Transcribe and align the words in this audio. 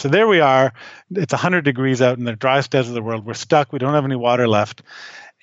So 0.00 0.08
there 0.08 0.26
we 0.26 0.40
are. 0.40 0.72
It's 1.10 1.34
100 1.34 1.62
degrees 1.62 2.00
out 2.00 2.16
in 2.16 2.24
the 2.24 2.34
driest 2.34 2.70
desert 2.70 2.88
of 2.88 2.94
the 2.94 3.02
world. 3.02 3.26
We're 3.26 3.34
stuck. 3.34 3.70
We 3.70 3.78
don't 3.78 3.92
have 3.92 4.06
any 4.06 4.16
water 4.16 4.48
left. 4.48 4.80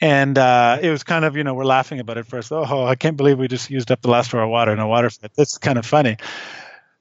And 0.02 0.36
uh, 0.36 0.80
it 0.82 0.90
was 0.90 1.04
kind 1.04 1.26
of, 1.26 1.38
you 1.38 1.44
know, 1.44 1.54
we're 1.54 1.64
laughing 1.64 2.00
about 2.00 2.18
it 2.18 2.26
first. 2.26 2.52
Oh, 2.52 2.86
I 2.86 2.96
can't 2.96 3.18
believe 3.18 3.38
we 3.38 3.48
just 3.48 3.70
used 3.70 3.92
up 3.92 4.02
the 4.02 4.10
last 4.10 4.34
of 4.34 4.40
our 4.40 4.48
water 4.48 4.72
in 4.72 4.80
a 4.80 4.88
water 4.88 5.12
fight. 5.12 5.30
That's 5.36 5.60
kind 5.60 5.78
of 5.78 5.86
funny. 5.86 6.18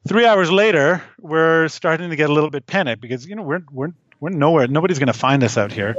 Three 0.07 0.27
hours 0.27 0.51
later, 0.51 1.03
we're 1.19 1.69
starting 1.69 2.11
to 2.11 2.17
get 2.17 2.29
a 2.29 2.33
little 2.33 2.51
bit 2.51 2.67
panicked 2.67 3.01
because, 3.01 3.27
you 3.27 3.37
know, 3.37 3.43
we're, 3.43 3.63
we're, 3.73 3.95
we're 4.21 4.29
nowhere. 4.29 4.69
Nobody's 4.69 4.99
going 4.99 5.07
to 5.07 5.15
find 5.15 5.43
us 5.43 5.57
out 5.57 5.73
here. 5.73 5.95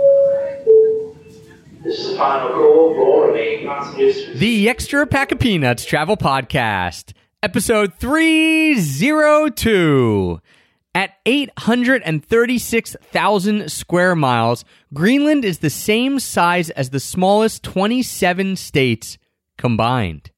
The 4.36 4.70
Extra 4.70 5.08
Pack 5.08 5.32
of 5.32 5.39
Peanuts 5.39 5.86
Travel 5.86 6.18
Podcast, 6.18 7.14
episode 7.42 7.96
302. 7.96 10.39
At 10.98 11.14
836,000 11.27 13.71
square 13.71 14.15
miles, 14.15 14.65
Greenland 14.96 15.46
is 15.46 15.60
the 15.60 15.70
same 15.70 16.20
size 16.20 16.71
as 16.71 16.89
the 16.89 17.00
smallest 17.00 17.61
27 17.61 18.56
states 18.56 19.20
combined. 19.60 20.32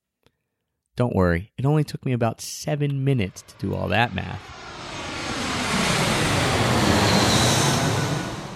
Don't 0.97 1.15
worry, 1.15 1.53
it 1.57 1.65
only 1.65 1.85
took 1.85 2.05
me 2.05 2.11
about 2.11 2.41
seven 2.41 3.05
minutes 3.05 3.41
to 3.43 3.55
do 3.57 3.73
all 3.73 3.87
that 3.87 4.13
math. 4.13 4.68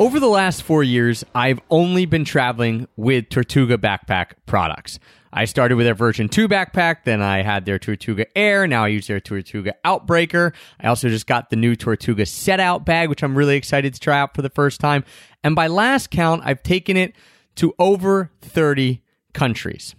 Over 0.04 0.20
the 0.20 0.28
last 0.28 0.64
four 0.64 0.84
years, 0.84 1.24
I've 1.34 1.62
only 1.70 2.06
been 2.06 2.26
traveling 2.26 2.90
with 2.98 3.30
Tortuga 3.30 3.78
backpack 3.78 4.34
products. 4.46 5.00
I 5.32 5.46
started 5.46 5.76
with 5.76 5.86
their 5.86 5.94
version 5.94 6.28
2 6.28 6.50
backpack, 6.50 7.06
then 7.06 7.22
I 7.22 7.42
had 7.42 7.64
their 7.64 7.80
Tortuga 7.80 8.26
Air, 8.38 8.68
now 8.68 8.84
I 8.84 8.90
use 8.90 9.08
their 9.08 9.22
Tortuga 9.22 9.76
Outbreaker. 9.86 10.54
I 10.82 10.88
also 10.88 11.08
just 11.08 11.26
got 11.26 11.50
the 11.50 11.56
new 11.56 11.78
Tortuga 11.78 12.24
Setout 12.24 12.84
bag, 12.84 13.08
which 13.08 13.24
I'm 13.24 13.34
really 13.34 13.56
excited 13.56 13.94
to 13.94 14.00
try 14.02 14.20
out 14.20 14.36
for 14.36 14.42
the 14.42 14.50
first 14.50 14.82
time. 14.82 15.06
And 15.42 15.56
by 15.56 15.68
last 15.68 16.12
count, 16.12 16.42
I've 16.44 16.64
taken 16.64 16.98
it 16.98 17.16
to 17.56 17.74
over 17.80 18.30
30 18.42 19.02
countries. 19.32 19.96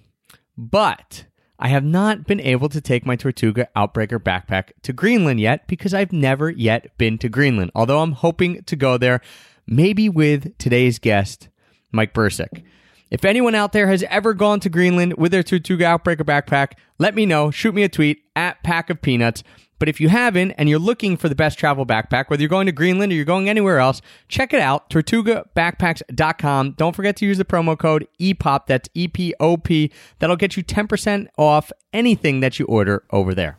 But 0.58 1.25
I 1.58 1.69
have 1.69 1.82
not 1.82 2.27
been 2.27 2.41
able 2.41 2.69
to 2.69 2.82
take 2.82 3.06
my 3.06 3.16
Tortuga 3.16 3.69
Outbreaker 3.75 4.19
backpack 4.19 4.72
to 4.82 4.92
Greenland 4.92 5.41
yet 5.41 5.66
because 5.66 5.94
I've 5.94 6.12
never 6.12 6.50
yet 6.50 6.98
been 6.98 7.16
to 7.19 7.30
Greenland, 7.30 7.70
although 7.75 8.00
I'm 8.00 8.12
hoping 8.12 8.64
to 8.64 8.77
go 8.77 8.98
there 8.98 9.22
maybe 9.66 10.08
with 10.08 10.56
today's 10.58 10.98
guest, 10.98 11.48
Mike 11.92 12.14
Brcic. 12.14 12.64
If 13.10 13.24
anyone 13.24 13.54
out 13.54 13.72
there 13.72 13.88
has 13.88 14.02
ever 14.04 14.34
gone 14.34 14.60
to 14.60 14.68
Greenland 14.68 15.14
with 15.14 15.30
their 15.30 15.42
Tortuga 15.42 15.84
Outbreaker 15.84 16.24
backpack, 16.24 16.72
let 16.98 17.14
me 17.14 17.26
know. 17.26 17.50
Shoot 17.50 17.74
me 17.74 17.84
a 17.84 17.88
tweet 17.88 18.24
at 18.34 18.62
Pack 18.64 18.90
of 18.90 19.00
Peanuts. 19.02 19.44
But 19.78 19.88
if 19.88 20.00
you 20.00 20.08
haven't 20.08 20.52
and 20.52 20.68
you're 20.68 20.78
looking 20.78 21.16
for 21.16 21.28
the 21.28 21.34
best 21.34 21.58
travel 21.58 21.84
backpack, 21.84 22.30
whether 22.30 22.40
you're 22.40 22.48
going 22.48 22.66
to 22.66 22.72
Greenland 22.72 23.12
or 23.12 23.14
you're 23.14 23.24
going 23.24 23.48
anywhere 23.48 23.78
else, 23.78 24.00
check 24.28 24.52
it 24.52 24.60
out, 24.60 24.88
tortugabackpacks.com. 24.88 26.72
Don't 26.72 26.96
forget 26.96 27.16
to 27.16 27.26
use 27.26 27.38
the 27.38 27.44
promo 27.44 27.78
code 27.78 28.08
EPOP, 28.20 28.66
that's 28.66 28.88
E 28.94 29.08
P 29.08 29.34
O 29.40 29.56
P. 29.56 29.92
That'll 30.20 30.36
get 30.36 30.56
you 30.56 30.64
10% 30.64 31.26
off 31.36 31.70
anything 31.92 32.40
that 32.40 32.58
you 32.58 32.66
order 32.66 33.04
over 33.10 33.34
there. 33.34 33.58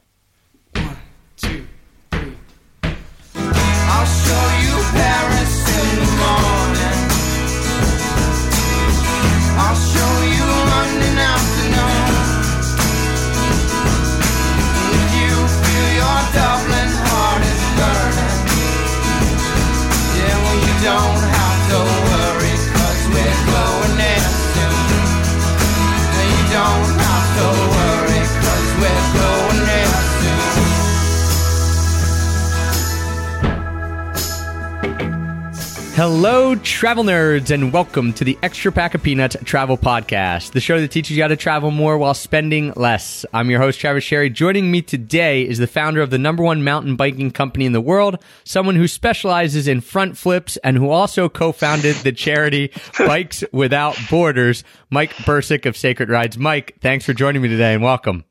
Hello, 35.95 36.55
travel 36.55 37.05
nerds, 37.05 37.51
and 37.51 37.71
welcome 37.71 38.11
to 38.11 38.25
the 38.25 38.37
Extra 38.43 38.69
Pack 38.69 38.95
of 38.95 39.01
Peanuts 39.01 39.37
Travel 39.45 39.77
Podcast, 39.77 40.51
the 40.51 40.59
show 40.59 40.77
that 40.81 40.91
teaches 40.91 41.15
you 41.15 41.23
how 41.23 41.29
to 41.29 41.37
travel 41.37 41.71
more 41.71 41.97
while 41.97 42.13
spending 42.13 42.73
less. 42.73 43.25
I'm 43.33 43.49
your 43.49 43.61
host, 43.61 43.79
Travis 43.79 44.03
Sherry. 44.03 44.29
Joining 44.29 44.69
me 44.69 44.81
today 44.81 45.47
is 45.47 45.57
the 45.57 45.67
founder 45.67 46.01
of 46.01 46.09
the 46.09 46.17
number 46.17 46.43
one 46.43 46.65
mountain 46.65 46.97
biking 46.97 47.31
company 47.31 47.65
in 47.65 47.71
the 47.71 47.79
world, 47.79 48.21
someone 48.43 48.75
who 48.75 48.89
specializes 48.89 49.69
in 49.69 49.79
front 49.79 50.17
flips 50.17 50.57
and 50.65 50.75
who 50.75 50.89
also 50.89 51.29
co 51.29 51.53
founded 51.53 51.95
the 51.95 52.11
charity 52.11 52.73
Bikes 52.99 53.45
Without 53.53 53.97
Borders, 54.09 54.65
Mike 54.89 55.13
Brcic 55.13 55.65
of 55.65 55.77
Sacred 55.77 56.09
Rides. 56.09 56.37
Mike, 56.37 56.75
thanks 56.81 57.05
for 57.05 57.13
joining 57.13 57.41
me 57.41 57.47
today 57.47 57.73
and 57.73 57.81
welcome. 57.81 58.25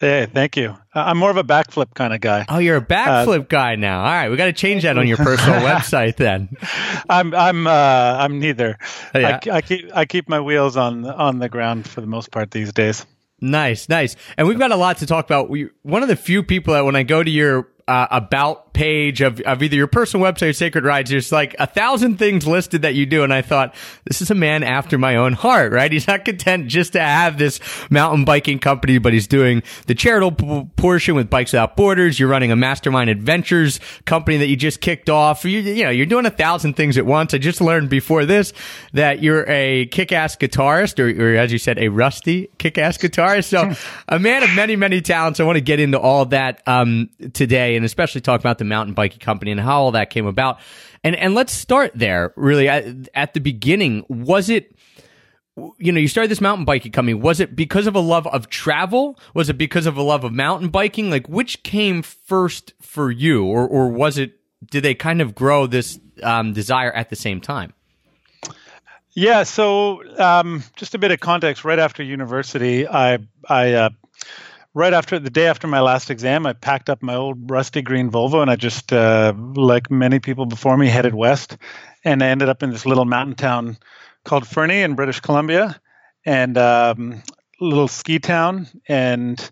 Hey, 0.00 0.26
thank 0.32 0.56
you. 0.56 0.70
Uh, 0.70 0.74
I'm 0.94 1.18
more 1.18 1.30
of 1.30 1.36
a 1.36 1.44
backflip 1.44 1.92
kind 1.92 2.14
of 2.14 2.22
guy. 2.22 2.46
Oh, 2.48 2.58
you're 2.58 2.78
a 2.78 2.84
backflip 2.84 3.50
guy 3.50 3.76
now. 3.76 3.98
All 3.98 4.10
right, 4.10 4.30
we 4.30 4.36
got 4.38 4.46
to 4.46 4.54
change 4.54 4.84
that 4.84 4.96
on 4.96 5.06
your 5.06 5.18
personal 5.18 5.60
website 5.60 6.16
then. 6.16 6.48
I'm 7.10 7.34
I'm 7.34 7.66
uh, 7.66 7.70
I'm 7.70 8.38
neither. 8.38 8.78
Yeah. 9.14 9.40
I, 9.44 9.56
I 9.56 9.60
keep 9.60 9.90
I 9.94 10.06
keep 10.06 10.26
my 10.26 10.40
wheels 10.40 10.78
on 10.78 11.04
on 11.04 11.38
the 11.38 11.50
ground 11.50 11.86
for 11.86 12.00
the 12.00 12.06
most 12.06 12.30
part 12.30 12.50
these 12.50 12.72
days. 12.72 13.04
Nice, 13.42 13.90
nice. 13.90 14.16
And 14.38 14.48
we've 14.48 14.58
got 14.58 14.70
a 14.70 14.76
lot 14.76 14.98
to 14.98 15.06
talk 15.06 15.26
about. 15.26 15.48
We, 15.50 15.68
one 15.82 16.02
of 16.02 16.08
the 16.08 16.16
few 16.16 16.42
people 16.42 16.74
that 16.74 16.84
when 16.84 16.96
I 16.96 17.02
go 17.02 17.22
to 17.22 17.30
your 17.30 17.68
uh, 17.86 18.06
about 18.10 18.69
page 18.72 19.20
of, 19.20 19.40
of 19.42 19.62
either 19.62 19.76
your 19.76 19.86
personal 19.86 20.24
website 20.24 20.50
or 20.50 20.52
Sacred 20.52 20.84
Rides, 20.84 21.10
there's 21.10 21.32
like 21.32 21.54
a 21.58 21.66
thousand 21.66 22.18
things 22.18 22.46
listed 22.46 22.82
that 22.82 22.94
you 22.94 23.06
do. 23.06 23.22
And 23.22 23.32
I 23.32 23.42
thought, 23.42 23.74
this 24.04 24.22
is 24.22 24.30
a 24.30 24.34
man 24.34 24.62
after 24.62 24.98
my 24.98 25.16
own 25.16 25.32
heart, 25.32 25.72
right? 25.72 25.90
He's 26.00 26.06
not 26.06 26.24
content 26.24 26.68
just 26.68 26.92
to 26.92 27.00
have 27.00 27.38
this 27.38 27.60
mountain 27.90 28.24
biking 28.24 28.58
company, 28.58 28.98
but 28.98 29.12
he's 29.12 29.26
doing 29.26 29.62
the 29.86 29.94
charitable 29.94 30.70
portion 30.76 31.14
with 31.14 31.28
Bikes 31.28 31.52
Without 31.52 31.76
Borders. 31.76 32.18
You're 32.18 32.28
running 32.28 32.52
a 32.52 32.56
Mastermind 32.56 33.10
Adventures 33.10 33.80
company 34.04 34.36
that 34.38 34.48
you 34.48 34.56
just 34.56 34.80
kicked 34.80 35.10
off. 35.10 35.44
You, 35.44 35.60
you 35.60 35.84
know, 35.84 35.90
you're 35.90 36.06
doing 36.06 36.26
a 36.26 36.30
thousand 36.30 36.74
things 36.74 36.96
at 36.96 37.06
once. 37.06 37.34
I 37.34 37.38
just 37.38 37.60
learned 37.60 37.90
before 37.90 38.24
this 38.24 38.52
that 38.92 39.22
you're 39.22 39.44
a 39.48 39.86
kick-ass 39.86 40.36
guitarist, 40.36 40.98
or, 40.98 41.22
or 41.22 41.36
as 41.36 41.52
you 41.52 41.58
said, 41.58 41.78
a 41.78 41.88
rusty 41.88 42.48
kick-ass 42.58 42.98
guitarist. 42.98 43.46
So 43.46 43.72
a 44.08 44.18
man 44.18 44.42
of 44.42 44.50
many, 44.54 44.76
many 44.76 45.00
talents. 45.00 45.40
I 45.40 45.44
want 45.44 45.56
to 45.56 45.62
get 45.62 45.80
into 45.80 45.98
all 45.98 46.26
that 46.26 46.62
um, 46.66 47.10
today, 47.32 47.76
and 47.76 47.84
especially 47.84 48.20
talk 48.20 48.40
about 48.40 48.58
the 48.60 48.64
mountain 48.64 48.94
biking 48.94 49.18
company 49.18 49.50
and 49.50 49.60
how 49.60 49.80
all 49.80 49.90
that 49.90 50.10
came 50.10 50.26
about. 50.26 50.60
And 51.02 51.16
and 51.16 51.34
let's 51.34 51.52
start 51.52 51.90
there. 51.96 52.32
Really, 52.36 52.68
at, 52.68 52.84
at 53.14 53.34
the 53.34 53.40
beginning, 53.40 54.04
was 54.08 54.48
it? 54.48 54.76
You 55.78 55.92
know, 55.92 55.98
you 55.98 56.08
started 56.08 56.30
this 56.30 56.40
mountain 56.40 56.64
biking 56.64 56.92
company. 56.92 57.14
Was 57.14 57.40
it 57.40 57.56
because 57.56 57.86
of 57.86 57.96
a 57.96 58.00
love 58.00 58.26
of 58.28 58.48
travel? 58.48 59.18
Was 59.34 59.48
it 59.48 59.58
because 59.58 59.86
of 59.86 59.96
a 59.96 60.02
love 60.02 60.24
of 60.24 60.32
mountain 60.32 60.68
biking? 60.68 61.10
Like, 61.10 61.28
which 61.28 61.62
came 61.64 62.02
first 62.02 62.72
for 62.80 63.10
you, 63.10 63.44
or 63.44 63.66
or 63.66 63.88
was 63.88 64.16
it? 64.16 64.38
Did 64.70 64.84
they 64.84 64.94
kind 64.94 65.20
of 65.20 65.34
grow 65.34 65.66
this 65.66 65.98
um, 66.22 66.52
desire 66.52 66.92
at 66.92 67.10
the 67.10 67.16
same 67.16 67.40
time? 67.40 67.72
Yeah. 69.12 69.42
So 69.42 70.02
um, 70.18 70.62
just 70.76 70.94
a 70.94 70.98
bit 70.98 71.10
of 71.10 71.20
context. 71.20 71.64
Right 71.64 71.78
after 71.78 72.02
university, 72.02 72.86
I 72.86 73.18
I 73.48 73.72
uh, 73.72 73.90
right 74.74 74.92
after 74.92 75.18
the 75.18 75.30
day 75.30 75.46
after 75.46 75.66
my 75.66 75.80
last 75.80 76.10
exam, 76.10 76.46
I 76.46 76.52
packed 76.52 76.90
up 76.90 77.02
my 77.02 77.14
old 77.14 77.50
rusty 77.50 77.82
green 77.82 78.10
Volvo 78.10 78.42
and 78.42 78.50
I 78.50 78.56
just, 78.56 78.92
uh, 78.92 79.32
like 79.36 79.90
many 79.90 80.20
people 80.20 80.46
before 80.46 80.76
me, 80.76 80.88
headed 80.88 81.14
west. 81.14 81.56
And 82.04 82.22
I 82.22 82.28
ended 82.28 82.48
up 82.48 82.62
in 82.62 82.70
this 82.70 82.86
little 82.86 83.04
mountain 83.04 83.34
town 83.34 83.78
called 84.24 84.46
Fernie 84.46 84.82
in 84.82 84.94
British 84.94 85.20
Columbia, 85.20 85.80
and 86.24 86.56
um, 86.58 87.22
little 87.60 87.88
ski 87.88 88.18
town. 88.18 88.68
And 88.88 89.50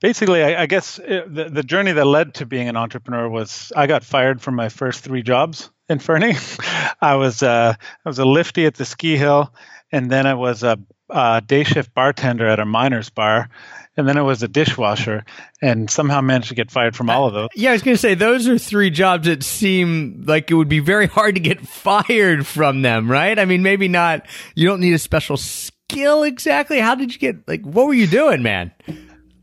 basically, 0.00 0.42
I, 0.42 0.62
I 0.62 0.66
guess 0.66 0.98
it, 0.98 1.32
the 1.32 1.48
the 1.50 1.62
journey 1.62 1.92
that 1.92 2.04
led 2.04 2.34
to 2.34 2.46
being 2.46 2.68
an 2.68 2.76
entrepreneur 2.76 3.28
was 3.28 3.72
I 3.74 3.86
got 3.86 4.04
fired 4.04 4.40
from 4.40 4.54
my 4.54 4.68
first 4.68 5.04
three 5.04 5.22
jobs 5.22 5.70
in 5.88 5.98
Fernie. 5.98 6.34
I 7.00 7.16
was 7.16 7.42
uh, 7.42 7.74
I 7.78 8.08
was 8.08 8.18
a 8.18 8.24
lifty 8.24 8.66
at 8.66 8.74
the 8.74 8.84
ski 8.84 9.16
hill, 9.16 9.52
and 9.92 10.10
then 10.10 10.26
I 10.26 10.34
was 10.34 10.62
a, 10.62 10.78
a 11.10 11.42
day 11.46 11.64
shift 11.64 11.94
bartender 11.94 12.46
at 12.46 12.58
a 12.58 12.64
miners 12.64 13.10
bar 13.10 13.50
and 13.96 14.08
then 14.08 14.16
I 14.16 14.22
was 14.22 14.42
a 14.42 14.48
dishwasher, 14.48 15.24
and 15.60 15.90
somehow 15.90 16.22
managed 16.22 16.48
to 16.48 16.54
get 16.54 16.70
fired 16.70 16.96
from 16.96 17.10
all 17.10 17.26
of 17.26 17.34
those. 17.34 17.48
Yeah, 17.54 17.70
I 17.70 17.72
was 17.74 17.82
going 17.82 17.94
to 17.94 18.00
say 18.00 18.14
those 18.14 18.48
are 18.48 18.58
three 18.58 18.88
jobs 18.88 19.26
that 19.26 19.42
seem 19.42 20.24
like 20.26 20.50
it 20.50 20.54
would 20.54 20.68
be 20.68 20.78
very 20.78 21.06
hard 21.06 21.34
to 21.34 21.40
get 21.40 21.60
fired 21.66 22.46
from 22.46 22.82
them, 22.82 23.10
right? 23.10 23.38
I 23.38 23.44
mean, 23.44 23.62
maybe 23.62 23.88
not. 23.88 24.26
You 24.54 24.66
don't 24.66 24.80
need 24.80 24.94
a 24.94 24.98
special 24.98 25.36
skill 25.36 26.22
exactly. 26.22 26.80
How 26.80 26.94
did 26.94 27.12
you 27.12 27.18
get? 27.18 27.46
Like, 27.46 27.62
what 27.62 27.86
were 27.86 27.94
you 27.94 28.06
doing, 28.06 28.42
man? 28.42 28.72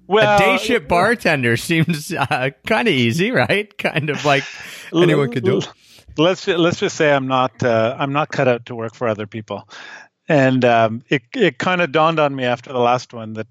Well, 0.07 0.37
a 0.37 0.39
day 0.39 0.57
shift 0.57 0.87
bartender 0.87 1.55
seems 1.55 2.11
uh, 2.11 2.49
kind 2.65 2.87
of 2.87 2.93
easy, 2.93 3.29
right? 3.29 3.75
Kind 3.77 4.09
of 4.09 4.25
like 4.25 4.43
anyone 4.91 5.31
could 5.31 5.43
do. 5.43 5.59
it. 5.59 5.71
Let's 6.17 6.47
let's 6.47 6.79
just 6.79 6.95
say 6.97 7.13
I'm 7.13 7.27
not 7.27 7.63
uh, 7.63 7.95
I'm 7.97 8.11
not 8.13 8.29
cut 8.29 8.47
out 8.47 8.65
to 8.65 8.75
work 8.75 8.95
for 8.95 9.07
other 9.07 9.27
people, 9.27 9.69
and 10.29 10.63
um, 10.63 11.03
it 11.09 11.23
it 11.33 11.57
kind 11.57 11.81
of 11.81 11.91
dawned 11.91 12.19
on 12.19 12.35
me 12.35 12.45
after 12.45 12.71
the 12.71 12.79
last 12.79 13.13
one 13.13 13.33
that 13.33 13.47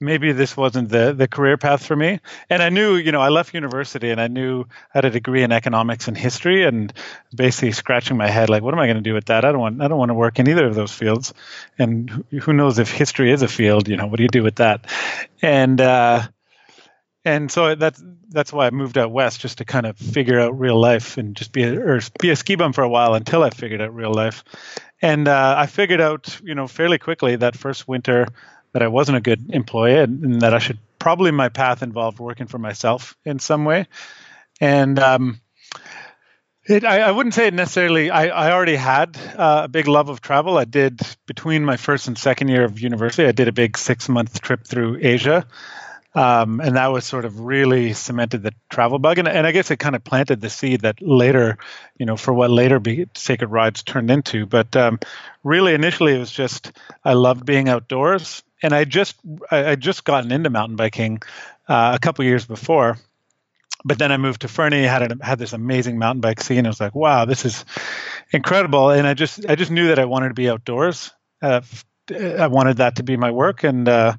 maybe 0.00 0.32
this 0.32 0.56
wasn't 0.56 0.88
the 0.88 1.12
the 1.12 1.28
career 1.28 1.58
path 1.58 1.84
for 1.84 1.94
me. 1.94 2.20
And 2.48 2.62
I 2.62 2.70
knew, 2.70 2.96
you 2.96 3.12
know, 3.12 3.20
I 3.20 3.28
left 3.28 3.52
university 3.52 4.10
and 4.10 4.20
I 4.20 4.28
knew 4.28 4.62
I 4.62 4.98
had 4.98 5.04
a 5.04 5.10
degree 5.10 5.42
in 5.42 5.52
economics 5.52 6.08
and 6.08 6.16
history, 6.16 6.64
and 6.64 6.90
basically 7.34 7.72
scratching 7.72 8.16
my 8.16 8.28
head 8.28 8.48
like, 8.48 8.62
what 8.62 8.72
am 8.72 8.80
I 8.80 8.86
going 8.86 8.96
to 8.96 9.02
do 9.02 9.12
with 9.12 9.26
that? 9.26 9.44
I 9.44 9.52
don't 9.52 9.60
want 9.60 9.82
I 9.82 9.88
don't 9.88 9.98
want 9.98 10.08
to 10.08 10.14
work 10.14 10.38
in 10.38 10.48
either 10.48 10.66
of 10.66 10.74
those 10.74 10.92
fields. 10.92 11.34
And 11.78 12.24
who 12.40 12.54
knows 12.54 12.78
if 12.78 12.90
history 12.90 13.30
is 13.30 13.42
a 13.42 13.48
field? 13.48 13.86
You 13.86 13.98
know, 13.98 14.06
what 14.06 14.16
do 14.16 14.22
you 14.22 14.30
do 14.30 14.42
with 14.42 14.56
that? 14.56 14.86
And 15.42 15.78
uh, 15.82 16.22
and 17.26 17.52
so 17.52 17.74
that's 17.74 18.02
that's 18.30 18.52
why 18.52 18.66
I 18.66 18.70
moved 18.70 18.96
out 18.96 19.12
west 19.12 19.40
just 19.40 19.58
to 19.58 19.64
kind 19.64 19.84
of 19.84 19.96
figure 19.98 20.40
out 20.40 20.58
real 20.58 20.80
life 20.80 21.18
and 21.18 21.36
just 21.36 21.52
be 21.52 21.62
a, 21.62 21.78
or 21.78 22.00
be 22.18 22.30
a 22.30 22.36
ski 22.36 22.54
bum 22.54 22.72
for 22.72 22.82
a 22.82 22.88
while 22.88 23.14
until 23.14 23.42
I 23.42 23.50
figured 23.50 23.82
out 23.82 23.94
real 23.94 24.12
life. 24.12 24.42
And 25.02 25.26
uh, 25.26 25.56
I 25.58 25.66
figured 25.66 26.00
out, 26.00 26.40
you 26.44 26.54
know, 26.54 26.68
fairly 26.68 26.98
quickly 26.98 27.36
that 27.36 27.56
first 27.56 27.88
winter 27.88 28.28
that 28.72 28.82
I 28.82 28.88
wasn't 28.88 29.18
a 29.18 29.20
good 29.20 29.50
employee 29.52 29.98
and, 29.98 30.22
and 30.24 30.40
that 30.42 30.54
I 30.54 30.58
should 30.58 30.78
probably 31.00 31.32
my 31.32 31.48
path 31.48 31.82
involved 31.82 32.20
working 32.20 32.46
for 32.46 32.58
myself 32.58 33.16
in 33.24 33.40
some 33.40 33.64
way. 33.64 33.88
And 34.60 34.98
um, 35.00 35.40
it, 36.64 36.84
I, 36.84 37.00
I, 37.00 37.10
wouldn't 37.10 37.34
say 37.34 37.48
it 37.48 37.54
necessarily. 37.54 38.10
I, 38.10 38.28
I 38.28 38.52
already 38.52 38.76
had 38.76 39.18
uh, 39.36 39.62
a 39.64 39.68
big 39.68 39.88
love 39.88 40.08
of 40.08 40.20
travel. 40.20 40.56
I 40.56 40.64
did 40.64 41.00
between 41.26 41.64
my 41.64 41.76
first 41.76 42.06
and 42.06 42.16
second 42.16 42.48
year 42.48 42.64
of 42.64 42.78
university. 42.78 43.26
I 43.26 43.32
did 43.32 43.48
a 43.48 43.52
big 43.52 43.76
six 43.76 44.08
month 44.08 44.40
trip 44.40 44.64
through 44.64 44.98
Asia, 45.02 45.46
um, 46.14 46.60
and 46.60 46.76
that 46.76 46.88
was 46.88 47.04
sort 47.04 47.24
of 47.24 47.40
really 47.40 47.92
cemented 47.92 48.42
the 48.42 48.52
travel 48.68 48.98
bug. 48.98 49.18
And, 49.18 49.28
and 49.28 49.46
I 49.46 49.52
guess 49.52 49.70
it 49.70 49.78
kind 49.78 49.96
of 49.96 50.04
planted 50.04 50.40
the 50.40 50.50
seed 50.50 50.82
that 50.82 51.00
later, 51.00 51.58
you 51.98 52.06
know, 52.06 52.16
for 52.16 52.34
what 52.34 52.50
later 52.50 52.80
be, 52.80 53.06
Sacred 53.14 53.48
Rides 53.48 53.82
turned 53.82 54.10
into. 54.10 54.46
But 54.46 54.76
um, 54.76 55.00
really, 55.42 55.74
initially, 55.74 56.14
it 56.14 56.18
was 56.18 56.32
just 56.32 56.72
I 57.04 57.14
loved 57.14 57.46
being 57.46 57.68
outdoors, 57.68 58.42
and 58.62 58.74
I 58.74 58.84
just 58.84 59.16
I, 59.50 59.70
I 59.70 59.76
just 59.76 60.04
gotten 60.04 60.32
into 60.32 60.50
mountain 60.50 60.76
biking 60.76 61.22
uh, 61.68 61.92
a 61.94 61.98
couple 61.98 62.24
years 62.24 62.44
before 62.44 62.98
but 63.84 63.98
then 63.98 64.12
I 64.12 64.16
moved 64.16 64.42
to 64.42 64.48
Fernie, 64.48 64.82
had 64.82 65.12
a, 65.12 65.24
had 65.24 65.38
this 65.38 65.52
amazing 65.52 65.98
mountain 65.98 66.20
bike 66.20 66.40
scene. 66.40 66.66
I 66.66 66.68
was 66.68 66.80
like, 66.80 66.94
wow, 66.94 67.24
this 67.24 67.44
is 67.44 67.64
incredible. 68.32 68.90
And 68.90 69.06
I 69.06 69.14
just 69.14 69.48
I 69.48 69.56
just 69.56 69.70
knew 69.70 69.88
that 69.88 69.98
I 69.98 70.04
wanted 70.04 70.28
to 70.28 70.34
be 70.34 70.48
outdoors. 70.48 71.12
Uh, 71.40 71.62
I 72.10 72.48
wanted 72.48 72.78
that 72.78 72.96
to 72.96 73.02
be 73.02 73.16
my 73.16 73.30
work. 73.30 73.64
And 73.64 73.88
uh, 73.88 74.16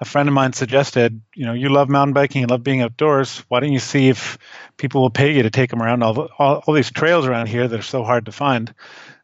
a 0.00 0.04
friend 0.04 0.28
of 0.28 0.34
mine 0.34 0.52
suggested, 0.52 1.20
you 1.34 1.46
know, 1.46 1.52
you 1.52 1.68
love 1.68 1.88
mountain 1.88 2.14
biking, 2.14 2.42
you 2.42 2.46
love 2.46 2.62
being 2.62 2.82
outdoors. 2.82 3.44
Why 3.48 3.60
don't 3.60 3.72
you 3.72 3.78
see 3.78 4.08
if 4.08 4.38
people 4.76 5.02
will 5.02 5.10
pay 5.10 5.34
you 5.34 5.42
to 5.42 5.50
take 5.50 5.70
them 5.70 5.82
around 5.82 6.02
all, 6.02 6.28
all, 6.38 6.62
all 6.66 6.74
these 6.74 6.90
trails 6.90 7.26
around 7.26 7.48
here 7.48 7.68
that 7.68 7.78
are 7.78 7.82
so 7.82 8.04
hard 8.04 8.26
to 8.26 8.32
find? 8.32 8.74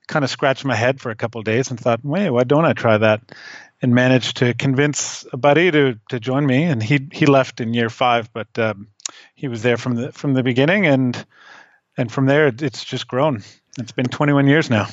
Kind 0.08 0.24
of 0.24 0.30
scratched 0.30 0.64
my 0.64 0.74
head 0.74 1.00
for 1.00 1.10
a 1.10 1.16
couple 1.16 1.42
days 1.42 1.70
and 1.70 1.80
thought, 1.80 2.00
wait, 2.04 2.28
why 2.30 2.44
don't 2.44 2.66
I 2.66 2.74
try 2.74 2.98
that? 2.98 3.22
And 3.80 3.94
managed 3.94 4.36
to 4.38 4.54
convince 4.54 5.26
a 5.32 5.36
buddy 5.36 5.70
to 5.70 5.98
to 6.10 6.20
join 6.20 6.46
me. 6.46 6.64
And 6.64 6.80
he 6.80 7.08
he 7.10 7.26
left 7.26 7.60
in 7.60 7.74
year 7.74 7.90
five, 7.90 8.32
but 8.32 8.46
um, 8.56 8.88
he 9.34 9.48
was 9.48 9.62
there 9.62 9.76
from 9.76 9.96
the 9.96 10.12
from 10.12 10.34
the 10.34 10.44
beginning, 10.44 10.86
and 10.86 11.26
and 11.96 12.12
from 12.12 12.26
there 12.26 12.46
it's 12.46 12.84
just 12.84 13.08
grown. 13.08 13.42
It's 13.78 13.90
been 13.90 14.06
21 14.06 14.46
years 14.46 14.70
now. 14.70 14.86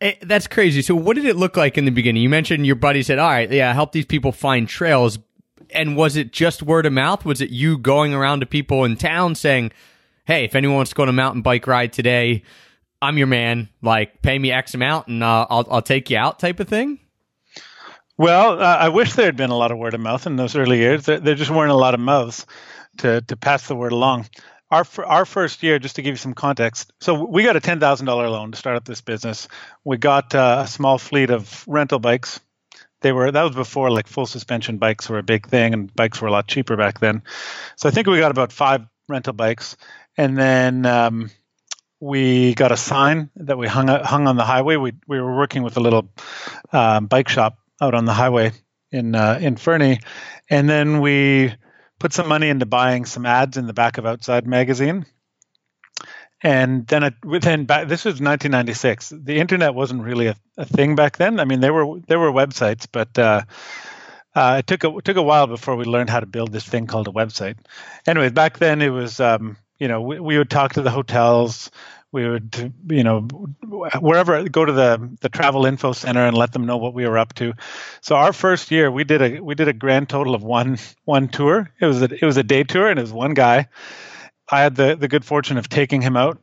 It, 0.00 0.18
eh, 0.20 0.24
that's 0.26 0.46
crazy. 0.46 0.82
So, 0.82 0.94
what 0.94 1.16
did 1.16 1.26
it 1.26 1.36
look 1.36 1.56
like 1.56 1.78
in 1.78 1.84
the 1.84 1.90
beginning? 1.90 2.22
You 2.22 2.28
mentioned 2.28 2.66
your 2.66 2.76
buddy 2.76 3.02
said, 3.02 3.18
"All 3.18 3.28
right, 3.28 3.50
yeah, 3.50 3.72
help 3.72 3.92
these 3.92 4.06
people 4.06 4.32
find 4.32 4.68
trails." 4.68 5.18
And 5.72 5.96
was 5.96 6.16
it 6.16 6.32
just 6.32 6.62
word 6.62 6.86
of 6.86 6.92
mouth? 6.92 7.24
Was 7.24 7.40
it 7.40 7.50
you 7.50 7.78
going 7.78 8.12
around 8.12 8.40
to 8.40 8.46
people 8.46 8.84
in 8.84 8.96
town 8.96 9.34
saying, 9.34 9.72
"Hey, 10.24 10.44
if 10.44 10.54
anyone 10.54 10.76
wants 10.76 10.90
to 10.90 10.94
go 10.94 11.02
on 11.02 11.08
a 11.08 11.12
mountain 11.12 11.42
bike 11.42 11.66
ride 11.66 11.92
today, 11.92 12.42
I'm 13.02 13.18
your 13.18 13.26
man. 13.26 13.68
Like, 13.82 14.22
pay 14.22 14.38
me 14.38 14.50
X 14.50 14.74
amount, 14.74 15.08
and 15.08 15.22
uh, 15.22 15.46
I'll 15.48 15.66
I'll 15.70 15.82
take 15.82 16.10
you 16.10 16.18
out," 16.18 16.38
type 16.38 16.60
of 16.60 16.68
thing? 16.68 16.98
Well, 18.16 18.60
uh, 18.60 18.76
I 18.76 18.90
wish 18.90 19.14
there 19.14 19.24
had 19.24 19.36
been 19.36 19.50
a 19.50 19.56
lot 19.56 19.70
of 19.70 19.78
word 19.78 19.94
of 19.94 20.00
mouth 20.00 20.26
in 20.26 20.36
those 20.36 20.54
early 20.54 20.78
years. 20.78 21.06
There, 21.06 21.18
there 21.18 21.34
just 21.34 21.50
weren't 21.50 21.72
a 21.72 21.76
lot 21.76 21.94
of 21.94 22.00
mouths 22.00 22.44
to 22.98 23.20
to 23.22 23.36
pass 23.36 23.68
the 23.68 23.74
word 23.74 23.92
along. 23.92 24.26
Our 24.70 24.86
our 25.04 25.24
first 25.24 25.62
year, 25.62 25.78
just 25.80 25.96
to 25.96 26.02
give 26.02 26.12
you 26.12 26.16
some 26.16 26.34
context, 26.34 26.92
so 27.00 27.24
we 27.24 27.42
got 27.42 27.56
a 27.56 27.60
ten 27.60 27.80
thousand 27.80 28.06
dollar 28.06 28.28
loan 28.28 28.52
to 28.52 28.58
start 28.58 28.76
up 28.76 28.84
this 28.84 29.00
business. 29.00 29.48
We 29.84 29.96
got 29.96 30.32
uh, 30.34 30.62
a 30.64 30.68
small 30.68 30.96
fleet 30.96 31.30
of 31.30 31.64
rental 31.66 31.98
bikes. 31.98 32.40
They 33.00 33.10
were 33.12 33.32
that 33.32 33.42
was 33.42 33.56
before 33.56 33.90
like 33.90 34.06
full 34.06 34.26
suspension 34.26 34.78
bikes 34.78 35.08
were 35.08 35.18
a 35.18 35.24
big 35.24 35.48
thing, 35.48 35.74
and 35.74 35.94
bikes 35.94 36.20
were 36.20 36.28
a 36.28 36.30
lot 36.30 36.46
cheaper 36.46 36.76
back 36.76 37.00
then. 37.00 37.22
So 37.76 37.88
I 37.88 37.92
think 37.92 38.06
we 38.06 38.18
got 38.18 38.30
about 38.30 38.52
five 38.52 38.86
rental 39.08 39.32
bikes, 39.32 39.76
and 40.16 40.38
then 40.38 40.86
um, 40.86 41.30
we 41.98 42.54
got 42.54 42.70
a 42.70 42.76
sign 42.76 43.30
that 43.36 43.58
we 43.58 43.66
hung 43.66 43.88
hung 43.88 44.28
on 44.28 44.36
the 44.36 44.44
highway. 44.44 44.76
We 44.76 44.92
we 45.08 45.20
were 45.20 45.36
working 45.36 45.64
with 45.64 45.76
a 45.78 45.80
little 45.80 46.08
um, 46.72 47.06
bike 47.06 47.28
shop 47.28 47.58
out 47.80 47.94
on 47.94 48.04
the 48.04 48.14
highway 48.14 48.52
in 48.92 49.14
uh, 49.14 49.38
in 49.40 49.56
Fernie, 49.56 50.00
and 50.48 50.68
then 50.68 51.00
we 51.00 51.54
put 52.00 52.12
some 52.12 52.26
money 52.26 52.48
into 52.48 52.66
buying 52.66 53.04
some 53.04 53.24
ads 53.24 53.56
in 53.56 53.68
the 53.68 53.72
back 53.72 53.98
of 53.98 54.06
Outside 54.06 54.46
magazine. 54.46 55.06
And 56.42 56.86
then 56.86 57.04
it, 57.04 57.14
within 57.22 57.66
back, 57.66 57.86
this 57.86 58.06
was 58.06 58.14
1996. 58.14 59.10
The 59.10 59.36
internet 59.36 59.74
wasn't 59.74 60.02
really 60.02 60.28
a, 60.28 60.36
a, 60.56 60.64
thing 60.64 60.96
back 60.96 61.18
then. 61.18 61.38
I 61.38 61.44
mean, 61.44 61.60
there 61.60 61.74
were 61.74 62.00
there 62.08 62.18
were 62.18 62.32
websites, 62.32 62.86
but 62.90 63.18
uh, 63.18 63.42
uh, 64.34 64.56
it 64.60 64.66
took 64.66 64.82
a 64.84 64.96
it 64.96 65.04
took 65.04 65.18
a 65.18 65.22
while 65.22 65.46
before 65.46 65.76
we 65.76 65.84
learned 65.84 66.08
how 66.08 66.18
to 66.20 66.26
build 66.26 66.50
this 66.50 66.64
thing 66.64 66.86
called 66.86 67.08
a 67.08 67.12
website. 67.12 67.58
Anyway, 68.06 68.30
back 68.30 68.58
then 68.58 68.80
it 68.80 68.88
was 68.88 69.20
um, 69.20 69.58
you 69.78 69.86
know 69.86 70.00
we, 70.00 70.18
we 70.18 70.38
would 70.38 70.48
talk 70.48 70.72
to 70.72 70.82
the 70.82 70.90
hotels 70.90 71.70
we 72.12 72.28
would 72.28 72.72
you 72.88 73.04
know 73.04 73.20
wherever 74.00 74.48
go 74.48 74.64
to 74.64 74.72
the 74.72 75.16
the 75.20 75.28
travel 75.28 75.66
info 75.66 75.92
center 75.92 76.26
and 76.26 76.36
let 76.36 76.52
them 76.52 76.66
know 76.66 76.76
what 76.76 76.94
we 76.94 77.06
were 77.06 77.18
up 77.18 77.34
to. 77.34 77.54
So 78.00 78.16
our 78.16 78.32
first 78.32 78.70
year 78.70 78.90
we 78.90 79.04
did 79.04 79.22
a 79.22 79.40
we 79.40 79.54
did 79.54 79.68
a 79.68 79.72
grand 79.72 80.08
total 80.08 80.34
of 80.34 80.42
one 80.42 80.78
one 81.04 81.28
tour. 81.28 81.72
It 81.80 81.86
was 81.86 82.02
a 82.02 82.06
it 82.06 82.22
was 82.24 82.36
a 82.36 82.42
day 82.42 82.64
tour 82.64 82.88
and 82.88 82.98
it 82.98 83.02
was 83.02 83.12
one 83.12 83.34
guy. 83.34 83.68
I 84.50 84.60
had 84.60 84.74
the 84.74 84.96
the 84.96 85.08
good 85.08 85.24
fortune 85.24 85.56
of 85.58 85.68
taking 85.68 86.02
him 86.02 86.16
out 86.16 86.40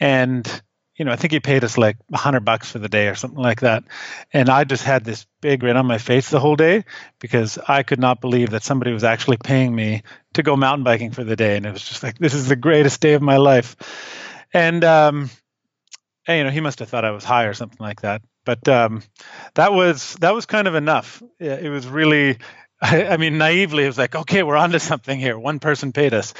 and 0.00 0.62
you 0.96 1.04
know 1.04 1.12
i 1.12 1.16
think 1.16 1.32
he 1.32 1.40
paid 1.40 1.62
us 1.64 1.78
like 1.78 1.96
a 2.12 2.16
hundred 2.16 2.44
bucks 2.44 2.70
for 2.70 2.78
the 2.80 2.88
day 2.88 3.06
or 3.06 3.14
something 3.14 3.42
like 3.42 3.60
that. 3.60 3.84
And 4.32 4.48
i 4.48 4.64
just 4.64 4.82
had 4.82 5.04
this 5.04 5.26
big 5.40 5.60
grin 5.60 5.76
on 5.76 5.86
my 5.86 5.98
face 5.98 6.30
the 6.30 6.40
whole 6.40 6.56
day 6.56 6.84
because 7.20 7.58
i 7.68 7.84
could 7.84 8.00
not 8.00 8.20
believe 8.20 8.50
that 8.50 8.64
somebody 8.64 8.92
was 8.92 9.04
actually 9.04 9.36
paying 9.36 9.74
me 9.74 10.02
to 10.32 10.42
go 10.42 10.56
mountain 10.56 10.82
biking 10.82 11.12
for 11.12 11.22
the 11.22 11.36
day. 11.36 11.56
And 11.56 11.66
it 11.66 11.72
was 11.72 11.88
just 11.88 12.02
like 12.02 12.18
this 12.18 12.34
is 12.34 12.48
the 12.48 12.56
greatest 12.56 13.00
day 13.00 13.14
of 13.14 13.22
my 13.22 13.36
life 13.36 13.76
and 14.54 14.84
um, 14.84 15.28
and, 16.26 16.38
you 16.38 16.44
know 16.44 16.50
he 16.50 16.60
must 16.60 16.78
have 16.78 16.88
thought 16.88 17.04
I 17.04 17.10
was 17.10 17.24
high 17.24 17.44
or 17.44 17.52
something 17.52 17.78
like 17.80 18.00
that. 18.00 18.22
But 18.44 18.66
um, 18.68 19.02
that 19.54 19.72
was 19.72 20.14
that 20.16 20.34
was 20.34 20.46
kind 20.46 20.68
of 20.68 20.74
enough. 20.74 21.22
It 21.38 21.70
was 21.70 21.86
really, 21.86 22.38
I, 22.82 23.16
mean, 23.16 23.38
naively, 23.38 23.84
it 23.84 23.88
was 23.88 23.98
like, 23.98 24.14
okay, 24.14 24.42
we're 24.42 24.56
onto 24.56 24.78
something 24.78 25.18
here. 25.18 25.38
One 25.38 25.58
person 25.58 25.92
paid 25.92 26.14
us, 26.14 26.34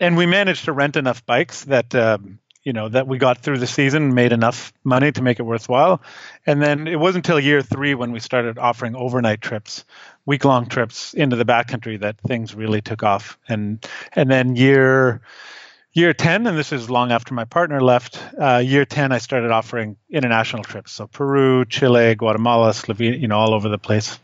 and 0.00 0.16
we 0.16 0.26
managed 0.26 0.66
to 0.66 0.72
rent 0.72 0.96
enough 0.96 1.24
bikes 1.24 1.64
that 1.64 1.94
um, 1.94 2.38
you 2.64 2.72
know 2.72 2.88
that 2.88 3.06
we 3.06 3.18
got 3.18 3.38
through 3.38 3.58
the 3.58 3.66
season, 3.66 4.14
made 4.14 4.32
enough 4.32 4.72
money 4.82 5.12
to 5.12 5.22
make 5.22 5.40
it 5.40 5.44
worthwhile. 5.44 6.02
And 6.46 6.62
then 6.62 6.86
it 6.86 6.98
wasn't 6.98 7.26
until 7.26 7.38
year 7.38 7.62
three 7.62 7.94
when 7.94 8.12
we 8.12 8.20
started 8.20 8.58
offering 8.58 8.96
overnight 8.96 9.42
trips, 9.42 9.84
week 10.24 10.44
long 10.44 10.66
trips 10.66 11.12
into 11.12 11.36
the 11.36 11.44
backcountry 11.44 12.00
that 12.00 12.20
things 12.20 12.54
really 12.54 12.80
took 12.80 13.02
off. 13.02 13.38
And 13.46 13.86
and 14.14 14.30
then 14.30 14.56
year 14.56 15.20
year 15.92 16.14
10 16.14 16.46
and 16.46 16.56
this 16.56 16.72
is 16.72 16.88
long 16.88 17.12
after 17.12 17.34
my 17.34 17.44
partner 17.44 17.80
left 17.80 18.22
uh, 18.40 18.56
year 18.56 18.84
10 18.84 19.12
i 19.12 19.18
started 19.18 19.50
offering 19.50 19.96
international 20.10 20.64
trips. 20.64 20.92
So 20.92 21.06
peru 21.06 21.64
chile 21.64 22.14
guatemala 22.14 22.70
slovenia 22.70 23.20
you 23.20 23.28
know 23.28 23.38
all 23.38 23.54
over 23.54 23.68
the 23.68 23.78
place. 23.78 24.18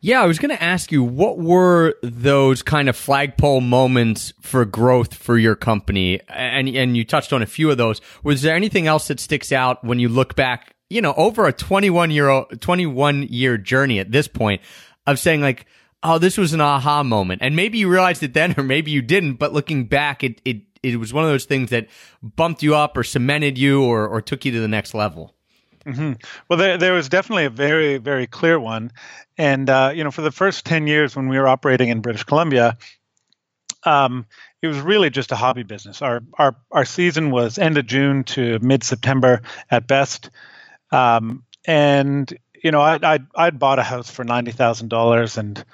Yeah 0.00 0.22
i 0.22 0.26
was 0.26 0.38
going 0.38 0.54
to 0.54 0.62
ask 0.62 0.90
you 0.90 1.02
what 1.02 1.38
were 1.38 1.94
those 2.02 2.62
kind 2.62 2.88
of 2.88 2.96
flagpole 2.96 3.60
moments 3.60 4.32
for 4.40 4.64
growth 4.64 5.14
for 5.14 5.36
your 5.36 5.54
company? 5.54 6.20
And 6.28 6.68
and 6.68 6.96
you 6.96 7.04
touched 7.04 7.32
on 7.32 7.42
a 7.42 7.46
few 7.46 7.70
of 7.70 7.76
those. 7.76 8.00
Was 8.22 8.42
there 8.42 8.56
anything 8.56 8.86
else 8.86 9.08
that 9.08 9.20
sticks 9.20 9.52
out 9.52 9.84
when 9.84 9.98
you 9.98 10.08
look 10.08 10.34
back 10.34 10.74
you 10.88 11.02
know 11.02 11.14
over 11.16 11.46
a 11.46 11.52
21 11.52 12.10
year 12.10 12.44
21 12.60 13.24
year 13.24 13.58
journey 13.58 13.98
at 13.98 14.10
this 14.10 14.28
point 14.28 14.62
of 15.06 15.18
saying 15.18 15.42
like 15.42 15.66
oh 16.02 16.18
this 16.18 16.38
was 16.38 16.54
an 16.54 16.62
aha 16.62 17.02
moment. 17.02 17.42
And 17.42 17.54
maybe 17.54 17.76
you 17.76 17.90
realized 17.90 18.22
it 18.22 18.32
then 18.32 18.54
or 18.56 18.62
maybe 18.62 18.90
you 18.90 19.02
didn't 19.02 19.34
but 19.34 19.52
looking 19.52 19.84
back 19.84 20.24
it 20.24 20.40
it 20.46 20.62
it 20.84 20.96
was 20.96 21.12
one 21.12 21.24
of 21.24 21.30
those 21.30 21.44
things 21.44 21.70
that 21.70 21.88
bumped 22.22 22.62
you 22.62 22.74
up 22.74 22.96
or 22.96 23.02
cemented 23.02 23.58
you 23.58 23.82
or, 23.82 24.06
or 24.06 24.20
took 24.20 24.44
you 24.44 24.52
to 24.52 24.60
the 24.60 24.68
next 24.68 24.94
level? 24.94 25.34
Mm-hmm. 25.84 26.12
Well, 26.48 26.58
there, 26.58 26.78
there 26.78 26.92
was 26.92 27.08
definitely 27.08 27.44
a 27.44 27.50
very, 27.50 27.98
very 27.98 28.26
clear 28.26 28.58
one. 28.58 28.92
And, 29.36 29.68
uh, 29.68 29.92
you 29.94 30.04
know, 30.04 30.10
for 30.10 30.22
the 30.22 30.30
first 30.30 30.64
10 30.64 30.86
years 30.86 31.14
when 31.14 31.28
we 31.28 31.38
were 31.38 31.48
operating 31.48 31.88
in 31.88 32.00
British 32.00 32.24
Columbia, 32.24 32.78
um, 33.84 34.26
it 34.62 34.66
was 34.66 34.80
really 34.80 35.10
just 35.10 35.32
a 35.32 35.36
hobby 35.36 35.62
business. 35.62 36.00
Our, 36.00 36.22
our, 36.38 36.56
our 36.70 36.84
season 36.84 37.30
was 37.30 37.58
end 37.58 37.76
of 37.76 37.86
June 37.86 38.24
to 38.24 38.58
mid 38.60 38.82
September 38.82 39.42
at 39.70 39.86
best. 39.86 40.30
Um, 40.90 41.44
and, 41.66 42.32
you 42.62 42.70
know, 42.70 42.80
I, 42.80 42.98
I'd, 43.02 43.26
I'd 43.34 43.58
bought 43.58 43.78
a 43.78 43.82
house 43.82 44.10
for 44.10 44.24
$90,000 44.24 45.38
and 45.38 45.64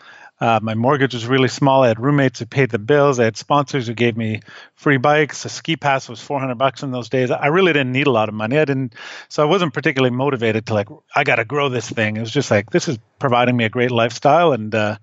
Uh, 0.40 0.58
my 0.62 0.74
mortgage 0.74 1.12
was 1.12 1.26
really 1.26 1.48
small. 1.48 1.82
I 1.82 1.88
had 1.88 2.00
roommates 2.00 2.38
who 2.38 2.46
paid 2.46 2.70
the 2.70 2.78
bills. 2.78 3.20
I 3.20 3.24
had 3.24 3.36
sponsors 3.36 3.86
who 3.86 3.92
gave 3.92 4.16
me 4.16 4.40
free 4.74 4.96
bikes. 4.96 5.44
A 5.44 5.50
ski 5.50 5.76
pass 5.76 6.08
was 6.08 6.22
400 6.22 6.54
bucks 6.54 6.82
in 6.82 6.92
those 6.92 7.10
days. 7.10 7.30
I 7.30 7.48
really 7.48 7.74
didn't 7.74 7.92
need 7.92 8.06
a 8.06 8.10
lot 8.10 8.30
of 8.30 8.34
money. 8.34 8.58
I 8.58 8.64
didn't, 8.64 8.94
so 9.28 9.42
I 9.42 9.46
wasn't 9.46 9.74
particularly 9.74 10.14
motivated 10.14 10.66
to 10.66 10.74
like, 10.74 10.88
I 11.14 11.24
got 11.24 11.36
to 11.36 11.44
grow 11.44 11.68
this 11.68 11.90
thing. 11.90 12.16
It 12.16 12.20
was 12.20 12.30
just 12.30 12.50
like, 12.50 12.70
this 12.70 12.88
is 12.88 12.98
providing 13.18 13.56
me 13.56 13.64
a 13.64 13.68
great 13.68 13.90
lifestyle. 13.90 14.52
And, 14.52 14.74
uh, 14.74 14.96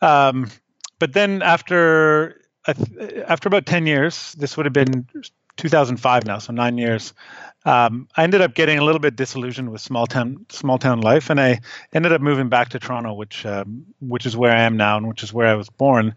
um, 0.00 0.48
but 1.00 1.12
then 1.12 1.42
after, 1.42 2.40
after 2.66 3.48
about 3.48 3.66
10 3.66 3.86
years, 3.86 4.32
this 4.38 4.56
would 4.56 4.66
have 4.66 4.72
been 4.72 5.08
2005 5.56 6.24
now, 6.24 6.38
so 6.38 6.52
nine 6.52 6.78
years 6.78 7.14
um, 7.66 8.08
I 8.16 8.22
ended 8.22 8.42
up 8.42 8.54
getting 8.54 8.78
a 8.78 8.84
little 8.84 9.00
bit 9.00 9.16
disillusioned 9.16 9.72
with 9.72 9.80
small 9.80 10.06
town 10.06 10.46
small 10.50 10.78
town 10.78 11.00
life, 11.00 11.30
and 11.30 11.40
I 11.40 11.60
ended 11.92 12.12
up 12.12 12.20
moving 12.20 12.48
back 12.48 12.68
to 12.70 12.78
Toronto, 12.78 13.12
which 13.12 13.44
um, 13.44 13.86
which 14.00 14.24
is 14.24 14.36
where 14.36 14.52
I 14.52 14.60
am 14.60 14.76
now, 14.76 14.96
and 14.96 15.08
which 15.08 15.24
is 15.24 15.34
where 15.34 15.48
I 15.48 15.54
was 15.54 15.68
born, 15.68 16.14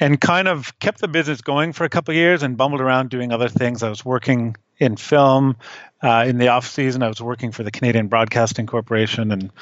and 0.00 0.20
kind 0.20 0.48
of 0.48 0.76
kept 0.80 1.00
the 1.00 1.06
business 1.06 1.40
going 1.40 1.72
for 1.72 1.84
a 1.84 1.88
couple 1.88 2.10
of 2.10 2.16
years, 2.16 2.42
and 2.42 2.56
bumbled 2.56 2.80
around 2.80 3.10
doing 3.10 3.32
other 3.32 3.48
things. 3.48 3.84
I 3.84 3.88
was 3.88 4.04
working 4.04 4.56
in 4.78 4.96
film 4.96 5.56
uh, 6.02 6.24
in 6.26 6.38
the 6.38 6.48
off 6.48 6.66
season. 6.66 7.04
I 7.04 7.08
was 7.08 7.22
working 7.22 7.52
for 7.52 7.62
the 7.62 7.70
Canadian 7.70 8.08
Broadcasting 8.08 8.66
Corporation, 8.66 9.30
and 9.30 9.52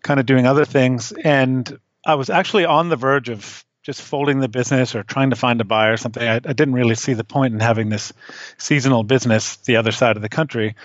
kind 0.00 0.18
of 0.18 0.24
doing 0.24 0.46
other 0.46 0.64
things, 0.64 1.12
and 1.12 1.78
I 2.06 2.14
was 2.14 2.30
actually 2.30 2.64
on 2.64 2.88
the 2.88 2.96
verge 2.96 3.28
of 3.28 3.62
just 3.82 4.00
folding 4.00 4.40
the 4.40 4.48
business 4.48 4.94
or 4.94 5.02
trying 5.02 5.30
to 5.30 5.36
find 5.36 5.60
a 5.60 5.64
buyer 5.64 5.92
or 5.92 5.96
something. 5.96 6.22
I, 6.22 6.36
I, 6.36 6.52
didn't 6.52 6.74
really 6.74 6.94
see 6.94 7.14
the 7.14 7.24
point 7.24 7.52
in 7.52 7.60
having 7.60 7.88
this 7.88 8.12
seasonal 8.56 9.02
business 9.02 9.56
the 9.56 9.76
other 9.76 9.92
side 9.92 10.16
of 10.16 10.22
the 10.22 10.28
country. 10.28 10.76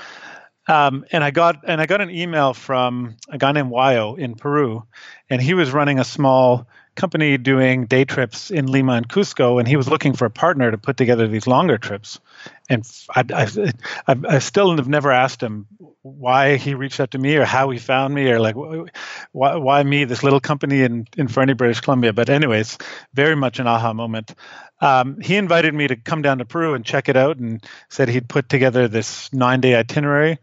Um, 0.67 1.05
and 1.11 1.23
I 1.23 1.31
got 1.31 1.63
and 1.65 1.79
I 1.79 1.85
got 1.85 2.01
an 2.01 2.09
email 2.09 2.53
from 2.53 3.15
a 3.29 3.37
guy 3.37 3.53
named 3.53 3.71
Wayo 3.71 4.17
in 4.17 4.35
Peru, 4.35 4.83
and 5.29 5.41
he 5.41 5.53
was 5.53 5.71
running 5.71 5.99
a 5.99 6.03
small 6.03 6.67
company 6.97 7.37
doing 7.37 7.85
day 7.85 8.03
trips 8.03 8.51
in 8.51 8.65
Lima 8.65 8.93
and 8.93 9.07
Cusco, 9.07 9.59
and 9.59 9.67
he 9.67 9.77
was 9.77 9.87
looking 9.87 10.13
for 10.13 10.25
a 10.25 10.29
partner 10.29 10.69
to 10.69 10.77
put 10.77 10.97
together 10.97 11.27
these 11.27 11.47
longer 11.47 11.77
trips. 11.77 12.19
And 12.69 12.85
I, 13.15 13.23
I, 14.07 14.15
I, 14.27 14.39
still 14.39 14.75
have 14.75 14.89
never 14.89 15.11
asked 15.11 15.41
him 15.41 15.67
why 16.01 16.57
he 16.57 16.73
reached 16.73 16.99
out 16.99 17.11
to 17.11 17.17
me 17.17 17.37
or 17.37 17.45
how 17.45 17.69
he 17.69 17.77
found 17.77 18.13
me 18.13 18.29
or 18.29 18.39
like 18.41 18.55
why, 19.31 19.55
why 19.55 19.83
me, 19.83 20.03
this 20.03 20.23
little 20.23 20.41
company 20.41 20.81
in, 20.81 21.07
in 21.15 21.29
Fernie, 21.29 21.53
British 21.53 21.79
Columbia. 21.79 22.11
But 22.11 22.29
anyways, 22.29 22.77
very 23.13 23.37
much 23.37 23.59
an 23.59 23.67
aha 23.67 23.93
moment. 23.93 24.35
Um, 24.81 25.21
he 25.21 25.37
invited 25.37 25.73
me 25.73 25.87
to 25.87 25.95
come 25.95 26.21
down 26.21 26.39
to 26.39 26.45
Peru 26.45 26.73
and 26.73 26.83
check 26.83 27.07
it 27.07 27.15
out 27.15 27.37
and 27.37 27.63
said 27.89 28.09
he'd 28.09 28.27
put 28.27 28.49
together 28.49 28.89
this 28.89 29.31
nine 29.31 29.61
day 29.61 29.75
itinerary. 29.75 30.39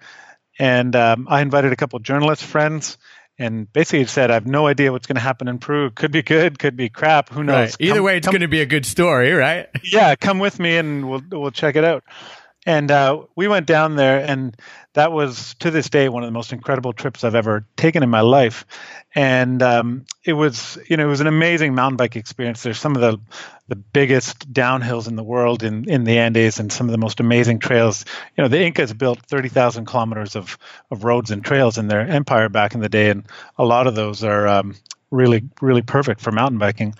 And 0.59 0.95
um, 0.95 1.27
I 1.29 1.43
invited 1.43 1.73
a 1.73 1.77
couple 1.77 1.99
journalist 1.99 2.43
friends 2.43 2.97
and 3.39 3.73
basically 3.73 4.05
said, 4.07 4.31
I 4.31 4.35
have 4.35 4.47
no 4.47 4.67
idea 4.67 4.93
what's 4.93 5.07
going 5.07 5.17
to 5.17 5.23
happen 5.23 5.49
in 5.49 5.59
Peru. 5.59 5.91
Could 5.91 6.13
be 6.13 6.23
good, 6.23 6.59
could 6.59 6.77
be 6.77 6.89
crap. 6.89 7.31
Who 7.31 7.43
knows? 7.43 7.73
Right. 7.73 7.77
Either 7.81 7.95
come, 7.97 8.05
way, 8.05 8.17
it's 8.17 8.27
going 8.27 8.41
to 8.41 8.49
be 8.49 8.61
a 8.61 8.67
good 8.67 8.87
story, 8.87 9.33
right? 9.33 9.69
Yeah, 9.83 10.15
come 10.15 10.39
with 10.39 10.59
me 10.59 10.77
and 10.77 11.09
we'll 11.09 11.23
we'll 11.31 11.51
check 11.51 11.77
it 11.77 11.85
out. 11.85 12.05
And 12.67 12.91
uh, 12.91 13.25
we 13.37 13.47
went 13.47 13.67
down 13.67 13.97
there, 13.97 14.25
and 14.25 14.57
that 14.95 15.13
was 15.13 15.55
to 15.59 15.71
this 15.71 15.91
day 15.91 16.09
one 16.09 16.23
of 16.23 16.29
the 16.29 16.33
most 16.33 16.53
incredible 16.53 16.95
trips 16.95 17.23
I've 17.23 17.35
ever 17.35 17.67
taken 17.77 18.03
in 18.03 18.09
my 18.09 18.23
life. 18.23 18.65
And 19.15 19.63
um, 19.63 20.07
it 20.25 20.33
was, 20.33 20.79
you 20.89 20.97
know, 20.97 21.05
it 21.05 21.09
was 21.09 21.21
an 21.21 21.27
amazing 21.27 21.75
mountain 21.75 21.97
bike 21.97 22.17
experience. 22.17 22.63
There's 22.63 22.79
some 22.79 22.97
of 22.97 23.03
the 23.03 23.21
the 23.67 23.77
biggest 23.77 24.53
downhills 24.53 25.09
in 25.09 25.17
the 25.17 25.23
world 25.23 25.63
in 25.63 25.89
in 25.91 26.05
the 26.05 26.19
Andes, 26.19 26.59
and 26.59 26.73
some 26.73 26.87
of 26.87 26.93
the 26.93 26.99
most 26.99 27.21
amazing 27.21 27.59
trails. 27.59 28.05
You 28.37 28.43
know, 28.43 28.49
the 28.49 28.63
Incas 28.63 28.95
built 28.95 29.21
30,000 29.27 29.85
kilometers 29.85 30.35
of 30.35 30.59
of 30.91 31.05
roads 31.05 31.31
and 31.31 31.45
trails 31.45 31.77
in 31.77 31.89
their 31.89 32.01
empire 32.01 32.49
back 32.49 32.75
in 32.75 32.81
the 32.81 32.89
day, 32.89 33.11
and 33.11 33.27
a 33.59 33.65
lot 33.65 33.87
of 33.87 33.95
those 33.95 34.25
are 34.25 34.49
um, 34.49 34.75
really, 35.15 35.43
really 35.61 35.83
perfect 35.83 36.21
for 36.21 36.33
mountain 36.33 36.59
biking. 36.59 36.95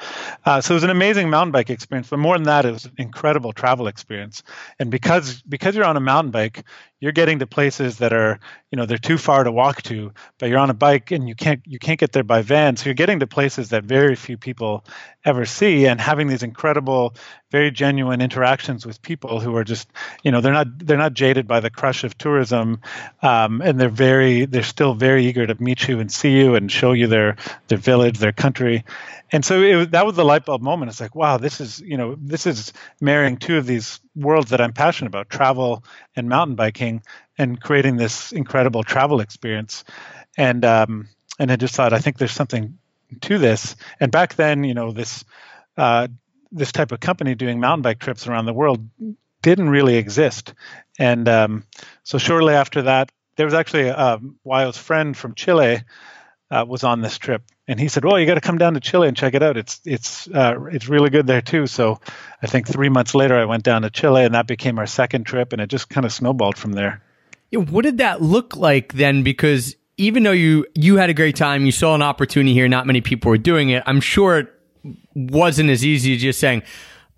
Uh, 0.45 0.61
so 0.61 0.75
it 0.75 0.77
was 0.77 0.85
an 0.85 0.91
amazing 0.91 1.29
mountain 1.29 1.53
bike 1.53 1.71
experience. 1.71 2.09
But 2.09 2.19
more 2.19 2.37
than 2.37 2.45
that, 2.45 2.65
it 2.65 2.73
was 2.73 2.85
an 2.87 2.93
incredible 2.99 3.53
travel 3.53 3.87
experience. 3.87 4.43
And 4.79 4.91
because 4.91 5.43
because 5.43 5.75
you're 5.75 5.85
on 5.85 5.97
a 5.97 6.01
mountain 6.01 6.31
bike, 6.31 6.65
you're 7.05 7.13
getting 7.13 7.41
to 7.41 7.47
places 7.47 7.99
that 7.99 8.15
are 8.15 8.41
you 8.71 8.77
know 8.79 8.87
they're 8.87 8.97
too 8.97 9.19
far 9.19 9.45
to 9.45 9.53
walk 9.53 9.83
to 9.83 10.11
but 10.39 10.49
you're 10.49 10.59
on 10.59 10.71
a 10.71 10.75
bike 10.75 11.11
and 11.11 11.29
you 11.29 11.35
can't 11.35 11.61
you 11.67 11.79
can't 11.79 12.01
get 12.01 12.13
there 12.13 12.25
by 12.25 12.41
van 12.41 12.79
so 12.79 12.87
you're 12.87 12.95
getting 12.95 13.21
to 13.21 13.27
places 13.27 13.69
that 13.69 13.85
very 13.85 14.17
few 14.17 14.39
people 14.39 14.83
ever 15.23 15.45
see 15.45 15.87
and 15.87 16.01
having 16.01 16.29
these 16.29 16.43
incredible 16.43 17.15
very 17.51 17.71
genuine 17.71 18.23
interactions 18.23 18.87
with 18.87 19.03
people 19.03 19.39
who 19.39 19.55
are 19.55 19.65
just 19.65 19.87
you 20.23 20.33
know 20.33 20.41
they're 20.41 20.55
not 20.55 20.67
they're 20.79 20.97
not 20.97 21.13
jaded 21.13 21.47
by 21.47 21.61
the 21.61 21.69
crush 21.69 22.05
of 22.05 22.17
tourism 22.17 22.81
um, 23.21 23.61
and 23.61 23.79
they're 23.79 23.91
very 23.91 24.47
they're 24.47 24.63
still 24.63 24.95
very 24.95 25.27
eager 25.27 25.47
to 25.47 25.63
meet 25.63 25.87
you 25.87 26.01
and 26.01 26.11
see 26.11 26.33
you 26.33 26.55
and 26.55 26.73
show 26.73 26.93
you 26.93 27.07
their 27.07 27.37
their 27.69 27.77
village 27.77 28.17
their 28.17 28.33
country 28.33 28.83
and 29.35 29.45
so 29.45 29.61
it, 29.63 29.91
that 29.91 30.07
was 30.07 30.15
the 30.15 30.25
light 30.25 30.45
bulb 30.45 30.63
moment. 30.63 30.93
It's 30.93 31.01
like, 31.01 31.17
wow, 31.17 31.39
this 31.39 31.61
is 31.61 31.81
you 31.81 31.97
know 31.97 32.17
this 32.21 32.47
is 32.47 32.73
marrying 33.01 33.37
two 33.37 33.57
of 33.57 33.67
these 33.67 33.99
worlds 34.15 34.51
that 34.51 34.61
I'm 34.61 34.73
passionate 34.73 35.09
about, 35.09 35.29
travel 35.29 35.83
and 36.17 36.29
mountain 36.29 36.57
biking, 36.57 37.03
and 37.39 37.61
creating 37.61 37.97
this 37.97 38.33
incredible 38.33 38.83
travel 38.83 39.21
experience. 39.21 39.85
And 40.37 40.65
um, 40.65 41.09
and 41.39 41.51
I 41.51 41.57
just 41.57 41.75
thought, 41.75 41.93
I 41.93 41.99
think 41.99 42.19
there's 42.19 42.33
something 42.33 42.79
to 43.23 43.39
this. 43.39 43.77
And 44.01 44.11
back 44.11 44.35
then, 44.35 44.65
you 44.65 44.75
know, 44.75 44.93
this 44.93 45.25
uh, 45.77 46.09
this 46.53 46.73
type 46.73 46.93
of 46.93 47.01
company 47.01 47.35
doing 47.35 47.61
mountain 47.61 47.83
bike 47.83 47.99
trips 47.99 48.27
around 48.27 48.47
the 48.47 48.53
world 48.53 48.89
didn't 49.43 49.69
really 49.69 49.97
exist. 49.97 50.55
And 50.99 51.29
um, 51.29 51.65
so 52.03 52.19
shortly 52.19 52.55
after 52.55 52.83
that, 52.83 53.11
there 53.37 53.47
was 53.47 53.55
actually 53.55 53.89
a, 53.89 54.21
Wayo's 54.45 54.79
friend 54.79 55.17
from 55.17 55.35
Chile 55.35 55.83
uh, 56.55 56.65
was 56.65 56.85
on 56.85 57.01
this 57.01 57.19
trip, 57.19 57.43
and 57.67 57.81
he 57.81 57.89
said, 57.89 58.05
"Well, 58.05 58.19
you 58.19 58.27
got 58.27 58.35
to 58.35 58.41
come 58.41 58.59
down 58.59 58.75
to 58.75 58.81
Chile 58.81 59.09
and 59.09 59.17
check 59.17 59.35
it 59.35 59.43
out. 59.43 59.57
It's 59.57 59.81
it's 59.85 60.29
uh, 60.29 60.55
it's 60.71 60.89
really 60.89 61.11
good 61.11 61.27
there 61.27 61.43
too." 61.43 61.67
So, 61.67 62.01
I 62.43 62.47
think 62.47 62.69
three 62.69 62.89
months 62.89 63.15
later, 63.15 63.37
I 63.37 63.45
went 63.45 63.65
down 63.65 63.83
to 63.83 63.91
Chile, 63.91 64.25
and 64.25 64.35
that 64.35 64.47
became 64.47 64.79
our 64.79 64.87
second 64.87 65.25
trip, 65.25 65.53
and 65.53 65.61
it 65.61 65.69
just 65.69 65.89
kind 65.89 66.05
of 66.07 66.13
snowballed 66.13 66.57
from 66.57 66.73
there. 66.73 67.03
Yeah, 67.51 67.61
what 67.61 67.83
did 67.83 67.99
that 67.99 68.23
look 68.23 68.57
like 68.57 68.93
then? 68.93 69.25
Because 69.25 69.75
even 69.97 70.23
though 70.23 70.33
you 70.33 70.67
you 70.75 70.97
had 70.97 71.11
a 71.11 71.15
great 71.15 71.35
time, 71.35 71.67
you 71.67 71.73
saw 71.73 71.95
an 71.95 72.03
opportunity 72.03 72.53
here. 72.53 72.69
Not 72.69 72.87
many 72.87 73.01
people 73.01 73.31
were 73.31 73.39
doing 73.39 73.71
it. 73.71 73.83
I'm 73.87 74.01
sure 74.01 74.39
it 74.39 74.49
wasn't 75.15 75.71
as 75.71 75.85
easy 75.85 76.15
as 76.15 76.23
just 76.23 76.39
saying, 76.39 76.63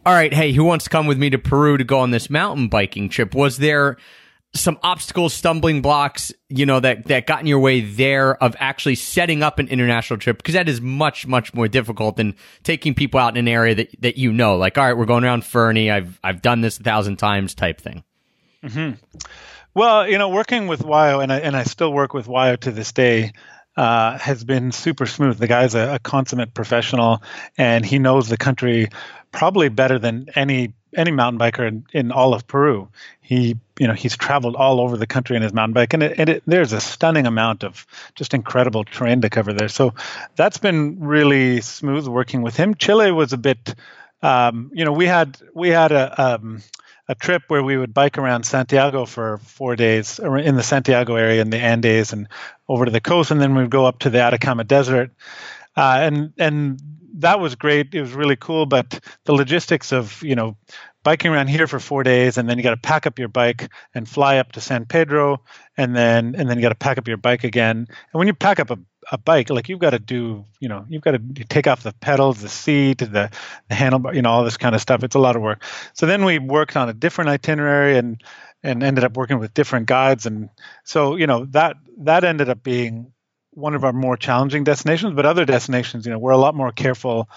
"All 0.06 0.14
right, 0.14 0.32
hey, 0.32 0.52
who 0.52 0.64
wants 0.64 0.84
to 0.84 0.90
come 0.90 1.06
with 1.06 1.18
me 1.18 1.28
to 1.30 1.38
Peru 1.38 1.76
to 1.76 1.84
go 1.84 1.98
on 1.98 2.10
this 2.10 2.30
mountain 2.30 2.68
biking 2.68 3.10
trip?" 3.10 3.34
Was 3.34 3.58
there 3.58 3.98
some 4.54 4.78
obstacles, 4.82 5.34
stumbling 5.34 5.82
blocks, 5.82 6.32
you 6.48 6.64
know, 6.64 6.80
that, 6.80 7.06
that 7.06 7.26
got 7.26 7.40
in 7.40 7.46
your 7.46 7.58
way 7.58 7.80
there 7.80 8.42
of 8.42 8.56
actually 8.58 8.94
setting 8.94 9.42
up 9.42 9.58
an 9.58 9.68
international 9.68 10.18
trip? 10.18 10.38
Because 10.38 10.54
that 10.54 10.68
is 10.68 10.80
much, 10.80 11.26
much 11.26 11.52
more 11.52 11.68
difficult 11.68 12.16
than 12.16 12.34
taking 12.62 12.94
people 12.94 13.20
out 13.20 13.36
in 13.36 13.36
an 13.36 13.48
area 13.48 13.74
that, 13.74 13.90
that 14.00 14.16
you 14.16 14.32
know, 14.32 14.56
like, 14.56 14.78
all 14.78 14.84
right, 14.84 14.96
we're 14.96 15.04
going 15.04 15.24
around 15.24 15.44
Fernie. 15.44 15.90
I've, 15.90 16.18
I've 16.24 16.42
done 16.42 16.62
this 16.62 16.78
a 16.78 16.82
thousand 16.82 17.16
times 17.16 17.54
type 17.54 17.80
thing. 17.80 18.02
Mm-hmm. 18.62 18.96
Well, 19.74 20.08
you 20.08 20.16
know, 20.16 20.30
working 20.30 20.68
with 20.68 20.80
Wayo, 20.80 21.22
and 21.22 21.30
I, 21.30 21.40
and 21.40 21.54
I 21.54 21.64
still 21.64 21.92
work 21.92 22.14
with 22.14 22.26
Wayo 22.26 22.58
to 22.60 22.70
this 22.70 22.92
day, 22.92 23.32
uh, 23.76 24.18
has 24.18 24.44
been 24.44 24.72
super 24.72 25.06
smooth. 25.06 25.38
The 25.38 25.46
guy's 25.46 25.74
a, 25.74 25.94
a 25.94 25.98
consummate 25.98 26.54
professional, 26.54 27.22
and 27.58 27.84
he 27.84 27.98
knows 27.98 28.28
the 28.28 28.36
country 28.36 28.88
probably 29.32 29.68
better 29.68 29.98
than 29.98 30.28
any 30.34 30.72
any 30.96 31.10
mountain 31.10 31.38
biker 31.38 31.68
in, 31.68 31.84
in 31.92 32.10
all 32.10 32.32
of 32.32 32.46
Peru. 32.46 32.88
He, 33.20 33.56
you 33.78 33.86
know, 33.86 33.92
he's 33.92 34.16
traveled 34.16 34.56
all 34.56 34.80
over 34.80 34.96
the 34.96 35.06
country 35.06 35.36
in 35.36 35.42
his 35.42 35.52
mountain 35.52 35.74
bike, 35.74 35.92
and, 35.92 36.02
it, 36.02 36.18
and 36.18 36.28
it, 36.30 36.42
there's 36.46 36.72
a 36.72 36.80
stunning 36.80 37.26
amount 37.26 37.64
of 37.64 37.86
just 38.14 38.32
incredible 38.32 38.84
terrain 38.84 39.20
to 39.20 39.28
cover 39.28 39.52
there. 39.52 39.68
So 39.68 39.92
that's 40.36 40.56
been 40.56 40.98
really 41.00 41.60
smooth 41.60 42.06
working 42.06 42.40
with 42.40 42.56
him. 42.56 42.74
Chile 42.74 43.12
was 43.12 43.34
a 43.34 43.36
bit, 43.36 43.74
um, 44.22 44.70
you 44.72 44.84
know, 44.84 44.92
we 44.92 45.06
had 45.06 45.36
we 45.52 45.68
had 45.68 45.92
a 45.92 46.36
um, 46.36 46.62
a 47.08 47.14
trip 47.14 47.42
where 47.48 47.62
we 47.62 47.76
would 47.76 47.94
bike 47.94 48.18
around 48.18 48.44
Santiago 48.44 49.04
for 49.04 49.38
four 49.38 49.76
days 49.76 50.18
in 50.18 50.56
the 50.56 50.62
Santiago 50.62 51.14
area 51.14 51.40
in 51.40 51.50
the 51.50 51.58
Andes 51.58 52.12
and 52.12 52.28
over 52.68 52.84
to 52.84 52.90
the 52.90 53.00
coast, 53.00 53.30
and 53.30 53.40
then 53.40 53.54
we'd 53.54 53.70
go 53.70 53.86
up 53.86 54.00
to 54.00 54.10
the 54.10 54.20
Atacama 54.20 54.64
Desert. 54.64 55.10
Uh, 55.76 55.98
and 56.00 56.32
and 56.38 56.80
that 57.18 57.40
was 57.40 57.54
great. 57.54 57.94
It 57.94 58.00
was 58.00 58.12
really 58.12 58.36
cool, 58.36 58.66
but 58.66 59.00
the 59.24 59.34
logistics 59.34 59.92
of 59.92 60.22
you 60.22 60.34
know 60.34 60.56
biking 61.02 61.30
around 61.30 61.48
here 61.48 61.66
for 61.66 61.78
four 61.78 62.02
days, 62.02 62.38
and 62.38 62.48
then 62.48 62.56
you 62.56 62.64
got 62.64 62.70
to 62.70 62.76
pack 62.76 63.06
up 63.06 63.18
your 63.18 63.28
bike 63.28 63.70
and 63.94 64.08
fly 64.08 64.38
up 64.38 64.52
to 64.52 64.60
San 64.60 64.86
Pedro, 64.86 65.42
and 65.76 65.94
then 65.94 66.34
and 66.36 66.50
then 66.50 66.58
you 66.58 66.62
got 66.62 66.70
to 66.70 66.74
pack 66.74 66.98
up 66.98 67.06
your 67.06 67.16
bike 67.16 67.44
again. 67.44 67.76
And 67.76 68.18
when 68.18 68.26
you 68.26 68.34
pack 68.34 68.58
up 68.58 68.70
a, 68.70 68.78
a 69.10 69.18
bike, 69.18 69.50
like 69.50 69.68
you've 69.68 69.78
got 69.78 69.90
to 69.90 69.98
do, 69.98 70.44
you 70.60 70.68
know, 70.68 70.84
you've 70.88 71.02
got 71.02 71.12
to 71.12 71.44
take 71.44 71.66
off 71.66 71.82
the 71.82 71.92
pedals, 72.00 72.40
the 72.40 72.48
seat, 72.48 72.98
the 72.98 73.30
the 73.68 73.74
handlebar, 73.74 74.14
you 74.14 74.22
know, 74.22 74.30
all 74.30 74.44
this 74.44 74.56
kind 74.56 74.74
of 74.74 74.80
stuff. 74.80 75.04
It's 75.04 75.14
a 75.14 75.20
lot 75.20 75.36
of 75.36 75.42
work. 75.42 75.62
So 75.94 76.06
then 76.06 76.24
we 76.24 76.38
worked 76.38 76.76
on 76.76 76.88
a 76.88 76.92
different 76.92 77.30
itinerary 77.30 77.98
and 77.98 78.22
and 78.62 78.82
ended 78.82 79.04
up 79.04 79.16
working 79.16 79.38
with 79.38 79.54
different 79.54 79.86
guides, 79.86 80.26
and 80.26 80.50
so 80.84 81.16
you 81.16 81.26
know 81.26 81.44
that 81.46 81.76
that 81.98 82.24
ended 82.24 82.48
up 82.48 82.62
being 82.62 83.12
one 83.56 83.74
of 83.74 83.84
our 83.84 83.92
more 83.92 84.16
challenging 84.18 84.64
destinations, 84.64 85.14
but 85.14 85.24
other 85.24 85.46
destinations, 85.46 86.04
you 86.04 86.12
know, 86.12 86.18
we're 86.18 86.32
a 86.32 86.36
lot 86.36 86.54
more 86.54 86.70
careful 86.72 87.28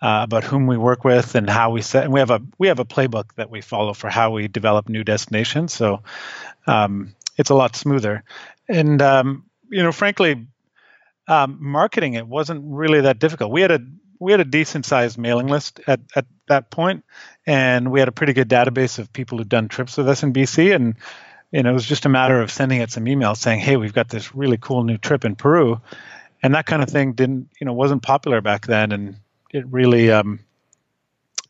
uh, 0.00 0.20
about 0.24 0.42
whom 0.42 0.66
we 0.66 0.76
work 0.78 1.04
with 1.04 1.34
and 1.34 1.48
how 1.48 1.70
we 1.70 1.82
set. 1.82 2.04
And 2.04 2.12
we 2.12 2.20
have 2.20 2.30
a 2.30 2.40
we 2.58 2.68
have 2.68 2.78
a 2.78 2.84
playbook 2.84 3.34
that 3.36 3.50
we 3.50 3.60
follow 3.60 3.92
for 3.92 4.08
how 4.08 4.30
we 4.30 4.48
develop 4.48 4.88
new 4.88 5.04
destinations. 5.04 5.72
So 5.72 6.02
um, 6.66 7.14
it's 7.36 7.50
a 7.50 7.54
lot 7.54 7.76
smoother. 7.76 8.24
And 8.68 9.00
um, 9.02 9.44
you 9.70 9.82
know, 9.82 9.92
frankly, 9.92 10.46
um, 11.28 11.58
marketing 11.60 12.14
it 12.14 12.26
wasn't 12.26 12.62
really 12.64 13.00
that 13.02 13.18
difficult. 13.18 13.50
We 13.50 13.62
had 13.62 13.70
a 13.70 13.80
we 14.18 14.32
had 14.32 14.40
a 14.40 14.44
decent 14.44 14.86
sized 14.86 15.18
mailing 15.18 15.48
list 15.48 15.80
at 15.86 16.00
at 16.14 16.26
that 16.48 16.70
point, 16.70 17.04
and 17.46 17.90
we 17.90 18.00
had 18.00 18.08
a 18.08 18.12
pretty 18.12 18.32
good 18.32 18.48
database 18.48 18.98
of 18.98 19.12
people 19.12 19.38
who'd 19.38 19.48
done 19.48 19.68
trips 19.68 19.96
with 19.96 20.08
us 20.08 20.22
in 20.22 20.32
BC, 20.32 20.74
and 20.74 20.94
you 21.52 21.62
know, 21.62 21.70
it 21.70 21.74
was 21.74 21.86
just 21.86 22.06
a 22.06 22.08
matter 22.08 22.40
of 22.40 22.50
sending 22.50 22.80
it 22.80 22.90
some 22.90 23.04
emails 23.04 23.38
saying, 23.38 23.60
"Hey, 23.60 23.76
we've 23.76 23.92
got 23.92 24.08
this 24.08 24.34
really 24.34 24.58
cool 24.58 24.84
new 24.84 24.98
trip 24.98 25.24
in 25.24 25.36
Peru," 25.36 25.80
and 26.42 26.54
that 26.54 26.66
kind 26.66 26.82
of 26.82 26.88
thing 26.88 27.12
didn't, 27.12 27.48
you 27.60 27.64
know, 27.64 27.72
wasn't 27.72 28.02
popular 28.02 28.40
back 28.40 28.66
then, 28.66 28.92
and 28.92 29.16
it 29.52 29.66
really, 29.68 30.10
um, 30.10 30.40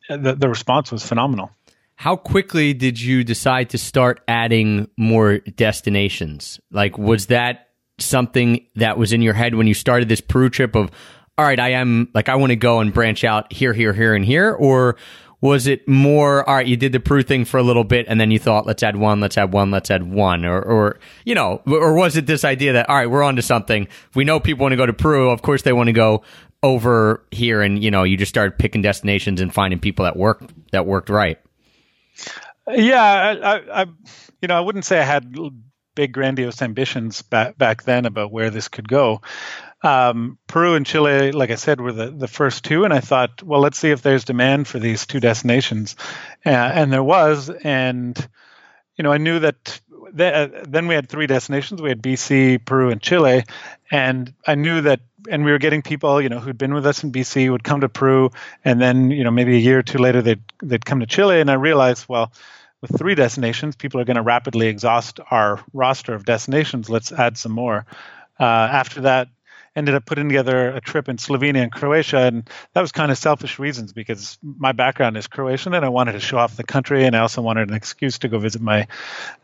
the 0.09 0.35
the 0.35 0.49
response 0.49 0.91
was 0.91 1.05
phenomenal. 1.05 1.51
How 1.97 2.15
quickly 2.15 2.75
did 2.75 3.01
you 3.01 3.25
decide 3.25 3.71
to 3.71 3.79
start 3.79 4.21
adding 4.29 4.89
more 4.99 5.39
destinations? 5.39 6.61
Like, 6.71 6.99
was 6.99 7.27
that 7.27 7.66
something 7.99 8.67
that 8.77 8.99
was 8.99 9.13
in 9.13 9.23
your 9.23 9.35
head 9.35 9.55
when 9.55 9.67
you 9.67 9.75
started 9.75 10.09
this 10.09 10.21
Peru 10.21 10.51
trip 10.51 10.75
of, 10.75 10.91
all 11.39 11.45
right, 11.45 11.61
I 11.61 11.71
am 11.71 12.09
like, 12.15 12.29
I 12.29 12.37
want 12.37 12.51
to 12.51 12.57
go 12.57 12.81
and 12.81 12.93
branch 12.93 13.25
out 13.25 13.53
here, 13.53 13.73
here, 13.73 13.93
here, 13.93 14.15
and 14.15 14.25
here? 14.25 14.53
Or 14.53 14.97
was 15.41 15.67
it 15.67 15.87
more, 15.87 16.49
all 16.49 16.57
right, 16.57 16.67
you 16.67 16.77
did 16.77 16.93
the 16.93 17.01
Peru 17.01 17.23
thing 17.23 17.45
for 17.45 17.59
a 17.59 17.63
little 17.63 17.85
bit 17.85 18.07
and 18.09 18.19
then 18.19 18.31
you 18.31 18.39
thought, 18.39 18.67
let's 18.67 18.83
add 18.83 18.97
one, 18.97 19.21
let's 19.21 19.37
add 19.37 19.53
one, 19.53 19.71
let's 19.71 19.91
add 19.91 20.11
one? 20.11 20.45
Or, 20.45 20.61
or, 20.63 20.99
you 21.25 21.35
know, 21.35 21.63
or 21.67 21.95
was 21.95 22.17
it 22.17 22.27
this 22.27 22.45
idea 22.45 22.73
that, 22.73 22.89
all 22.89 22.97
right, 22.97 23.11
we're 23.11 23.23
on 23.23 23.37
to 23.37 23.43
something. 23.43 23.87
We 24.15 24.25
know 24.25 24.41
people 24.41 24.63
want 24.63 24.73
to 24.73 24.77
go 24.77 24.87
to 24.87 24.95
Peru. 24.95 25.31
Of 25.31 25.43
course, 25.43 25.63
they 25.63 25.75
want 25.75 25.89
to 25.89 25.93
go 25.93 26.23
over 26.63 27.25
here. 27.31 27.61
And, 27.61 27.83
you 27.83 27.91
know, 27.91 28.03
you 28.03 28.17
just 28.17 28.31
started 28.31 28.59
picking 28.59 28.81
destinations 28.81 29.41
and 29.41 29.53
finding 29.53 29.79
people 29.79 30.05
that 30.05 30.17
work, 30.17 30.43
that 30.73 30.87
worked 30.87 31.11
right. 31.11 31.39
Yeah, 32.67 33.03
I, 33.03 33.57
I, 33.57 33.83
I, 33.83 33.87
you 34.41 34.49
know, 34.49 34.57
I 34.57 34.61
wouldn't 34.61 34.87
say 34.87 34.99
I 34.99 35.05
had 35.05 35.37
big 35.97 36.13
grandiose 36.13 36.63
ambitions 36.63 37.23
back 37.23 37.59
back 37.59 37.83
then 37.83 38.07
about 38.07 38.31
where 38.31 38.51
this 38.51 38.69
could 38.69 38.89
go. 38.89 39.21
Um, 39.83 40.39
Peru 40.47 40.75
and 40.75 40.87
Chile, 40.87 41.33
like 41.33 41.51
I 41.51 41.57
said, 41.57 41.81
were 41.81 41.93
the, 41.93 42.11
the 42.11 42.29
first 42.29 42.65
two, 42.65 42.85
and 42.85 42.95
I 42.95 43.01
thought, 43.01 43.43
well, 43.43 43.61
let's 43.61 43.79
see 43.79 43.91
if 43.91 44.03
there's 44.03 44.25
demand 44.25 44.69
for 44.69 44.79
these 44.79 45.07
two 45.07 45.19
destinations, 45.19 45.97
uh, 46.45 46.51
and 46.51 46.93
there 46.93 47.03
was, 47.03 47.51
and 47.51 48.17
you 48.97 49.03
know, 49.03 49.13
I 49.13 49.19
knew 49.19 49.41
that. 49.41 49.81
Th- 50.17 50.33
uh, 50.33 50.63
then 50.69 50.87
we 50.87 50.95
had 50.95 51.09
three 51.09 51.27
destinations. 51.27 51.83
We 51.83 51.89
had 51.89 52.01
BC, 52.01 52.65
Peru, 52.65 52.91
and 52.91 53.03
Chile, 53.03 53.43
and 53.91 54.33
I 54.47 54.55
knew 54.55 54.81
that 54.83 55.01
and 55.29 55.45
we 55.45 55.51
were 55.51 55.59
getting 55.59 55.83
people, 55.83 56.21
you 56.21 56.29
know, 56.29 56.39
who'd 56.39 56.59
been 56.59 56.73
with 56.73 56.87
us 56.87 57.03
in 57.03 57.13
BC 57.13 57.51
would 57.51 57.65
come 57.65 57.81
to 57.81 57.89
Peru, 57.89 58.31
and 58.65 58.81
then, 58.81 59.11
you 59.11 59.25
know, 59.25 59.31
maybe 59.31 59.57
a 59.57 59.61
year 59.61 59.81
or 59.81 59.83
two 59.83 59.99
later 59.99 60.23
they'd 60.23 60.43
they'd 60.63 60.85
come 60.85 61.01
to 61.01 61.07
Chile, 61.07 61.41
and 61.41 61.51
I 61.51 61.55
realized, 61.55 62.07
well, 62.09 62.33
with 62.81 62.99
three 62.99 63.15
destinations, 63.15 63.77
people 63.77 64.01
are 64.01 64.05
going 64.05 64.17
to 64.17 64.23
rapidly 64.23 64.69
exhaust 64.69 65.21
our 65.31 65.61
roster 65.73 66.15
of 66.15 66.25
destinations. 66.25 66.91
Let's 66.91 67.13
add 67.13 67.39
some 67.39 67.53
more. 67.53 67.87
Uh, 68.39 68.45
after 68.45 69.03
that, 69.03 69.29
ended 69.77 69.95
up 69.95 70.07
putting 70.07 70.29
together 70.29 70.71
a 70.71 70.81
trip 70.81 71.09
in 71.09 71.19
Slovenia 71.19 71.63
and 71.63 71.71
Croatia, 71.71 72.21
and 72.21 72.49
that 72.73 72.81
was 72.81 72.93
kind 72.93 73.13
of 73.13 73.19
selfish 73.19 73.59
reasons 73.59 73.93
because 73.93 74.39
my 74.43 74.73
background 74.73 75.19
is 75.19 75.27
Croatian, 75.27 75.75
and 75.75 75.85
I 75.85 75.91
wanted 75.91 76.13
to 76.13 76.21
show 76.21 76.39
off 76.39 76.57
the 76.57 76.65
country, 76.65 77.05
and 77.05 77.15
I 77.15 77.21
also 77.21 77.43
wanted 77.43 77.69
an 77.69 77.75
excuse 77.75 78.19
to 78.21 78.29
go 78.29 78.39
visit 78.39 78.63
my, 78.63 78.87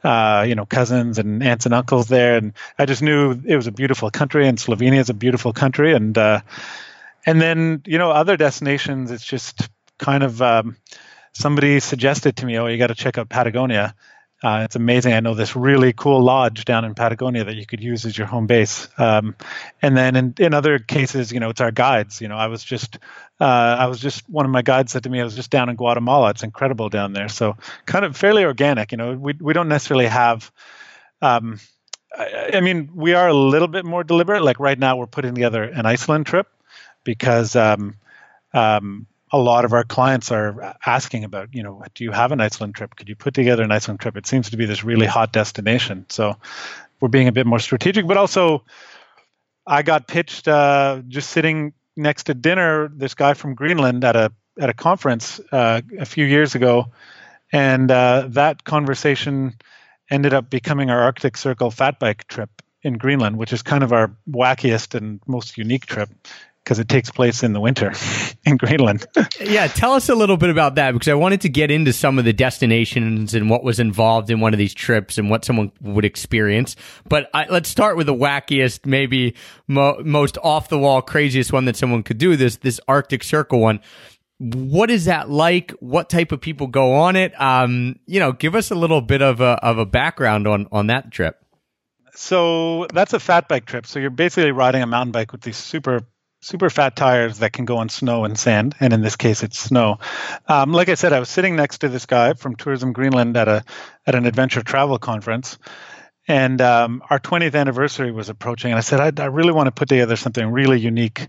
uh, 0.02 0.44
you 0.48 0.54
know, 0.54 0.64
cousins 0.64 1.18
and 1.18 1.42
aunts 1.42 1.66
and 1.66 1.74
uncles 1.74 2.08
there, 2.08 2.36
and 2.36 2.54
I 2.78 2.86
just 2.86 3.02
knew 3.02 3.38
it 3.44 3.56
was 3.56 3.66
a 3.66 3.72
beautiful 3.72 4.10
country, 4.10 4.48
and 4.48 4.56
Slovenia 4.56 5.00
is 5.00 5.10
a 5.10 5.14
beautiful 5.14 5.52
country, 5.52 5.92
and 5.92 6.16
uh, 6.16 6.40
and 7.26 7.40
then 7.40 7.82
you 7.86 7.98
know 7.98 8.10
other 8.10 8.38
destinations, 8.38 9.10
it's 9.10 9.24
just 9.24 9.68
kind 9.98 10.22
of 10.22 10.40
um, 10.40 10.76
somebody 11.32 11.80
suggested 11.80 12.36
to 12.36 12.46
me, 12.46 12.58
oh, 12.58 12.66
you 12.66 12.78
got 12.78 12.88
to 12.88 12.94
check 12.94 13.18
out 13.18 13.28
Patagonia. 13.28 13.94
Uh, 14.42 14.62
it's 14.64 14.74
amazing. 14.74 15.12
I 15.12 15.20
know 15.20 15.34
this 15.34 15.54
really 15.54 15.92
cool 15.92 16.20
lodge 16.20 16.64
down 16.64 16.84
in 16.84 16.94
Patagonia 16.94 17.44
that 17.44 17.54
you 17.54 17.64
could 17.64 17.80
use 17.80 18.04
as 18.04 18.18
your 18.18 18.26
home 18.26 18.48
base. 18.48 18.88
Um, 18.98 19.36
and 19.80 19.96
then 19.96 20.16
in, 20.16 20.34
in 20.38 20.52
other 20.52 20.80
cases, 20.80 21.30
you 21.30 21.38
know, 21.38 21.50
it's 21.50 21.60
our 21.60 21.70
guides. 21.70 22.20
You 22.20 22.26
know, 22.26 22.36
I 22.36 22.48
was 22.48 22.64
just, 22.64 22.98
uh, 23.40 23.44
I 23.44 23.86
was 23.86 24.00
just 24.00 24.28
one 24.28 24.44
of 24.44 24.50
my 24.50 24.62
guides 24.62 24.90
said 24.90 25.04
to 25.04 25.10
me, 25.10 25.20
I 25.20 25.24
was 25.24 25.36
just 25.36 25.50
down 25.50 25.68
in 25.68 25.76
Guatemala. 25.76 26.30
It's 26.30 26.42
incredible 26.42 26.88
down 26.88 27.12
there. 27.12 27.28
So 27.28 27.56
kind 27.86 28.04
of 28.04 28.16
fairly 28.16 28.44
organic. 28.44 28.90
You 28.90 28.98
know, 28.98 29.12
we 29.12 29.34
we 29.40 29.52
don't 29.52 29.68
necessarily 29.68 30.06
have. 30.06 30.50
Um, 31.20 31.60
I, 32.12 32.50
I 32.54 32.60
mean, 32.60 32.90
we 32.94 33.14
are 33.14 33.28
a 33.28 33.34
little 33.34 33.68
bit 33.68 33.84
more 33.84 34.02
deliberate. 34.02 34.42
Like 34.42 34.58
right 34.58 34.78
now, 34.78 34.96
we're 34.96 35.06
putting 35.06 35.34
together 35.34 35.62
an 35.62 35.86
Iceland 35.86 36.26
trip 36.26 36.48
because 37.04 37.54
um, 37.54 37.94
um, 38.52 39.06
a 39.32 39.38
lot 39.38 39.64
of 39.64 39.72
our 39.72 39.82
clients 39.82 40.30
are 40.30 40.76
asking 40.84 41.24
about, 41.24 41.54
you 41.54 41.62
know, 41.62 41.82
do 41.94 42.04
you 42.04 42.12
have 42.12 42.32
an 42.32 42.40
Iceland 42.40 42.74
trip? 42.74 42.94
Could 42.94 43.08
you 43.08 43.16
put 43.16 43.32
together 43.32 43.62
an 43.62 43.72
Iceland 43.72 44.00
trip? 44.00 44.16
It 44.16 44.26
seems 44.26 44.50
to 44.50 44.58
be 44.58 44.66
this 44.66 44.84
really 44.84 45.06
hot 45.06 45.32
destination. 45.32 46.04
So 46.10 46.36
we're 47.00 47.08
being 47.08 47.28
a 47.28 47.32
bit 47.32 47.46
more 47.46 47.58
strategic, 47.58 48.06
but 48.06 48.18
also 48.18 48.64
I 49.66 49.82
got 49.82 50.06
pitched 50.06 50.48
uh, 50.48 51.00
just 51.08 51.30
sitting 51.30 51.72
next 51.96 52.24
to 52.24 52.34
dinner 52.34 52.88
this 52.88 53.14
guy 53.14 53.34
from 53.34 53.54
Greenland 53.54 54.04
at 54.04 54.16
a 54.16 54.32
at 54.60 54.68
a 54.68 54.74
conference 54.74 55.40
uh, 55.50 55.80
a 55.98 56.04
few 56.04 56.26
years 56.26 56.54
ago, 56.54 56.92
and 57.50 57.90
uh, 57.90 58.26
that 58.28 58.64
conversation 58.64 59.54
ended 60.10 60.34
up 60.34 60.50
becoming 60.50 60.90
our 60.90 61.00
Arctic 61.00 61.38
Circle 61.38 61.70
fat 61.70 61.98
bike 61.98 62.26
trip 62.28 62.50
in 62.82 62.98
Greenland, 62.98 63.38
which 63.38 63.52
is 63.52 63.62
kind 63.62 63.82
of 63.82 63.92
our 63.92 64.14
wackiest 64.30 64.94
and 64.94 65.20
most 65.26 65.56
unique 65.56 65.86
trip 65.86 66.10
because 66.62 66.78
it 66.78 66.88
takes 66.88 67.10
place 67.10 67.42
in 67.42 67.52
the 67.52 67.60
winter 67.60 67.92
in 68.44 68.56
Greenland. 68.56 69.06
yeah, 69.40 69.66
tell 69.66 69.92
us 69.92 70.08
a 70.08 70.14
little 70.14 70.36
bit 70.36 70.50
about 70.50 70.76
that 70.76 70.92
because 70.92 71.08
I 71.08 71.14
wanted 71.14 71.40
to 71.42 71.48
get 71.48 71.70
into 71.70 71.92
some 71.92 72.18
of 72.18 72.24
the 72.24 72.32
destinations 72.32 73.34
and 73.34 73.50
what 73.50 73.64
was 73.64 73.80
involved 73.80 74.30
in 74.30 74.40
one 74.40 74.52
of 74.52 74.58
these 74.58 74.74
trips 74.74 75.18
and 75.18 75.28
what 75.28 75.44
someone 75.44 75.72
would 75.80 76.04
experience. 76.04 76.76
But 77.08 77.30
I, 77.34 77.46
let's 77.48 77.68
start 77.68 77.96
with 77.96 78.06
the 78.06 78.14
wackiest, 78.14 78.86
maybe 78.86 79.34
mo- 79.66 80.00
most 80.04 80.38
off 80.42 80.68
the 80.68 80.78
wall, 80.78 81.02
craziest 81.02 81.52
one 81.52 81.64
that 81.64 81.76
someone 81.76 82.02
could 82.02 82.18
do. 82.18 82.36
This 82.36 82.56
this 82.56 82.80
Arctic 82.86 83.24
Circle 83.24 83.60
one. 83.60 83.80
What 84.38 84.90
is 84.90 85.04
that 85.04 85.30
like? 85.30 85.70
What 85.78 86.10
type 86.10 86.32
of 86.32 86.40
people 86.40 86.66
go 86.66 86.94
on 86.94 87.14
it? 87.14 87.38
Um, 87.40 88.00
you 88.06 88.18
know, 88.18 88.32
give 88.32 88.56
us 88.56 88.72
a 88.72 88.74
little 88.74 89.00
bit 89.00 89.22
of 89.22 89.40
a 89.40 89.58
of 89.62 89.78
a 89.78 89.86
background 89.86 90.46
on 90.46 90.68
on 90.72 90.88
that 90.88 91.10
trip. 91.10 91.38
So 92.14 92.86
that's 92.92 93.14
a 93.14 93.20
fat 93.20 93.48
bike 93.48 93.64
trip. 93.64 93.86
So 93.86 93.98
you're 93.98 94.10
basically 94.10 94.52
riding 94.52 94.82
a 94.82 94.86
mountain 94.86 95.12
bike 95.12 95.32
with 95.32 95.40
these 95.40 95.56
super 95.56 96.06
super 96.42 96.68
fat 96.68 96.94
tires 96.96 97.38
that 97.38 97.52
can 97.52 97.64
go 97.64 97.78
on 97.78 97.88
snow 97.88 98.24
and 98.24 98.38
sand, 98.38 98.74
and 98.80 98.92
in 98.92 99.00
this 99.00 99.16
case, 99.16 99.42
it's 99.42 99.58
snow. 99.58 99.98
Um, 100.46 100.72
like 100.72 100.90
I 100.90 100.94
said, 100.94 101.12
I 101.12 101.20
was 101.20 101.30
sitting 101.30 101.56
next 101.56 101.78
to 101.78 101.88
this 101.88 102.04
guy 102.04 102.34
from 102.34 102.56
Tourism 102.56 102.92
Greenland 102.92 103.36
at 103.36 103.48
a 103.48 103.64
at 104.06 104.14
an 104.14 104.26
adventure 104.26 104.62
travel 104.62 104.98
conference, 104.98 105.56
and 106.28 106.60
um, 106.60 107.02
our 107.08 107.18
20th 107.18 107.54
anniversary 107.54 108.12
was 108.12 108.28
approaching. 108.28 108.72
And 108.72 108.78
I 108.78 108.82
said, 108.82 109.18
I, 109.18 109.22
I 109.22 109.26
really 109.26 109.52
want 109.52 109.68
to 109.68 109.72
put 109.72 109.88
together 109.88 110.16
something 110.16 110.46
really 110.46 110.78
unique 110.78 111.28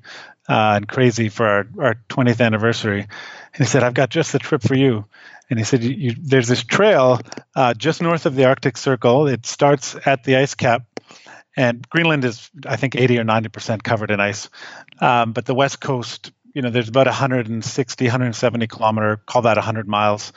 uh, 0.50 0.74
and 0.76 0.88
crazy 0.88 1.30
for 1.30 1.46
our, 1.46 1.68
our 1.80 1.96
20th 2.10 2.42
anniversary. 2.42 3.02
And 3.02 3.58
he 3.58 3.66
said, 3.66 3.84
I've 3.84 3.94
got 3.94 4.10
just 4.10 4.32
the 4.32 4.40
trip 4.40 4.62
for 4.62 4.76
you. 4.76 5.06
And 5.50 5.60
he 5.60 5.66
said, 5.66 5.84
you, 5.84 5.92
you, 5.92 6.16
There's 6.20 6.48
this 6.48 6.64
trail 6.64 7.20
uh, 7.56 7.74
just 7.74 8.02
north 8.02 8.26
of 8.26 8.36
the 8.36 8.46
Arctic 8.46 8.78
Circle. 8.78 9.28
It 9.28 9.46
starts 9.46 9.96
at 10.06 10.24
the 10.24 10.38
ice 10.38 10.56
cap 10.56 10.84
and 11.56 11.88
Greenland 11.90 12.26
is, 12.26 12.50
I 12.66 12.76
think, 12.76 12.96
80 12.96 13.20
or 13.20 13.24
90 13.24 13.50
percent 13.50 13.84
covered 13.84 14.12
in 14.12 14.20
ice. 14.20 14.50
Um, 15.00 15.34
but 15.34 15.46
the 15.46 15.56
west 15.56 15.80
coast, 15.80 16.32
you 16.54 16.62
know, 16.62 16.70
there's 16.70 16.90
about 16.90 17.08
160, 17.08 18.06
170 18.06 18.68
kilometer, 18.68 19.22
call 19.26 19.44
that 19.44 19.58
100 19.58 19.88
miles 19.88 20.34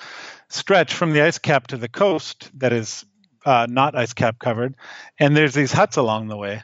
stretch 0.49 0.95
from 0.95 1.13
the 1.13 1.23
ice 1.23 1.39
cap 1.39 1.69
to 1.69 1.77
the 1.77 1.89
coast 1.89 2.51
that 2.59 2.73
is 2.73 3.05
uh, 3.45 3.67
not 3.69 3.95
ice 3.95 4.13
cap 4.13 4.39
covered, 4.39 4.75
and 5.19 5.37
there's 5.37 5.55
these 5.55 5.73
huts 5.73 5.97
along 5.97 6.29
the 6.29 6.37
way. 6.37 6.63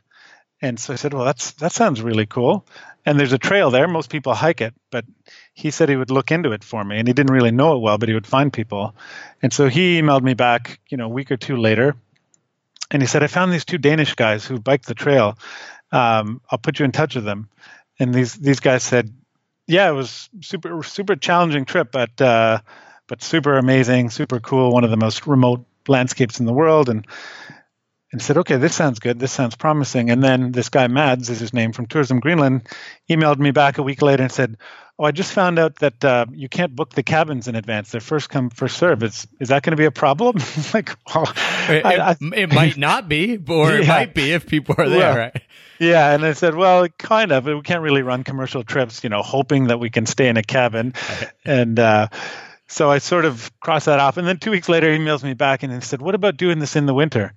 And 0.61 0.79
so 0.79 0.93
I 0.93 0.97
said, 0.97 1.13
well, 1.13 1.25
that's 1.25 1.53
that 1.53 1.73
sounds 1.73 2.01
really 2.03 2.27
cool. 2.27 2.67
And 3.05 3.19
there's 3.19 3.33
a 3.33 3.39
trail 3.39 3.71
there. 3.71 3.89
Most 3.89 4.11
people 4.11 4.33
hike 4.33 4.61
it, 4.61 4.75
but 4.91 5.05
he 5.55 5.73
said 5.73 5.89
he 5.89 5.97
would 5.97 6.13
look 6.13 6.31
into 6.31 6.53
it 6.53 6.63
for 6.63 6.85
me, 6.85 6.99
and 6.99 7.09
he 7.09 7.15
didn't 7.15 7.33
really 7.33 7.51
know 7.51 7.77
it 7.77 7.81
well, 7.81 7.99
but 7.99 8.09
he 8.09 8.15
would 8.15 8.27
find 8.27 8.53
people. 8.53 8.95
And 9.43 9.53
so 9.53 9.69
he 9.69 10.01
emailed 10.01 10.23
me 10.23 10.35
back, 10.35 10.79
you 10.89 10.97
know, 10.97 11.07
a 11.07 11.09
week 11.09 11.33
or 11.33 11.37
two 11.37 11.57
later, 11.57 11.97
and 12.93 13.03
he 13.03 13.09
said, 13.09 13.23
I 13.23 13.27
found 13.27 13.53
these 13.53 13.65
two 13.65 13.79
Danish 13.79 14.15
guys 14.15 14.47
who 14.47 14.61
biked 14.61 14.87
the 14.87 14.95
trail. 14.95 15.39
Um, 15.91 16.41
I'll 16.51 16.59
put 16.59 16.79
you 16.79 16.85
in 16.85 16.93
touch 16.93 17.15
with 17.15 17.25
them. 17.25 17.49
And 17.99 18.15
these 18.15 18.35
these 18.35 18.61
guys 18.61 18.83
said, 18.83 19.13
yeah, 19.67 19.89
it 19.89 19.95
was 19.95 20.29
super 20.41 20.83
super 20.83 21.17
challenging 21.17 21.65
trip, 21.65 21.91
but 21.91 22.21
uh, 22.21 22.61
but 23.09 23.23
super 23.23 23.57
amazing, 23.57 24.11
super 24.11 24.41
cool, 24.41 24.73
one 24.73 24.85
of 24.85 24.91
the 24.91 24.97
most 24.97 25.27
remote 25.27 25.65
landscapes 25.89 26.39
in 26.39 26.47
the 26.47 26.53
world. 26.53 26.89
And 26.89 27.07
and 28.13 28.21
said, 28.21 28.37
okay, 28.39 28.57
this 28.57 28.75
sounds 28.75 28.99
good. 28.99 29.19
This 29.19 29.33
sounds 29.33 29.57
promising. 29.57 30.11
And 30.11 30.23
then 30.23 30.53
this 30.53 30.69
guy, 30.69 30.87
Mads, 30.87 31.31
is 31.31 31.41
his 31.41 31.55
name 31.55 31.73
from 31.73 31.87
Tourism 31.87 32.21
Greenland, 32.21 32.69
emailed 33.11 33.39
me 33.39 33.51
back 33.51 33.79
a 33.79 33.83
week 33.83 34.03
later 34.03 34.23
and 34.23 34.31
said, 34.31 34.59
oh, 34.99 35.05
I 35.05 35.13
just 35.13 35.33
found 35.33 35.59
out 35.59 35.77
that 35.77 36.05
uh, 36.05 36.27
you 36.31 36.49
can't 36.49 36.77
book 36.77 36.91
the 36.91 37.03
cabins 37.03 37.49
in 37.49 37.57
advance. 37.57 37.91
They're 37.91 38.03
first 38.03 38.29
come, 38.29 38.51
first 38.51 38.77
serve. 38.77 39.03
Is, 39.03 39.27
is 39.41 39.49
that 39.49 39.63
going 39.63 39.73
to 39.73 39.77
be 39.77 39.87
a 39.87 39.91
problem? 39.91 40.37
like, 40.75 40.91
it, 40.91 41.87
I, 41.87 42.11
I, 42.11 42.17
it, 42.35 42.53
might 42.53 42.77
not 42.77 43.09
be, 43.09 43.39
or 43.49 43.73
it 43.73 43.89
might 43.89 44.15
be 44.15 44.33
if 44.33 44.47
people 44.47 44.75
are 44.79 44.89
there, 44.89 44.99
well, 44.99 45.17
right? 45.17 45.43
Yeah, 45.79 46.15
and 46.15 46.25
I 46.25 46.35
said, 46.35 46.55
well, 46.55 46.87
kind 46.89 47.33
of. 47.33 47.47
We 47.47 47.61
can't 47.63 47.83
really 47.83 48.03
run 48.03 48.23
commercial 48.23 48.63
trips, 48.63 49.03
you 49.03 49.11
know, 49.11 49.23
hoping 49.23 49.69
that 49.69 49.81
we 49.81 49.91
can 49.91 50.07
stay 50.07 50.29
in 50.29 50.37
a 50.37 50.43
cabin. 50.43 50.93
and 51.45 51.79
uh, 51.79 52.09
so 52.69 52.91
I 52.91 52.99
sort 52.99 53.25
of 53.25 53.51
crossed 53.59 53.87
that 53.87 53.99
off. 53.99 54.17
And 54.17 54.27
then 54.27 54.39
two 54.39 54.51
weeks 54.51 54.69
later, 54.69 54.93
he 54.93 54.99
emails 54.99 55.25
me 55.25 55.35
back 55.35 55.63
and 55.63 55.73
he 55.73 55.81
said, 55.81 56.01
what 56.01 56.15
about 56.15 56.37
doing 56.37 56.59
this 56.59 56.77
in 56.77 56.87
the 56.87 56.95
winter? 56.95 57.35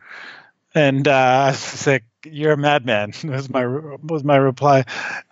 And 0.75 1.07
uh, 1.07 1.11
I 1.11 1.47
was 1.51 1.87
like, 1.87 2.03
"You're 2.25 2.53
a 2.53 2.57
madman." 2.57 3.13
was 3.23 3.49
my 3.49 3.65
was 3.65 4.23
my 4.23 4.35
reply. 4.35 4.83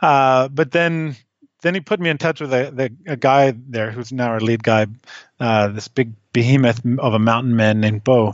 Uh, 0.01 0.47
but 0.47 0.71
then 0.71 1.17
then 1.61 1.75
he 1.75 1.81
put 1.81 1.99
me 1.99 2.09
in 2.09 2.17
touch 2.17 2.41
with 2.41 2.53
a, 2.53 2.71
the, 2.71 3.13
a 3.13 3.17
guy 3.17 3.53
there 3.69 3.91
who's 3.91 4.11
now 4.11 4.29
our 4.29 4.39
lead 4.39 4.63
guy, 4.63 4.87
uh, 5.39 5.69
this 5.69 5.87
big 5.87 6.13
behemoth 6.33 6.81
of 6.99 7.13
a 7.13 7.19
mountain 7.19 7.55
man 7.55 7.79
named 7.79 8.03
Bo. 8.03 8.33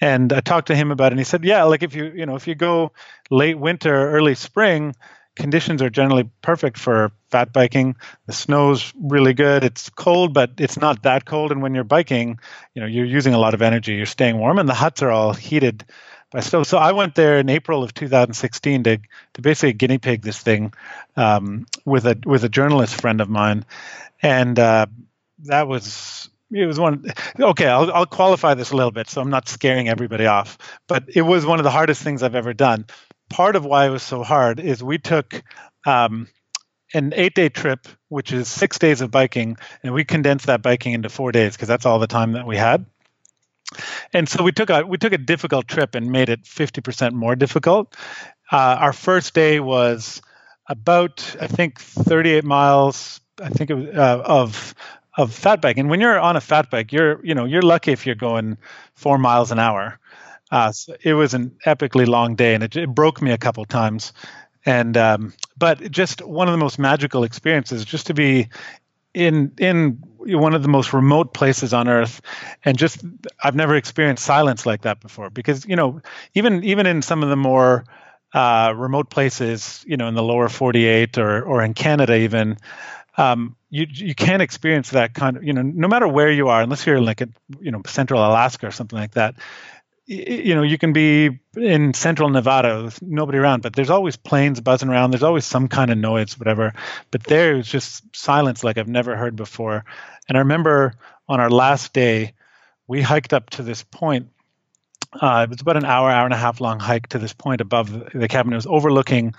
And 0.00 0.32
I 0.32 0.40
talked 0.40 0.68
to 0.68 0.76
him 0.76 0.90
about 0.90 1.06
it, 1.06 1.12
and 1.12 1.20
he 1.20 1.24
said, 1.24 1.44
"Yeah, 1.44 1.64
like 1.64 1.82
if 1.82 1.94
you 1.94 2.06
you 2.06 2.24
know 2.26 2.36
if 2.36 2.48
you 2.48 2.54
go 2.54 2.92
late 3.30 3.58
winter, 3.58 4.10
early 4.10 4.34
spring, 4.34 4.94
conditions 5.36 5.82
are 5.82 5.90
generally 5.90 6.30
perfect 6.40 6.78
for 6.78 7.12
fat 7.30 7.52
biking. 7.52 7.96
The 8.26 8.32
snow's 8.32 8.92
really 8.98 9.34
good. 9.34 9.64
It's 9.64 9.90
cold, 9.90 10.32
but 10.32 10.52
it's 10.58 10.78
not 10.78 11.02
that 11.02 11.26
cold. 11.26 11.52
And 11.52 11.62
when 11.62 11.74
you're 11.74 11.84
biking, 11.84 12.38
you 12.74 12.80
know 12.80 12.88
you're 12.88 13.04
using 13.04 13.34
a 13.34 13.38
lot 13.38 13.54
of 13.54 13.60
energy. 13.62 13.94
You're 13.94 14.06
staying 14.06 14.38
warm, 14.38 14.58
and 14.58 14.68
the 14.68 14.74
huts 14.74 15.02
are 15.02 15.10
all 15.10 15.34
heated 15.34 15.84
by 16.30 16.40
snow. 16.40 16.62
So 16.62 16.78
I 16.78 16.92
went 16.92 17.14
there 17.14 17.38
in 17.38 17.48
April 17.48 17.82
of 17.82 17.94
2016 17.94 18.84
to 18.84 18.98
to 19.34 19.42
basically 19.42 19.72
guinea 19.72 19.98
pig 19.98 20.22
this 20.22 20.38
thing 20.38 20.74
um, 21.16 21.66
with 21.84 22.06
a 22.06 22.18
with 22.24 22.44
a 22.44 22.48
journalist 22.48 23.00
friend 23.00 23.20
of 23.20 23.28
mine, 23.28 23.64
and 24.22 24.58
uh, 24.58 24.86
that 25.44 25.68
was 25.68 26.28
it 26.50 26.66
was 26.66 26.80
one 26.80 27.04
okay 27.38 27.66
I'll, 27.66 27.92
I'll 27.92 28.06
qualify 28.06 28.54
this 28.54 28.70
a 28.70 28.76
little 28.76 28.90
bit 28.90 29.10
so 29.10 29.20
i'm 29.20 29.30
not 29.30 29.48
scaring 29.48 29.88
everybody 29.88 30.26
off. 30.26 30.58
But 30.86 31.04
it 31.14 31.22
was 31.22 31.44
one 31.44 31.60
of 31.60 31.64
the 31.64 31.70
hardest 31.70 32.02
things 32.02 32.22
i've 32.22 32.34
ever 32.34 32.54
done. 32.54 32.86
Part 33.30 33.56
of 33.56 33.64
why 33.64 33.86
it 33.86 33.90
was 33.90 34.02
so 34.02 34.22
hard 34.22 34.58
is 34.58 34.82
we 34.82 34.98
took 34.98 35.42
um, 35.86 36.28
an 36.94 37.12
eight 37.14 37.34
day 37.34 37.48
trip 37.48 37.86
which 38.08 38.32
is 38.32 38.48
six 38.48 38.78
days 38.78 39.02
of 39.02 39.10
biking 39.10 39.56
and 39.82 39.92
we 39.92 40.04
condensed 40.04 40.46
that 40.46 40.62
biking 40.62 40.94
into 40.94 41.08
four 41.08 41.32
days 41.32 41.52
because 41.52 41.68
that's 41.68 41.84
all 41.84 41.98
the 41.98 42.06
time 42.06 42.32
that 42.32 42.46
we 42.46 42.56
had 42.56 42.86
and 44.12 44.28
so 44.28 44.42
we 44.42 44.52
took 44.52 44.70
a 44.70 44.84
we 44.84 44.96
took 44.98 45.12
a 45.12 45.18
difficult 45.18 45.68
trip 45.68 45.94
and 45.94 46.10
made 46.10 46.28
it 46.28 46.44
50% 46.44 47.12
more 47.12 47.36
difficult 47.36 47.94
uh, 48.50 48.76
our 48.80 48.92
first 48.92 49.34
day 49.34 49.60
was 49.60 50.22
about 50.66 51.36
i 51.40 51.46
think 51.46 51.80
38 51.80 52.44
miles 52.44 53.20
i 53.42 53.48
think 53.48 53.70
uh, 53.70 54.22
of 54.24 54.74
of 55.18 55.34
fat 55.34 55.60
bike. 55.60 55.76
And 55.76 55.90
when 55.90 56.00
you're 56.00 56.18
on 56.18 56.36
a 56.36 56.40
fat 56.40 56.70
bike, 56.70 56.92
you're 56.92 57.24
you 57.26 57.34
know 57.34 57.44
you're 57.44 57.60
lucky 57.60 57.92
if 57.92 58.06
you're 58.06 58.14
going 58.14 58.56
four 58.94 59.18
miles 59.18 59.50
an 59.50 59.58
hour. 59.58 59.98
Uh, 60.50 60.72
so 60.72 60.96
it 61.02 61.12
was 61.12 61.34
an 61.34 61.56
epically 61.66 62.06
long 62.06 62.36
day, 62.36 62.54
and 62.54 62.62
it, 62.62 62.76
it 62.76 62.94
broke 62.94 63.20
me 63.20 63.32
a 63.32 63.36
couple 63.38 63.64
times. 63.66 64.12
And 64.64 64.96
um, 64.96 65.34
but 65.58 65.90
just 65.90 66.22
one 66.22 66.48
of 66.48 66.52
the 66.52 66.58
most 66.58 66.78
magical 66.78 67.24
experiences, 67.24 67.84
just 67.84 68.06
to 68.06 68.14
be 68.14 68.48
in 69.18 69.52
in 69.58 69.98
one 70.20 70.54
of 70.54 70.62
the 70.62 70.68
most 70.68 70.92
remote 70.92 71.34
places 71.34 71.74
on 71.74 71.88
earth 71.88 72.20
and 72.64 72.78
just 72.78 73.04
i've 73.42 73.54
never 73.54 73.74
experienced 73.74 74.24
silence 74.24 74.64
like 74.64 74.82
that 74.82 75.00
before 75.00 75.30
because 75.30 75.66
you 75.66 75.76
know 75.76 76.00
even 76.34 76.62
even 76.64 76.86
in 76.86 77.02
some 77.02 77.22
of 77.22 77.28
the 77.28 77.36
more 77.36 77.84
uh, 78.34 78.74
remote 78.76 79.08
places 79.10 79.82
you 79.86 79.96
know 79.96 80.06
in 80.06 80.14
the 80.14 80.22
lower 80.22 80.48
48 80.48 81.18
or 81.18 81.42
or 81.42 81.64
in 81.64 81.74
canada 81.74 82.14
even 82.14 82.58
um, 83.18 83.56
you 83.68 83.86
you 83.90 84.14
can't 84.14 84.40
experience 84.40 84.90
that 84.90 85.12
kind 85.12 85.36
of 85.36 85.44
you 85.44 85.52
know 85.52 85.62
no 85.62 85.88
matter 85.88 86.06
where 86.06 86.30
you 86.30 86.48
are 86.48 86.62
unless 86.62 86.86
you're 86.86 87.00
like 87.00 87.20
a 87.20 87.28
you 87.60 87.70
know 87.70 87.82
central 87.86 88.24
Alaska 88.24 88.68
or 88.68 88.70
something 88.70 88.98
like 88.98 89.12
that. 89.12 89.34
You 90.10 90.54
know, 90.54 90.62
you 90.62 90.78
can 90.78 90.94
be 90.94 91.38
in 91.54 91.92
central 91.92 92.30
Nevada 92.30 92.84
with 92.84 93.02
nobody 93.02 93.36
around, 93.36 93.62
but 93.62 93.74
there's 93.74 93.90
always 93.90 94.16
planes 94.16 94.58
buzzing 94.60 94.88
around. 94.88 95.10
There's 95.10 95.22
always 95.22 95.44
some 95.44 95.68
kind 95.68 95.90
of 95.90 95.98
noise, 95.98 96.38
whatever. 96.38 96.72
But 97.10 97.24
there 97.24 97.56
was 97.56 97.68
just 97.68 98.02
silence 98.16 98.64
like 98.64 98.78
I've 98.78 98.88
never 98.88 99.16
heard 99.16 99.36
before. 99.36 99.84
And 100.26 100.38
I 100.38 100.40
remember 100.40 100.94
on 101.28 101.40
our 101.40 101.50
last 101.50 101.92
day, 101.92 102.32
we 102.86 103.02
hiked 103.02 103.34
up 103.34 103.50
to 103.50 103.62
this 103.62 103.82
point 103.82 104.30
uh, 105.12 105.42
it 105.44 105.50
was 105.50 105.60
about 105.60 105.76
an 105.76 105.84
hour, 105.84 106.10
hour 106.10 106.24
and 106.24 106.34
a 106.34 106.38
half 106.38 106.60
long 106.60 106.78
hike 106.78 107.08
to 107.08 107.18
this 107.18 107.32
point 107.32 107.60
above 107.60 108.10
the 108.12 108.28
cabin. 108.28 108.52
It 108.52 108.56
was 108.56 108.66
overlooking 108.66 109.34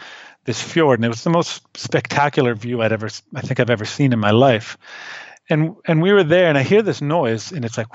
this 0.46 0.62
fjord, 0.62 1.00
and 1.00 1.06
it 1.06 1.10
was 1.10 1.24
the 1.24 1.30
most 1.30 1.62
spectacular 1.78 2.56
view 2.56 2.82
I'd 2.82 2.92
ever, 2.92 3.10
I 3.36 3.42
think 3.42 3.60
I've 3.60 3.70
ever 3.70 3.86
seen 3.86 4.14
in 4.14 4.20
my 4.20 4.32
life. 4.32 4.78
And 5.50 5.76
and 5.86 6.02
we 6.02 6.12
were 6.12 6.24
there, 6.24 6.50
and 6.50 6.58
I 6.58 6.64
hear 6.64 6.82
this 6.82 7.02
noise, 7.02 7.52
and 7.52 7.66
it's 7.66 7.78
like, 7.78 7.88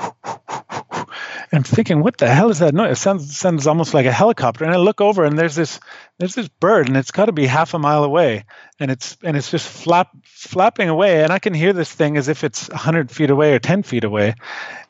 I'm 1.55 1.63
thinking, 1.63 2.03
what 2.03 2.19
the 2.19 2.29
hell 2.29 2.51
is 2.51 2.59
that 2.59 2.75
noise? 2.75 2.93
It 2.93 3.01
sounds 3.01 3.37
sounds 3.37 3.67
almost 3.67 3.95
like 3.95 4.07
a 4.07 4.13
helicopter. 4.13 4.65
And 4.65 4.75
I 4.75 4.77
look 4.77 5.01
over, 5.01 5.25
and 5.25 5.39
there's 5.39 5.55
this 5.55 5.79
there's 6.19 6.35
this 6.35 6.49
bird, 6.49 6.89
and 6.89 6.97
it's 6.97 7.11
got 7.11 7.27
to 7.27 7.33
be 7.33 7.47
half 7.47 7.75
a 7.75 7.79
mile 7.79 8.05
away, 8.05 8.45
and 8.81 8.91
it's 8.91 9.17
and 9.23 9.37
it's 9.37 9.51
just 9.51 9.69
flap 9.69 10.11
flapping 10.25 10.89
away, 10.89 11.23
and 11.23 11.33
I 11.33 11.39
can 11.39 11.55
hear 11.55 11.73
this 11.73 11.93
thing 11.93 12.17
as 12.17 12.29
if 12.29 12.45
it's 12.45 12.69
100 12.69 13.11
feet 13.11 13.31
away 13.31 13.55
or 13.55 13.59
10 13.59 13.83
feet 13.83 14.05
away, 14.05 14.35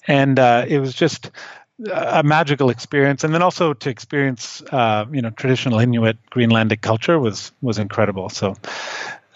and 0.07 0.38
uh, 0.38 0.64
it 0.66 0.79
was 0.79 0.94
just 0.94 1.31
a 1.92 2.22
magical 2.22 2.70
experience, 2.70 3.24
and 3.24 3.35
then 3.35 3.42
also 3.42 3.74
to 3.74 3.90
experience, 3.90 4.62
uh, 4.70 5.05
you 5.11 5.22
know, 5.22 5.31
traditional 5.31 5.81
Inuit 5.81 6.18
Greenlandic 6.31 6.81
culture 6.81 7.18
was 7.18 7.53
was 7.61 7.79
incredible. 7.79 8.29
So, 8.29 8.57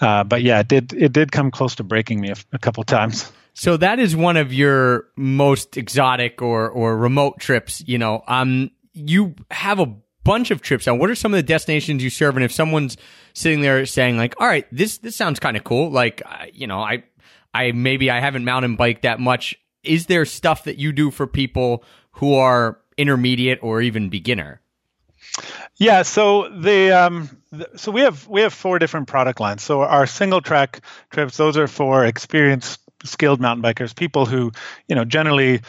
uh, 0.01 0.25
but 0.25 0.43
yeah, 0.43 0.61
it 0.61 0.69
did 0.69 0.93
it 0.93 1.13
did 1.13 1.33
come 1.33 1.51
close 1.51 1.77
to 1.77 1.85
breaking 1.85 2.21
me 2.21 2.31
a, 2.31 2.37
a 2.53 2.59
couple 2.59 2.85
times. 2.85 3.31
So 3.59 3.77
that 3.77 3.99
is 3.99 4.15
one 4.15 4.37
of 4.37 4.53
your 4.53 5.09
most 5.17 5.77
exotic 5.77 6.41
or 6.41 6.71
or 6.71 6.97
remote 6.97 7.41
trips. 7.41 7.83
You 7.85 7.99
know, 7.99 8.23
um, 8.29 8.71
you 8.93 9.35
have 9.51 9.81
a 9.81 9.97
bunch 10.23 10.53
of 10.53 10.63
trips. 10.63 10.87
Now, 10.87 10.95
what 10.95 11.11
are 11.11 11.17
some 11.17 11.35
of 11.35 11.39
the 11.39 11.43
destinations 11.43 12.01
you 12.01 12.09
serve? 12.09 12.37
And 12.37 12.45
if 12.45 12.53
someone's 12.53 12.97
sitting 13.35 13.61
there 13.61 13.85
saying 13.85 14.17
like, 14.17 14.41
"All 14.41 14.47
right, 14.47 14.65
this 14.71 14.99
this 14.99 15.17
sounds 15.17 15.41
kind 15.41 15.57
of 15.57 15.65
cool," 15.65 15.91
like, 15.91 16.23
uh, 16.25 16.47
you 16.53 16.69
know, 16.69 16.79
I 16.79 17.03
I 17.53 17.73
maybe 17.73 18.13
I 18.13 18.21
haven't 18.21 18.45
mountain 18.45 18.77
biked 18.77 19.03
that 19.03 19.19
much. 19.19 19.57
Is 19.83 20.07
there 20.07 20.25
stuff 20.25 20.63
that 20.63 20.79
you 20.79 20.93
do 20.93 21.11
for 21.11 21.27
people 21.27 21.83
who 22.13 22.37
are 22.37 22.79
intermediate 22.97 23.59
or 23.61 23.83
even 23.83 24.09
beginner? 24.09 24.61
Yeah, 25.79 26.03
so 26.03 26.49
the 26.49 26.93
um, 26.93 27.29
so 27.75 27.91
we 27.91 28.03
have 28.03 28.29
we 28.29 28.43
have 28.43 28.55
four 28.55 28.79
different 28.79 29.09
product 29.09 29.41
lines. 29.41 29.65
So 29.65 29.83
our 29.83 30.07
single 30.07 30.43
track 30.43 30.81
trips, 31.11 31.37
those 31.37 31.57
are 31.57 31.67
for 31.67 32.05
experienced, 32.05 32.88
skilled 33.09 33.41
mountain 33.41 33.63
bikers, 33.63 33.95
people 33.95 34.27
who 34.27 34.53
you 34.89 34.95
know 34.95 35.05
generally 35.05 35.61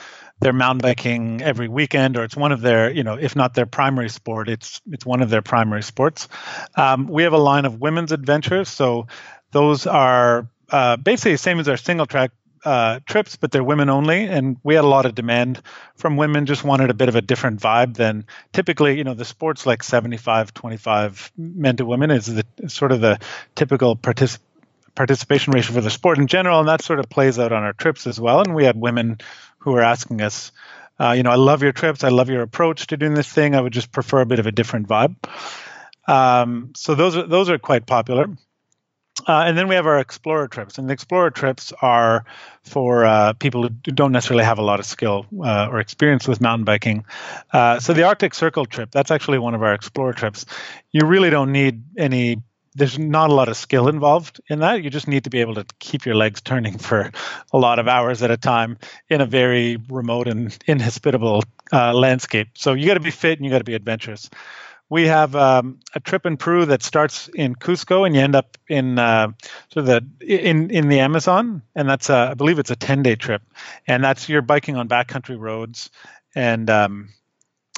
they're 0.42 0.54
mountain 0.54 0.80
biking 0.80 1.42
every 1.42 1.68
weekend, 1.68 2.16
or 2.16 2.24
it's 2.24 2.36
one 2.36 2.52
of 2.52 2.62
their 2.62 2.92
you 2.92 3.04
know 3.04 3.16
if 3.16 3.36
not 3.36 3.54
their 3.54 3.66
primary 3.66 4.10
sport, 4.10 4.50
it's 4.50 4.82
it's 4.92 5.06
one 5.06 5.22
of 5.22 5.30
their 5.30 5.42
primary 5.42 5.84
sports. 5.84 6.28
Um, 6.76 7.08
we 7.08 7.24
have 7.24 7.34
a 7.34 7.38
line 7.38 7.66
of 7.66 7.80
women's 7.80 8.12
adventures, 8.12 8.70
so 8.70 9.08
those 9.52 9.88
are 9.88 10.48
uh, 10.70 10.98
basically 10.98 11.34
the 11.34 11.40
same 11.40 11.60
as 11.60 11.68
our 11.68 11.78
single 11.78 12.06
track 12.06 12.32
uh, 12.66 13.00
trips, 13.06 13.36
but 13.36 13.52
they're 13.52 13.64
women 13.64 13.90
only, 13.90 14.26
and 14.26 14.58
we 14.64 14.76
had 14.76 14.84
a 14.84 14.88
lot 14.88 15.06
of 15.06 15.16
demand 15.16 15.62
from 15.96 16.18
women. 16.18 16.46
Just 16.46 16.64
wanted 16.64 16.90
a 16.90 16.94
bit 16.94 17.10
of 17.10 17.16
a 17.16 17.22
different 17.22 17.60
vibe 17.60 17.96
than 17.96 18.26
typically. 18.54 18.98
You 18.98 19.04
know, 19.04 19.14
the 19.14 19.26
sports 19.26 19.66
like 19.66 19.84
75, 19.84 20.54
25 20.54 21.32
men 21.38 21.78
to 21.78 21.86
women 21.86 22.12
is 22.12 22.26
the 22.26 22.46
sort 22.68 22.92
of 22.92 23.02
the 23.02 23.20
typical 23.56 23.96
particip- 23.96 24.40
participation 24.96 25.54
ratio 25.54 25.74
for 25.74 25.82
the 25.82 25.90
sport 25.90 26.18
in 26.18 26.28
general, 26.28 26.60
and 26.60 26.68
that 26.68 26.82
sort 26.82 27.00
of 27.00 27.10
plays 27.10 27.40
out 27.40 27.52
on 27.52 27.64
our 27.64 27.74
trips 27.74 28.08
as 28.08 28.20
well. 28.20 28.42
And 28.42 28.56
we 28.56 28.66
had 28.66 28.76
women 28.76 29.20
who 29.60 29.72
were 29.72 29.82
asking 29.82 30.22
us, 30.22 30.52
uh, 31.00 31.12
you 31.12 31.24
know, 31.24 31.32
I 31.32 31.36
love 31.36 31.64
your 31.64 31.72
trips, 31.72 32.04
I 32.04 32.10
love 32.10 32.30
your 32.30 32.42
approach 32.42 32.88
to 32.88 32.98
doing 32.98 33.14
this 33.14 33.32
thing. 33.32 33.56
I 33.56 33.62
would 33.62 33.74
just 33.74 33.92
prefer 33.92 34.22
a 34.22 34.26
bit 34.26 34.40
of 34.40 34.48
a 34.48 34.52
different 34.52 34.88
vibe. 34.88 35.16
Um, 36.08 36.72
so 36.76 36.96
those 36.96 37.16
are 37.16 37.28
those 37.28 37.50
are 37.50 37.60
quite 37.60 37.86
popular. 37.86 38.28
Uh, 39.28 39.44
and 39.46 39.58
then 39.58 39.68
we 39.68 39.76
have 39.76 39.86
our 39.86 40.00
explorer 40.00 40.48
trips, 40.48 40.78
and 40.78 40.90
the 40.90 40.94
explorer 40.94 41.30
trips 41.30 41.74
are 41.82 42.24
for 42.64 43.06
uh, 43.06 43.34
people 43.34 43.64
who 43.64 43.70
don't 43.70 44.12
necessarily 44.12 44.46
have 44.46 44.60
a 44.60 44.62
lot 44.62 44.80
of 44.80 44.86
skill 44.86 45.26
uh, 45.44 45.68
or 45.70 45.80
experience 45.80 46.28
with 46.28 46.40
mountain 46.40 46.64
biking. 46.64 47.04
Uh, 47.52 47.80
so 47.80 47.94
the 47.94 48.04
Arctic 48.04 48.34
Circle 48.34 48.66
trip, 48.66 48.92
that's 48.92 49.12
actually 49.12 49.40
one 49.40 49.56
of 49.56 49.62
our 49.62 49.74
explorer 49.74 50.14
trips. 50.14 50.46
You 50.92 51.06
really 51.06 51.30
don't 51.30 51.52
need 51.52 51.84
any. 51.98 52.42
There's 52.76 53.00
not 53.00 53.30
a 53.30 53.34
lot 53.34 53.50
of 53.50 53.58
skill 53.58 53.88
involved 53.88 54.42
in 54.50 54.60
that. 54.60 54.84
You 54.84 54.90
just 54.90 55.08
need 55.08 55.24
to 55.26 55.30
be 55.30 55.42
able 55.42 55.56
to 55.56 55.66
keep 55.80 56.06
your 56.06 56.16
legs 56.16 56.42
turning 56.42 56.78
for 56.88 57.12
a 57.52 57.58
lot 57.58 57.80
of 57.80 57.88
hours 57.88 58.22
at 58.24 58.32
a 58.32 58.38
time 58.38 58.78
in 59.10 59.22
a 59.22 59.26
very 59.26 59.78
remote 59.90 60.28
and 60.28 60.58
inhospitable 60.68 61.44
uh, 61.72 61.94
landscape. 61.94 62.50
So 62.56 62.74
you 62.74 62.88
got 62.88 62.96
to 62.96 63.00
be 63.00 63.12
fit 63.12 63.40
and 63.40 63.46
you 63.46 63.52
got 63.52 63.60
to 63.60 63.64
be 63.64 63.76
adventurous 63.76 64.30
we 64.90 65.06
have 65.06 65.36
um, 65.36 65.80
a 65.94 66.00
trip 66.00 66.26
in 66.26 66.36
Peru 66.38 66.66
that 66.66 66.82
starts 66.82 67.28
in 67.30 67.56
Cusco 67.56 68.06
and 68.06 68.16
you 68.16 68.22
end 68.22 68.36
up 68.36 68.58
in 68.68 68.98
uh, 68.98 69.32
sort 69.72 69.88
of 69.88 70.04
the 70.20 70.50
in 70.50 70.72
in 70.72 70.90
the 70.90 71.00
Amazon, 71.00 71.62
and 71.76 71.88
that's 71.88 72.10
I 72.10 72.34
believe 72.34 72.60
it's 72.60 72.72
a 72.72 72.76
ten 72.76 73.04
day 73.04 73.16
trip, 73.16 73.44
and 73.88 74.04
that's 74.04 74.28
you're 74.28 74.42
biking 74.42 74.76
on 74.76 74.90
backcountry 74.90 75.40
roads 75.40 75.92
and 76.36 76.70
um, 76.70 77.10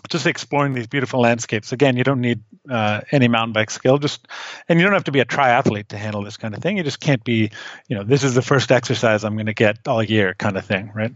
just 0.09 0.25
exploring 0.25 0.73
these 0.73 0.87
beautiful 0.87 1.21
landscapes. 1.21 1.71
Again, 1.71 1.97
you 1.97 2.03
don't 2.03 2.21
need 2.21 2.41
uh, 2.69 3.01
any 3.11 3.27
mountain 3.27 3.53
bike 3.53 3.71
skill, 3.71 3.97
just 3.97 4.27
and 4.67 4.79
you 4.79 4.85
don't 4.85 4.93
have 4.93 5.05
to 5.05 5.11
be 5.11 5.19
a 5.19 5.25
triathlete 5.25 5.87
to 5.89 5.97
handle 5.97 6.23
this 6.23 6.37
kind 6.37 6.53
of 6.53 6.61
thing. 6.61 6.77
You 6.77 6.83
just 6.83 6.99
can't 6.99 7.23
be, 7.23 7.51
you 7.87 7.95
know, 7.95 8.03
this 8.03 8.23
is 8.23 8.33
the 8.33 8.41
first 8.41 8.71
exercise 8.71 9.23
I'm 9.23 9.35
going 9.35 9.45
to 9.47 9.53
get 9.53 9.87
all 9.87 10.03
year 10.03 10.33
kind 10.35 10.57
of 10.57 10.65
thing, 10.65 10.91
right? 10.93 11.13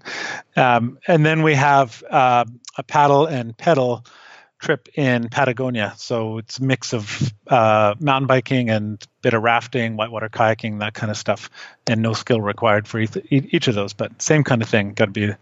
Um, 0.56 1.00
and 1.08 1.26
then 1.26 1.44
we 1.44 1.56
have 1.56 2.04
uh, 2.10 2.46
a 2.78 2.84
paddle 2.84 3.26
and 3.26 3.58
pedal 3.58 4.06
trip 4.60 4.88
in 4.96 5.30
Patagonia. 5.30 5.94
So 5.98 6.40
it's 6.40 6.60
a 6.60 6.64
mix 6.64 6.94
of 6.94 7.34
uh, 7.48 7.96
mountain 8.00 8.28
biking 8.28 8.70
and 8.70 9.06
bit 9.22 9.34
of 9.34 9.44
rafting, 9.44 9.96
whitewater 9.96 10.30
kayaking, 10.30 10.80
that 10.80 10.94
kind 10.94 11.12
of 11.12 11.18
stuff, 11.18 11.50
and 11.88 12.02
no 12.02 12.14
skill 12.14 12.42
required 12.42 12.88
for 12.88 13.00
each, 13.00 13.16
each 13.30 13.68
of 13.68 13.76
those. 13.76 13.94
But 13.94 14.22
same 14.22 14.44
kind 14.44 14.62
of 14.62 14.70
thing. 14.70 14.94
Got 14.94 15.06
to 15.06 15.12
be 15.12 15.30
uh, 15.32 15.36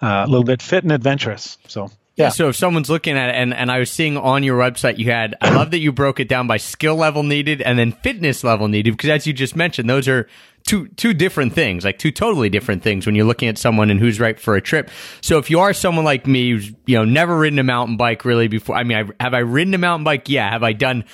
a 0.00 0.26
little 0.26 0.44
bit 0.44 0.62
fit 0.62 0.84
and 0.84 0.92
adventurous. 0.92 1.58
So 1.68 1.90
Yeah. 2.16 2.28
So 2.28 2.48
if 2.48 2.56
someone's 2.56 2.90
looking 2.90 3.16
at 3.16 3.30
it, 3.30 3.36
and, 3.36 3.54
and 3.54 3.70
I 3.70 3.78
was 3.78 3.90
seeing 3.90 4.18
on 4.18 4.42
your 4.42 4.58
website, 4.58 4.98
you 4.98 5.10
had, 5.10 5.34
I 5.40 5.54
love 5.54 5.70
that 5.70 5.78
you 5.78 5.92
broke 5.92 6.20
it 6.20 6.28
down 6.28 6.46
by 6.46 6.58
skill 6.58 6.94
level 6.94 7.22
needed 7.22 7.62
and 7.62 7.78
then 7.78 7.92
fitness 7.92 8.44
level 8.44 8.68
needed, 8.68 8.90
because 8.92 9.08
as 9.08 9.26
you 9.26 9.32
just 9.32 9.56
mentioned, 9.56 9.88
those 9.88 10.08
are 10.08 10.28
two, 10.64 10.88
two 10.88 11.14
different 11.14 11.54
things, 11.54 11.84
like 11.84 11.98
two 11.98 12.10
totally 12.10 12.50
different 12.50 12.82
things 12.82 13.06
when 13.06 13.14
you're 13.14 13.24
looking 13.24 13.48
at 13.48 13.56
someone 13.56 13.90
and 13.90 13.98
who's 13.98 14.20
right 14.20 14.38
for 14.38 14.56
a 14.56 14.60
trip. 14.60 14.90
So 15.22 15.38
if 15.38 15.48
you 15.48 15.60
are 15.60 15.72
someone 15.72 16.04
like 16.04 16.26
me 16.26 16.50
who's, 16.50 16.70
you 16.86 16.96
know, 16.96 17.04
never 17.04 17.38
ridden 17.38 17.58
a 17.58 17.64
mountain 17.64 17.96
bike 17.96 18.26
really 18.26 18.48
before, 18.48 18.76
I 18.76 18.84
mean, 18.84 18.98
I, 18.98 19.22
have 19.22 19.32
I 19.32 19.38
ridden 19.38 19.72
a 19.72 19.78
mountain 19.78 20.04
bike? 20.04 20.28
Yeah. 20.28 20.50
Have 20.50 20.62
I 20.62 20.74
done 20.74 21.04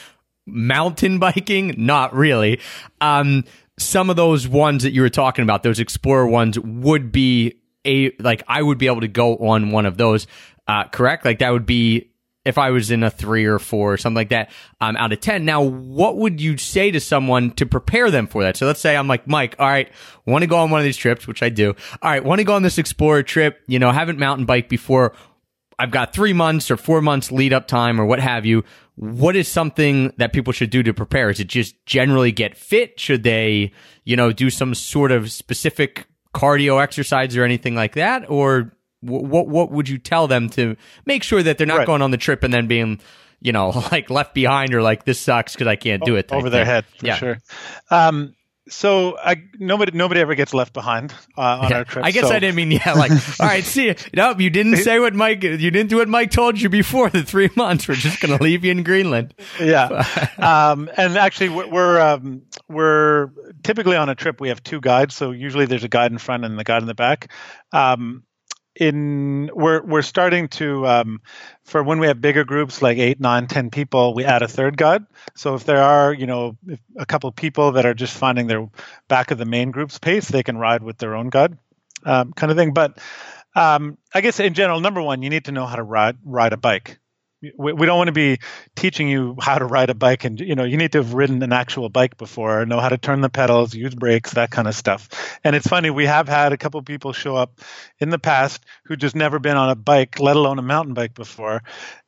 mountain 0.46 1.18
biking? 1.20 1.74
Not 1.76 2.12
really. 2.12 2.60
Um, 3.00 3.44
some 3.78 4.10
of 4.10 4.16
those 4.16 4.48
ones 4.48 4.82
that 4.82 4.92
you 4.92 5.02
were 5.02 5.10
talking 5.10 5.44
about, 5.44 5.62
those 5.62 5.78
explorer 5.78 6.26
ones 6.26 6.58
would 6.58 7.12
be 7.12 7.54
a, 7.84 8.10
like 8.18 8.42
I 8.48 8.60
would 8.60 8.78
be 8.78 8.88
able 8.88 9.02
to 9.02 9.08
go 9.08 9.36
on 9.36 9.70
one 9.70 9.86
of 9.86 9.96
those 9.96 10.26
uh, 10.68 10.84
correct? 10.84 11.24
Like 11.24 11.40
that 11.40 11.50
would 11.50 11.66
be 11.66 12.10
if 12.44 12.56
I 12.56 12.70
was 12.70 12.90
in 12.90 13.02
a 13.02 13.10
three 13.10 13.44
or 13.44 13.58
four 13.58 13.92
or 13.92 13.96
something 13.96 14.16
like 14.16 14.28
that 14.30 14.50
um, 14.80 14.96
out 14.96 15.12
of 15.12 15.20
10. 15.20 15.44
Now, 15.44 15.62
what 15.62 16.16
would 16.16 16.40
you 16.40 16.56
say 16.56 16.90
to 16.90 17.00
someone 17.00 17.50
to 17.52 17.66
prepare 17.66 18.10
them 18.10 18.26
for 18.26 18.42
that? 18.42 18.56
So 18.56 18.66
let's 18.66 18.80
say 18.80 18.96
I'm 18.96 19.08
like, 19.08 19.26
Mike, 19.26 19.56
all 19.58 19.68
right, 19.68 19.90
want 20.24 20.42
to 20.42 20.46
go 20.46 20.56
on 20.56 20.70
one 20.70 20.80
of 20.80 20.84
these 20.84 20.96
trips, 20.96 21.26
which 21.26 21.42
I 21.42 21.50
do. 21.50 21.74
All 22.00 22.10
right, 22.10 22.24
want 22.24 22.38
to 22.38 22.44
go 22.44 22.54
on 22.54 22.62
this 22.62 22.78
Explorer 22.78 23.22
trip, 23.22 23.60
you 23.66 23.78
know, 23.78 23.92
haven't 23.92 24.18
mountain 24.18 24.46
bike 24.46 24.68
before. 24.68 25.14
I've 25.78 25.90
got 25.90 26.12
three 26.12 26.32
months 26.32 26.70
or 26.70 26.76
four 26.76 27.02
months 27.02 27.30
lead 27.30 27.52
up 27.52 27.68
time 27.68 28.00
or 28.00 28.06
what 28.06 28.18
have 28.18 28.46
you. 28.46 28.64
What 28.96 29.36
is 29.36 29.46
something 29.46 30.12
that 30.16 30.32
people 30.32 30.52
should 30.52 30.70
do 30.70 30.82
to 30.82 30.94
prepare? 30.94 31.30
Is 31.30 31.40
it 31.40 31.48
just 31.48 31.84
generally 31.86 32.32
get 32.32 32.56
fit? 32.56 32.98
Should 32.98 33.22
they, 33.22 33.72
you 34.04 34.16
know, 34.16 34.32
do 34.32 34.50
some 34.50 34.74
sort 34.74 35.12
of 35.12 35.30
specific 35.30 36.06
cardio 36.34 36.82
exercise 36.82 37.36
or 37.36 37.44
anything 37.44 37.74
like 37.74 37.94
that? 37.94 38.28
Or 38.28 38.74
what 39.00 39.46
what 39.48 39.70
would 39.70 39.88
you 39.88 39.98
tell 39.98 40.26
them 40.26 40.48
to 40.50 40.76
make 41.06 41.22
sure 41.22 41.42
that 41.42 41.58
they're 41.58 41.66
not 41.66 41.78
Right. 41.78 41.86
going 41.86 42.02
on 42.02 42.10
the 42.10 42.16
trip 42.16 42.42
and 42.44 42.52
then 42.52 42.66
being 42.66 43.00
you 43.40 43.52
know 43.52 43.68
like 43.92 44.10
left 44.10 44.34
behind 44.34 44.74
or 44.74 44.82
like 44.82 45.04
this 45.04 45.20
sucks 45.20 45.52
because 45.54 45.66
I 45.68 45.76
can't 45.76 46.04
do 46.04 46.16
it 46.16 46.32
over 46.32 46.50
their 46.50 46.64
thing? 46.64 46.74
head 46.74 46.84
for 46.98 47.06
yeah. 47.06 47.14
sure. 47.16 47.38
Um, 47.90 48.34
so 48.70 49.16
I, 49.16 49.36
nobody 49.58 49.96
nobody 49.96 50.20
ever 50.20 50.34
gets 50.34 50.52
left 50.52 50.74
behind 50.74 51.14
uh, 51.38 51.40
on 51.62 51.70
Yeah. 51.70 51.76
our 51.78 51.84
trip. 51.84 52.04
I 52.04 52.10
guess 52.10 52.28
so- 52.28 52.34
I 52.34 52.38
didn't 52.38 52.56
mean 52.56 52.70
yeah. 52.70 52.92
Like, 52.92 53.10
all 53.40 53.46
right, 53.46 53.64
see, 53.64 53.86
you. 53.86 53.94
nope, 54.14 54.40
you 54.40 54.50
didn't 54.50 54.76
say 54.76 54.98
what 55.00 55.14
Mike. 55.14 55.42
You 55.42 55.56
didn't 55.56 55.86
do 55.88 55.96
what 55.96 56.08
Mike 56.08 56.30
told 56.30 56.60
you 56.60 56.68
before 56.68 57.08
the 57.08 57.22
three 57.22 57.48
months. 57.56 57.88
We're 57.88 57.94
just 57.94 58.20
going 58.20 58.36
to 58.36 58.44
leave 58.44 58.66
you 58.66 58.72
in 58.72 58.82
Greenland. 58.82 59.32
yeah 59.58 60.04
um, 60.38 60.90
and 60.98 61.16
actually 61.16 61.48
we're 61.48 61.68
we're, 61.68 61.98
um, 62.00 62.42
we're 62.68 63.30
typically 63.62 63.96
on 63.96 64.10
a 64.10 64.14
trip 64.14 64.38
we 64.38 64.48
have 64.48 64.62
two 64.62 64.80
guides 64.82 65.14
so 65.14 65.30
usually 65.30 65.64
there's 65.64 65.84
a 65.84 65.88
guide 65.88 66.12
in 66.12 66.18
front 66.18 66.44
and 66.44 66.58
the 66.58 66.64
guide 66.64 66.82
in 66.82 66.86
the 66.88 66.94
back 66.94 67.32
um, 67.72 68.22
in 68.78 69.50
we're 69.52 69.82
we're 69.82 70.02
starting 70.02 70.48
to 70.48 70.86
um, 70.86 71.20
for 71.64 71.82
when 71.82 71.98
we 71.98 72.06
have 72.06 72.20
bigger 72.20 72.44
groups 72.44 72.80
like 72.80 72.98
eight 72.98 73.20
nine 73.20 73.46
ten 73.46 73.70
people 73.70 74.14
we 74.14 74.24
add 74.24 74.42
a 74.42 74.48
third 74.48 74.76
guide 74.76 75.04
so 75.34 75.54
if 75.54 75.64
there 75.64 75.82
are 75.82 76.12
you 76.12 76.26
know 76.26 76.56
a 76.96 77.04
couple 77.04 77.30
people 77.32 77.72
that 77.72 77.84
are 77.84 77.94
just 77.94 78.16
finding 78.16 78.46
their 78.46 78.68
back 79.08 79.30
of 79.30 79.38
the 79.38 79.44
main 79.44 79.72
group's 79.72 79.98
pace 79.98 80.28
they 80.28 80.42
can 80.44 80.56
ride 80.56 80.82
with 80.82 80.96
their 80.98 81.16
own 81.16 81.28
guide 81.28 81.58
um, 82.04 82.32
kind 82.32 82.50
of 82.52 82.56
thing. 82.56 82.72
But 82.72 82.98
um, 83.56 83.98
i 84.14 84.20
guess 84.20 84.38
in 84.38 84.54
general 84.54 84.80
number 84.80 85.02
one 85.02 85.22
you 85.22 85.30
need 85.30 85.46
to 85.46 85.52
know 85.52 85.66
how 85.66 85.76
to 85.76 85.82
ride 85.82 86.16
ride 86.24 86.52
a 86.52 86.56
bike 86.56 86.98
we, 87.40 87.72
we 87.72 87.86
don't 87.86 87.98
want 87.98 88.08
to 88.08 88.12
be 88.12 88.38
teaching 88.74 89.08
you 89.08 89.36
how 89.40 89.58
to 89.58 89.64
ride 89.64 89.90
a 89.90 89.94
bike 89.94 90.24
and 90.24 90.40
you 90.40 90.54
know 90.54 90.64
you 90.64 90.76
need 90.76 90.92
to 90.92 90.98
have 90.98 91.14
ridden 91.14 91.42
an 91.42 91.52
actual 91.52 91.88
bike 91.88 92.16
before 92.16 92.66
know 92.66 92.80
how 92.80 92.88
to 92.88 92.98
turn 92.98 93.20
the 93.20 93.28
pedals 93.28 93.74
use 93.74 93.94
brakes 93.94 94.32
that 94.32 94.50
kind 94.50 94.66
of 94.66 94.74
stuff. 94.74 95.38
And 95.44 95.54
it's 95.54 95.66
funny 95.66 95.90
we 95.90 96.06
have 96.06 96.28
had 96.28 96.52
a 96.52 96.56
couple 96.56 96.82
people 96.82 97.12
show 97.12 97.36
up 97.36 97.60
in 97.98 98.10
the 98.10 98.18
past 98.18 98.64
who 98.84 98.96
just 98.96 99.14
never 99.14 99.38
been 99.38 99.56
on 99.56 99.70
a 99.70 99.76
bike 99.76 100.18
let 100.18 100.36
alone 100.36 100.58
a 100.58 100.62
mountain 100.62 100.94
bike 100.94 101.14
before. 101.14 101.62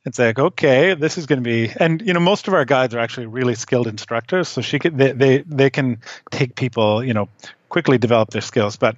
It's 0.05 0.19
like 0.19 0.39
okay 0.39 0.95
this 0.95 1.19
is 1.19 1.27
going 1.27 1.43
to 1.43 1.49
be 1.49 1.71
and 1.79 2.03
you 2.03 2.13
know 2.13 2.21
most 2.21 2.49
of 2.49 2.55
our 2.55 2.65
guides 2.65 2.95
are 2.95 3.01
actually 3.01 3.27
really 3.27 3.55
skilled 3.55 3.87
instructors 3.87 4.49
so 4.49 4.61
she 4.61 4.79
could 4.79 4.97
they 4.99 5.13
they, 5.13 5.39
they 5.47 5.71
can 5.71 6.01
take 6.31 6.57
people 6.57 7.05
you 7.05 7.15
know 7.15 7.29
quickly 7.71 7.97
develop 7.97 8.31
their 8.31 8.43
skills 8.43 8.77
but 8.77 8.97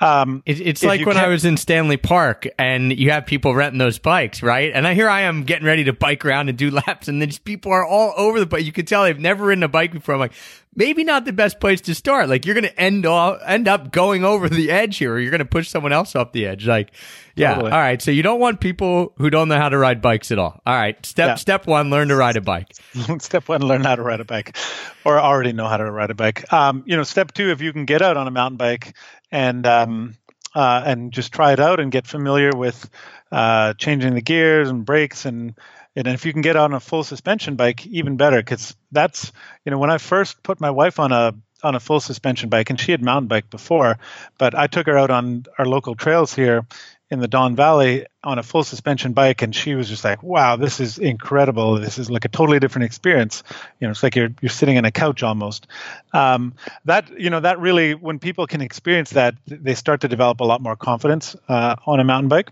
um 0.00 0.42
It, 0.46 0.60
it's 0.60 0.82
like 0.82 1.06
when 1.06 1.16
I 1.16 1.28
was 1.28 1.44
in 1.44 1.56
Stanley 1.56 1.96
Park 1.96 2.48
and 2.58 2.92
you 2.98 3.10
have 3.10 3.26
people 3.26 3.54
renting 3.54 3.78
those 3.78 3.98
bikes, 3.98 4.42
right? 4.42 4.72
And 4.74 4.86
I 4.86 4.94
here 4.94 5.08
I 5.08 5.22
am 5.22 5.44
getting 5.44 5.66
ready 5.66 5.84
to 5.84 5.92
bike 5.92 6.24
around 6.24 6.48
and 6.48 6.58
do 6.58 6.70
laps, 6.86 7.08
and 7.08 7.20
then 7.20 7.28
just 7.28 7.44
people 7.44 7.70
are 7.72 7.84
all 7.86 8.12
over 8.16 8.40
the 8.40 8.46
bike. 8.46 8.64
You 8.64 8.72
can 8.72 8.86
tell 8.86 9.04
they've 9.04 9.18
never 9.18 9.46
ridden 9.46 9.62
a 9.62 9.68
bike 9.68 9.92
before. 9.92 10.14
I'm 10.14 10.20
like, 10.20 10.32
maybe 10.76 11.04
not 11.04 11.24
the 11.24 11.32
best 11.32 11.60
place 11.60 11.80
to 11.82 11.94
start. 11.94 12.28
Like 12.28 12.44
you're 12.46 12.54
going 12.54 12.64
to 12.64 12.80
end 12.80 13.06
all, 13.06 13.38
end 13.46 13.68
up 13.68 13.92
going 13.92 14.24
over 14.24 14.48
the 14.48 14.70
edge 14.70 14.98
here, 14.98 15.12
or 15.14 15.20
you're 15.20 15.30
going 15.30 15.38
to 15.40 15.44
push 15.44 15.68
someone 15.68 15.92
else 15.92 16.14
off 16.16 16.32
the 16.32 16.46
edge. 16.46 16.66
Like, 16.66 16.92
yeah, 17.36 17.54
Totally. 17.54 17.72
all 17.72 17.78
right. 17.78 18.00
So 18.00 18.10
you 18.10 18.22
don't 18.22 18.40
want 18.40 18.60
people 18.60 19.12
who 19.18 19.28
don't 19.30 19.48
know 19.48 19.56
how 19.58 19.68
to 19.68 19.78
ride 19.78 20.00
bikes 20.02 20.30
at 20.30 20.38
all. 20.38 20.60
All 20.66 20.74
right, 20.74 21.04
step 21.04 21.28
Yeah. 21.28 21.34
step 21.36 21.66
one, 21.66 21.90
learn 21.90 22.08
to 22.08 22.16
ride 22.16 22.36
a 22.36 22.40
bike. 22.40 22.72
step 23.18 23.48
one 23.48 23.60
learn 23.62 23.82
how 23.84 23.96
to 23.96 24.02
ride 24.02 24.20
a 24.20 24.24
bike 24.24 24.56
or 25.04 25.18
already 25.18 25.52
know 25.52 25.66
how 25.68 25.76
to 25.76 25.90
ride 25.90 26.10
a 26.10 26.14
bike 26.14 26.52
um, 26.52 26.82
you 26.86 26.96
know 26.96 27.02
step 27.02 27.32
two 27.32 27.50
if 27.50 27.60
you 27.60 27.72
can 27.72 27.84
get 27.84 28.02
out 28.02 28.16
on 28.16 28.26
a 28.26 28.30
mountain 28.30 28.56
bike 28.56 28.94
and 29.32 29.66
um, 29.66 30.14
uh, 30.54 30.82
and 30.86 31.12
just 31.12 31.32
try 31.32 31.52
it 31.52 31.58
out 31.60 31.80
and 31.80 31.90
get 31.90 32.06
familiar 32.06 32.50
with 32.54 32.88
uh, 33.32 33.74
changing 33.74 34.14
the 34.14 34.20
gears 34.22 34.68
and 34.70 34.84
brakes 34.86 35.24
and 35.24 35.54
and 35.96 36.08
if 36.08 36.26
you 36.26 36.32
can 36.32 36.42
get 36.42 36.56
on 36.56 36.72
a 36.72 36.80
full 36.80 37.04
suspension 37.04 37.56
bike 37.56 37.86
even 37.86 38.16
better 38.16 38.38
because 38.38 38.74
that's 38.92 39.32
you 39.64 39.70
know 39.70 39.78
when 39.78 39.90
i 39.90 39.98
first 39.98 40.42
put 40.42 40.60
my 40.60 40.70
wife 40.70 40.98
on 40.98 41.12
a 41.12 41.34
on 41.62 41.74
a 41.74 41.80
full 41.80 42.00
suspension 42.00 42.48
bike 42.48 42.68
and 42.70 42.78
she 42.78 42.90
had 42.90 43.02
mountain 43.02 43.28
bike 43.28 43.48
before 43.50 43.98
but 44.38 44.54
i 44.54 44.66
took 44.66 44.86
her 44.86 44.98
out 44.98 45.10
on 45.10 45.44
our 45.58 45.66
local 45.66 45.94
trails 45.94 46.34
here 46.34 46.66
in 47.10 47.20
the 47.20 47.28
Don 47.28 47.54
Valley 47.54 48.06
on 48.22 48.38
a 48.38 48.42
full 48.42 48.64
suspension 48.64 49.12
bike, 49.12 49.42
and 49.42 49.54
she 49.54 49.74
was 49.74 49.88
just 49.88 50.04
like, 50.04 50.22
"Wow, 50.22 50.56
this 50.56 50.80
is 50.80 50.98
incredible! 50.98 51.78
This 51.78 51.98
is 51.98 52.10
like 52.10 52.24
a 52.24 52.28
totally 52.28 52.58
different 52.58 52.86
experience." 52.86 53.42
You 53.80 53.86
know, 53.86 53.92
it's 53.92 54.02
like 54.02 54.16
you're 54.16 54.30
you're 54.40 54.50
sitting 54.50 54.78
on 54.78 54.84
a 54.84 54.90
couch 54.90 55.22
almost. 55.22 55.66
Um, 56.12 56.54
that 56.84 57.18
you 57.18 57.30
know, 57.30 57.40
that 57.40 57.58
really, 57.60 57.94
when 57.94 58.18
people 58.18 58.46
can 58.46 58.60
experience 58.60 59.10
that, 59.10 59.34
they 59.46 59.74
start 59.74 60.00
to 60.02 60.08
develop 60.08 60.40
a 60.40 60.44
lot 60.44 60.60
more 60.60 60.76
confidence 60.76 61.36
uh, 61.48 61.76
on 61.86 62.00
a 62.00 62.04
mountain 62.04 62.28
bike. 62.28 62.50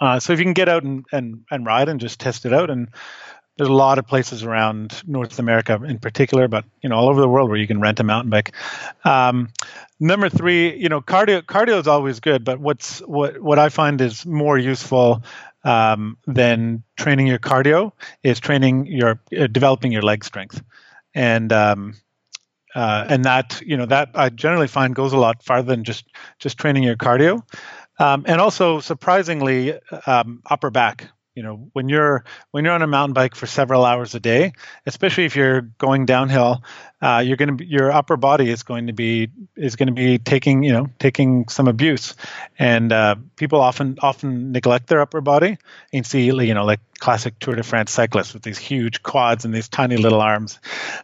Uh, 0.00 0.18
so 0.18 0.32
if 0.32 0.38
you 0.38 0.44
can 0.44 0.54
get 0.54 0.68
out 0.68 0.82
and, 0.82 1.04
and 1.12 1.44
and 1.50 1.66
ride 1.66 1.88
and 1.88 2.00
just 2.00 2.18
test 2.18 2.46
it 2.46 2.52
out, 2.52 2.70
and 2.70 2.88
there's 3.56 3.68
a 3.68 3.72
lot 3.72 3.98
of 3.98 4.06
places 4.06 4.42
around 4.42 5.02
North 5.06 5.38
America 5.38 5.78
in 5.84 5.98
particular, 5.98 6.48
but 6.48 6.64
you 6.82 6.88
know, 6.88 6.96
all 6.96 7.08
over 7.10 7.20
the 7.20 7.28
world 7.28 7.50
where 7.50 7.58
you 7.58 7.66
can 7.66 7.80
rent 7.80 8.00
a 8.00 8.04
mountain 8.04 8.30
bike. 8.30 8.52
Um, 9.04 9.50
number 9.98 10.30
three, 10.30 10.74
you 10.76 10.88
know, 10.88 11.02
cardio 11.02 11.42
cardio 11.42 11.78
is 11.78 11.86
always 11.86 12.20
good, 12.20 12.44
but 12.44 12.58
what's 12.58 13.00
what 13.00 13.40
what 13.40 13.58
I 13.58 13.68
find 13.68 14.00
is 14.00 14.24
more 14.24 14.56
useful 14.56 15.22
um, 15.64 16.16
than 16.26 16.82
training 16.96 17.26
your 17.26 17.38
cardio 17.38 17.92
is 18.22 18.40
training 18.40 18.86
your 18.86 19.20
uh, 19.38 19.46
developing 19.46 19.92
your 19.92 20.02
leg 20.02 20.24
strength, 20.24 20.62
and 21.14 21.52
um, 21.52 21.94
uh, 22.74 23.04
and 23.08 23.24
that 23.24 23.60
you 23.64 23.76
know 23.76 23.86
that 23.86 24.10
I 24.14 24.30
generally 24.30 24.68
find 24.68 24.94
goes 24.94 25.12
a 25.12 25.18
lot 25.18 25.42
farther 25.42 25.66
than 25.66 25.84
just 25.84 26.06
just 26.38 26.56
training 26.56 26.82
your 26.82 26.96
cardio, 26.96 27.42
um, 28.00 28.24
and 28.26 28.40
also 28.40 28.80
surprisingly 28.80 29.78
um, 30.06 30.42
upper 30.46 30.70
back. 30.70 31.08
You 31.36 31.44
know, 31.44 31.68
when 31.74 31.88
you're 31.88 32.24
when 32.50 32.64
you're 32.64 32.74
on 32.74 32.82
a 32.82 32.88
mountain 32.88 33.14
bike 33.14 33.36
for 33.36 33.46
several 33.46 33.84
hours 33.84 34.16
a 34.16 34.20
day, 34.20 34.52
especially 34.84 35.26
if 35.26 35.36
you're 35.36 35.60
going 35.60 36.04
downhill, 36.04 36.64
uh, 37.00 37.22
you're 37.24 37.36
going 37.36 37.56
to 37.56 37.64
your 37.64 37.92
upper 37.92 38.16
body 38.16 38.50
is 38.50 38.64
going 38.64 38.88
to 38.88 38.92
be 38.92 39.30
is 39.56 39.76
going 39.76 39.86
to 39.86 39.92
be 39.92 40.18
taking 40.18 40.64
you 40.64 40.72
know 40.72 40.88
taking 40.98 41.46
some 41.46 41.68
abuse, 41.68 42.16
and 42.58 42.92
uh, 42.92 43.14
people 43.36 43.60
often 43.60 43.96
often 44.02 44.50
neglect 44.50 44.88
their 44.88 45.00
upper 45.00 45.20
body. 45.20 45.56
And 45.92 46.04
see 46.04 46.24
you 46.24 46.54
know 46.54 46.64
like 46.64 46.80
classic 46.98 47.38
Tour 47.38 47.54
de 47.54 47.62
France 47.62 47.92
cyclists 47.92 48.34
with 48.34 48.42
these 48.42 48.58
huge 48.58 49.04
quads 49.04 49.44
and 49.44 49.54
these 49.54 49.68
tiny 49.68 49.98
little 49.98 50.20
arms, 50.20 50.58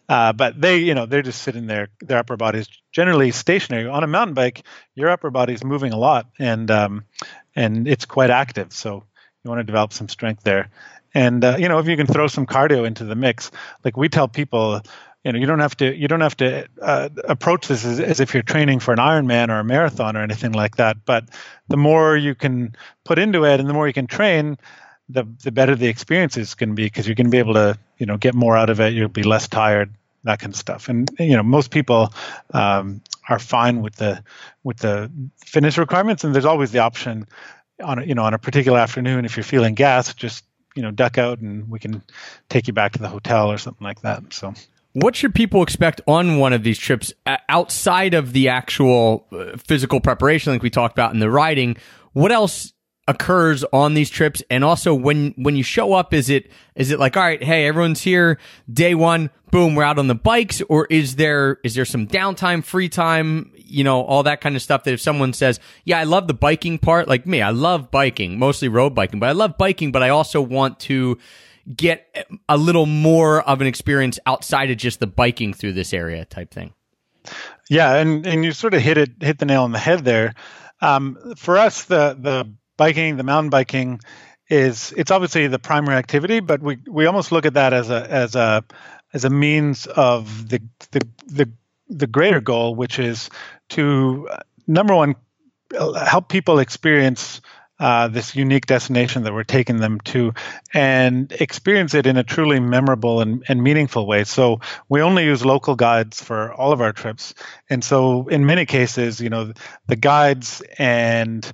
uh, 0.09 0.33
but 0.33 0.61
they 0.61 0.79
you 0.79 0.95
know 0.97 1.07
they're 1.07 1.23
just 1.23 1.43
sitting 1.43 1.69
there. 1.69 1.89
Their 2.01 2.19
upper 2.19 2.37
body 2.37 2.59
is 2.59 2.69
generally 2.91 3.31
stationary. 3.31 3.87
On 3.87 4.03
a 4.03 4.09
mountain 4.09 4.35
bike, 4.35 4.65
your 4.97 5.11
upper 5.11 5.31
body 5.31 5.53
is 5.55 5.63
moving 5.63 5.93
a 5.93 5.99
lot, 5.99 6.27
and 6.37 6.69
um, 6.69 7.05
and 7.55 7.87
it's 7.87 8.07
quite 8.07 8.31
active. 8.31 8.73
So 8.73 9.05
you 9.47 9.51
want 9.51 9.61
to 9.61 9.65
develop 9.65 9.93
some 9.93 10.09
strength 10.09 10.43
there. 10.43 10.69
And 11.15 11.45
uh, 11.45 11.57
you 11.59 11.69
know, 11.69 11.79
if 11.79 11.87
you 11.87 11.97
can 11.97 12.07
throw 12.07 12.27
some 12.27 12.47
cardio 12.47 12.87
into 12.87 13.05
the 13.05 13.15
mix, 13.15 13.51
like 13.85 13.97
we 13.97 14.09
tell 14.09 14.29
people, 14.29 14.83
you 15.25 15.33
know, 15.33 15.39
you 15.39 15.47
don't 15.47 15.61
have 15.61 15.77
to 15.79 15.95
you 15.95 16.09
don't 16.09 16.21
have 16.21 16.37
to 16.39 16.69
uh, 16.83 17.09
approach 17.25 17.69
this 17.69 17.85
as, 17.85 18.01
as 18.01 18.21
if 18.21 18.35
you're 18.35 18.43
training 18.43 18.81
for 18.81 18.93
an 18.93 18.99
Ironman 18.99 19.49
or 19.49 19.61
a 19.61 19.65
marathon 19.65 20.17
or 20.17 20.23
anything 20.23 20.53
like 20.53 20.77
that. 20.77 21.05
But 21.05 21.25
the 21.69 21.77
more 21.77 22.17
you 22.17 22.35
can 22.35 22.77
put 23.05 23.19
into 23.19 23.45
it, 23.45 23.61
and 23.61 23.69
the 23.69 23.73
more 23.73 23.87
you 23.87 23.95
can 23.95 24.07
train, 24.07 24.59
the 25.09 25.25
the 25.43 25.53
better 25.53 25.75
the 25.75 25.87
experience 25.87 26.37
is 26.37 26.55
going 26.55 26.71
to 26.71 26.75
be 26.75 26.85
because 26.85 27.07
you're 27.07 27.15
going 27.15 27.29
to 27.29 27.31
be 27.31 27.39
able 27.39 27.55
to 27.55 27.79
you 27.99 28.07
know 28.07 28.17
get 28.17 28.35
more 28.35 28.57
out 28.57 28.69
of 28.69 28.81
it. 28.81 28.93
You'll 28.93 29.09
be 29.09 29.23
less 29.23 29.49
tired, 29.49 29.95
that 30.25 30.41
kind 30.41 30.53
of 30.53 30.59
stuff. 30.59 30.89
And 30.89 31.09
you 31.19 31.37
know, 31.37 31.43
most 31.43 31.71
people 31.71 32.13
um, 32.53 33.01
are 33.29 33.39
fine 33.39 33.81
with 33.81 33.97
the 33.97 34.23
with 34.65 34.79
the 34.79 35.11
fitness 35.39 35.79
requirements, 35.79 36.25
and 36.25 36.35
there's 36.35 36.45
always 36.45 36.73
the 36.73 36.81
option 36.81 37.27
on 37.83 37.99
a, 37.99 38.05
you 38.05 38.15
know 38.15 38.25
on 38.25 38.35
a 38.35 38.39
particular 38.39 38.79
afternoon 38.79 39.25
if 39.25 39.37
you're 39.37 39.45
feeling 39.45 39.75
gas, 39.75 40.13
just 40.15 40.45
you 40.75 40.83
know 40.83 40.91
duck 40.91 41.19
out 41.19 41.41
and 41.41 41.69
we 41.71 41.79
can 41.79 42.03
take 42.49 42.67
you 42.67 42.73
back 42.73 42.93
to 42.93 42.99
the 42.99 43.09
hotel 43.09 43.51
or 43.51 43.59
something 43.59 43.85
like 43.85 44.01
that. 44.03 44.33
So. 44.33 44.55
What 44.99 45.15
should 45.15 45.35
people 45.35 45.63
expect 45.63 46.01
on 46.07 46.39
one 46.39 46.55
of 46.55 46.63
these 46.63 46.79
trips 46.79 47.13
uh, 47.27 47.37
outside 47.51 48.15
of 48.15 48.33
the 48.33 48.49
actual 48.49 49.27
uh, 49.31 49.59
physical 49.59 50.01
preparation, 50.01 50.55
like 50.55 50.63
we 50.63 50.71
talked 50.71 50.95
about 50.95 51.13
in 51.13 51.21
the 51.21 51.31
riding? 51.31 51.77
What 52.15 52.33
else 52.33 52.73
occurs 53.09 53.65
on 53.73 53.95
these 53.95 54.11
trips 54.11 54.43
and 54.51 54.65
also 54.65 54.93
when 54.93 55.33
when 55.37 55.55
you 55.55 55.63
show 55.63 55.93
up 55.93 56.13
is 56.13 56.29
it 56.29 56.51
is 56.75 56.91
it 56.91 56.99
like 56.99 57.17
all 57.17 57.23
right 57.23 57.43
hey 57.43 57.67
everyone's 57.67 58.03
here 58.03 58.37
day 58.73 58.97
1 58.97 59.31
boom 59.53 59.77
we're 59.77 59.85
out 59.85 59.99
on 59.99 60.09
the 60.09 60.15
bikes 60.15 60.61
or 60.69 60.87
is 60.87 61.15
there 61.15 61.59
is 61.63 61.77
there 61.77 61.85
some 61.85 62.09
downtime 62.09 62.65
free 62.65 62.89
time 62.89 63.53
you 63.55 63.85
know 63.85 64.03
all 64.03 64.25
that 64.25 64.41
kind 64.41 64.57
of 64.57 64.63
stuff 64.63 64.83
that 64.85 64.95
if 64.95 65.01
someone 65.01 65.33
says 65.33 65.61
yeah 65.85 66.01
I 66.01 66.05
love 66.05 66.27
the 66.27 66.35
biking 66.35 66.79
part 66.79 67.07
like 67.07 67.27
me 67.27 67.43
I 67.43 67.51
love 67.51 67.93
biking 67.93 68.41
mostly 68.41 68.67
road 68.67 68.95
biking 68.95 69.21
but 69.21 69.29
I 69.29 69.33
love 69.33 69.57
biking 69.57 69.93
but 69.93 70.03
I 70.03 70.09
also 70.09 70.41
want 70.41 70.81
to 70.81 71.17
get 71.75 72.29
a 72.49 72.57
little 72.57 72.87
more 72.87 73.43
of 73.43 73.61
an 73.61 73.67
experience 73.67 74.19
outside 74.27 74.71
of 74.71 74.77
just 74.77 75.01
the 75.01 75.07
biking 75.07 75.53
through 75.53 75.73
this 75.73 75.93
area 75.93 76.25
type 76.25 76.51
thing. 76.51 76.73
Yeah 77.69 77.95
and 77.97 78.27
and 78.27 78.45
you 78.45 78.53
sort 78.53 78.75
of 78.75 78.83
hit 78.83 78.99
it 78.99 79.11
hit 79.21 79.39
the 79.39 79.47
nail 79.47 79.63
on 79.63 79.73
the 79.73 79.79
head 79.79 80.05
there. 80.05 80.35
Um, 80.81 81.35
for 81.37 81.57
us 81.57 81.85
the 81.85 82.17
the 82.19 82.53
biking, 82.77 83.17
the 83.17 83.23
mountain 83.23 83.51
biking, 83.51 84.01
is 84.49 84.93
it's 84.97 85.11
obviously 85.11 85.47
the 85.49 85.59
primary 85.59 85.97
activity, 85.97 86.41
but 86.41 86.61
we 86.63 86.79
we 86.87 87.07
almost 87.07 87.33
look 87.33 87.47
at 87.47 87.55
that 87.55 87.73
as 87.73 87.91
a 87.91 88.11
as 88.11 88.35
a 88.37 88.65
as 89.13 89.25
a 89.25 89.31
means 89.31 89.87
of 89.87 90.49
the 90.49 90.61
the 90.93 91.01
the, 91.27 91.51
the 91.89 92.07
greater 92.07 92.41
goal, 92.41 92.75
which 92.75 92.99
is 92.99 93.31
to 93.71 94.29
number 94.67 94.95
one 94.95 95.17
help 96.07 96.29
people 96.29 96.59
experience 96.59 97.41
uh, 97.79 98.09
this 98.09 98.35
unique 98.35 98.65
destination 98.65 99.25
that 99.25 99.35
we're 99.35 99.45
taking 99.45 99.77
them 99.79 100.01
to 100.01 100.33
and 100.73 101.31
experience 101.33 101.93
it 101.93 102.07
in 102.07 102.17
a 102.17 102.25
truly 102.25 102.59
memorable 102.59 103.21
and, 103.21 103.45
and, 103.49 103.63
meaningful 103.63 104.07
way. 104.07 104.25
So 104.25 104.61
we 104.89 105.03
only 105.03 105.25
use 105.25 105.45
local 105.45 105.77
guides 105.77 106.23
for 106.23 106.55
all 106.55 106.73
of 106.73 106.81
our 106.81 106.93
trips. 106.93 107.35
And 107.69 107.85
so 107.85 108.29
in 108.29 108.47
many 108.47 108.65
cases, 108.65 109.21
you 109.21 109.29
know, 109.29 109.53
the 109.89 109.97
guides 109.97 110.63
and 110.79 111.53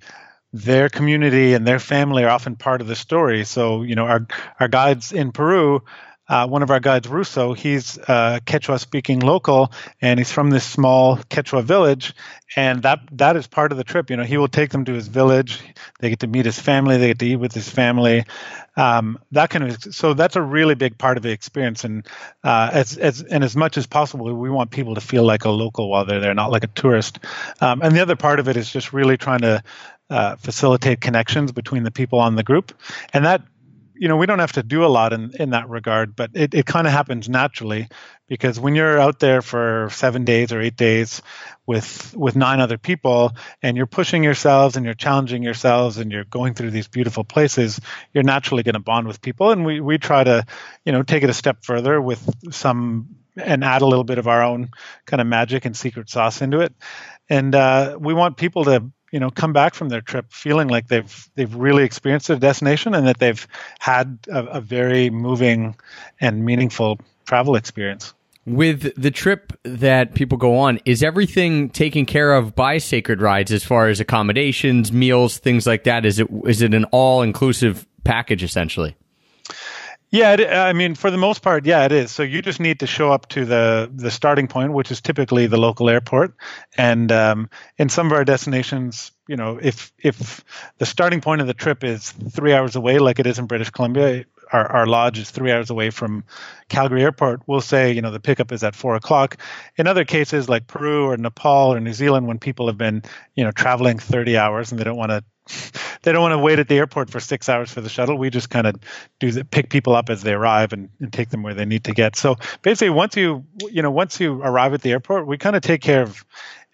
their 0.53 0.89
community 0.89 1.55
and 1.55 1.67
their 1.67 1.79
family 1.79 2.25
are 2.25 2.31
often 2.31 2.57
part 2.57 2.81
of 2.81 2.87
the 2.87 2.97
story. 2.97 3.45
So, 3.45 3.83
you 3.83 3.95
know, 3.95 4.07
our 4.07 4.27
our 4.61 4.69
guides 4.69 5.13
in 5.13 5.33
Peru, 5.33 5.83
uh, 6.29 6.47
one 6.47 6.63
of 6.63 6.71
our 6.71 6.81
guides, 6.81 7.09
Russo, 7.09 7.53
he's 7.53 7.99
a 7.99 8.41
Quechua 8.47 8.79
speaking 8.79 9.21
local, 9.21 9.73
and 10.01 10.19
he's 10.21 10.31
from 10.31 10.51
this 10.51 10.65
small 10.65 11.17
Quechua 11.17 11.63
village, 11.63 12.15
and 12.57 12.83
that 12.83 13.01
that 13.13 13.37
is 13.37 13.47
part 13.47 13.73
of 13.73 13.79
the 13.79 13.85
trip. 13.85 14.11
You 14.11 14.17
know, 14.17 14.23
he 14.25 14.37
will 14.37 14.49
take 14.49 14.71
them 14.71 14.85
to 14.85 14.93
his 14.93 15.09
village. 15.09 15.61
They 16.01 16.11
get 16.11 16.21
to 16.21 16.27
meet 16.27 16.47
his 16.47 16.59
family. 16.59 16.97
They 16.97 17.09
get 17.09 17.19
to 17.21 17.27
eat 17.27 17.37
with 17.37 17.53
his 17.53 17.69
family. 17.69 18.25
Um, 18.77 19.19
that 19.33 19.51
kind 19.51 19.65
of 19.65 19.95
so 19.95 20.15
that's 20.15 20.37
a 20.37 20.43
really 20.43 20.75
big 20.75 20.97
part 20.97 21.17
of 21.17 21.23
the 21.23 21.31
experience. 21.31 21.85
And 21.85 22.07
uh, 22.43 22.71
as 22.73 22.97
as 22.97 23.23
and 23.23 23.45
as 23.45 23.55
much 23.55 23.77
as 23.77 23.87
possible, 23.87 24.33
we 24.35 24.51
want 24.51 24.71
people 24.71 24.95
to 24.95 25.01
feel 25.01 25.25
like 25.25 25.45
a 25.45 25.51
local 25.51 25.91
while 25.91 26.05
they're 26.05 26.21
there, 26.21 26.35
not 26.35 26.51
like 26.51 26.65
a 26.65 26.69
tourist. 26.69 27.19
Um, 27.61 27.83
and 27.83 27.95
the 27.95 28.01
other 28.01 28.17
part 28.17 28.41
of 28.41 28.49
it 28.49 28.57
is 28.57 28.71
just 28.71 28.93
really 28.93 29.17
trying 29.17 29.41
to 29.41 29.63
uh, 30.11 30.37
facilitate 30.37 31.01
connections 31.01 31.53
between 31.53 31.83
the 31.85 31.91
people 31.91 32.19
on 32.19 32.35
the 32.37 32.43
group. 32.43 32.73
And 33.13 33.25
that, 33.25 33.43
you 34.03 34.09
know, 34.09 34.17
we 34.17 34.27
don't 34.27 34.41
have 34.41 34.51
to 34.51 34.65
do 34.65 34.85
a 34.85 34.91
lot 34.91 35.13
in, 35.13 35.31
in 35.39 35.51
that 35.51 35.69
regard, 35.69 36.17
but 36.17 36.33
it, 36.35 36.55
it 36.55 36.67
kind 36.67 36.89
of 36.89 36.93
happens 36.93 37.29
naturally 37.29 37.87
because 38.27 38.59
when 38.59 38.75
you're 38.75 38.99
out 38.99 39.21
there 39.21 39.43
for 39.43 39.91
seven 39.93 40.25
days 40.25 40.53
or 40.53 40.61
eight 40.61 40.75
days 40.75 41.23
with 41.69 42.13
with 42.17 42.35
nine 42.35 42.59
other 42.59 42.79
people 42.79 43.31
and 43.63 43.77
you're 43.77 43.87
pushing 43.87 44.25
yourselves 44.25 44.75
and 44.75 44.85
you're 44.85 44.95
challenging 44.95 45.45
yourselves 45.45 45.99
and 45.99 46.11
you're 46.11 46.25
going 46.25 46.55
through 46.55 46.73
these 46.73 46.89
beautiful 46.89 47.23
places, 47.23 47.81
you're 48.13 48.25
naturally 48.25 48.65
going 48.65 48.73
to 48.73 48.81
bond 48.81 49.07
with 49.07 49.23
people. 49.23 49.53
And 49.53 49.65
we, 49.65 49.81
we 49.81 49.99
try 49.99 50.25
to, 50.25 50.45
you 50.85 50.91
know, 50.91 51.05
take 51.05 51.23
it 51.23 51.31
a 51.31 51.35
step 51.35 51.59
further 51.63 52.01
with 52.01 52.29
some 52.53 53.07
and 53.37 53.63
add 53.63 53.83
a 53.83 53.87
little 53.87 54.03
bit 54.03 54.19
of 54.19 54.27
our 54.27 54.43
own 54.43 54.71
kind 55.07 55.21
of 55.21 55.29
magic 55.29 55.65
and 55.65 55.77
secret 55.77 56.11
sauce 56.11 56.43
into 56.43 56.59
it. 56.59 56.75
And 57.31 57.55
uh, 57.55 57.99
we 58.01 58.15
want 58.15 58.37
people 58.37 58.65
to 58.65 58.91
you 59.13 59.21
know 59.21 59.31
come 59.31 59.53
back 59.53 59.75
from 59.75 59.89
their 59.91 60.01
trip 60.01 60.27
feeling 60.33 60.69
like 60.69 60.89
they've 60.89 61.31
they've 61.37 61.55
really 61.55 61.85
experienced 61.85 62.29
a 62.31 62.37
destination 62.37 62.95
and 62.95 63.07
that 63.07 63.19
they've 63.19 63.47
had 63.79 64.19
a, 64.29 64.45
a 64.47 64.61
very 64.61 65.11
moving 65.11 65.77
and 66.21 66.45
meaningful 66.45 66.99
travel 67.27 67.55
experience. 67.55 68.15
With 68.45 69.01
the 69.01 69.13
trip 69.13 69.53
that 69.63 70.15
people 70.15 70.37
go 70.37 70.57
on 70.57 70.81
is 70.85 71.05
everything 71.05 71.71
taken 71.71 72.07
care 72.07 72.33
of 72.33 72.57
by 72.57 72.79
sacred 72.79 73.23
rides 73.23 73.53
as 73.53 73.63
far 73.63 73.89
as 73.89 74.01
accommodations 74.01 74.91
meals 74.91 75.39
things 75.39 75.65
like 75.65 75.85
that? 75.85 76.05
Is 76.05 76.19
it 76.19 76.27
is 76.45 76.63
it 76.63 76.75
an 76.75 76.85
all 76.87 77.23
inclusive 77.23 77.87
package 78.03 78.43
essentially 78.43 78.97
yeah, 80.13 80.35
it, 80.35 80.53
I 80.53 80.75
mean, 80.75 80.95
for 80.95 81.11
the 81.11 81.17
most 81.17 81.41
part, 81.41 81.65
yeah, 81.65 81.87
it 81.87 81.91
is. 81.91 82.11
So 82.11 82.23
you 82.23 82.43
just 82.43 82.61
need 82.61 82.81
to 82.81 82.87
show 82.87 83.11
up 83.11 83.29
to 83.31 83.47
the 83.47 83.91
the 83.95 84.11
starting 84.11 84.47
point, 84.47 84.75
which 84.75 84.91
is 84.91 85.01
typically 85.01 85.47
the 85.47 85.57
local 85.57 85.89
airport. 85.89 86.35
And 86.77 87.11
um, 87.11 87.49
in 87.79 87.89
some 87.89 88.09
of 88.09 88.13
our 88.13 88.25
destinations, 88.25 89.13
you 89.27 89.37
know, 89.37 89.59
if 89.61 89.91
if 89.99 90.45
the 90.77 90.85
starting 90.85 91.23
point 91.23 91.41
of 91.41 91.47
the 91.47 91.55
trip 91.55 91.83
is 91.83 92.11
three 92.11 92.53
hours 92.53 92.77
away, 92.77 92.99
like 92.99 93.21
it 93.21 93.27
is 93.27 93.39
in 93.39 93.47
British 93.47 93.71
Columbia, 93.71 94.27
our, 94.53 94.71
our 94.71 94.87
lodge 94.87 95.19
is 95.19 95.31
three 95.31 95.51
hours 95.51 95.71
away 95.71 95.89
from 95.89 96.25
Calgary 96.69 97.03
Airport. 97.03 97.41
We'll 97.47 97.63
say, 97.63 97.93
you 97.93 98.03
know, 98.03 98.11
the 98.11 98.21
pickup 98.21 98.53
is 98.53 98.63
at 98.63 98.75
four 98.75 98.95
o'clock. 98.95 99.39
In 99.77 99.87
other 99.87 100.05
cases, 100.05 100.47
like 100.47 100.67
Peru 100.67 101.07
or 101.07 101.17
Nepal 101.17 101.73
or 101.73 101.81
New 101.81 101.95
Zealand, 101.95 102.27
when 102.27 102.39
people 102.39 102.67
have 102.67 102.77
been, 102.77 103.03
you 103.35 103.45
know, 103.45 103.51
traveling 103.51 103.99
30 103.99 104.37
hours 104.37 104.71
and 104.71 104.79
they 104.79 104.85
don't 104.85 104.99
want 104.99 105.11
to 105.11 105.25
they 106.03 106.13
don't 106.13 106.23
want 106.23 106.33
to 106.33 106.39
wait 106.39 106.59
at 106.59 106.69
the 106.69 106.77
airport 106.77 107.11
for 107.11 107.21
six 107.21 107.49
hours 107.49 107.71
for 107.71 107.81
the 107.81 107.89
shuttle. 107.89 108.17
We 108.17 108.31
just 108.31 108.51
kind 108.51 108.67
of 108.67 108.77
do 109.21 109.31
the, 109.31 109.45
pick 109.45 109.71
people 109.71 109.95
up 109.95 110.11
as 110.11 110.23
they 110.23 110.33
arrive 110.33 110.73
and, 110.73 110.89
and 111.01 111.13
take 111.13 111.31
them 111.31 111.43
where 111.43 111.55
they 111.55 111.65
need 111.65 111.85
to 111.85 111.93
get. 111.93 112.17
So 112.17 112.37
basically, 112.63 112.91
once 112.91 113.17
you 113.17 113.45
you 113.71 113.83
know 113.83 113.91
once 113.91 114.21
you 114.21 114.43
arrive 114.43 114.75
at 114.75 114.83
the 114.83 114.91
airport, 114.91 115.27
we 115.27 115.39
kind 115.39 115.57
of 115.57 115.63
take 115.63 115.81
care 115.81 116.03
of 116.03 116.25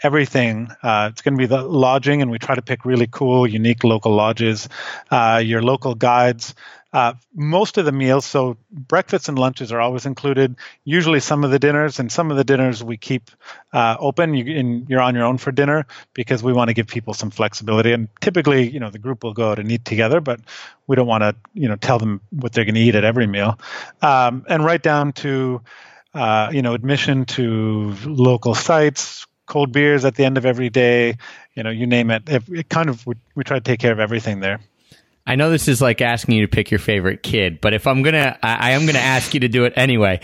everything. 0.02 0.68
Uh, 0.82 1.08
it's 1.10 1.22
going 1.22 1.34
to 1.34 1.38
be 1.38 1.46
the 1.46 1.62
lodging, 1.62 2.22
and 2.22 2.30
we 2.30 2.38
try 2.38 2.54
to 2.54 2.62
pick 2.62 2.84
really 2.84 3.08
cool, 3.10 3.46
unique 3.46 3.84
local 3.84 4.14
lodges. 4.14 4.68
Uh, 5.10 5.42
your 5.44 5.62
local 5.62 5.94
guides. 5.94 6.54
Uh, 6.90 7.12
most 7.34 7.76
of 7.76 7.84
the 7.84 7.92
meals, 7.92 8.24
so 8.24 8.56
breakfasts 8.70 9.28
and 9.28 9.38
lunches 9.38 9.72
are 9.72 9.80
always 9.80 10.06
included. 10.06 10.56
Usually, 10.84 11.20
some 11.20 11.44
of 11.44 11.50
the 11.50 11.58
dinners, 11.58 11.98
and 11.98 12.10
some 12.10 12.30
of 12.30 12.38
the 12.38 12.44
dinners 12.44 12.82
we 12.82 12.96
keep 12.96 13.30
uh, 13.74 13.96
open. 14.00 14.32
You, 14.32 14.58
and 14.58 14.88
you're 14.88 15.02
on 15.02 15.14
your 15.14 15.24
own 15.24 15.36
for 15.36 15.52
dinner 15.52 15.86
because 16.14 16.42
we 16.42 16.54
want 16.54 16.68
to 16.68 16.74
give 16.74 16.86
people 16.86 17.12
some 17.12 17.30
flexibility. 17.30 17.92
And 17.92 18.08
typically, 18.22 18.70
you 18.70 18.80
know, 18.80 18.88
the 18.90 18.98
group 18.98 19.22
will 19.22 19.34
go 19.34 19.50
out 19.50 19.58
and 19.58 19.70
eat 19.70 19.84
together, 19.84 20.20
but 20.20 20.40
we 20.86 20.96
don't 20.96 21.06
want 21.06 21.22
to, 21.22 21.36
you 21.52 21.68
know, 21.68 21.76
tell 21.76 21.98
them 21.98 22.22
what 22.30 22.52
they're 22.52 22.64
going 22.64 22.74
to 22.74 22.80
eat 22.80 22.94
at 22.94 23.04
every 23.04 23.26
meal. 23.26 23.58
Um, 24.00 24.46
and 24.48 24.64
right 24.64 24.82
down 24.82 25.12
to, 25.12 25.60
uh, 26.14 26.50
you 26.52 26.62
know, 26.62 26.72
admission 26.72 27.26
to 27.26 27.94
local 28.06 28.54
sites, 28.54 29.26
cold 29.44 29.72
beers 29.72 30.06
at 30.06 30.14
the 30.14 30.24
end 30.24 30.38
of 30.38 30.46
every 30.46 30.70
day, 30.70 31.16
you 31.54 31.62
know, 31.62 31.70
you 31.70 31.86
name 31.86 32.10
it. 32.10 32.22
It, 32.28 32.68
kind 32.70 32.88
of 32.88 33.06
we, 33.06 33.14
we 33.34 33.44
try 33.44 33.58
to 33.58 33.64
take 33.64 33.80
care 33.80 33.92
of 33.92 34.00
everything 34.00 34.40
there. 34.40 34.60
I 35.28 35.36
know 35.36 35.50
this 35.50 35.68
is 35.68 35.82
like 35.82 36.00
asking 36.00 36.36
you 36.36 36.46
to 36.46 36.50
pick 36.50 36.70
your 36.70 36.78
favorite 36.78 37.22
kid, 37.22 37.60
but 37.60 37.74
if 37.74 37.86
I'm 37.86 38.02
gonna, 38.02 38.38
I, 38.42 38.54
I 38.54 38.70
am 38.70 38.86
gonna 38.86 38.98
ask 38.98 39.34
you 39.34 39.40
to 39.40 39.48
do 39.48 39.64
it 39.64 39.74
anyway. 39.76 40.20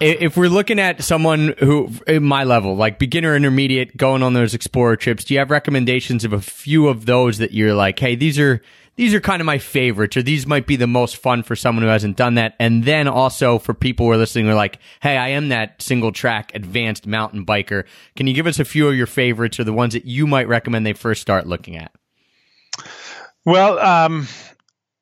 If 0.00 0.36
we're 0.36 0.48
looking 0.48 0.80
at 0.80 1.04
someone 1.04 1.54
who, 1.58 1.88
in 2.08 2.24
my 2.24 2.42
level, 2.42 2.74
like 2.74 2.98
beginner, 2.98 3.36
intermediate, 3.36 3.96
going 3.96 4.24
on 4.24 4.34
those 4.34 4.52
explorer 4.52 4.96
trips, 4.96 5.22
do 5.22 5.34
you 5.34 5.38
have 5.38 5.52
recommendations 5.52 6.24
of 6.24 6.32
a 6.32 6.40
few 6.40 6.88
of 6.88 7.06
those 7.06 7.38
that 7.38 7.52
you're 7.52 7.74
like, 7.74 8.00
hey, 8.00 8.16
these 8.16 8.40
are 8.40 8.60
these 8.96 9.14
are 9.14 9.20
kind 9.20 9.40
of 9.40 9.46
my 9.46 9.58
favorites, 9.58 10.16
or 10.16 10.22
these 10.22 10.48
might 10.48 10.66
be 10.66 10.74
the 10.74 10.88
most 10.88 11.16
fun 11.16 11.44
for 11.44 11.54
someone 11.54 11.84
who 11.84 11.88
hasn't 11.88 12.16
done 12.16 12.34
that. 12.34 12.56
And 12.58 12.82
then 12.82 13.06
also 13.06 13.60
for 13.60 13.72
people 13.72 14.06
who 14.06 14.12
are 14.12 14.16
listening, 14.16 14.46
who 14.46 14.50
are 14.50 14.56
like, 14.56 14.80
hey, 15.00 15.16
I 15.16 15.28
am 15.28 15.50
that 15.50 15.80
single 15.80 16.10
track 16.10 16.50
advanced 16.56 17.06
mountain 17.06 17.46
biker. 17.46 17.84
Can 18.16 18.26
you 18.26 18.34
give 18.34 18.48
us 18.48 18.58
a 18.58 18.64
few 18.64 18.88
of 18.88 18.96
your 18.96 19.06
favorites 19.06 19.60
or 19.60 19.64
the 19.64 19.72
ones 19.72 19.94
that 19.94 20.06
you 20.06 20.26
might 20.26 20.48
recommend 20.48 20.84
they 20.84 20.92
first 20.92 21.22
start 21.22 21.46
looking 21.46 21.76
at? 21.76 21.92
Well, 23.44 23.78
um, 23.78 24.28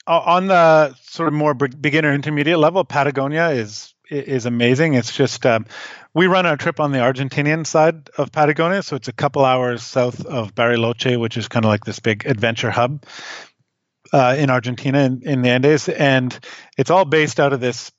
on 0.06 0.46
the 0.46 0.94
sort 1.02 1.28
of 1.28 1.34
more 1.34 1.54
beginner 1.54 2.12
intermediate 2.14 2.58
level, 2.58 2.84
Patagonia 2.84 3.48
is 3.48 3.94
is 4.10 4.46
amazing. 4.46 4.94
It's 4.94 5.14
just 5.14 5.44
um, 5.44 5.66
we 6.14 6.26
run 6.26 6.46
our 6.46 6.56
trip 6.56 6.80
on 6.80 6.92
the 6.92 6.98
Argentinian 6.98 7.66
side 7.66 8.08
of 8.16 8.32
Patagonia, 8.32 8.82
so 8.82 8.96
it's 8.96 9.08
a 9.08 9.12
couple 9.12 9.44
hours 9.44 9.82
south 9.82 10.24
of 10.24 10.54
Bariloche, 10.54 11.18
which 11.18 11.36
is 11.36 11.48
kind 11.48 11.64
of 11.64 11.68
like 11.68 11.84
this 11.84 11.98
big 11.98 12.24
adventure 12.26 12.70
hub 12.70 13.04
uh, 14.12 14.34
in 14.38 14.50
Argentina 14.50 15.00
in, 15.00 15.22
in 15.22 15.42
the 15.42 15.50
Andes, 15.50 15.88
and 15.88 16.38
it's 16.78 16.90
all 16.90 17.04
based 17.04 17.40
out 17.40 17.52
of 17.52 17.60
this 17.60 17.92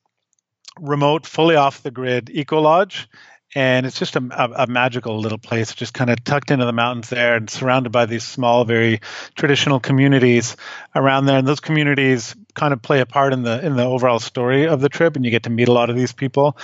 remote, 0.80 1.28
fully 1.28 1.56
off 1.56 1.84
the 1.84 1.91
grid 1.91 2.30
eco 2.32 2.62
lodge 2.62 3.08
and 3.56 3.86
it's 3.86 3.98
just 3.98 4.16
a, 4.16 4.20
a, 4.32 4.64
a, 4.64 4.68
magical 4.68 5.20
little 5.20 5.38
place 5.40 5.74
just 5.74 5.94
kind 5.94 6.10
of 6.10 6.24
tucked 6.24 6.52
into 6.52 6.66
the 6.66 6.74
mountains 6.74 7.10
there 7.10 7.36
and 7.36 7.50
surrounded 7.50 7.92
by 7.92 8.06
these 8.06 8.24
small 8.24 8.64
very 8.64 9.02
traditional 9.36 9.80
communities 9.80 10.56
around 10.96 11.26
there. 11.26 11.38
And 11.38 11.48
those 11.48 11.60
communities 11.60 12.36
kind 12.54 12.74
of 12.74 12.82
play 12.82 13.00
a 13.00 13.08
part 13.08 13.34
in 13.34 13.42
the 13.42 13.66
in 13.66 13.76
the 13.76 13.86
overall 13.86 14.20
story 14.20 14.68
of 14.68 14.82
the 14.82 14.90
trip 14.90 15.16
and 15.16 15.26
you 15.26 15.32
get 15.32 15.44
to 15.44 15.50
meet 15.50 15.68
a 15.68 15.74
lot 15.74 15.90
of 15.90 15.96
these 15.96 16.14
people. 16.14 16.58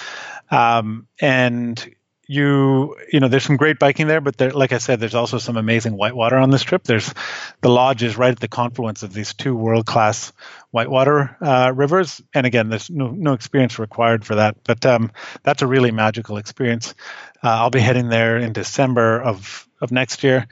Um, 0.52 1.08
and 1.19 1.95
you 2.27 2.95
you 3.11 3.19
know 3.19 3.27
there's 3.27 3.43
some 3.43 3.57
great 3.57 3.77
biking 3.77 4.07
there 4.07 4.21
but 4.21 4.35
there 4.38 4.51
like 4.51 4.71
i 4.71 4.79
said 4.79 4.99
there's 4.99 5.15
also 5.15 5.38
some 5.38 5.57
amazing 5.57 5.95
whitewater 5.95 6.38
on 6.38 6.49
this 6.49 6.63
trip. 6.63 6.84
There's 6.84 7.13
the 7.61 7.69
lodge 7.69 8.03
is 8.03 8.17
right 8.17 8.32
at 8.32 8.39
the 8.39 8.47
confluence 8.47 9.03
of 9.03 9.13
these 9.13 9.34
two 9.34 9.55
world 9.55 9.86
class 9.86 10.34
whitewater 10.71 11.38
uh, 11.41 11.71
rivers. 11.76 12.21
And 12.34 12.45
again 12.45 12.69
there's 12.69 12.89
no 12.89 13.09
no 13.11 13.34
experience 13.34 13.78
required 13.80 14.26
for 14.26 14.36
that 14.36 14.57
but 14.63 14.86
um, 14.86 15.11
that's 15.43 15.61
a 15.61 15.67
really 15.67 15.91
magical 15.91 16.38
experience. 16.38 16.95
Uh, 17.43 17.49
i'll 17.49 17.69
be 17.69 17.80
heading 17.80 18.09
there 18.09 18.38
in 18.38 18.53
december 18.53 19.21
of 19.21 19.67
of 19.82 19.91
next 19.91 20.23
year. 20.23 20.47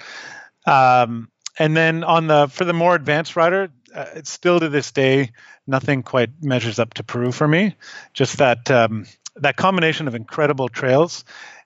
Um, 0.65 1.29
and 1.57 1.75
then 1.75 2.03
on 2.03 2.27
the 2.27 2.47
for 2.47 2.65
the 2.65 2.73
more 2.73 2.95
advanced 2.95 3.35
rider, 3.35 3.69
uh, 3.93 4.05
it's 4.15 4.31
still 4.31 4.59
to 4.59 4.69
this 4.69 4.91
day 4.91 5.31
nothing 5.67 6.03
quite 6.03 6.29
measures 6.41 6.79
up 6.79 6.93
to 6.95 7.03
Peru 7.03 7.31
for 7.31 7.47
me. 7.47 7.75
Just 8.13 8.37
that 8.37 8.69
um, 8.71 9.05
that 9.35 9.55
combination 9.55 10.07
of 10.07 10.15
incredible 10.15 10.69
trails 10.69 11.25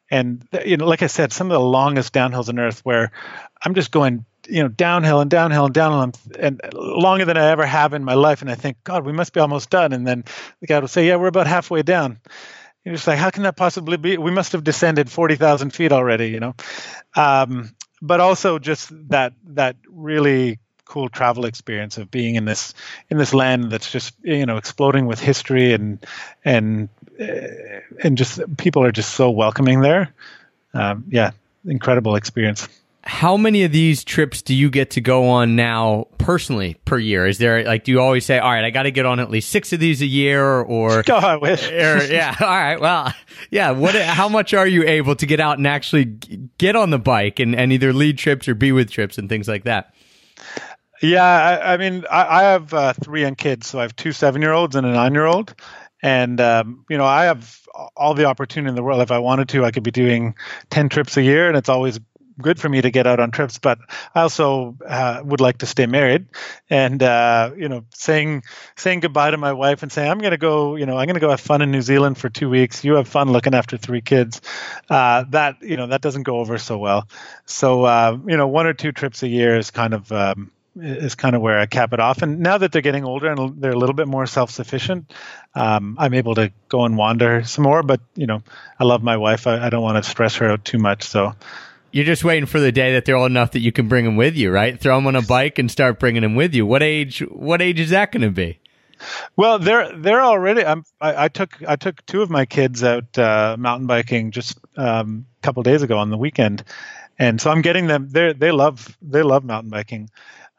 and 0.10 0.47
you 0.66 0.78
know 0.78 0.86
like 0.86 1.01
i 1.01 1.08
said 1.08 1.32
some 1.32 1.47
of 1.47 1.53
the 1.53 1.60
longest 1.60 2.14
downhills 2.14 2.49
on 2.49 2.60
earth 2.60 2.80
where 2.86 3.12
i'm 3.64 3.74
just 3.74 3.91
going 3.91 4.26
you 4.49 4.64
know 4.64 4.70
downhill 4.70 5.20
and 5.22 5.30
downhill 5.30 5.66
and 5.66 5.74
downhill 5.74 6.01
and, 6.01 6.18
and 6.39 6.74
longer 6.74 7.26
than 7.26 7.38
i 7.38 7.49
ever 7.49 7.66
have 7.66 7.93
in 7.93 8.03
my 8.03 8.14
life. 8.14 8.41
And 8.41 8.49
i 8.49 8.55
think 8.55 8.78
god 8.84 9.05
we 9.05 9.14
must 9.14 9.34
be 9.34 9.39
almost 9.39 9.70
done. 9.70 9.93
And 9.93 10.05
then 10.05 10.24
the 10.62 10.68
guy 10.68 10.80
will 10.80 10.88
say 10.88 11.08
yeah 11.08 11.16
we're 11.16 11.28
about 11.28 11.47
halfway 11.47 11.84
down. 11.84 12.20
You're 12.84 12.95
just 12.95 13.08
like 13.08 13.20
how 13.20 13.30
can 13.30 13.43
that 13.43 13.58
possibly 13.58 13.97
be? 13.97 14.18
We 14.18 14.32
must 14.32 14.53
have 14.53 14.64
descended 14.64 15.10
40000 15.10 15.72
feet 15.72 15.91
already 15.91 16.30
you 16.30 16.39
know? 16.39 16.55
Um, 17.16 17.72
but 18.01 18.20
also 18.20 18.60
just 18.60 18.91
that 19.10 19.34
that 19.45 19.76
really 19.89 20.60
cool 20.86 21.10
travel 21.10 21.45
experience 21.45 21.97
of 21.97 22.10
being 22.10 22.36
in 22.36 22.45
this 22.45 22.74
in 23.10 23.18
this 23.18 23.34
land 23.34 23.72
that's 23.72 23.91
just 23.91 24.14
you 24.24 24.45
know 24.45 24.55
exploding 24.55 25.05
with 25.05 25.20
history 25.20 25.74
and 25.74 26.05
and 26.45 26.88
and 27.20 28.18
just 28.18 28.39
people 28.57 28.84
are 28.84 28.91
just 28.91 29.13
so 29.13 29.30
welcoming 29.30 29.82
there. 29.82 30.13
Um, 30.74 31.05
yeah, 31.09 31.32
incredible 31.65 32.15
experience. 32.15 32.68
How 33.03 33.38
many 33.38 33.63
of 33.63 33.72
these 33.72 34.03
trips 34.03 34.41
do 34.41 34.53
you 34.53 34.70
get 34.70 34.91
to 34.91 35.01
go 35.01 35.30
on 35.30 35.55
now 35.55 36.07
personally 36.18 36.76
per 36.84 36.97
year? 36.97 37.26
Is 37.26 37.38
there 37.38 37.63
like 37.63 37.86
do 37.86 37.91
you 37.93 38.01
always 38.01 38.26
say, 38.26 38.38
"All 38.38 38.51
right, 38.51 38.65
I 38.65 38.70
got 38.70 38.84
to 38.84 38.91
get 38.91 39.05
on 39.05 39.22
at 39.22 39.30
least 39.30 39.49
six 39.49 39.72
of 39.72 39.80
these 39.80 40.01
a 40.01 40.05
year," 40.05 40.59
or 40.59 41.03
oh, 41.09 41.15
I 41.15 41.38
wish. 41.38 41.65
or, 41.72 42.03
yeah, 42.03 42.36
all 42.41 42.47
right, 42.47 42.80
well, 42.82 43.13
yeah. 43.49 43.72
What? 43.72 43.95
How 43.95 44.28
much 44.28 44.53
are 44.53 44.68
you 44.68 44.84
able 44.84 45.15
to 45.15 45.26
get 45.26 45.39
out 45.39 45.57
and 45.57 45.65
actually 45.65 46.05
get 46.57 46.76
on 46.76 46.89
the 46.89 46.99
bike 46.99 47.39
and, 47.39 47.55
and 47.55 47.72
either 47.72 47.93
lead 47.93 48.18
trips 48.18 48.47
or 48.49 48.55
be 48.55 48.74
with 48.74 48.91
trips 48.91 49.18
and 49.18 49.30
things 49.30 49.47
like 49.47 49.63
that? 49.63 49.93
Yeah, 51.01 51.24
I, 51.24 51.74
I 51.74 51.78
mean, 51.78 52.05
I, 52.11 52.39
I 52.39 52.43
have 52.43 52.74
uh, 52.74 52.93
three 52.93 53.22
young 53.22 53.36
kids, 53.36 53.68
so 53.68 53.80
I 53.80 53.84
have 53.84 53.95
two 53.95 54.11
seven-year-olds 54.11 54.76
and 54.76 54.86
a 54.86 54.91
nine-year-old, 54.91 55.53
and 56.02 56.39
um, 56.39 56.86
you 56.89 56.98
know, 56.98 57.06
I 57.06 57.26
have 57.26 57.62
all 57.95 58.14
the 58.14 58.26
opportunity 58.26 58.70
in 58.70 58.76
the 58.76 58.84
world. 58.84 59.02
If 59.02 59.12
I 59.12 59.20
wanted 59.20 59.50
to, 59.50 59.66
I 59.66 59.72
could 59.72 59.84
be 59.84 59.91
doing 59.91 60.36
ten 60.70 60.89
trips 60.89 61.18
a 61.18 61.22
year, 61.22 61.48
and 61.48 61.58
it's 61.58 61.70
always 61.70 62.00
good 62.39 62.60
for 62.60 62.70
me 62.70 62.82
to 62.82 62.91
get 62.91 63.08
out 63.08 63.20
on 63.20 63.32
trips. 63.32 63.58
But 63.58 63.80
I 64.14 64.22
also 64.22 64.78
uh, 64.86 65.22
would 65.24 65.41
like 65.41 65.60
to 65.60 65.66
stay 65.66 65.86
married, 65.86 66.28
and 66.70 67.02
uh, 67.02 67.52
you 67.58 67.70
know, 67.70 67.86
saying 67.93 68.43
saying 68.76 69.02
goodbye 69.02 69.32
to 69.32 69.38
my 69.38 69.54
wife 69.54 69.84
and 69.84 69.91
saying 69.91 70.10
I'm 70.10 70.20
going 70.20 70.32
to 70.32 70.38
go, 70.38 70.76
you 70.76 70.86
know, 70.86 70.98
I'm 70.98 71.06
going 71.06 71.16
to 71.16 71.20
go 71.20 71.30
have 71.30 71.41
fun 71.41 71.62
in 71.62 71.72
New 71.72 71.82
Zealand 71.82 72.18
for 72.18 72.30
two 72.30 72.50
weeks. 72.50 72.84
You 72.84 72.95
have 72.95 73.08
fun 73.08 73.32
looking 73.32 73.54
after 73.54 73.78
three 73.78 74.02
kids. 74.02 74.41
Uh, 74.89 75.26
that 75.30 75.62
you 75.62 75.78
know, 75.78 75.88
that 75.88 76.02
doesn't 76.02 76.24
go 76.24 76.38
over 76.38 76.58
so 76.58 76.78
well. 76.78 77.08
So 77.45 77.84
uh, 77.86 78.18
you 78.26 78.38
know, 78.38 78.48
one 78.48 78.68
or 78.68 78.74
two 78.74 78.91
trips 78.91 79.24
a 79.24 79.28
year 79.28 79.58
is 79.58 79.72
kind 79.72 79.93
of 79.93 80.12
um, 80.12 80.52
is 80.82 81.16
kind 81.16 81.36
of 81.36 81.42
where 81.42 81.60
I 81.60 81.66
cap 81.66 81.94
it 81.94 82.00
off. 82.00 82.22
And 82.22 82.40
now 82.40 82.58
that 82.58 82.72
they're 82.72 82.82
getting 82.82 83.06
older 83.06 83.32
and 83.32 83.62
they're 83.62 83.72
a 83.72 83.78
little 83.78 83.96
bit 83.96 84.08
more 84.08 84.26
self 84.26 84.52
sufficient, 84.52 85.12
um, 85.56 85.96
I'm 86.00 86.14
able 86.14 86.36
to 86.36 86.52
go 86.70 86.86
and 86.86 86.98
wander 86.98 87.44
some 87.44 87.64
more. 87.64 87.84
But 87.84 88.02
you 88.16 88.28
know, 88.28 88.44
I 88.80 88.84
love 88.84 89.04
my 89.04 89.18
wife. 89.18 89.48
I, 89.48 89.66
I 89.66 89.70
don't 89.70 89.84
want 89.84 90.04
to 90.04 90.10
stress 90.10 90.36
her 90.38 90.50
out 90.50 90.66
too 90.66 90.78
much. 90.78 91.04
So 91.04 91.34
you're 91.92 92.06
just 92.06 92.24
waiting 92.24 92.46
for 92.46 92.60
the 92.60 92.72
day 92.72 92.94
that 92.94 93.06
they're 93.06 93.16
old 93.16 93.32
enough 93.32 93.52
that 93.52 93.60
you 93.60 93.72
can 93.72 93.88
bring 93.88 94.06
them 94.06 94.16
with 94.18 94.36
you, 94.36 94.52
right? 94.52 94.80
Throw 94.80 94.96
them 94.96 95.08
on 95.08 95.16
a 95.16 95.22
bike 95.22 95.58
and 95.60 95.72
start 95.72 96.00
bringing 96.00 96.22
them 96.22 96.36
with 96.36 96.54
you. 96.54 96.66
What 96.66 96.84
age? 96.84 97.20
What 97.20 97.62
age 97.62 97.80
is 97.80 97.90
that 97.92 98.12
going 98.12 98.22
to 98.22 98.32
be? 98.32 98.60
Well, 99.36 99.60
they're 99.60 99.96
they're 99.96 100.22
already. 100.22 100.66
I'm, 100.66 100.84
I, 101.00 101.26
I 101.26 101.28
took 101.28 101.62
I 101.68 101.76
took 101.76 102.06
two 102.06 102.22
of 102.22 102.30
my 102.30 102.46
kids 102.46 102.84
out 102.84 103.18
uh, 103.18 103.56
mountain 103.58 103.88
biking 103.88 104.32
just 104.32 104.60
um, 104.76 105.26
a 105.40 105.42
couple 105.42 105.64
days 105.64 105.84
ago 105.84 105.98
on 105.98 106.10
the 106.10 106.18
weekend, 106.18 106.64
and 107.18 107.40
so 107.40 107.52
I'm 107.52 107.62
getting 107.62 107.88
them. 107.88 108.10
They 108.10 108.34
they 108.34 108.52
love 108.52 108.98
they 109.02 109.24
love 109.24 109.44
mountain 109.44 109.70
biking. 109.70 110.10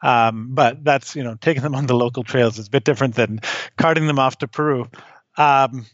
Um, 0.01 0.49
but 0.51 0.83
that's 0.83 1.15
you 1.15 1.23
know 1.23 1.35
taking 1.39 1.63
them 1.63 1.75
on 1.75 1.85
the 1.85 1.95
local 1.95 2.23
trails 2.23 2.57
is 2.57 2.67
a 2.67 2.71
bit 2.71 2.83
different 2.83 3.15
than 3.15 3.41
carting 3.77 4.07
them 4.07 4.19
off 4.19 4.37
to 4.39 4.47
Peru. 4.47 4.87
Um, 5.37 5.85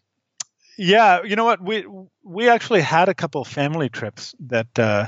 yeah, 0.77 1.23
you 1.23 1.35
know 1.35 1.45
what? 1.45 1.61
We 1.61 1.85
we 2.23 2.49
actually 2.49 2.81
had 2.81 3.09
a 3.09 3.13
couple 3.13 3.43
family 3.45 3.89
trips 3.89 4.35
that 4.47 4.77
uh, 4.77 5.07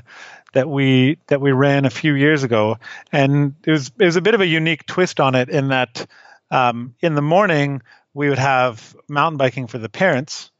that 0.53 0.69
we 0.69 1.17
that 1.27 1.41
we 1.41 1.51
ran 1.51 1.85
a 1.85 1.89
few 1.89 2.13
years 2.13 2.43
ago, 2.43 2.77
and 3.11 3.55
it 3.65 3.71
was 3.71 3.91
it 3.99 4.05
was 4.05 4.15
a 4.15 4.21
bit 4.21 4.33
of 4.33 4.41
a 4.41 4.47
unique 4.47 4.85
twist 4.85 5.19
on 5.19 5.35
it 5.35 5.49
in 5.49 5.69
that 5.69 6.07
um, 6.51 6.95
in 7.01 7.15
the 7.15 7.21
morning 7.21 7.81
we 8.13 8.29
would 8.29 8.39
have 8.39 8.95
mountain 9.09 9.37
biking 9.37 9.67
for 9.67 9.77
the 9.77 9.89
parents, 9.89 10.51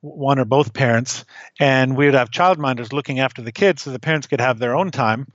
one 0.00 0.38
or 0.38 0.44
both 0.44 0.72
parents, 0.72 1.24
and 1.58 1.96
we 1.96 2.06
would 2.06 2.14
have 2.14 2.30
childminders 2.30 2.92
looking 2.92 3.18
after 3.18 3.42
the 3.42 3.52
kids 3.52 3.82
so 3.82 3.90
the 3.90 3.98
parents 3.98 4.28
could 4.28 4.40
have 4.40 4.58
their 4.58 4.76
own 4.76 4.90
time 4.90 5.26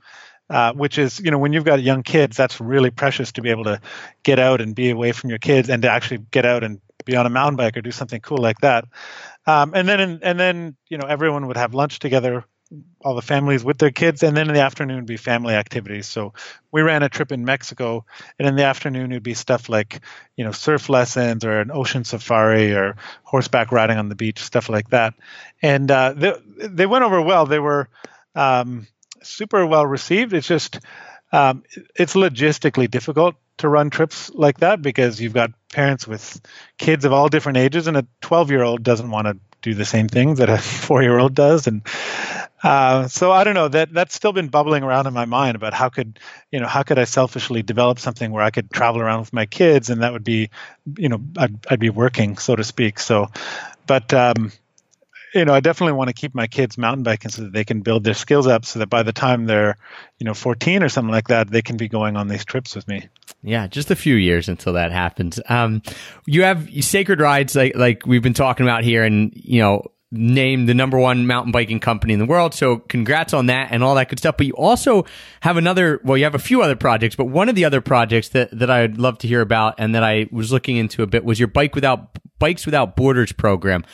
uh, 0.52 0.74
which 0.74 0.98
is 0.98 1.18
you 1.18 1.30
know 1.30 1.38
when 1.38 1.54
you've 1.54 1.64
got 1.64 1.82
young 1.82 2.02
kids 2.02 2.36
that's 2.36 2.60
really 2.60 2.90
precious 2.90 3.32
to 3.32 3.40
be 3.40 3.48
able 3.48 3.64
to 3.64 3.80
get 4.22 4.38
out 4.38 4.60
and 4.60 4.74
be 4.74 4.90
away 4.90 5.12
from 5.12 5.30
your 5.30 5.38
kids 5.38 5.70
and 5.70 5.82
to 5.82 5.90
actually 5.90 6.18
get 6.30 6.44
out 6.44 6.62
and 6.62 6.78
be 7.06 7.16
on 7.16 7.24
a 7.24 7.30
mountain 7.30 7.56
bike 7.56 7.76
or 7.76 7.80
do 7.80 7.90
something 7.90 8.20
cool 8.20 8.38
like 8.38 8.58
that. 8.60 8.84
Um, 9.46 9.72
and 9.74 9.88
then 9.88 10.20
and 10.22 10.38
then 10.38 10.76
you 10.88 10.98
know 10.98 11.06
everyone 11.06 11.46
would 11.46 11.56
have 11.56 11.72
lunch 11.72 11.98
together 11.98 12.44
all 13.02 13.14
the 13.14 13.22
families 13.22 13.64
with 13.64 13.76
their 13.78 13.90
kids 13.90 14.22
and 14.22 14.34
then 14.34 14.48
in 14.48 14.54
the 14.54 14.60
afternoon 14.60 14.96
would 14.96 15.06
be 15.06 15.16
family 15.16 15.54
activities. 15.54 16.06
So 16.06 16.34
we 16.70 16.82
ran 16.82 17.02
a 17.02 17.08
trip 17.08 17.32
in 17.32 17.44
mexico 17.44 18.04
and 18.38 18.46
in 18.46 18.56
the 18.56 18.64
afternoon 18.64 19.10
it 19.10 19.16
would 19.16 19.22
be 19.22 19.34
stuff 19.34 19.68
like 19.68 20.00
you 20.36 20.44
know 20.44 20.52
surf 20.52 20.88
lessons 20.88 21.44
or 21.44 21.60
an 21.60 21.70
ocean 21.70 22.04
safari 22.04 22.72
or 22.72 22.96
horseback 23.24 23.72
riding 23.72 23.98
on 23.98 24.10
the 24.10 24.14
beach 24.14 24.38
stuff 24.42 24.68
like 24.68 24.90
that. 24.90 25.14
And 25.62 25.90
uh, 25.90 26.12
they, 26.14 26.34
they 26.58 26.86
went 26.86 27.04
over 27.04 27.22
well. 27.22 27.46
They 27.46 27.58
were 27.58 27.88
um, 28.34 28.86
super 29.22 29.66
well 29.66 29.86
received. 29.86 30.32
It's 30.32 30.46
just 30.46 30.80
um, 31.32 31.64
it's 31.94 32.14
logistically 32.14 32.90
difficult 32.90 33.36
to 33.58 33.68
run 33.68 33.90
trips 33.90 34.30
like 34.34 34.58
that 34.58 34.82
because 34.82 35.20
you've 35.20 35.32
got 35.32 35.52
parents 35.72 36.06
with 36.06 36.40
kids 36.78 37.04
of 37.04 37.12
all 37.12 37.28
different 37.28 37.58
ages, 37.58 37.86
and 37.86 37.96
a 37.96 38.06
12 38.20 38.50
year 38.50 38.62
old 38.62 38.82
doesn't 38.82 39.10
want 39.10 39.26
to 39.26 39.38
do 39.62 39.74
the 39.74 39.84
same 39.84 40.08
things 40.08 40.38
that 40.38 40.50
a 40.50 40.58
four 40.86 41.02
year 41.02 41.18
old 41.18 41.34
does, 41.34 41.66
and 41.66 41.82
uh, 42.62 43.08
so 43.08 43.32
I 43.32 43.44
don't 43.44 43.54
know 43.54 43.68
that 43.68 43.92
that's 43.92 44.14
still 44.14 44.32
been 44.32 44.48
bubbling 44.48 44.82
around 44.84 45.06
in 45.06 45.14
my 45.14 45.24
mind 45.24 45.56
about 45.56 45.74
how 45.74 45.88
could 45.88 46.18
you 46.50 46.60
know 46.60 46.66
how 46.66 46.82
could 46.82 46.98
I 46.98 47.04
selfishly 47.04 47.62
develop 47.62 47.98
something 47.98 48.30
where 48.30 48.44
I 48.44 48.50
could 48.50 48.70
travel 48.70 49.00
around 49.00 49.20
with 49.20 49.32
my 49.32 49.46
kids 49.46 49.90
and 49.90 50.02
that 50.02 50.12
would 50.12 50.24
be 50.24 50.50
you 50.96 51.08
know 51.08 51.20
I'd, 51.36 51.66
I'd 51.68 51.80
be 51.80 51.90
working 51.90 52.38
so 52.38 52.54
to 52.54 52.64
speak. 52.64 53.00
So, 53.00 53.30
but 53.86 54.12
um, 54.14 54.52
you 55.34 55.44
know, 55.44 55.54
I 55.54 55.60
definitely 55.60 55.94
want 55.94 56.08
to 56.08 56.14
keep 56.14 56.34
my 56.34 56.46
kids 56.46 56.76
mountain 56.76 57.02
biking 57.02 57.30
so 57.30 57.42
that 57.42 57.52
they 57.52 57.64
can 57.64 57.80
build 57.80 58.04
their 58.04 58.14
skills 58.14 58.46
up 58.46 58.64
so 58.64 58.78
that 58.78 58.88
by 58.88 59.02
the 59.02 59.12
time 59.12 59.46
they're, 59.46 59.78
you 60.18 60.24
know, 60.24 60.34
14 60.34 60.82
or 60.82 60.88
something 60.88 61.12
like 61.12 61.28
that, 61.28 61.50
they 61.50 61.62
can 61.62 61.76
be 61.76 61.88
going 61.88 62.16
on 62.16 62.28
these 62.28 62.44
trips 62.44 62.74
with 62.74 62.86
me. 62.86 63.08
Yeah, 63.42 63.66
just 63.66 63.90
a 63.90 63.96
few 63.96 64.14
years 64.14 64.48
until 64.48 64.74
that 64.74 64.92
happens. 64.92 65.40
Um, 65.48 65.82
you 66.26 66.44
have 66.44 66.68
sacred 66.80 67.20
rides 67.20 67.56
like, 67.56 67.74
like 67.76 68.06
we've 68.06 68.22
been 68.22 68.34
talking 68.34 68.66
about 68.66 68.84
here 68.84 69.04
and, 69.04 69.32
you 69.34 69.60
know, 69.60 69.86
named 70.14 70.68
the 70.68 70.74
number 70.74 70.98
one 70.98 71.26
mountain 71.26 71.52
biking 71.52 71.80
company 71.80 72.12
in 72.12 72.18
the 72.18 72.26
world. 72.26 72.52
So 72.52 72.76
congrats 72.76 73.32
on 73.32 73.46
that 73.46 73.68
and 73.72 73.82
all 73.82 73.94
that 73.94 74.10
good 74.10 74.18
stuff. 74.18 74.36
But 74.36 74.46
you 74.46 74.52
also 74.52 75.06
have 75.40 75.56
another, 75.56 76.00
well, 76.04 76.18
you 76.18 76.24
have 76.24 76.34
a 76.34 76.38
few 76.38 76.60
other 76.60 76.76
projects, 76.76 77.16
but 77.16 77.24
one 77.24 77.48
of 77.48 77.54
the 77.54 77.64
other 77.64 77.80
projects 77.80 78.28
that, 78.30 78.50
that 78.58 78.70
I'd 78.70 78.98
love 78.98 79.18
to 79.18 79.28
hear 79.28 79.40
about 79.40 79.76
and 79.78 79.94
that 79.94 80.04
I 80.04 80.28
was 80.30 80.52
looking 80.52 80.76
into 80.76 81.02
a 81.02 81.06
bit 81.06 81.24
was 81.24 81.40
your 81.40 81.48
bike 81.48 81.74
without 81.74 82.18
bikes 82.38 82.66
without 82.66 82.94
borders 82.94 83.32
program. 83.32 83.84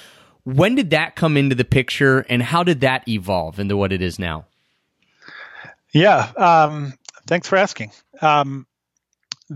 When 0.49 0.76
did 0.76 0.90
that 0.90 1.14
come 1.14 1.36
into 1.36 1.55
the 1.55 1.64
picture, 1.66 2.20
and 2.20 2.42
how 2.42 2.62
did 2.64 2.80
that 2.80 3.07
evolve 3.07 3.61
into 3.61 3.76
what 3.76 3.92
it 3.92 4.01
is 4.01 4.18
now? 4.18 4.46
Yeah, 5.92 6.20
um, 6.38 6.94
thanks 7.26 7.46
for 7.46 7.57
asking. 7.57 7.92
Um, 8.22 8.66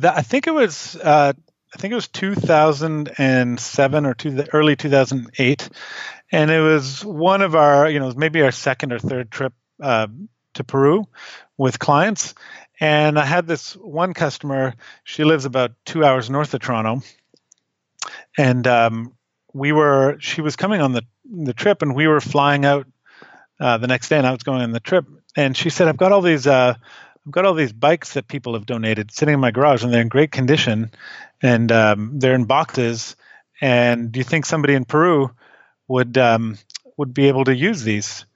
I 0.02 0.20
think 0.20 0.46
it 0.46 0.50
was 0.50 0.94
uh, 0.96 1.32
I 1.74 1.78
think 1.78 1.92
it 1.92 1.94
was 1.94 2.08
2007 2.08 4.06
or 4.06 4.14
two, 4.14 4.44
early 4.52 4.76
2008, 4.76 5.70
and 6.30 6.50
it 6.50 6.60
was 6.60 7.02
one 7.02 7.40
of 7.40 7.54
our 7.54 7.88
you 7.88 7.98
know 7.98 8.12
maybe 8.14 8.42
our 8.42 8.52
second 8.52 8.92
or 8.92 8.98
third 8.98 9.30
trip 9.30 9.54
uh, 9.82 10.08
to 10.54 10.64
Peru 10.64 11.08
with 11.56 11.78
clients, 11.78 12.34
and 12.80 13.18
I 13.18 13.24
had 13.24 13.46
this 13.46 13.72
one 13.76 14.12
customer. 14.12 14.74
She 15.04 15.24
lives 15.24 15.46
about 15.46 15.72
two 15.86 16.04
hours 16.04 16.28
north 16.28 16.52
of 16.52 16.60
Toronto, 16.60 17.00
and 18.36 18.66
um, 18.66 19.14
we 19.52 19.72
were 19.72 20.16
she 20.20 20.40
was 20.40 20.56
coming 20.56 20.80
on 20.80 20.92
the 20.92 21.02
the 21.24 21.52
trip 21.52 21.82
and 21.82 21.94
we 21.94 22.06
were 22.06 22.20
flying 22.20 22.64
out 22.64 22.86
uh, 23.60 23.78
the 23.78 23.86
next 23.86 24.08
day 24.08 24.18
and 24.18 24.26
I 24.26 24.32
was 24.32 24.42
going 24.42 24.62
on 24.62 24.72
the 24.72 24.80
trip. 24.80 25.06
And 25.36 25.56
she 25.56 25.70
said 25.70 25.88
I've 25.88 25.96
got 25.96 26.12
all 26.12 26.22
these 26.22 26.46
uh, 26.46 26.74
I've 27.26 27.32
got 27.32 27.44
all 27.44 27.54
these 27.54 27.72
bikes 27.72 28.14
that 28.14 28.28
people 28.28 28.54
have 28.54 28.66
donated 28.66 29.12
sitting 29.12 29.34
in 29.34 29.40
my 29.40 29.50
garage 29.50 29.84
and 29.84 29.92
they're 29.92 30.02
in 30.02 30.08
great 30.08 30.32
condition 30.32 30.90
and 31.40 31.70
um, 31.70 32.18
they're 32.18 32.34
in 32.34 32.44
boxes. 32.44 33.16
And 33.60 34.10
do 34.10 34.18
you 34.18 34.24
think 34.24 34.44
somebody 34.44 34.74
in 34.74 34.84
Peru 34.84 35.30
would 35.86 36.18
um, 36.18 36.58
would 36.96 37.14
be 37.14 37.28
able 37.28 37.44
to 37.44 37.54
use 37.54 37.82
these? 37.82 38.26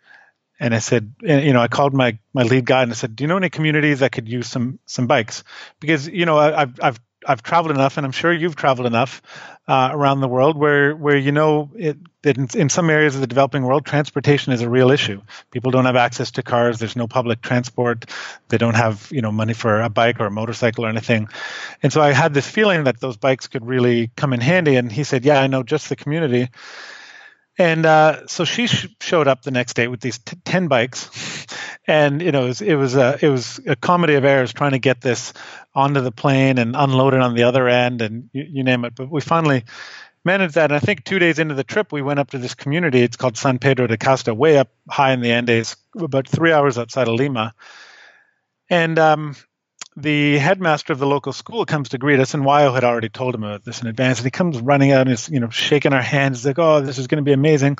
And 0.58 0.74
I 0.74 0.78
said, 0.78 1.14
you 1.20 1.52
know, 1.52 1.60
I 1.60 1.68
called 1.68 1.92
my 1.92 2.18
my 2.32 2.42
lead 2.42 2.64
guy 2.64 2.82
and 2.82 2.90
I 2.90 2.94
said, 2.94 3.16
do 3.16 3.24
you 3.24 3.28
know 3.28 3.36
any 3.36 3.50
communities 3.50 4.00
that 4.00 4.12
could 4.12 4.28
use 4.28 4.46
some 4.48 4.78
some 4.86 5.06
bikes? 5.06 5.44
Because 5.80 6.08
you 6.08 6.24
know, 6.24 6.38
I, 6.38 6.62
I've 6.62 6.80
I've 6.80 7.00
I've 7.26 7.42
traveled 7.42 7.74
enough, 7.74 7.96
and 7.96 8.06
I'm 8.06 8.12
sure 8.12 8.32
you've 8.32 8.56
traveled 8.56 8.86
enough 8.86 9.20
uh, 9.68 9.88
around 9.92 10.20
the 10.20 10.28
world, 10.28 10.56
where 10.56 10.94
where 10.94 11.16
you 11.16 11.32
know 11.32 11.70
it, 11.74 11.98
that 12.22 12.38
in, 12.38 12.48
in 12.54 12.68
some 12.68 12.88
areas 12.88 13.14
of 13.14 13.20
the 13.20 13.26
developing 13.26 13.64
world, 13.64 13.84
transportation 13.84 14.52
is 14.52 14.60
a 14.62 14.70
real 14.70 14.90
issue. 14.90 15.20
People 15.50 15.70
don't 15.72 15.86
have 15.86 15.96
access 15.96 16.30
to 16.32 16.42
cars. 16.42 16.78
There's 16.78 16.96
no 16.96 17.08
public 17.08 17.42
transport. 17.42 18.06
They 18.48 18.58
don't 18.58 18.76
have 18.76 19.08
you 19.10 19.22
know 19.22 19.32
money 19.32 19.54
for 19.54 19.80
a 19.80 19.88
bike 19.88 20.20
or 20.20 20.26
a 20.26 20.30
motorcycle 20.30 20.86
or 20.86 20.88
anything. 20.88 21.28
And 21.82 21.92
so 21.92 22.00
I 22.00 22.12
had 22.12 22.32
this 22.32 22.48
feeling 22.48 22.84
that 22.84 23.00
those 23.00 23.16
bikes 23.16 23.48
could 23.48 23.66
really 23.66 24.10
come 24.16 24.32
in 24.32 24.40
handy. 24.40 24.76
And 24.76 24.90
he 24.90 25.04
said, 25.04 25.24
"Yeah, 25.24 25.40
I 25.40 25.48
know 25.48 25.62
just 25.62 25.88
the 25.88 25.96
community." 25.96 26.48
And 27.58 27.86
uh, 27.86 28.26
so 28.26 28.44
she 28.44 28.66
sh- 28.66 28.88
showed 29.00 29.28
up 29.28 29.42
the 29.42 29.50
next 29.50 29.74
day 29.74 29.88
with 29.88 30.00
these 30.00 30.18
t- 30.18 30.36
ten 30.44 30.68
bikes, 30.68 31.46
and 31.86 32.20
you 32.20 32.30
know 32.30 32.44
it 32.44 32.48
was 32.48 32.60
it 32.62 32.74
was 32.74 32.96
a 32.96 33.18
it 33.22 33.28
was 33.28 33.60
a 33.66 33.76
comedy 33.76 34.14
of 34.14 34.24
errors 34.24 34.52
trying 34.52 34.72
to 34.72 34.78
get 34.78 35.00
this 35.00 35.32
onto 35.74 36.00
the 36.00 36.12
plane 36.12 36.58
and 36.58 36.76
unload 36.76 37.14
it 37.14 37.20
on 37.20 37.34
the 37.34 37.44
other 37.44 37.66
end, 37.66 38.02
and 38.02 38.28
you, 38.32 38.44
you 38.48 38.64
name 38.64 38.84
it. 38.84 38.94
But 38.94 39.10
we 39.10 39.22
finally 39.22 39.64
managed 40.22 40.56
that. 40.56 40.70
And 40.70 40.76
I 40.76 40.80
think 40.80 41.04
two 41.04 41.18
days 41.18 41.38
into 41.38 41.54
the 41.54 41.64
trip, 41.64 41.92
we 41.92 42.02
went 42.02 42.18
up 42.18 42.30
to 42.32 42.38
this 42.38 42.54
community. 42.54 43.00
It's 43.00 43.16
called 43.16 43.38
San 43.38 43.58
Pedro 43.58 43.86
de 43.86 43.96
Casta, 43.96 44.34
way 44.34 44.58
up 44.58 44.68
high 44.90 45.12
in 45.12 45.20
the 45.20 45.32
Andes, 45.32 45.76
about 45.96 46.28
three 46.28 46.52
hours 46.52 46.76
outside 46.76 47.08
of 47.08 47.14
Lima. 47.14 47.54
And 48.68 48.98
um, 48.98 49.36
the 49.96 50.38
headmaster 50.38 50.92
of 50.92 50.98
the 50.98 51.06
local 51.06 51.32
school 51.32 51.64
comes 51.64 51.88
to 51.90 51.98
greet 51.98 52.20
us, 52.20 52.34
and 52.34 52.44
Wayo 52.44 52.74
had 52.74 52.84
already 52.84 53.08
told 53.08 53.34
him 53.34 53.42
about 53.42 53.64
this 53.64 53.80
in 53.80 53.88
advance. 53.88 54.18
And 54.18 54.26
he 54.26 54.30
comes 54.30 54.60
running 54.60 54.92
out 54.92 55.02
and 55.02 55.10
is, 55.10 55.28
you 55.28 55.40
know, 55.40 55.48
shaking 55.48 55.94
our 55.94 56.02
hands. 56.02 56.38
He's 56.38 56.46
like, 56.46 56.58
"Oh, 56.58 56.80
this 56.80 56.98
is 56.98 57.06
going 57.06 57.22
to 57.22 57.28
be 57.28 57.32
amazing." 57.32 57.78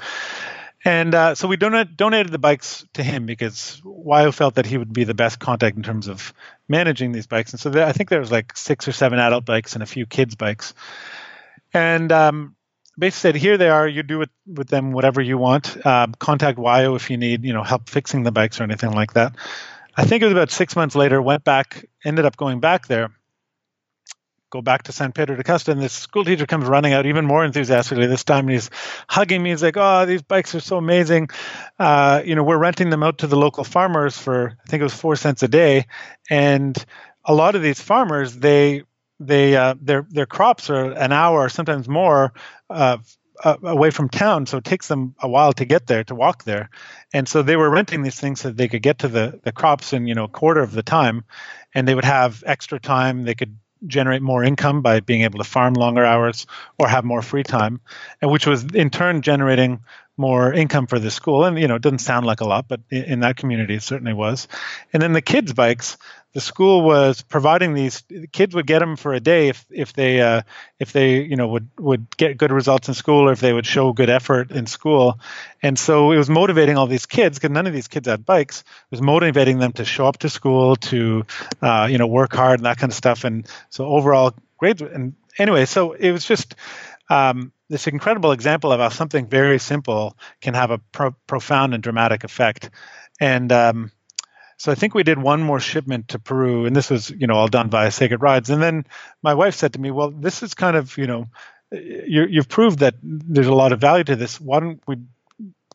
And 0.85 1.15
uh, 1.15 1.35
so 1.35 1.49
we 1.49 1.57
donate, 1.57 1.97
donated 1.97 2.31
the 2.31 2.39
bikes 2.39 2.87
to 2.95 3.03
him 3.03 3.27
because 3.27 3.83
Wayo 3.85 4.33
felt 4.33 4.55
that 4.55 4.67
he 4.67 4.79
would 4.79 4.93
be 4.93 5.05
the 5.05 5.15
best 5.15 5.41
contact 5.41 5.77
in 5.77 5.83
terms 5.83 6.07
of 6.07 6.33
managing 6.69 7.11
these 7.11 7.27
bikes. 7.27 7.53
And 7.53 7.61
so 7.61 7.71
there, 7.71 7.85
I 7.85 7.93
think 7.93 8.09
there 8.09 8.21
was 8.21 8.31
like 8.31 8.57
six 8.57 8.87
or 8.87 8.93
seven 8.93 9.19
adult 9.19 9.45
bikes 9.45 9.75
and 9.75 9.83
a 9.83 9.87
few 9.87 10.07
kids' 10.07 10.37
bikes. 10.37 10.75
And 11.75 12.13
um, 12.13 12.57
basically 12.99 13.33
said, 13.33 13.41
"Here 13.43 13.59
they 13.59 13.69
are. 13.69 13.87
You 13.87 14.03
do 14.03 14.23
it 14.23 14.31
with 14.47 14.69
them 14.69 14.93
whatever 14.93 15.21
you 15.21 15.37
want. 15.37 15.77
Uh, 15.85 16.07
contact 16.19 16.59
Wayo 16.59 16.97
if 16.97 17.11
you 17.11 17.19
need, 17.19 17.45
you 17.45 17.53
know, 17.53 17.63
help 17.63 17.91
fixing 17.91 18.23
the 18.23 18.33
bikes 18.33 18.61
or 18.61 18.65
anything 18.65 18.93
like 18.93 19.13
that." 19.13 19.35
I 19.97 20.05
think 20.05 20.23
it 20.23 20.27
was 20.27 20.33
about 20.33 20.51
six 20.51 20.77
months 20.77 20.95
later. 20.95 21.23
Went 21.23 21.43
back, 21.43 21.87
ended 22.05 22.27
up 22.27 22.37
going 22.37 22.61
back 22.61 22.87
there. 22.87 23.11
Go 24.51 24.61
back 24.61 24.85
to 24.85 24.93
San 24.93 25.13
Pedro 25.13 25.37
de 25.37 25.43
Casta, 25.43 25.73
and 25.73 25.81
this 25.81 25.93
school 25.93 26.25
teacher 26.25 26.47
comes 26.47 26.67
running 26.67 26.93
out 26.93 27.07
even 27.07 27.25
more 27.25 27.45
enthusiastically 27.45 28.07
this 28.07 28.23
time, 28.23 28.45
and 28.45 28.51
he's 28.51 28.71
hugging 29.09 29.43
me. 29.43 29.51
He's 29.51 29.63
like, 29.63 29.77
"Oh, 29.77 30.07
these 30.07 30.23
bikes 30.23 30.55
are 30.55 30.61
so 30.61 30.77
amazing! 30.77 31.31
Uh, 31.79 32.23
you 32.25 32.35
know, 32.35 32.45
we're 32.45 32.59
renting 32.59 32.91
them 32.91 33.03
out 33.03 33.19
to 33.19 33.27
the 33.27 33.37
local 33.37 33.65
farmers 33.65 34.17
for 34.17 34.57
I 34.65 34.71
think 34.71 34.83
it 34.83 34.85
was 34.85 34.95
four 34.95 35.17
cents 35.17 35.43
a 35.43 35.49
day, 35.49 35.87
and 36.31 36.77
a 37.25 37.35
lot 37.35 37.57
of 37.57 37.63
these 37.63 37.81
farmers 37.81 38.37
they 38.37 38.85
they 39.19 39.57
uh, 39.57 39.75
their 39.81 40.07
their 40.11 40.27
crops 40.27 40.71
are 40.71 40.93
an 40.93 41.11
hour 41.13 41.49
sometimes 41.49 41.89
more 41.89 42.33
uh, 42.71 42.99
uh, 43.45 43.57
away 43.63 43.91
from 43.91 44.09
town, 44.09 44.47
so 44.47 44.59
it 44.59 44.65
takes 44.65 44.89
them 44.89 45.15
a 45.21 45.29
while 45.29 45.53
to 45.55 45.65
get 45.65 45.87
there 45.87 46.05
to 46.05 46.15
walk 46.15 46.45
there, 46.45 46.71
and 47.13 47.29
so 47.29 47.43
they 47.43 47.57
were 47.57 47.71
renting 47.71 48.03
these 48.03 48.19
things 48.19 48.41
so 48.41 48.49
that 48.49 48.57
they 48.57 48.69
could 48.69 48.83
get 48.83 48.99
to 49.01 49.09
the 49.09 49.41
the 49.43 49.53
crops 49.53 49.93
in 49.93 50.07
you 50.07 50.15
know 50.15 50.25
a 50.25 50.29
quarter 50.29 50.61
of 50.61 50.73
the 50.73 50.83
time, 50.83 51.25
and 51.75 51.87
they 51.87 51.95
would 51.95 52.05
have 52.05 52.43
extra 52.47 52.81
time. 52.81 53.25
They 53.25 53.35
could 53.35 53.57
generate 53.87 54.23
more 54.23 54.43
income 54.43 54.83
by 54.83 55.01
being 55.01 55.23
able 55.23 55.39
to 55.39 55.45
farm 55.45 55.75
longer 55.75 56.05
hours 56.05 56.47
or 56.79 56.89
have 56.89 57.05
more 57.05 57.23
free 57.23 57.43
time, 57.43 57.81
and 58.21 58.31
which 58.31 58.47
was 58.47 58.65
in 58.75 58.91
turn 58.91 59.23
generating 59.23 59.81
more 60.17 60.53
income 60.53 60.87
for 60.87 60.99
the 60.99 61.11
school. 61.11 61.45
And 61.45 61.59
you 61.59 61.69
know, 61.69 61.77
it 61.77 61.83
doesn't 61.83 61.99
sound 61.99 62.27
like 62.27 62.41
a 62.41 62.47
lot, 62.47 62.67
but 62.69 62.81
in, 62.91 63.05
in 63.05 63.21
that 63.21 63.37
community, 63.37 63.75
it 63.75 63.83
certainly 63.83 64.13
was. 64.13 64.49
And 64.93 65.03
then 65.03 65.13
the 65.13 65.23
kids' 65.23 65.53
bikes, 65.53 65.99
the 66.33 66.41
school 66.41 66.83
was 66.83 67.23
providing 67.23 67.73
these. 67.73 68.03
The 68.09 68.27
kids 68.27 68.55
would 68.55 68.67
get 68.67 68.81
them 68.81 68.97
for 68.97 69.15
a 69.15 69.21
day 69.21 69.49
if 69.49 69.65
if 69.71 69.95
they 69.95 70.21
uh, 70.21 70.43
if 70.79 70.93
they 70.93 71.23
you 71.23 71.37
know 71.37 71.49
would 71.49 71.69
would 71.79 72.15
get 72.17 72.37
good 72.37 72.53
results 72.53 72.89
in 72.89 72.95
school 72.95 73.29
or 73.29 73.33
if 73.33 73.41
they 73.41 73.53
would 73.53 73.67
show 73.67 73.95
good 73.95 74.11
effort 74.11 74.51
in 74.51 74.67
school. 74.67 75.19
And 75.63 75.79
so 75.79 76.13
it 76.13 76.19
was 76.19 76.29
motivating 76.29 76.77
all 76.77 76.87
these 76.87 77.07
kids 77.07 77.39
because 77.39 77.53
none 77.53 77.67
of 77.67 77.73
these 77.73 77.89
kids 77.89 78.07
had 78.07 78.27
bikes. 78.27 78.61
It 78.61 78.91
was 78.91 79.01
motivating 79.01 79.59
them 79.59 79.73
to 79.73 79.85
show 79.87 80.07
up 80.07 80.19
to 80.19 80.29
school 80.29 80.77
to 80.77 81.25
uh, 81.63 81.89
you 81.91 81.97
know 81.97 82.07
work 82.07 82.35
hard 82.35 82.61
and 82.61 82.67
that 82.67 82.77
kind 82.77 82.93
of 82.93 82.97
stuff. 82.97 83.25
And 83.25 83.49
so 83.71 83.87
overall 83.87 84.35
grades 84.59 84.83
and 84.83 85.15
anyway, 85.39 85.65
so 85.65 85.93
it 85.93 86.13
was 86.13 86.25
just. 86.25 86.55
Um, 87.09 87.53
this 87.69 87.87
incredible 87.87 88.33
example 88.33 88.73
of 88.73 88.81
how 88.81 88.89
something 88.89 89.27
very 89.27 89.59
simple 89.59 90.17
can 90.41 90.55
have 90.55 90.71
a 90.71 90.79
pro- 90.79 91.17
profound 91.27 91.75
and 91.75 91.83
dramatic 91.83 92.25
effect. 92.25 92.71
And 93.21 93.51
um, 93.53 93.91
so 94.57 94.73
I 94.73 94.75
think 94.75 94.95
we 94.95 95.03
did 95.03 95.19
one 95.19 95.43
more 95.43 95.61
shipment 95.61 96.09
to 96.09 96.19
Peru, 96.19 96.67
and 96.67 96.75
this 96.75 96.91
was, 96.91 97.11
you 97.11 97.27
know, 97.27 97.35
all 97.35 97.49
done 97.49 97.71
via 97.71 97.91
Sacred 97.91 98.23
Rides. 98.23 98.51
And 98.51 98.63
then 98.63 98.85
my 99.23 99.35
wife 99.35 99.55
said 99.55 99.75
to 99.75 99.81
me, 99.81 99.91
"Well, 99.91 100.11
this 100.11 100.43
is 100.43 100.55
kind 100.55 100.77
of, 100.77 100.97
you 100.97 101.07
know, 101.07 101.27
you, 101.71 102.27
you've 102.29 102.49
proved 102.49 102.81
that 102.81 102.95
there's 103.03 103.47
a 103.47 103.55
lot 103.55 103.73
of 103.73 103.81
value 103.81 104.05
to 104.05 104.17
this. 104.17 104.41
Why 104.41 104.61
don't 104.61 104.81
we 104.87 104.99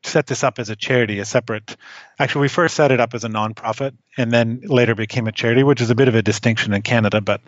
set 0.03 0.25
this 0.27 0.43
up 0.43 0.59
as 0.59 0.69
a 0.69 0.75
charity, 0.75 1.19
a 1.19 1.25
separate. 1.25 1.75
Actually, 2.17 2.41
we 2.41 2.47
first 2.47 2.75
set 2.75 2.91
it 2.91 2.99
up 2.99 3.13
as 3.13 3.23
a 3.23 3.29
nonprofit, 3.29 3.93
and 4.17 4.31
then 4.31 4.61
later 4.63 4.95
became 4.95 5.27
a 5.27 5.31
charity, 5.31 5.63
which 5.63 5.81
is 5.81 5.89
a 5.89 5.95
bit 5.95 6.07
of 6.07 6.15
a 6.15 6.21
distinction 6.21 6.73
in 6.73 6.81
Canada. 6.81 7.21
But 7.21 7.41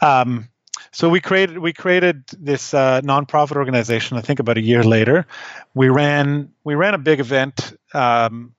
um, 0.00 0.48
so 0.92 1.08
we 1.08 1.20
created 1.20 1.58
we 1.58 1.72
created 1.72 2.24
this 2.38 2.74
uh, 2.74 3.00
nonprofit 3.02 3.56
organization. 3.56 4.16
I 4.16 4.20
think 4.20 4.40
about 4.40 4.58
a 4.58 4.62
year 4.62 4.82
later, 4.82 5.26
we 5.74 5.88
ran 5.88 6.52
we 6.64 6.74
ran 6.74 6.94
a 6.94 6.98
big 6.98 7.20
event 7.20 7.76
um, 7.94 8.54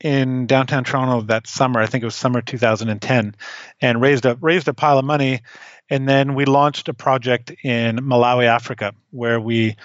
in 0.00 0.46
downtown 0.46 0.84
Toronto 0.84 1.22
that 1.26 1.46
summer. 1.46 1.80
I 1.80 1.86
think 1.86 2.02
it 2.02 2.06
was 2.06 2.14
summer 2.14 2.40
2010, 2.40 3.34
and 3.80 4.00
raised 4.00 4.26
a 4.26 4.36
raised 4.40 4.68
a 4.68 4.74
pile 4.74 4.98
of 4.98 5.04
money, 5.04 5.40
and 5.90 6.08
then 6.08 6.34
we 6.34 6.44
launched 6.44 6.88
a 6.88 6.94
project 6.94 7.52
in 7.62 7.96
Malawi, 7.96 8.46
Africa, 8.46 8.94
where 9.10 9.40
we 9.40 9.76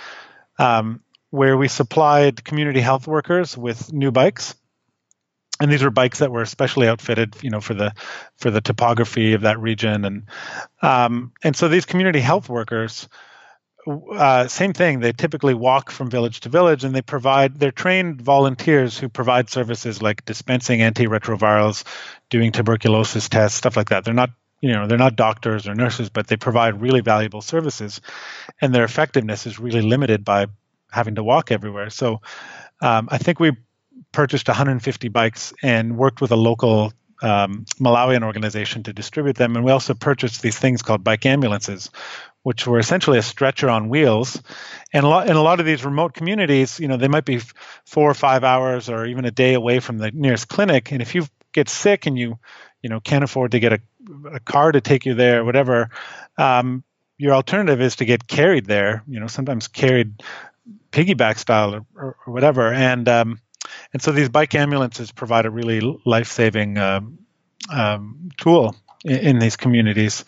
um, 0.59 1.01
where 1.29 1.57
we 1.57 1.67
supplied 1.67 2.43
community 2.43 2.79
health 2.79 3.07
workers 3.07 3.57
with 3.57 3.91
new 3.91 4.11
bikes 4.11 4.55
and 5.59 5.71
these 5.71 5.83
were 5.83 5.89
bikes 5.89 6.19
that 6.19 6.31
were 6.31 6.41
especially 6.41 6.87
outfitted, 6.87 7.35
you 7.41 7.49
know, 7.49 7.61
for 7.61 7.73
the 7.73 7.93
for 8.37 8.51
the 8.51 8.61
topography 8.61 9.33
of 9.33 9.41
that 9.41 9.59
region, 9.59 10.05
and 10.05 10.23
um, 10.81 11.31
and 11.43 11.55
so 11.55 11.67
these 11.67 11.85
community 11.85 12.19
health 12.19 12.49
workers, 12.49 13.07
uh, 13.87 14.47
same 14.47 14.73
thing. 14.73 14.99
They 14.99 15.13
typically 15.13 15.53
walk 15.53 15.89
from 15.89 16.09
village 16.09 16.41
to 16.41 16.49
village, 16.49 16.83
and 16.83 16.93
they 16.93 17.01
provide. 17.01 17.59
They're 17.59 17.71
trained 17.71 18.21
volunteers 18.21 18.97
who 18.97 19.09
provide 19.09 19.49
services 19.49 20.01
like 20.01 20.25
dispensing 20.25 20.81
antiretrovirals, 20.81 21.83
doing 22.29 22.51
tuberculosis 22.51 23.29
tests, 23.29 23.57
stuff 23.57 23.75
like 23.75 23.89
that. 23.89 24.05
They're 24.05 24.13
not 24.13 24.29
you 24.61 24.73
know 24.73 24.87
they're 24.87 24.97
not 24.97 25.15
doctors 25.15 25.67
or 25.67 25.75
nurses 25.75 26.09
but 26.09 26.25
they 26.25 26.35
provide 26.35 26.81
really 26.81 27.01
valuable 27.01 27.41
services 27.41 28.01
and 28.59 28.73
their 28.73 28.83
effectiveness 28.83 29.45
is 29.45 29.59
really 29.59 29.81
limited 29.81 30.25
by 30.25 30.47
having 30.91 31.13
to 31.15 31.23
walk 31.23 31.51
everywhere 31.51 31.91
so 31.91 32.21
um, 32.81 33.07
i 33.11 33.19
think 33.19 33.39
we 33.39 33.51
purchased 34.17 34.47
150 34.47 35.09
bikes 35.09 35.53
and 35.61 35.95
worked 35.95 36.21
with 36.21 36.31
a 36.31 36.35
local 36.35 36.91
um, 37.21 37.65
Malawian 37.79 38.23
organization 38.23 38.81
to 38.81 38.91
distribute 38.91 39.35
them. 39.35 39.55
And 39.55 39.63
we 39.63 39.71
also 39.71 39.93
purchased 39.93 40.41
these 40.41 40.57
things 40.57 40.81
called 40.81 41.03
bike 41.03 41.23
ambulances, 41.27 41.91
which 42.41 42.65
were 42.65 42.79
essentially 42.79 43.19
a 43.19 43.21
stretcher 43.21 43.69
on 43.69 43.89
wheels. 43.89 44.41
And 44.91 45.05
a 45.05 45.07
lot, 45.07 45.29
in 45.29 45.35
a 45.35 45.41
lot 45.43 45.59
of 45.59 45.67
these 45.67 45.85
remote 45.85 46.15
communities, 46.15 46.79
you 46.79 46.87
know, 46.87 46.97
they 46.97 47.07
might 47.07 47.25
be 47.25 47.41
four 47.85 48.09
or 48.09 48.15
five 48.15 48.43
hours 48.43 48.89
or 48.89 49.05
even 49.05 49.23
a 49.23 49.29
day 49.29 49.53
away 49.53 49.79
from 49.79 49.99
the 49.99 50.09
nearest 50.09 50.47
clinic. 50.47 50.91
And 50.91 50.99
if 50.99 51.13
you 51.13 51.27
get 51.53 51.69
sick 51.69 52.07
and 52.07 52.17
you, 52.17 52.39
you 52.81 52.89
know, 52.89 52.99
can't 52.99 53.23
afford 53.23 53.51
to 53.51 53.59
get 53.59 53.73
a, 53.73 53.79
a 54.33 54.39
car 54.39 54.71
to 54.71 54.81
take 54.81 55.05
you 55.05 55.13
there, 55.13 55.41
or 55.41 55.43
whatever, 55.43 55.91
um, 56.39 56.83
your 57.19 57.35
alternative 57.35 57.81
is 57.81 57.97
to 57.97 58.05
get 58.05 58.27
carried 58.27 58.65
there. 58.65 59.03
You 59.07 59.19
know, 59.19 59.27
sometimes 59.27 59.67
carried 59.67 60.23
piggyback 60.91 61.37
style 61.37 61.75
or, 61.75 61.85
or, 61.95 62.15
or 62.25 62.33
whatever. 62.33 62.73
And 62.73 63.07
um, 63.07 63.39
and 63.97 64.01
so 64.03 64.11
these 64.11 64.29
bike 64.29 64.53
ambulances 64.53 65.11
provide 65.11 65.47
a 65.47 65.49
really 65.49 65.81
life-saving 66.05 66.77
um, 66.77 67.17
um, 67.67 68.29
tool 68.37 68.75
in, 69.03 69.17
in, 69.17 69.39
these 69.39 69.55
communities. 69.55 70.23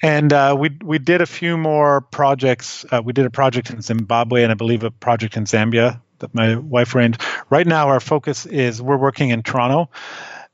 And 0.00 0.32
uh, 0.32 0.56
we 0.58 0.70
we 0.82 0.98
did 0.98 1.20
a 1.20 1.26
few 1.26 1.58
more 1.58 2.00
projects. 2.00 2.86
Uh, 2.90 3.02
we 3.04 3.12
did 3.12 3.26
a 3.26 3.30
project 3.30 3.68
in 3.68 3.82
Zimbabwe 3.82 4.44
and 4.44 4.50
I 4.50 4.54
believe 4.54 4.82
a 4.82 4.90
project 4.90 5.36
in 5.36 5.44
Zambia 5.44 6.00
that 6.20 6.34
my 6.34 6.56
wife 6.56 6.94
ran. 6.94 7.16
Right 7.50 7.66
now, 7.66 7.88
our 7.88 8.00
focus 8.00 8.46
is 8.46 8.80
we're 8.80 8.96
working 8.96 9.28
in 9.28 9.42
Toronto, 9.42 9.90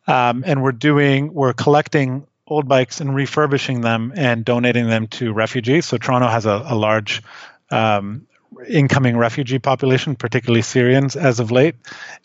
um, 0.08 0.42
and 0.44 0.64
we're 0.64 0.72
doing 0.72 1.32
we're 1.32 1.52
collecting 1.52 2.26
old 2.48 2.66
bikes 2.66 3.00
and 3.00 3.14
refurbishing 3.14 3.82
them 3.82 4.12
and 4.16 4.44
donating 4.44 4.88
them 4.88 5.06
to 5.18 5.32
refugees. 5.32 5.86
So 5.86 5.96
Toronto 5.96 6.26
has 6.26 6.44
a, 6.44 6.60
a 6.66 6.74
large 6.74 7.22
um, 7.70 8.26
incoming 8.68 9.16
refugee 9.16 9.58
population, 9.58 10.16
particularly 10.16 10.62
Syrians, 10.62 11.16
as 11.16 11.40
of 11.40 11.50
late. 11.50 11.74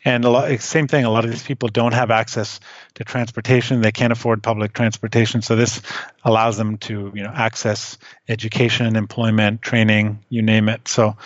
And 0.06 0.26
a 0.26 0.30
lot, 0.30 0.60
same 0.60 0.88
thing. 0.88 1.06
A 1.06 1.10
lot 1.10 1.26
of 1.26 1.32
these 1.32 1.44
people 1.44 1.70
don't 1.70 1.94
have 1.94 2.12
access 2.12 2.60
to 2.96 3.04
transportation. 3.04 3.82
They 3.82 3.92
can't 3.92 4.12
afford 4.14 4.44
public 4.44 4.74
transportation. 4.74 5.42
So 5.42 5.56
this 5.56 5.82
allows 6.24 6.58
them 6.58 6.78
to, 6.80 7.12
you 7.14 7.24
know, 7.24 7.32
access 7.34 7.98
education, 8.28 8.96
employment, 8.96 9.62
training, 9.62 10.20
you 10.30 10.42
name 10.42 10.70
it. 10.70 10.88
So, 10.88 11.18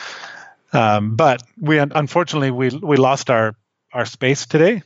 um, 0.73 1.15
but 1.15 1.43
we 1.59 1.77
unfortunately 1.79 2.51
we 2.51 2.69
we 2.69 2.97
lost 2.97 3.29
our 3.29 3.55
our 3.93 4.05
space 4.05 4.45
today. 4.45 4.83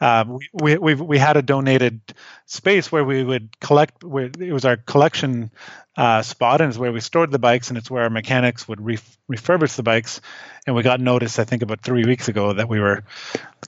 Um, 0.00 0.38
we, 0.52 0.76
we 0.76 0.94
we 0.94 1.18
had 1.18 1.36
a 1.36 1.42
donated 1.42 2.00
space 2.44 2.92
where 2.92 3.04
we 3.04 3.24
would 3.24 3.58
collect. 3.60 4.04
Where 4.04 4.26
it 4.26 4.52
was 4.52 4.64
our 4.64 4.76
collection 4.76 5.50
uh, 5.96 6.22
spot, 6.22 6.60
and 6.60 6.68
it's 6.68 6.78
where 6.78 6.92
we 6.92 7.00
stored 7.00 7.30
the 7.30 7.38
bikes, 7.38 7.68
and 7.68 7.78
it's 7.78 7.90
where 7.90 8.02
our 8.02 8.10
mechanics 8.10 8.68
would 8.68 8.80
ref- 8.80 9.18
refurbish 9.30 9.76
the 9.76 9.82
bikes. 9.82 10.20
And 10.66 10.76
we 10.76 10.82
got 10.82 11.00
notice, 11.00 11.38
I 11.38 11.44
think, 11.44 11.62
about 11.62 11.80
three 11.80 12.04
weeks 12.04 12.28
ago 12.28 12.52
that 12.52 12.68
we 12.68 12.80
were 12.80 13.04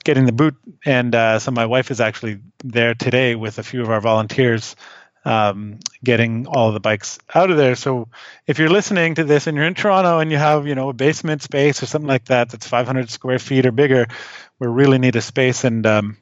getting 0.05 0.27
the 0.27 0.33
boot, 0.33 0.57
and 0.85 1.15
uh, 1.15 1.39
so 1.39 1.51
my 1.51 1.67
wife 1.67 1.91
is 1.91 2.01
actually 2.01 2.41
there 2.63 2.95
today 2.95 3.35
with 3.35 3.59
a 3.59 3.63
few 3.63 3.83
of 3.83 3.89
our 3.89 4.01
volunteers 4.01 4.77
um, 5.25 5.79
getting 6.03 6.47
all 6.47 6.73
the 6.73 6.81
bikes 6.81 7.19
out 7.35 7.51
of 7.51 7.57
there. 7.57 7.75
So 7.75 8.09
if 8.47 8.59
you're 8.59 8.71
listening 8.71 9.17
to 9.17 9.25
this 9.25 9.47
and 9.47 9.57
you're 9.57 9.67
in 9.67 9.75
Toronto 9.75 10.19
and 10.19 10.31
you 10.31 10.39
have, 10.39 10.67
you 10.67 10.75
know, 10.75 10.89
a 10.89 10.93
basement 10.93 11.43
space 11.43 11.83
or 11.83 11.87
something 11.87 12.09
like 12.09 12.27
that 12.27 12.51
that's 12.51 12.67
500 12.67 13.11
square 13.11 13.39
feet 13.39 13.67
or 13.67 13.73
bigger, 13.73 14.07
we 14.59 14.67
really 14.67 14.99
need 14.99 15.17
a 15.17 15.21
space. 15.21 15.65
And 15.65 15.87
um, 15.87 16.17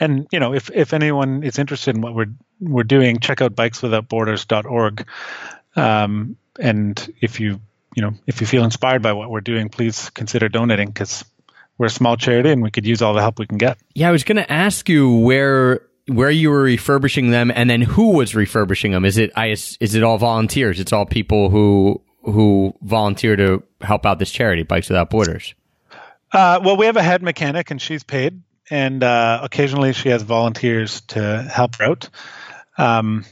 and 0.00 0.26
you 0.32 0.40
know, 0.40 0.54
if 0.54 0.70
if 0.70 0.92
anyone 0.92 1.42
is 1.42 1.58
interested 1.58 1.94
in 1.94 2.00
what 2.00 2.14
we're 2.14 2.32
we're 2.60 2.84
doing, 2.84 3.20
check 3.20 3.40
out 3.40 3.54
bikeswithoutborders.org. 3.54 5.06
Um, 5.76 6.36
and 6.58 7.14
if 7.20 7.40
you 7.40 7.60
you 7.94 8.02
know 8.02 8.14
if 8.26 8.40
you 8.40 8.46
feel 8.46 8.64
inspired 8.64 9.02
by 9.02 9.12
what 9.12 9.30
we're 9.30 9.40
doing, 9.40 9.68
please 9.68 10.10
consider 10.10 10.48
donating 10.48 10.88
because 10.88 11.24
we're 11.76 11.86
a 11.86 11.90
small 11.90 12.16
charity 12.16 12.50
and 12.50 12.62
we 12.62 12.70
could 12.70 12.86
use 12.86 13.02
all 13.02 13.14
the 13.14 13.20
help 13.20 13.38
we 13.38 13.46
can 13.46 13.58
get. 13.58 13.78
Yeah, 13.94 14.08
I 14.08 14.12
was 14.12 14.24
going 14.24 14.36
to 14.36 14.50
ask 14.50 14.88
you 14.88 15.18
where 15.18 15.82
where 16.06 16.30
you 16.30 16.50
were 16.50 16.62
refurbishing 16.62 17.30
them 17.30 17.50
and 17.54 17.70
then 17.70 17.80
who 17.80 18.12
was 18.12 18.34
refurbishing 18.34 18.92
them? 18.92 19.04
Is 19.04 19.18
it 19.18 19.30
I, 19.36 19.48
is 19.48 19.94
it 19.94 20.02
all 20.02 20.18
volunteers? 20.18 20.80
It's 20.80 20.92
all 20.92 21.06
people 21.06 21.50
who 21.50 22.02
who 22.22 22.74
volunteer 22.82 23.36
to 23.36 23.62
help 23.82 24.06
out 24.06 24.18
this 24.18 24.30
charity 24.30 24.62
bikes 24.62 24.88
without 24.88 25.10
borders. 25.10 25.54
Uh, 26.32 26.60
well 26.62 26.76
we 26.76 26.86
have 26.86 26.96
a 26.96 27.02
head 27.02 27.22
mechanic 27.22 27.70
and 27.70 27.80
she's 27.80 28.02
paid 28.02 28.42
and 28.70 29.02
uh, 29.02 29.40
occasionally 29.42 29.92
she 29.92 30.08
has 30.08 30.22
volunteers 30.22 31.02
to 31.02 31.42
help 31.42 31.76
her 31.76 31.84
out. 31.84 32.08
Um, 32.76 33.24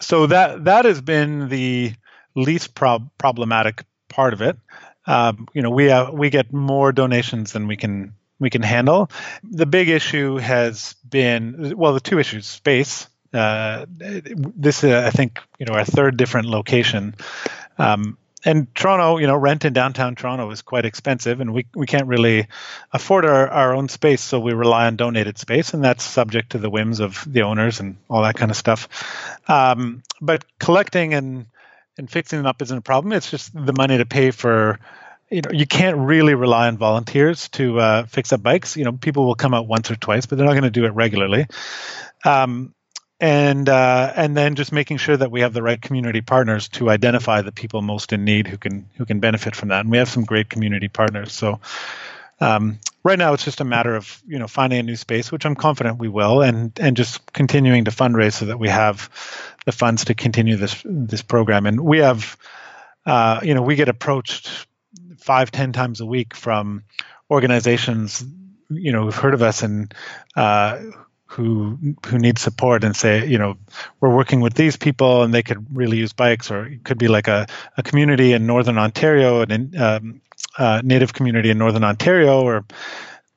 so 0.00 0.26
that 0.26 0.64
that 0.64 0.84
has 0.84 1.00
been 1.00 1.48
the 1.48 1.94
least 2.34 2.74
prob- 2.74 3.10
problematic 3.18 3.84
part 4.08 4.32
of 4.32 4.42
it. 4.42 4.56
Um, 5.06 5.46
you 5.52 5.62
know 5.62 5.70
we 5.70 5.86
have, 5.86 6.12
we 6.12 6.30
get 6.30 6.52
more 6.52 6.92
donations 6.92 7.52
than 7.52 7.66
we 7.66 7.76
can 7.76 8.14
we 8.38 8.50
can 8.50 8.62
handle. 8.62 9.10
The 9.42 9.66
big 9.66 9.88
issue 9.88 10.36
has 10.36 10.94
been 11.08 11.74
well, 11.76 11.94
the 11.94 12.00
two 12.00 12.18
issues: 12.18 12.46
space. 12.46 13.08
Uh, 13.32 13.84
this, 13.88 14.82
uh, 14.82 15.04
I 15.06 15.10
think, 15.10 15.40
you 15.58 15.66
know, 15.66 15.74
our 15.74 15.84
third 15.84 16.16
different 16.16 16.48
location. 16.48 17.14
Um, 17.76 18.16
and 18.46 18.72
Toronto, 18.74 19.18
you 19.18 19.26
know, 19.26 19.36
rent 19.36 19.64
in 19.64 19.72
downtown 19.72 20.14
Toronto 20.14 20.48
is 20.50 20.62
quite 20.62 20.84
expensive, 20.86 21.40
and 21.40 21.52
we, 21.52 21.66
we 21.74 21.86
can't 21.86 22.06
really 22.06 22.46
afford 22.92 23.24
our, 23.24 23.48
our 23.48 23.74
own 23.74 23.88
space, 23.88 24.22
so 24.22 24.38
we 24.38 24.52
rely 24.52 24.86
on 24.86 24.96
donated 24.96 25.36
space, 25.36 25.74
and 25.74 25.82
that's 25.82 26.04
subject 26.04 26.52
to 26.52 26.58
the 26.58 26.70
whims 26.70 27.00
of 27.00 27.24
the 27.26 27.42
owners 27.42 27.80
and 27.80 27.96
all 28.08 28.22
that 28.22 28.36
kind 28.36 28.50
of 28.50 28.56
stuff. 28.56 28.88
Um, 29.48 30.02
but 30.20 30.44
collecting 30.58 31.12
and 31.12 31.46
and 31.98 32.10
fixing 32.10 32.38
them 32.38 32.46
up 32.46 32.62
isn't 32.62 32.78
a 32.78 32.82
problem. 32.82 33.12
It's 33.12 33.30
just 33.30 33.52
the 33.52 33.72
money 33.72 33.98
to 33.98 34.06
pay 34.06 34.30
for 34.30 34.78
you 35.30 35.42
know 35.42 35.50
you 35.50 35.66
can't 35.66 35.96
really 35.96 36.34
rely 36.34 36.68
on 36.68 36.78
volunteers 36.78 37.48
to 37.50 37.80
uh, 37.80 38.06
fix 38.06 38.32
up 38.32 38.42
bikes. 38.42 38.76
You 38.76 38.84
know, 38.84 38.92
people 38.92 39.26
will 39.26 39.34
come 39.34 39.54
out 39.54 39.66
once 39.66 39.90
or 39.90 39.96
twice, 39.96 40.26
but 40.26 40.38
they're 40.38 40.46
not 40.46 40.52
going 40.52 40.64
to 40.64 40.70
do 40.70 40.84
it 40.84 40.94
regularly. 40.94 41.46
Um, 42.24 42.74
and 43.18 43.68
uh, 43.68 44.12
and 44.14 44.36
then 44.36 44.56
just 44.56 44.72
making 44.72 44.98
sure 44.98 45.16
that 45.16 45.30
we 45.30 45.40
have 45.40 45.52
the 45.52 45.62
right 45.62 45.80
community 45.80 46.20
partners 46.20 46.68
to 46.68 46.90
identify 46.90 47.42
the 47.42 47.52
people 47.52 47.80
most 47.82 48.12
in 48.12 48.24
need 48.24 48.46
who 48.46 48.58
can 48.58 48.88
who 48.96 49.06
can 49.06 49.20
benefit 49.20 49.56
from 49.56 49.70
that. 49.70 49.80
And 49.80 49.90
we 49.90 49.98
have 49.98 50.08
some 50.08 50.24
great 50.24 50.50
community 50.50 50.88
partners. 50.88 51.32
So 51.32 51.60
um, 52.40 52.78
right 53.02 53.18
now, 53.18 53.32
it's 53.32 53.44
just 53.44 53.62
a 53.62 53.64
matter 53.64 53.96
of 53.96 54.22
you 54.26 54.38
know 54.38 54.46
finding 54.46 54.78
a 54.78 54.82
new 54.82 54.96
space, 54.96 55.32
which 55.32 55.46
I'm 55.46 55.56
confident 55.56 55.98
we 55.98 56.08
will, 56.08 56.42
and 56.42 56.78
and 56.78 56.96
just 56.96 57.32
continuing 57.32 57.86
to 57.86 57.90
fundraise 57.90 58.34
so 58.34 58.46
that 58.46 58.58
we 58.58 58.68
have 58.68 59.10
the 59.64 59.72
funds 59.72 60.04
to 60.06 60.14
continue 60.14 60.56
this 60.56 60.82
this 60.84 61.22
program. 61.22 61.66
And 61.66 61.80
we 61.80 61.98
have. 61.98 62.36
Uh, 63.04 63.38
you 63.44 63.54
know, 63.54 63.62
we 63.62 63.76
get 63.76 63.88
approached 63.88 64.66
five, 65.26 65.50
ten 65.50 65.72
times 65.72 66.00
a 66.00 66.06
week 66.06 66.34
from 66.34 66.84
organizations, 67.30 68.24
you 68.70 68.92
know, 68.92 69.04
who've 69.04 69.16
heard 69.16 69.34
of 69.34 69.42
us 69.42 69.62
and 69.62 69.92
uh, 70.36 70.80
who 71.26 71.76
who 72.06 72.18
need 72.18 72.38
support 72.38 72.84
and 72.84 72.94
say, 72.94 73.26
you 73.26 73.36
know, 73.36 73.56
we're 74.00 74.14
working 74.14 74.40
with 74.40 74.54
these 74.54 74.76
people 74.76 75.22
and 75.22 75.34
they 75.34 75.42
could 75.42 75.66
really 75.76 75.98
use 75.98 76.12
bikes, 76.12 76.50
or 76.50 76.66
it 76.66 76.84
could 76.84 76.98
be 76.98 77.08
like 77.08 77.28
a, 77.28 77.46
a 77.76 77.82
community 77.82 78.32
in 78.32 78.46
Northern 78.46 78.78
Ontario, 78.78 79.42
an 79.42 79.76
um, 79.76 80.20
uh, 80.56 80.80
native 80.84 81.12
community 81.12 81.50
in 81.50 81.58
Northern 81.58 81.84
Ontario, 81.84 82.42
or 82.42 82.64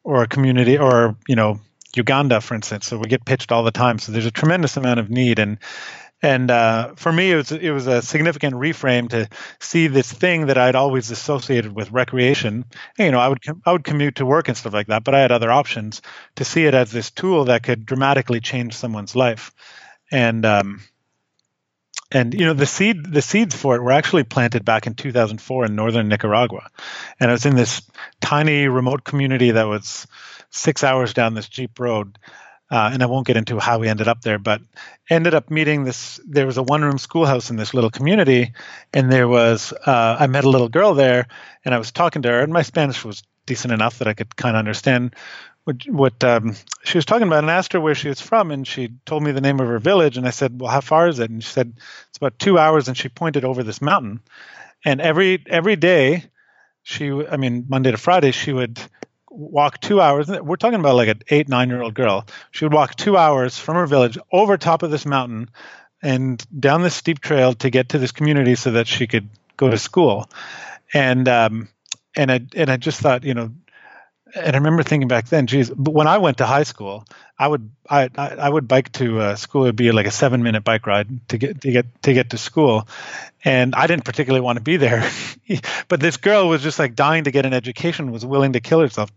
or 0.03 0.23
a 0.23 0.27
community, 0.27 0.77
or 0.77 1.15
you 1.27 1.35
know, 1.35 1.59
Uganda, 1.95 2.39
for 2.41 2.53
instance. 2.53 2.85
So 2.85 2.99
we 2.99 3.09
get 3.09 3.25
pitched 3.25 3.51
all 3.51 3.63
the 3.63 3.71
time. 3.71 3.97
So 3.97 4.11
there's 4.11 4.27
a 4.27 4.31
tremendous 4.31 4.77
amount 4.77 4.99
of 4.99 5.09
need, 5.09 5.39
and 5.39 5.57
and 6.21 6.51
uh, 6.51 6.95
for 6.95 7.11
me, 7.11 7.31
it 7.31 7.35
was 7.35 7.51
it 7.51 7.71
was 7.71 7.87
a 7.87 8.01
significant 8.01 8.55
reframe 8.55 9.09
to 9.09 9.29
see 9.59 9.87
this 9.87 10.11
thing 10.11 10.47
that 10.47 10.57
I'd 10.57 10.75
always 10.75 11.11
associated 11.11 11.73
with 11.73 11.91
recreation. 11.91 12.65
And, 12.97 13.05
you 13.05 13.11
know, 13.11 13.19
I 13.19 13.29
would 13.29 13.39
I 13.65 13.71
would 13.71 13.85
commute 13.85 14.15
to 14.15 14.25
work 14.25 14.49
and 14.49 14.57
stuff 14.57 14.73
like 14.73 14.87
that, 14.87 15.05
but 15.05 15.15
I 15.15 15.21
had 15.21 15.31
other 15.31 15.51
options 15.51 16.01
to 16.35 16.43
see 16.43 16.65
it 16.65 16.73
as 16.73 16.91
this 16.91 17.09
tool 17.11 17.45
that 17.45 17.63
could 17.63 17.85
dramatically 17.85 18.41
change 18.41 18.75
someone's 18.75 19.15
life. 19.15 19.53
And 20.11 20.45
um, 20.45 20.81
and 22.11 22.33
you 22.33 22.45
know 22.45 22.53
the 22.53 22.65
seed 22.65 23.05
the 23.05 23.21
seeds 23.21 23.55
for 23.55 23.75
it 23.75 23.81
were 23.81 23.91
actually 23.91 24.23
planted 24.23 24.65
back 24.65 24.87
in 24.87 24.95
2004 24.95 25.65
in 25.65 25.75
northern 25.75 26.09
Nicaragua, 26.09 26.67
and 27.19 27.29
I 27.29 27.33
was 27.33 27.45
in 27.45 27.55
this 27.55 27.81
tiny 28.19 28.67
remote 28.67 29.03
community 29.03 29.51
that 29.51 29.67
was 29.67 30.07
six 30.49 30.83
hours 30.83 31.13
down 31.13 31.35
this 31.35 31.47
jeep 31.47 31.79
road 31.79 32.17
uh, 32.71 32.89
and 32.93 33.01
I 33.01 33.07
won't 33.07 33.25
get 33.25 33.37
into 33.37 33.59
how 33.59 33.79
we 33.79 33.87
ended 33.87 34.07
up 34.07 34.21
there, 34.21 34.37
but 34.37 34.61
ended 35.09 35.33
up 35.33 35.49
meeting 35.49 35.83
this. 35.83 36.19
There 36.25 36.45
was 36.45 36.57
a 36.57 36.63
one-room 36.63 36.97
schoolhouse 36.97 37.49
in 37.49 37.55
this 37.55 37.73
little 37.73 37.89
community, 37.89 38.53
and 38.93 39.11
there 39.11 39.27
was 39.27 39.73
uh, 39.73 40.17
I 40.19 40.27
met 40.27 40.43
a 40.43 40.49
little 40.49 40.69
girl 40.69 40.93
there, 40.93 41.27
and 41.65 41.73
I 41.73 41.77
was 41.79 41.91
talking 41.91 42.21
to 42.23 42.29
her, 42.29 42.41
and 42.41 42.53
my 42.53 42.61
Spanish 42.61 43.03
was 43.03 43.23
decent 43.45 43.73
enough 43.73 43.99
that 43.99 44.07
I 44.07 44.13
could 44.13 44.35
kind 44.35 44.55
of 44.55 44.59
understand 44.59 45.15
what 45.63 45.83
what 45.87 46.23
um, 46.23 46.55
she 46.83 46.97
was 46.97 47.05
talking 47.05 47.27
about, 47.27 47.43
and 47.43 47.49
asked 47.49 47.73
her 47.73 47.81
where 47.81 47.95
she 47.95 48.09
was 48.09 48.21
from, 48.21 48.51
and 48.51 48.67
she 48.67 48.89
told 49.05 49.23
me 49.23 49.31
the 49.31 49.41
name 49.41 49.59
of 49.59 49.67
her 49.67 49.79
village, 49.79 50.17
and 50.17 50.27
I 50.27 50.31
said, 50.31 50.59
"Well, 50.59 50.71
how 50.71 50.81
far 50.81 51.07
is 51.07 51.19
it?" 51.19 51.31
And 51.31 51.43
she 51.43 51.51
said, 51.51 51.73
"It's 52.09 52.17
about 52.17 52.39
two 52.39 52.59
hours," 52.59 52.87
and 52.87 52.95
she 52.95 53.09
pointed 53.09 53.45
over 53.45 53.63
this 53.63 53.81
mountain, 53.81 54.21
and 54.85 55.01
every 55.01 55.43
every 55.47 55.75
day, 55.75 56.25
she, 56.83 57.11
I 57.11 57.37
mean, 57.37 57.65
Monday 57.67 57.91
to 57.91 57.97
Friday, 57.97 58.31
she 58.31 58.53
would 58.53 58.79
walk 59.29 59.79
two 59.79 60.01
hours. 60.01 60.27
We're 60.27 60.55
talking 60.55 60.79
about 60.79 60.95
like 60.95 61.09
an 61.09 61.21
eight, 61.29 61.49
nine 61.49 61.69
year 61.69 61.81
old 61.81 61.93
girl. 61.93 62.25
She 62.51 62.65
would 62.65 62.73
walk 62.73 62.95
two 62.95 63.17
hours 63.17 63.57
from 63.57 63.75
her 63.75 63.85
village 63.85 64.17
over 64.31 64.57
top 64.57 64.83
of 64.83 64.91
this 64.91 65.05
mountain 65.05 65.49
and 66.01 66.43
down 66.59 66.81
this 66.81 66.95
steep 66.95 67.19
trail 67.19 67.53
to 67.53 67.69
get 67.69 67.89
to 67.89 67.99
this 67.99 68.11
community 68.11 68.55
so 68.55 68.71
that 68.71 68.87
she 68.87 69.07
could 69.07 69.29
go 69.57 69.69
to 69.69 69.77
school. 69.77 70.29
And 70.93 71.27
um, 71.27 71.69
and 72.15 72.31
I 72.31 72.41
and 72.55 72.69
I 72.69 72.77
just 72.77 72.99
thought, 72.99 73.23
you 73.23 73.33
know, 73.33 73.51
and 74.35 74.55
I 74.55 74.57
remember 74.57 74.83
thinking 74.83 75.07
back 75.07 75.27
then, 75.27 75.47
geez, 75.47 75.69
but 75.69 75.93
when 75.93 76.07
I 76.07 76.17
went 76.17 76.37
to 76.37 76.45
high 76.45 76.63
school, 76.63 77.05
I 77.39 77.47
would 77.47 77.71
I 77.89 78.09
I, 78.17 78.49
would 78.49 78.67
bike 78.67 78.91
to 78.93 79.19
uh, 79.21 79.35
school. 79.37 79.63
It'd 79.63 79.77
be 79.77 79.93
like 79.93 80.05
a 80.05 80.11
seven 80.11 80.43
minute 80.43 80.65
bike 80.65 80.85
ride 80.85 81.27
to 81.29 81.37
get 81.37 81.61
to 81.61 81.71
get 81.71 82.03
to 82.03 82.13
get 82.13 82.31
to 82.31 82.37
school, 82.37 82.85
and 83.45 83.73
I 83.75 83.87
didn't 83.87 84.03
particularly 84.03 84.41
want 84.41 84.57
to 84.57 84.63
be 84.63 84.75
there. 84.75 85.09
but 85.87 86.01
this 86.01 86.17
girl 86.17 86.49
was 86.49 86.61
just 86.61 86.79
like 86.79 86.95
dying 86.95 87.23
to 87.23 87.31
get 87.31 87.45
an 87.45 87.53
education, 87.53 88.11
was 88.11 88.25
willing 88.25 88.53
to 88.53 88.59
kill 88.59 88.81
herself 88.81 89.09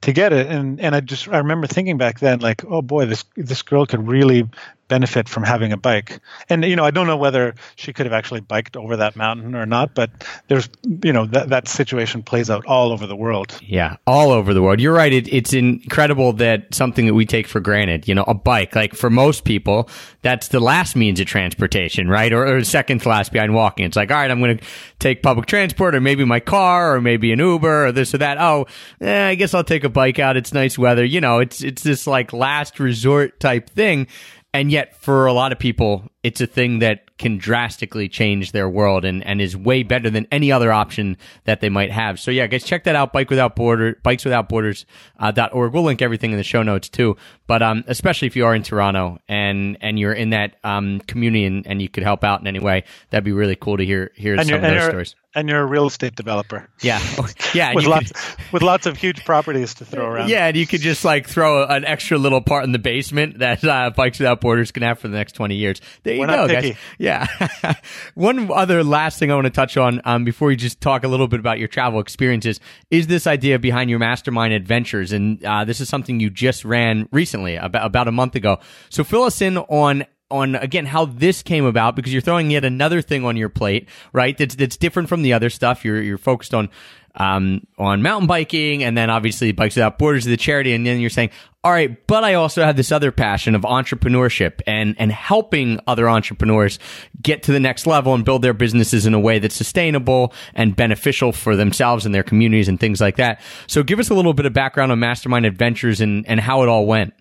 to 0.00 0.12
get 0.12 0.32
it. 0.32 0.46
And 0.46 0.80
and 0.80 0.94
I 0.94 1.00
just 1.00 1.28
I 1.28 1.38
remember 1.38 1.66
thinking 1.66 1.98
back 1.98 2.20
then, 2.20 2.40
like, 2.40 2.64
oh 2.64 2.80
boy, 2.82 3.06
this 3.06 3.24
this 3.36 3.62
girl 3.62 3.84
could 3.84 4.08
really 4.08 4.48
benefit 4.90 5.28
from 5.28 5.44
having 5.44 5.72
a 5.72 5.76
bike. 5.78 6.20
And 6.50 6.64
you 6.64 6.76
know, 6.76 6.84
I 6.84 6.90
don't 6.90 7.06
know 7.06 7.16
whether 7.16 7.54
she 7.76 7.94
could 7.94 8.04
have 8.04 8.12
actually 8.12 8.40
biked 8.40 8.76
over 8.76 8.96
that 8.96 9.16
mountain 9.16 9.54
or 9.54 9.64
not, 9.64 9.94
but 9.94 10.10
there's 10.48 10.68
you 11.02 11.12
know 11.12 11.24
that 11.26 11.48
that 11.50 11.68
situation 11.68 12.22
plays 12.22 12.50
out 12.50 12.66
all 12.66 12.92
over 12.92 13.06
the 13.06 13.16
world. 13.16 13.58
Yeah, 13.62 13.96
all 14.06 14.32
over 14.32 14.52
the 14.52 14.60
world. 14.62 14.80
You're 14.80 14.92
right. 14.92 15.12
It, 15.12 15.32
it's 15.32 15.54
incredible 15.54 16.34
that 16.34 16.74
something 16.74 17.06
that 17.06 17.14
we 17.14 17.24
take 17.24 17.46
for 17.50 17.60
granted, 17.60 18.08
you 18.08 18.14
know, 18.14 18.24
a 18.26 18.34
bike, 18.34 18.74
like 18.74 18.94
for 18.94 19.10
most 19.10 19.44
people, 19.44 19.88
that's 20.22 20.48
the 20.48 20.60
last 20.60 20.96
means 20.96 21.20
of 21.20 21.26
transportation, 21.26 22.08
right? 22.08 22.32
Or, 22.32 22.56
or 22.56 22.64
second 22.64 23.02
to 23.02 23.08
last 23.08 23.32
behind 23.32 23.54
walking. 23.54 23.84
It's 23.84 23.96
like, 23.96 24.10
all 24.10 24.16
right, 24.16 24.30
I'm 24.30 24.40
going 24.40 24.58
to 24.58 24.64
take 24.98 25.22
public 25.22 25.46
transport 25.46 25.94
or 25.94 26.00
maybe 26.00 26.24
my 26.24 26.40
car 26.40 26.94
or 26.94 27.00
maybe 27.00 27.32
an 27.32 27.38
Uber 27.38 27.86
or 27.86 27.92
this 27.92 28.14
or 28.14 28.18
that. 28.18 28.38
Oh, 28.40 28.66
eh, 29.00 29.28
I 29.28 29.34
guess 29.34 29.52
I'll 29.52 29.64
take 29.64 29.84
a 29.84 29.88
bike 29.88 30.18
out. 30.18 30.36
It's 30.36 30.54
nice 30.54 30.78
weather. 30.78 31.04
You 31.04 31.20
know, 31.20 31.40
it's, 31.40 31.62
it's 31.62 31.82
this 31.82 32.06
like 32.06 32.32
last 32.32 32.80
resort 32.80 33.40
type 33.40 33.68
thing. 33.70 34.06
And 34.52 34.72
yet, 34.72 34.96
for 34.96 35.26
a 35.26 35.32
lot 35.32 35.52
of 35.52 35.58
people, 35.58 36.10
it's 36.24 36.40
a 36.40 36.46
thing 36.46 36.80
that 36.80 37.09
can 37.20 37.36
drastically 37.36 38.08
change 38.08 38.52
their 38.52 38.66
world 38.66 39.04
and, 39.04 39.22
and 39.26 39.42
is 39.42 39.54
way 39.54 39.82
better 39.82 40.08
than 40.08 40.26
any 40.32 40.50
other 40.50 40.72
option 40.72 41.18
that 41.44 41.60
they 41.60 41.68
might 41.68 41.90
have. 41.90 42.18
So 42.18 42.30
yeah, 42.30 42.46
guys, 42.46 42.64
check 42.64 42.84
that 42.84 42.96
out. 42.96 43.12
Bike 43.12 43.28
without 43.28 43.54
border, 43.54 44.00
bikes 44.02 44.24
without 44.24 44.48
borders, 44.48 44.86
uh, 45.18 45.30
dot 45.30 45.52
org. 45.52 45.74
We'll 45.74 45.82
link 45.82 46.00
everything 46.00 46.30
in 46.30 46.38
the 46.38 46.42
show 46.42 46.62
notes 46.62 46.88
too. 46.88 47.18
But, 47.46 47.62
um, 47.62 47.84
especially 47.86 48.26
if 48.26 48.36
you 48.36 48.46
are 48.46 48.54
in 48.54 48.62
Toronto 48.62 49.18
and, 49.28 49.76
and 49.82 49.98
you're 49.98 50.14
in 50.14 50.30
that, 50.30 50.56
um, 50.64 51.00
community 51.00 51.44
and, 51.44 51.66
and 51.66 51.82
you 51.82 51.90
could 51.90 52.04
help 52.04 52.24
out 52.24 52.40
in 52.40 52.46
any 52.46 52.58
way, 52.58 52.84
that'd 53.10 53.22
be 53.22 53.32
really 53.32 53.54
cool 53.54 53.76
to 53.76 53.84
hear, 53.84 54.12
hear 54.14 54.36
and 54.36 54.48
some 54.48 54.54
of 54.54 54.62
those 54.62 54.84
stories. 54.84 55.14
And 55.34 55.48
you're 55.48 55.60
a 55.60 55.66
real 55.66 55.86
estate 55.86 56.16
developer. 56.16 56.68
Yeah, 56.82 57.00
yeah, 57.54 57.74
with 57.74 57.86
lots 57.86 58.12
could- 58.12 58.52
with 58.52 58.62
lots 58.62 58.86
of 58.86 58.96
huge 58.96 59.24
properties 59.24 59.74
to 59.74 59.84
throw 59.84 60.06
around. 60.06 60.28
yeah, 60.28 60.46
and 60.46 60.56
you 60.56 60.66
could 60.66 60.80
just 60.80 61.04
like 61.04 61.28
throw 61.28 61.64
an 61.64 61.84
extra 61.84 62.18
little 62.18 62.40
part 62.40 62.64
in 62.64 62.72
the 62.72 62.78
basement 62.78 63.38
that 63.38 63.62
uh, 63.64 63.90
Bikes 63.90 64.18
Without 64.18 64.40
Borders 64.40 64.72
can 64.72 64.82
have 64.82 64.98
for 64.98 65.08
the 65.08 65.16
next 65.16 65.32
twenty 65.32 65.54
years. 65.56 65.80
There 66.02 66.18
We're 66.18 66.26
go, 66.26 66.36
not 66.36 66.48
guys. 66.50 66.62
picky. 66.64 66.78
Yeah. 66.98 67.26
One 68.14 68.50
other 68.52 68.82
last 68.82 69.18
thing 69.18 69.30
I 69.30 69.34
want 69.34 69.46
to 69.46 69.50
touch 69.50 69.76
on 69.76 70.00
um, 70.04 70.24
before 70.24 70.48
we 70.48 70.56
just 70.56 70.80
talk 70.80 71.04
a 71.04 71.08
little 71.08 71.28
bit 71.28 71.40
about 71.40 71.58
your 71.58 71.68
travel 71.68 72.00
experiences 72.00 72.58
is 72.90 73.06
this 73.06 73.26
idea 73.26 73.58
behind 73.58 73.90
your 73.90 73.98
mastermind 73.98 74.52
adventures, 74.52 75.12
and 75.12 75.42
uh, 75.44 75.64
this 75.64 75.80
is 75.80 75.88
something 75.88 76.20
you 76.20 76.30
just 76.30 76.64
ran 76.64 77.08
recently, 77.12 77.56
about 77.56 77.86
about 77.86 78.08
a 78.08 78.12
month 78.12 78.34
ago. 78.34 78.58
So 78.88 79.04
fill 79.04 79.22
us 79.24 79.40
in 79.40 79.58
on 79.58 80.04
on 80.30 80.54
again 80.54 80.86
how 80.86 81.04
this 81.04 81.42
came 81.42 81.64
about 81.64 81.96
because 81.96 82.12
you're 82.12 82.22
throwing 82.22 82.50
yet 82.50 82.64
another 82.64 83.02
thing 83.02 83.24
on 83.24 83.36
your 83.36 83.48
plate, 83.48 83.88
right? 84.12 84.36
That's 84.36 84.54
that's 84.54 84.76
different 84.76 85.08
from 85.08 85.22
the 85.22 85.32
other 85.32 85.50
stuff. 85.50 85.84
You're 85.84 86.02
you're 86.02 86.18
focused 86.18 86.54
on 86.54 86.70
um 87.16 87.66
on 87.76 88.02
mountain 88.02 88.28
biking 88.28 88.84
and 88.84 88.96
then 88.96 89.10
obviously 89.10 89.50
bikes 89.50 89.74
without 89.74 89.98
borders 89.98 90.24
the 90.24 90.36
charity 90.36 90.72
and 90.72 90.86
then 90.86 91.00
you're 91.00 91.10
saying 91.10 91.28
all 91.64 91.72
right 91.72 92.06
but 92.06 92.22
i 92.22 92.34
also 92.34 92.62
have 92.62 92.76
this 92.76 92.92
other 92.92 93.10
passion 93.10 93.56
of 93.56 93.62
entrepreneurship 93.62 94.60
and 94.64 94.94
and 94.96 95.10
helping 95.10 95.80
other 95.88 96.08
entrepreneurs 96.08 96.78
get 97.20 97.42
to 97.42 97.50
the 97.50 97.58
next 97.58 97.84
level 97.84 98.14
and 98.14 98.24
build 98.24 98.42
their 98.42 98.54
businesses 98.54 99.06
in 99.06 99.14
a 99.14 99.18
way 99.18 99.40
that's 99.40 99.56
sustainable 99.56 100.32
and 100.54 100.76
beneficial 100.76 101.32
for 101.32 101.56
themselves 101.56 102.06
and 102.06 102.14
their 102.14 102.22
communities 102.22 102.68
and 102.68 102.78
things 102.78 103.00
like 103.00 103.16
that 103.16 103.40
so 103.66 103.82
give 103.82 103.98
us 103.98 104.08
a 104.08 104.14
little 104.14 104.32
bit 104.32 104.46
of 104.46 104.52
background 104.52 104.92
on 104.92 104.98
mastermind 105.00 105.44
adventures 105.44 106.00
and 106.00 106.24
and 106.28 106.38
how 106.38 106.62
it 106.62 106.68
all 106.68 106.86
went 106.86 107.12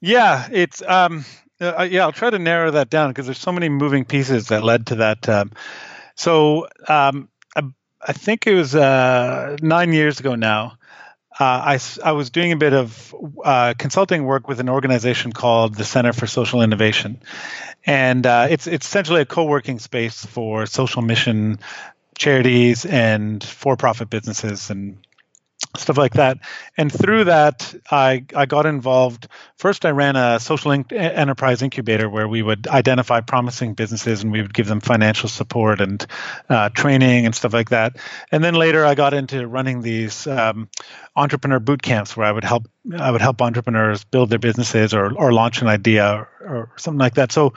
Yeah, 0.00 0.48
it's 0.50 0.82
um, 0.86 1.24
uh, 1.60 1.88
yeah. 1.90 2.02
I'll 2.02 2.12
try 2.12 2.30
to 2.30 2.38
narrow 2.38 2.70
that 2.72 2.90
down 2.90 3.10
because 3.10 3.26
there's 3.26 3.38
so 3.38 3.52
many 3.52 3.68
moving 3.68 4.04
pieces 4.04 4.48
that 4.48 4.64
led 4.64 4.86
to 4.86 4.96
that. 4.96 5.28
Um, 5.28 5.52
so 6.14 6.68
um, 6.88 7.28
I, 7.56 7.62
I 8.06 8.12
think 8.12 8.46
it 8.46 8.54
was 8.54 8.74
uh, 8.74 9.56
nine 9.62 9.92
years 9.92 10.20
ago 10.20 10.34
now. 10.34 10.78
Uh, 11.38 11.78
I, 11.78 11.80
I 12.04 12.12
was 12.12 12.28
doing 12.28 12.52
a 12.52 12.56
bit 12.56 12.74
of 12.74 13.14
uh, 13.42 13.72
consulting 13.78 14.26
work 14.26 14.46
with 14.46 14.60
an 14.60 14.68
organization 14.68 15.32
called 15.32 15.74
the 15.74 15.84
Center 15.84 16.12
for 16.12 16.26
Social 16.26 16.60
Innovation, 16.60 17.22
and 17.86 18.26
uh, 18.26 18.48
it's 18.50 18.66
it's 18.66 18.86
essentially 18.86 19.22
a 19.22 19.24
co-working 19.24 19.78
space 19.78 20.22
for 20.26 20.66
social 20.66 21.00
mission 21.00 21.60
charities 22.18 22.84
and 22.84 23.42
for-profit 23.42 24.10
businesses 24.10 24.68
and 24.68 24.98
stuff 25.76 25.96
like 25.96 26.14
that. 26.14 26.38
And 26.76 26.92
through 26.92 27.24
that, 27.24 27.74
I, 27.90 28.24
I 28.34 28.46
got 28.46 28.66
involved. 28.66 29.28
First, 29.56 29.84
I 29.84 29.90
ran 29.90 30.16
a 30.16 30.40
social 30.40 30.72
in- 30.72 30.90
enterprise 30.92 31.62
incubator 31.62 32.08
where 32.08 32.26
we 32.26 32.42
would 32.42 32.66
identify 32.66 33.20
promising 33.20 33.74
businesses 33.74 34.22
and 34.22 34.32
we 34.32 34.42
would 34.42 34.52
give 34.52 34.66
them 34.66 34.80
financial 34.80 35.28
support 35.28 35.80
and 35.80 36.04
uh, 36.48 36.70
training 36.70 37.24
and 37.24 37.34
stuff 37.34 37.52
like 37.52 37.70
that. 37.70 37.96
And 38.32 38.42
then 38.42 38.54
later, 38.54 38.84
I 38.84 38.94
got 38.94 39.14
into 39.14 39.46
running 39.46 39.80
these 39.82 40.26
um, 40.26 40.68
entrepreneur 41.14 41.60
boot 41.60 41.82
camps 41.82 42.16
where 42.16 42.26
I 42.26 42.32
would 42.32 42.44
help 42.44 42.68
I 42.96 43.10
would 43.10 43.20
help 43.20 43.40
entrepreneurs 43.42 44.04
build 44.04 44.30
their 44.30 44.38
businesses 44.38 44.94
or 44.94 45.12
or 45.14 45.32
launch 45.32 45.62
an 45.62 45.68
idea 45.68 46.04
or, 46.04 46.28
or 46.40 46.72
something 46.76 46.98
like 46.98 47.14
that. 47.14 47.30
So, 47.30 47.54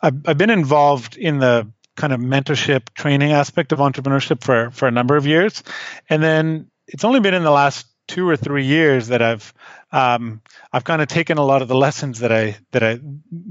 I've, 0.00 0.16
I've 0.26 0.38
been 0.38 0.50
involved 0.50 1.16
in 1.16 1.38
the 1.38 1.68
kind 1.94 2.12
of 2.12 2.20
mentorship 2.20 2.88
training 2.94 3.32
aspect 3.32 3.70
of 3.72 3.78
entrepreneurship 3.78 4.42
for 4.42 4.70
for 4.70 4.88
a 4.88 4.90
number 4.90 5.16
of 5.16 5.26
years, 5.26 5.62
and 6.08 6.22
then 6.22 6.70
it's 6.92 7.04
only 7.04 7.20
been 7.20 7.34
in 7.34 7.42
the 7.42 7.50
last 7.50 7.86
two 8.08 8.28
or 8.28 8.36
three 8.36 8.66
years 8.66 9.08
that 9.08 9.22
I've 9.22 9.52
um, 9.90 10.40
I've 10.72 10.84
kind 10.84 11.02
of 11.02 11.08
taken 11.08 11.38
a 11.38 11.44
lot 11.44 11.62
of 11.62 11.68
the 11.68 11.74
lessons 11.76 12.20
that 12.20 12.32
I 12.32 12.56
that 12.72 12.82
I 12.82 12.98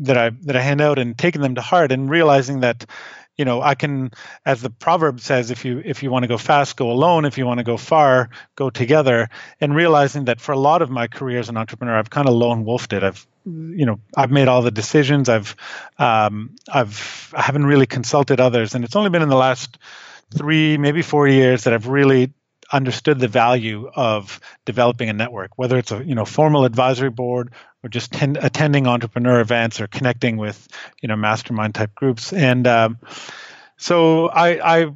that 0.01 0.17
I 0.17 0.29
that 0.29 0.55
I 0.55 0.61
hand 0.61 0.81
out 0.81 0.99
and 0.99 1.17
taken 1.17 1.41
them 1.41 1.55
to 1.55 1.61
heart 1.61 1.91
and 1.91 2.09
realizing 2.09 2.61
that 2.61 2.85
you 3.37 3.45
know 3.45 3.61
I 3.61 3.75
can 3.75 4.11
as 4.45 4.61
the 4.61 4.69
proverb 4.69 5.19
says 5.19 5.51
if 5.51 5.65
you 5.65 5.81
if 5.83 6.03
you 6.03 6.11
want 6.11 6.23
to 6.23 6.27
go 6.27 6.37
fast 6.37 6.77
go 6.77 6.91
alone. 6.91 7.25
If 7.25 7.37
you 7.37 7.45
want 7.45 7.59
to 7.59 7.63
go 7.63 7.77
far 7.77 8.29
go 8.55 8.69
together. 8.69 9.29
And 9.59 9.75
realizing 9.75 10.25
that 10.25 10.41
for 10.41 10.51
a 10.51 10.59
lot 10.59 10.81
of 10.81 10.89
my 10.89 11.07
career 11.07 11.39
as 11.39 11.49
an 11.49 11.57
entrepreneur 11.57 11.97
I've 11.97 12.09
kind 12.09 12.27
of 12.27 12.33
lone 12.33 12.65
wolfed 12.65 12.93
it. 12.93 13.03
I've 13.03 13.25
you 13.45 13.85
know 13.85 13.99
I've 14.15 14.31
made 14.31 14.47
all 14.47 14.61
the 14.61 14.71
decisions. 14.71 15.29
I've 15.29 15.55
um, 15.97 16.55
I've 16.71 17.33
I 17.35 17.41
haven't 17.41 17.65
really 17.65 17.87
consulted 17.87 18.39
others. 18.39 18.75
And 18.75 18.83
it's 18.83 18.95
only 18.95 19.09
been 19.09 19.23
in 19.23 19.29
the 19.29 19.35
last 19.35 19.77
three 20.35 20.77
maybe 20.77 21.01
four 21.01 21.27
years 21.27 21.63
that 21.63 21.73
I've 21.73 21.87
really 21.87 22.33
understood 22.71 23.19
the 23.19 23.27
value 23.27 23.89
of 23.93 24.39
developing 24.65 25.09
a 25.09 25.13
network, 25.13 25.57
whether 25.57 25.77
it's 25.77 25.91
a 25.91 26.03
you 26.03 26.15
know 26.15 26.25
formal 26.25 26.65
advisory 26.65 27.09
board 27.09 27.51
or 27.83 27.89
just 27.89 28.11
ten, 28.11 28.37
attending 28.41 28.87
entrepreneur 28.87 29.39
events 29.39 29.81
or 29.81 29.87
connecting 29.87 30.37
with 30.37 30.67
you 31.01 31.07
know 31.07 31.15
mastermind 31.15 31.75
type 31.75 31.93
groups. 31.95 32.33
And 32.33 32.67
um, 32.67 32.99
so 33.77 34.27
I, 34.29 34.81
I 34.83 34.91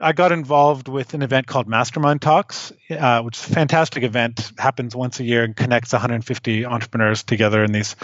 I 0.00 0.12
got 0.12 0.32
involved 0.32 0.88
with 0.88 1.14
an 1.14 1.22
event 1.22 1.46
called 1.46 1.66
Mastermind 1.66 2.22
Talks, 2.22 2.72
uh, 2.90 3.22
which 3.22 3.38
is 3.38 3.48
a 3.48 3.52
fantastic 3.52 4.02
event. 4.02 4.52
happens 4.58 4.94
once 4.94 5.20
a 5.20 5.24
year 5.24 5.42
and 5.42 5.56
connects 5.56 5.92
150 5.92 6.64
entrepreneurs 6.64 7.22
together 7.22 7.64
in 7.64 7.72
these 7.72 7.96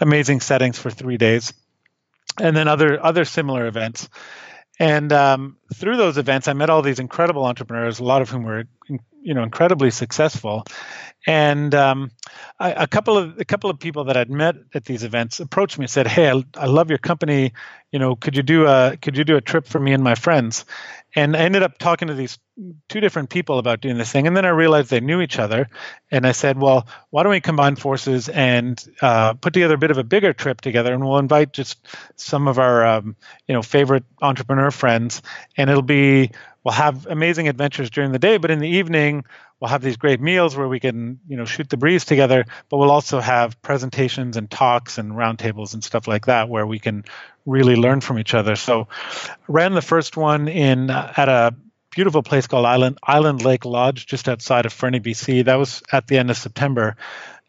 amazing 0.00 0.40
settings 0.40 0.78
for 0.78 0.90
three 0.90 1.16
days, 1.16 1.52
and 2.40 2.56
then 2.56 2.68
other 2.68 3.02
other 3.02 3.24
similar 3.24 3.66
events. 3.66 4.08
And 4.78 5.12
um, 5.12 5.56
through 5.74 5.96
those 5.96 6.18
events, 6.18 6.46
I 6.46 6.52
met 6.52 6.70
all 6.70 6.82
these 6.82 7.00
incredible 7.00 7.44
entrepreneurs, 7.44 7.98
a 7.98 8.04
lot 8.04 8.22
of 8.22 8.30
whom 8.30 8.44
were, 8.44 8.64
you 9.28 9.34
know, 9.34 9.42
incredibly 9.42 9.90
successful. 9.90 10.64
And 11.26 11.74
um, 11.74 12.10
I, 12.58 12.70
a 12.70 12.86
couple 12.86 13.18
of 13.18 13.38
a 13.38 13.44
couple 13.44 13.68
of 13.68 13.78
people 13.78 14.04
that 14.04 14.16
I'd 14.16 14.30
met 14.30 14.56
at 14.72 14.86
these 14.86 15.04
events 15.04 15.38
approached 15.38 15.78
me 15.78 15.84
and 15.84 15.90
said, 15.90 16.06
"Hey, 16.06 16.30
I, 16.30 16.42
I 16.56 16.64
love 16.64 16.88
your 16.88 16.98
company. 16.98 17.52
You 17.92 17.98
know, 17.98 18.16
could 18.16 18.38
you 18.38 18.42
do 18.42 18.66
a 18.66 18.96
could 18.96 19.18
you 19.18 19.24
do 19.24 19.36
a 19.36 19.42
trip 19.42 19.66
for 19.66 19.78
me 19.78 19.92
and 19.92 20.02
my 20.02 20.14
friends?" 20.14 20.64
And 21.14 21.36
I 21.36 21.40
ended 21.40 21.62
up 21.62 21.76
talking 21.76 22.08
to 22.08 22.14
these 22.14 22.38
two 22.88 23.00
different 23.00 23.28
people 23.28 23.58
about 23.58 23.80
doing 23.82 23.98
this 23.98 24.10
thing, 24.10 24.26
and 24.26 24.36
then 24.36 24.46
I 24.46 24.50
realized 24.50 24.88
they 24.88 25.00
knew 25.00 25.20
each 25.20 25.38
other. 25.38 25.68
And 26.10 26.26
I 26.26 26.32
said, 26.32 26.58
"Well, 26.58 26.88
why 27.10 27.22
don't 27.22 27.30
we 27.30 27.40
combine 27.42 27.76
forces 27.76 28.30
and 28.30 28.82
uh, 29.02 29.34
put 29.34 29.52
together 29.52 29.74
a 29.74 29.78
bit 29.78 29.90
of 29.90 29.98
a 29.98 30.04
bigger 30.04 30.32
trip 30.32 30.62
together, 30.62 30.94
and 30.94 31.04
we'll 31.04 31.18
invite 31.18 31.52
just 31.52 31.86
some 32.16 32.48
of 32.48 32.58
our 32.58 32.86
um, 32.86 33.16
you 33.46 33.52
know 33.52 33.60
favorite 33.60 34.04
entrepreneur 34.22 34.70
friends, 34.70 35.20
and 35.58 35.68
it'll 35.68 35.82
be 35.82 36.30
we'll 36.64 36.74
have 36.74 37.06
amazing 37.06 37.48
adventures 37.48 37.90
during 37.90 38.12
the 38.12 38.18
day, 38.18 38.36
but 38.36 38.50
in 38.50 38.58
the 38.58 38.68
evening." 38.68 39.24
We'll 39.60 39.70
have 39.70 39.82
these 39.82 39.96
great 39.96 40.20
meals 40.20 40.56
where 40.56 40.68
we 40.68 40.78
can, 40.78 41.18
you 41.26 41.36
know, 41.36 41.44
shoot 41.44 41.68
the 41.68 41.76
breeze 41.76 42.04
together, 42.04 42.44
but 42.68 42.76
we'll 42.76 42.92
also 42.92 43.18
have 43.18 43.60
presentations 43.60 44.36
and 44.36 44.48
talks 44.48 44.98
and 44.98 45.10
roundtables 45.14 45.74
and 45.74 45.82
stuff 45.82 46.06
like 46.06 46.26
that 46.26 46.48
where 46.48 46.64
we 46.64 46.78
can 46.78 47.04
really 47.44 47.74
learn 47.74 48.00
from 48.00 48.20
each 48.20 48.34
other. 48.34 48.54
So, 48.54 48.86
ran 49.48 49.74
the 49.74 49.82
first 49.82 50.16
one 50.16 50.46
in 50.46 50.90
uh, 50.90 51.12
at 51.16 51.28
a 51.28 51.56
beautiful 51.90 52.22
place 52.22 52.46
called 52.46 52.66
Island 52.66 52.98
Island 53.02 53.44
Lake 53.44 53.64
Lodge, 53.64 54.06
just 54.06 54.28
outside 54.28 54.66
of 54.66 54.72
Fernie, 54.72 55.00
BC. 55.00 55.44
That 55.46 55.56
was 55.56 55.82
at 55.90 56.06
the 56.06 56.18
end 56.18 56.30
of 56.30 56.36
September, 56.36 56.96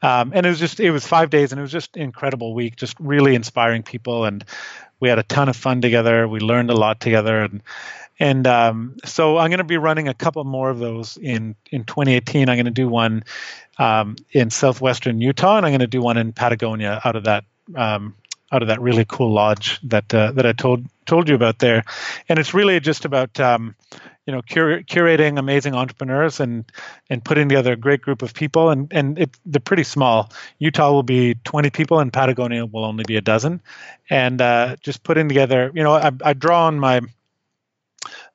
um, 0.02 0.32
and 0.34 0.46
it 0.46 0.50
was 0.50 0.60
just 0.60 0.80
it 0.80 0.92
was 0.92 1.06
five 1.06 1.30
days, 1.30 1.52
and 1.52 1.60
it 1.60 1.62
was 1.62 1.72
just 1.72 1.98
incredible 1.98 2.56
week, 2.56 2.76
just 2.76 3.00
really 3.00 3.36
inspiring 3.36 3.84
people, 3.84 4.26
and 4.26 4.44
we 5.00 5.10
had 5.10 5.20
a 5.20 5.24
ton 5.24 5.50
of 5.50 5.56
fun 5.56 5.82
together. 5.82 6.28
We 6.28 6.40
learned 6.40 6.72
a 6.72 6.76
lot 6.76 7.00
together, 7.00 7.42
and 7.44 7.62
and 8.20 8.46
um, 8.46 8.98
so 9.06 9.38
I'm 9.38 9.50
going 9.50 9.60
to 9.60 9.64
be 9.64 9.78
running 9.78 10.08
a 10.08 10.14
couple 10.14 10.44
more 10.44 10.70
of 10.70 10.80
those 10.80 11.18
in 11.18 11.56
in 11.72 11.86
2018. 11.86 12.50
I'm 12.50 12.56
going 12.58 12.66
to 12.66 12.72
do 12.72 12.90
one 12.90 13.24
um, 13.78 14.18
in 14.32 14.50
southwestern 14.50 15.22
Utah, 15.22 15.58
and 15.58 15.66
I'm 15.66 15.72
going 15.72 15.80
to 15.80 15.88
do 15.88 16.02
one 16.02 16.18
in 16.18 16.34
Patagonia 16.34 17.02
out 17.04 17.16
of 17.16 17.24
that 17.24 17.46
um, 17.76 18.16
out 18.52 18.62
of 18.62 18.68
that 18.68 18.82
really 18.82 19.06
cool 19.06 19.32
lodge 19.32 19.80
that 19.84 20.14
uh, 20.14 20.32
that 20.34 20.46
I 20.46 20.54
told 20.54 20.86
told 21.06 21.30
you 21.30 21.36
about 21.36 21.60
there. 21.60 21.84
And 22.28 22.40
it's 22.40 22.54
really 22.54 22.80
just 22.80 23.06
about 23.06 23.40
um, 23.40 23.76
you 24.26 24.34
know 24.34 24.42
cur- 24.42 24.82
curating 24.82 25.40
amazing 25.40 25.74
entrepreneurs 25.74 26.42
and 26.42 26.70
and 27.10 27.24
putting 27.24 27.48
together 27.48 27.74
a 27.74 27.78
great 27.78 28.02
group 28.02 28.22
of 28.22 28.34
people. 28.34 28.70
And 28.70 28.92
and 28.92 29.18
it, 29.18 29.38
they're 29.46 29.62
pretty 29.62 29.84
small. 29.84 30.32
Utah 30.58 30.92
will 30.92 31.04
be 31.04 31.36
20 31.46 31.70
people, 31.70 32.00
and 32.00 32.12
Patagonia 32.12 32.66
will 32.66 32.84
only 32.84 33.06
be 33.08 33.16
a 33.16 33.22
dozen. 33.22 33.62
And 34.10 34.42
uh, 34.42 34.76
just 34.82 35.04
putting 35.04 35.30
together, 35.30 35.72
you 35.74 35.84
know, 35.84 35.94
I, 35.94 36.12
I 36.24 36.34
draw 36.34 36.66
on 36.66 36.80
my 36.80 37.02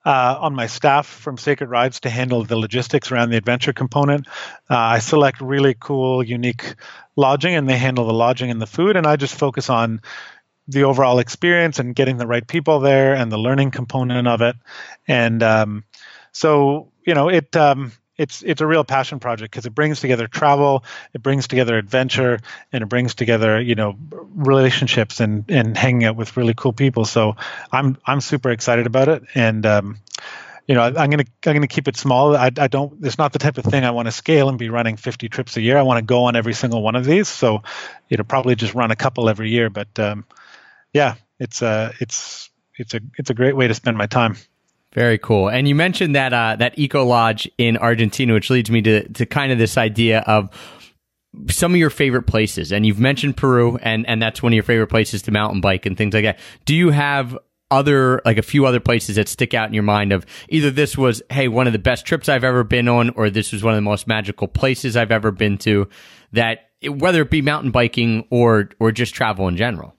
uh, 0.05 0.37
on 0.39 0.53
my 0.53 0.67
staff 0.67 1.07
from 1.07 1.37
Sacred 1.37 1.69
Rides 1.69 2.01
to 2.01 2.09
handle 2.09 2.43
the 2.43 2.55
logistics 2.55 3.11
around 3.11 3.31
the 3.31 3.37
adventure 3.37 3.73
component. 3.73 4.27
Uh, 4.69 4.77
I 4.77 4.99
select 4.99 5.41
really 5.41 5.75
cool, 5.77 6.23
unique 6.23 6.75
lodging, 7.15 7.55
and 7.55 7.67
they 7.67 7.77
handle 7.77 8.05
the 8.05 8.13
lodging 8.13 8.51
and 8.51 8.61
the 8.61 8.67
food. 8.67 8.95
And 8.95 9.07
I 9.07 9.15
just 9.15 9.35
focus 9.35 9.69
on 9.69 10.01
the 10.67 10.83
overall 10.83 11.19
experience 11.19 11.79
and 11.79 11.95
getting 11.95 12.17
the 12.17 12.27
right 12.27 12.47
people 12.47 12.79
there 12.79 13.15
and 13.15 13.31
the 13.31 13.37
learning 13.37 13.71
component 13.71 14.27
of 14.27 14.41
it. 14.41 14.55
And 15.07 15.41
um, 15.43 15.83
so, 16.31 16.91
you 17.05 17.13
know, 17.13 17.29
it. 17.29 17.55
Um, 17.55 17.91
it's 18.17 18.41
it's 18.43 18.61
a 18.61 18.67
real 18.67 18.83
passion 18.83 19.19
project 19.19 19.51
because 19.51 19.65
it 19.65 19.75
brings 19.75 19.99
together 19.99 20.27
travel, 20.27 20.83
it 21.13 21.21
brings 21.21 21.47
together 21.47 21.77
adventure, 21.77 22.39
and 22.71 22.83
it 22.83 22.87
brings 22.87 23.15
together 23.15 23.59
you 23.59 23.75
know 23.75 23.97
relationships 24.35 25.19
and 25.19 25.45
and 25.49 25.77
hanging 25.77 26.05
out 26.05 26.15
with 26.15 26.37
really 26.37 26.53
cool 26.53 26.73
people. 26.73 27.05
So 27.05 27.35
I'm 27.71 27.97
I'm 28.05 28.21
super 28.21 28.49
excited 28.51 28.85
about 28.87 29.09
it, 29.09 29.23
and 29.35 29.65
um, 29.65 29.97
you 30.67 30.75
know 30.75 30.81
I'm 30.81 31.09
gonna 31.09 31.25
I'm 31.45 31.53
gonna 31.53 31.67
keep 31.67 31.87
it 31.87 31.97
small. 31.97 32.35
I, 32.35 32.51
I 32.57 32.67
don't. 32.67 33.03
It's 33.05 33.17
not 33.17 33.33
the 33.33 33.39
type 33.39 33.57
of 33.57 33.65
thing 33.65 33.83
I 33.83 33.91
want 33.91 34.07
to 34.07 34.11
scale 34.11 34.49
and 34.49 34.57
be 34.57 34.69
running 34.69 34.97
50 34.97 35.29
trips 35.29 35.57
a 35.57 35.61
year. 35.61 35.77
I 35.77 35.81
want 35.81 35.97
to 35.97 36.05
go 36.05 36.23
on 36.25 36.35
every 36.35 36.53
single 36.53 36.81
one 36.81 36.95
of 36.95 37.05
these. 37.05 37.27
So 37.27 37.63
you 38.09 38.17
know 38.17 38.23
probably 38.23 38.55
just 38.55 38.73
run 38.73 38.91
a 38.91 38.95
couple 38.95 39.29
every 39.29 39.49
year. 39.49 39.69
But 39.69 39.99
um, 39.99 40.25
yeah, 40.93 41.15
it's 41.39 41.61
uh 41.61 41.91
it's 41.99 42.49
it's 42.77 42.93
a 42.93 43.01
it's 43.17 43.29
a 43.29 43.33
great 43.33 43.55
way 43.55 43.67
to 43.67 43.73
spend 43.73 43.97
my 43.97 44.07
time. 44.07 44.37
Very 44.95 45.17
cool. 45.17 45.49
And 45.49 45.67
you 45.67 45.75
mentioned 45.75 46.15
that 46.15 46.33
uh, 46.33 46.55
that 46.55 46.79
eco 46.79 47.03
lodge 47.05 47.51
in 47.57 47.75
Argentina, 47.75 48.33
which 48.33 48.49
leads 48.49 48.71
me 48.71 48.81
to 48.83 49.07
to 49.09 49.25
kind 49.25 49.51
of 49.51 49.57
this 49.57 49.77
idea 49.77 50.21
of 50.21 50.49
some 51.49 51.73
of 51.73 51.77
your 51.77 51.89
favorite 51.89 52.23
places. 52.23 52.71
And 52.71 52.85
you've 52.85 52.99
mentioned 52.99 53.35
Peru, 53.35 53.77
and 53.81 54.07
and 54.07 54.21
that's 54.21 54.41
one 54.41 54.53
of 54.53 54.55
your 54.55 54.63
favorite 54.63 54.87
places 54.87 55.21
to 55.23 55.31
mountain 55.31 55.59
bike 55.59 55.85
and 55.85 55.97
things 55.97 56.13
like 56.13 56.23
that. 56.23 56.39
Do 56.63 56.73
you 56.73 56.91
have 56.91 57.37
other 57.69 58.21
like 58.23 58.37
a 58.37 58.41
few 58.41 58.65
other 58.65 58.79
places 58.79 59.17
that 59.17 59.27
stick 59.27 59.53
out 59.53 59.67
in 59.67 59.73
your 59.73 59.83
mind 59.83 60.13
of 60.13 60.25
either 60.47 60.71
this 60.71 60.97
was 60.97 61.21
hey 61.29 61.49
one 61.49 61.67
of 61.67 61.73
the 61.73 61.79
best 61.79 62.05
trips 62.05 62.29
I've 62.29 62.45
ever 62.45 62.63
been 62.63 62.87
on, 62.87 63.09
or 63.17 63.29
this 63.29 63.51
was 63.51 63.63
one 63.63 63.73
of 63.73 63.77
the 63.77 63.81
most 63.81 64.07
magical 64.07 64.47
places 64.47 64.95
I've 64.95 65.11
ever 65.11 65.31
been 65.31 65.57
to 65.59 65.89
that 66.31 66.69
whether 66.87 67.21
it 67.23 67.29
be 67.29 67.41
mountain 67.41 67.71
biking 67.71 68.25
or 68.29 68.69
or 68.79 68.93
just 68.93 69.13
travel 69.13 69.49
in 69.49 69.57
general. 69.57 69.93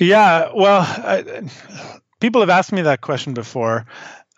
Yeah, 0.00 0.50
well, 0.54 0.80
I, 0.80 1.42
people 2.20 2.40
have 2.40 2.50
asked 2.50 2.72
me 2.72 2.82
that 2.82 3.00
question 3.00 3.34
before, 3.34 3.86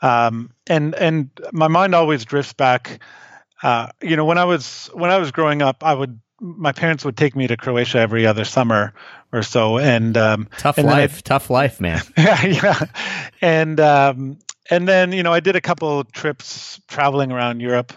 um, 0.02 0.52
and 0.66 0.94
and 0.94 1.30
my 1.52 1.68
mind 1.68 1.94
always 1.94 2.24
drifts 2.24 2.52
back. 2.52 3.00
Uh, 3.62 3.88
you 4.02 4.16
know, 4.16 4.24
when 4.24 4.38
I 4.38 4.44
was 4.44 4.90
when 4.94 5.10
I 5.10 5.18
was 5.18 5.30
growing 5.32 5.62
up, 5.62 5.84
I 5.84 5.94
would 5.94 6.20
my 6.40 6.72
parents 6.72 7.04
would 7.04 7.16
take 7.16 7.36
me 7.36 7.46
to 7.46 7.56
Croatia 7.56 7.98
every 7.98 8.26
other 8.26 8.44
summer 8.44 8.94
or 9.32 9.42
so, 9.42 9.78
and 9.78 10.16
um, 10.16 10.48
tough 10.56 10.78
and 10.78 10.86
life, 10.86 11.22
tough 11.24 11.50
life, 11.50 11.80
man. 11.80 12.00
yeah, 12.16 12.46
yeah, 12.46 12.84
and 13.40 13.78
um, 13.80 14.38
and 14.70 14.88
then 14.88 15.12
you 15.12 15.22
know 15.22 15.32
I 15.32 15.40
did 15.40 15.56
a 15.56 15.60
couple 15.60 16.02
trips 16.04 16.80
traveling 16.88 17.30
around 17.30 17.60
Europe, 17.60 17.92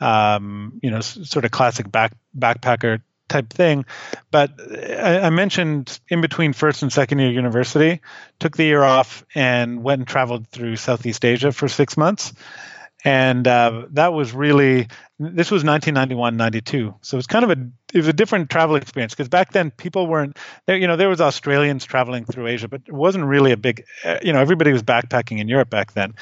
um, 0.00 0.80
you 0.82 0.90
know, 0.90 0.98
s- 0.98 1.18
sort 1.24 1.44
of 1.44 1.50
classic 1.50 1.90
back 1.90 2.12
backpacker 2.36 3.00
type 3.28 3.52
thing. 3.52 3.84
But 4.30 4.52
I, 4.60 5.20
I 5.20 5.30
mentioned 5.30 5.98
in 6.08 6.20
between 6.20 6.52
first 6.52 6.82
and 6.82 6.92
second 6.92 7.18
year 7.18 7.30
university, 7.30 8.00
took 8.38 8.56
the 8.56 8.64
year 8.64 8.82
off 8.82 9.24
and 9.34 9.82
went 9.82 10.00
and 10.00 10.08
traveled 10.08 10.48
through 10.48 10.76
Southeast 10.76 11.24
Asia 11.24 11.52
for 11.52 11.68
six 11.68 11.96
months. 11.96 12.32
And 13.06 13.46
uh, 13.46 13.86
that 13.90 14.14
was 14.14 14.32
really 14.32 14.88
this 15.18 15.50
was 15.50 15.62
1991 15.62 16.36
92 16.36 16.94
so 17.00 17.14
it 17.14 17.18
was 17.18 17.26
kind 17.28 17.44
of 17.44 17.50
a 17.50 17.70
it 17.92 17.98
was 17.98 18.08
a 18.08 18.12
different 18.12 18.50
travel 18.50 18.74
experience 18.74 19.14
because 19.14 19.28
back 19.28 19.52
then 19.52 19.70
people 19.70 20.08
weren't 20.08 20.36
there 20.66 20.76
you 20.76 20.88
know 20.88 20.96
there 20.96 21.08
was 21.08 21.20
australians 21.20 21.84
traveling 21.84 22.24
through 22.24 22.48
asia 22.48 22.66
but 22.66 22.82
it 22.86 22.92
wasn't 22.92 23.24
really 23.24 23.52
a 23.52 23.56
big 23.56 23.84
uh, 24.04 24.18
you 24.22 24.32
know 24.32 24.40
everybody 24.40 24.72
was 24.72 24.82
backpacking 24.82 25.38
in 25.38 25.46
europe 25.46 25.70
back 25.70 25.92
then 25.92 26.14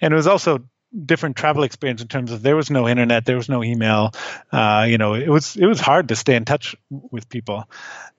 and 0.00 0.14
it 0.14 0.16
was 0.16 0.26
also 0.26 0.64
different 1.04 1.36
travel 1.36 1.62
experience 1.64 2.02
in 2.02 2.08
terms 2.08 2.32
of 2.32 2.42
there 2.42 2.56
was 2.56 2.70
no 2.70 2.88
internet 2.88 3.24
there 3.26 3.36
was 3.36 3.48
no 3.48 3.62
email 3.62 4.12
uh, 4.52 4.86
you 4.88 4.98
know 4.98 5.14
it 5.14 5.28
was 5.28 5.56
it 5.56 5.66
was 5.66 5.80
hard 5.80 6.08
to 6.08 6.16
stay 6.16 6.34
in 6.34 6.44
touch 6.44 6.74
with 6.90 7.28
people 7.28 7.68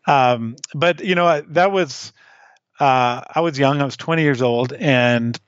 um, 0.07 0.55
but 0.75 1.03
you 1.03 1.15
know 1.15 1.41
that 1.49 1.71
was 1.71 2.13
uh, 2.79 3.21
i 3.33 3.41
was 3.41 3.57
young 3.57 3.81
i 3.81 3.85
was 3.85 3.97
20 3.97 4.21
years 4.21 4.41
old 4.41 4.73
and 4.73 5.39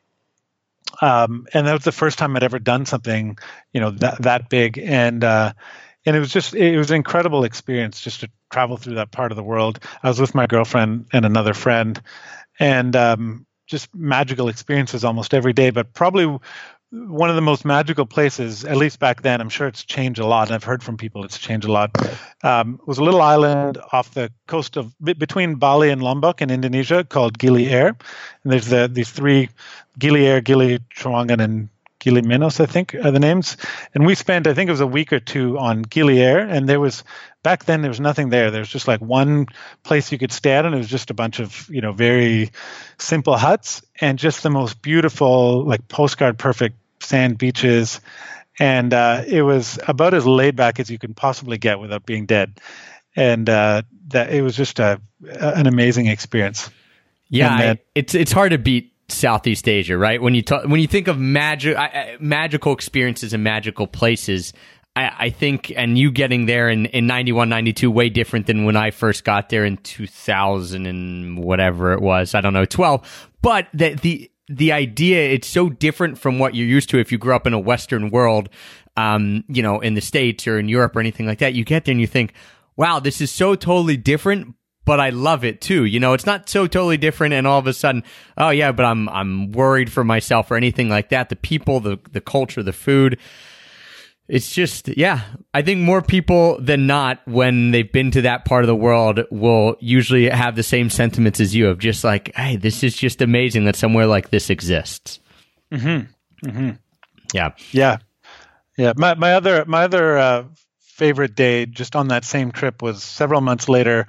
um, 0.99 1.47
and 1.53 1.67
that 1.67 1.73
was 1.73 1.83
the 1.83 1.91
first 1.91 2.17
time 2.19 2.35
I'd 2.35 2.43
ever 2.43 2.59
done 2.59 2.85
something, 2.85 3.37
you 3.73 3.79
know, 3.79 3.91
that 3.91 4.21
that 4.23 4.49
big, 4.49 4.77
and 4.77 5.23
uh, 5.23 5.53
and 6.05 6.15
it 6.15 6.19
was 6.19 6.31
just 6.31 6.53
it 6.53 6.77
was 6.77 6.91
an 6.91 6.97
incredible 6.97 7.43
experience 7.43 8.01
just 8.01 8.21
to 8.21 8.29
travel 8.51 8.77
through 8.77 8.95
that 8.95 9.11
part 9.11 9.31
of 9.31 9.35
the 9.35 9.43
world. 9.43 9.79
I 10.03 10.09
was 10.09 10.19
with 10.19 10.35
my 10.35 10.47
girlfriend 10.47 11.07
and 11.13 11.25
another 11.25 11.53
friend, 11.53 12.01
and 12.59 12.95
um, 12.95 13.45
just 13.67 13.93
magical 13.95 14.49
experiences 14.49 15.03
almost 15.03 15.33
every 15.33 15.53
day. 15.53 15.69
But 15.69 15.93
probably 15.93 16.37
one 16.91 17.29
of 17.29 17.37
the 17.37 17.41
most 17.41 17.63
magical 17.63 18.05
places, 18.05 18.65
at 18.65 18.75
least 18.75 18.99
back 18.99 19.21
then, 19.21 19.39
I'm 19.39 19.49
sure 19.49 19.67
it's 19.67 19.83
changed 19.83 20.19
a 20.19 20.25
lot, 20.25 20.49
and 20.49 20.55
I've 20.55 20.63
heard 20.63 20.83
from 20.83 20.97
people 20.97 21.23
it's 21.23 21.37
changed 21.37 21.65
a 21.65 21.71
lot. 21.71 21.91
Um, 22.43 22.81
was 22.85 22.97
a 22.97 23.03
little 23.03 23.21
island 23.21 23.77
off 23.93 24.13
the 24.13 24.31
coast 24.47 24.75
of 24.75 24.93
between 25.01 25.55
Bali 25.55 25.89
and 25.89 26.01
Lombok 26.01 26.41
in 26.41 26.49
Indonesia 26.51 27.05
called 27.05 27.39
Gili 27.39 27.69
Air, 27.69 27.95
and 28.43 28.51
there's 28.51 28.67
the 28.67 28.89
these 28.91 29.09
three 29.09 29.49
Gili 29.97 30.27
Air, 30.27 30.41
Gili 30.41 30.79
Trawangan, 30.93 31.39
and 31.39 31.69
Gili 31.99 32.23
Minos, 32.23 32.59
I 32.59 32.65
think 32.65 32.93
are 32.95 33.11
the 33.11 33.19
names. 33.19 33.55
And 33.93 34.05
we 34.05 34.15
spent, 34.15 34.47
I 34.47 34.53
think 34.53 34.67
it 34.67 34.71
was 34.71 34.81
a 34.81 34.87
week 34.87 35.13
or 35.13 35.19
two 35.19 35.57
on 35.59 35.83
Gili 35.83 36.19
Air, 36.19 36.39
and 36.39 36.67
there 36.67 36.79
was 36.79 37.05
back 37.41 37.65
then 37.65 37.81
there 37.81 37.91
was 37.91 38.01
nothing 38.01 38.29
there. 38.29 38.51
There 38.51 38.61
was 38.61 38.69
just 38.69 38.87
like 38.87 38.99
one 38.99 39.45
place 39.83 40.11
you 40.11 40.17
could 40.17 40.33
stay 40.33 40.51
at, 40.53 40.65
and 40.65 40.75
it 40.75 40.79
was 40.79 40.89
just 40.89 41.09
a 41.09 41.13
bunch 41.13 41.39
of 41.39 41.69
you 41.69 41.79
know 41.79 41.93
very 41.93 42.51
simple 42.97 43.37
huts 43.37 43.81
and 44.01 44.19
just 44.19 44.43
the 44.43 44.49
most 44.49 44.81
beautiful, 44.81 45.63
like 45.63 45.87
postcard 45.87 46.37
perfect 46.37 46.75
sand 47.03 47.37
beaches. 47.37 48.01
And 48.59 48.93
uh, 48.93 49.23
it 49.25 49.41
was 49.41 49.79
about 49.87 50.13
as 50.13 50.25
laid 50.25 50.55
back 50.55 50.79
as 50.79 50.89
you 50.89 50.99
can 50.99 51.13
possibly 51.13 51.57
get 51.57 51.79
without 51.79 52.05
being 52.05 52.25
dead. 52.25 52.59
And 53.15 53.49
uh, 53.49 53.83
that 54.07 54.31
it 54.33 54.41
was 54.41 54.55
just 54.55 54.79
a, 54.79 55.01
an 55.21 55.67
amazing 55.67 56.07
experience. 56.07 56.69
Yeah, 57.29 57.57
then- 57.57 57.77
I, 57.77 57.81
it's 57.95 58.13
it's 58.13 58.31
hard 58.31 58.51
to 58.51 58.57
beat 58.57 58.93
Southeast 59.09 59.67
Asia, 59.67 59.97
right? 59.97 60.21
When 60.21 60.35
you 60.35 60.41
talk, 60.41 60.65
when 60.65 60.79
you 60.79 60.87
think 60.87 61.07
of 61.07 61.17
magic, 61.17 61.77
magical 62.19 62.73
experiences 62.73 63.33
and 63.33 63.43
magical 63.43 63.87
places, 63.87 64.53
I, 64.95 65.11
I 65.19 65.29
think, 65.29 65.71
and 65.75 65.97
you 65.97 66.11
getting 66.11 66.45
there 66.45 66.69
in, 66.69 66.85
in 66.87 67.07
91, 67.07 67.49
92, 67.49 67.89
way 67.89 68.09
different 68.09 68.47
than 68.47 68.65
when 68.65 68.75
I 68.75 68.91
first 68.91 69.23
got 69.23 69.49
there 69.49 69.65
in 69.65 69.77
2000 69.77 70.85
and 70.85 71.39
whatever 71.43 71.93
it 71.93 72.01
was. 72.01 72.35
I 72.35 72.41
don't 72.41 72.53
know, 72.53 72.65
12. 72.65 73.29
But 73.41 73.67
the, 73.73 73.93
the, 73.95 74.31
the 74.51 74.71
idea, 74.71 75.29
it's 75.29 75.47
so 75.47 75.69
different 75.69 76.17
from 76.17 76.39
what 76.39 76.55
you're 76.55 76.67
used 76.67 76.89
to 76.89 76.99
if 76.99 77.11
you 77.11 77.17
grew 77.17 77.35
up 77.35 77.47
in 77.47 77.53
a 77.53 77.59
Western 77.59 78.09
world, 78.09 78.49
um, 78.97 79.43
you 79.47 79.63
know, 79.63 79.79
in 79.79 79.93
the 79.93 80.01
States 80.01 80.47
or 80.47 80.59
in 80.59 80.67
Europe 80.67 80.95
or 80.95 80.99
anything 80.99 81.25
like 81.25 81.39
that. 81.39 81.53
You 81.53 81.63
get 81.63 81.85
there 81.85 81.93
and 81.93 82.01
you 82.01 82.07
think, 82.07 82.33
wow, 82.75 82.99
this 82.99 83.21
is 83.21 83.31
so 83.31 83.55
totally 83.55 83.97
different, 83.97 84.55
but 84.85 84.99
I 84.99 85.09
love 85.09 85.43
it 85.43 85.61
too. 85.61 85.85
You 85.85 85.99
know, 85.99 86.13
it's 86.13 86.25
not 86.25 86.49
so 86.49 86.67
totally 86.67 86.97
different 86.97 87.33
and 87.33 87.47
all 87.47 87.59
of 87.59 87.67
a 87.67 87.73
sudden, 87.73 88.03
oh 88.37 88.49
yeah, 88.49 88.71
but 88.71 88.85
I'm 88.85 89.07
I'm 89.09 89.51
worried 89.51 89.91
for 89.91 90.03
myself 90.03 90.51
or 90.51 90.55
anything 90.55 90.89
like 90.89 91.09
that. 91.09 91.29
The 91.29 91.35
people, 91.35 91.79
the 91.79 91.99
the 92.11 92.21
culture, 92.21 92.63
the 92.63 92.73
food. 92.73 93.17
It's 94.31 94.49
just, 94.49 94.87
yeah, 94.87 95.23
I 95.53 95.61
think 95.61 95.81
more 95.81 96.01
people 96.01 96.57
than 96.61 96.87
not, 96.87 97.19
when 97.27 97.71
they've 97.71 97.91
been 97.91 98.11
to 98.11 98.21
that 98.21 98.45
part 98.45 98.63
of 98.63 98.67
the 98.67 98.75
world, 98.75 99.19
will 99.29 99.75
usually 99.81 100.29
have 100.29 100.55
the 100.55 100.63
same 100.63 100.89
sentiments 100.89 101.41
as 101.41 101.53
you 101.53 101.67
of 101.67 101.79
just 101.79 102.05
like, 102.05 102.33
hey, 102.33 102.55
this 102.55 102.81
is 102.81 102.95
just 102.95 103.21
amazing 103.21 103.65
that 103.65 103.75
somewhere 103.75 104.07
like 104.07 104.29
this 104.29 104.49
exists. 104.49 105.19
Mm-hmm. 105.69 106.47
Mm-hmm. 106.47 106.69
Yeah. 107.33 107.49
Yeah, 107.71 107.97
yeah. 108.77 108.93
My 108.95 109.15
my 109.15 109.33
other 109.33 109.65
my 109.65 109.83
other 109.83 110.17
uh, 110.17 110.43
favorite 110.79 111.35
day 111.35 111.65
just 111.65 111.97
on 111.97 112.07
that 112.07 112.23
same 112.23 112.53
trip 112.53 112.81
was 112.81 113.03
several 113.03 113.41
months 113.41 113.67
later 113.67 114.07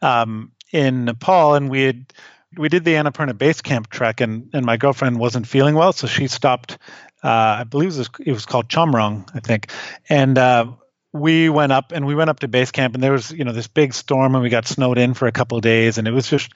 um, 0.00 0.52
in 0.72 1.04
Nepal, 1.04 1.54
and 1.54 1.68
we 1.68 1.82
had 1.82 2.12
we 2.56 2.70
did 2.70 2.84
the 2.84 2.94
Annapurna 2.94 3.36
base 3.36 3.60
camp 3.60 3.90
trek, 3.90 4.22
and 4.22 4.48
and 4.54 4.64
my 4.64 4.78
girlfriend 4.78 5.18
wasn't 5.18 5.46
feeling 5.46 5.74
well, 5.74 5.92
so 5.92 6.06
she 6.06 6.28
stopped. 6.28 6.78
Uh, 7.22 7.58
I 7.60 7.64
believe 7.64 7.94
it 7.94 7.98
was 7.98 8.10
it 8.24 8.32
was 8.32 8.46
called 8.46 8.68
Chomrong, 8.68 9.28
I 9.34 9.40
think, 9.40 9.70
and. 10.08 10.36
Uh, 10.38 10.72
we 11.12 11.48
went 11.48 11.72
up 11.72 11.90
and 11.90 12.06
we 12.06 12.14
went 12.14 12.30
up 12.30 12.38
to 12.38 12.46
base 12.46 12.70
camp 12.70 12.94
and 12.94 13.02
there 13.02 13.10
was 13.10 13.32
you 13.32 13.42
know 13.42 13.50
this 13.50 13.66
big 13.66 13.92
storm 13.92 14.36
and 14.36 14.44
we 14.44 14.48
got 14.48 14.68
snowed 14.68 14.96
in 14.96 15.12
for 15.12 15.26
a 15.26 15.32
couple 15.32 15.58
days 15.60 15.98
and 15.98 16.06
it 16.06 16.12
was 16.12 16.30
just 16.30 16.52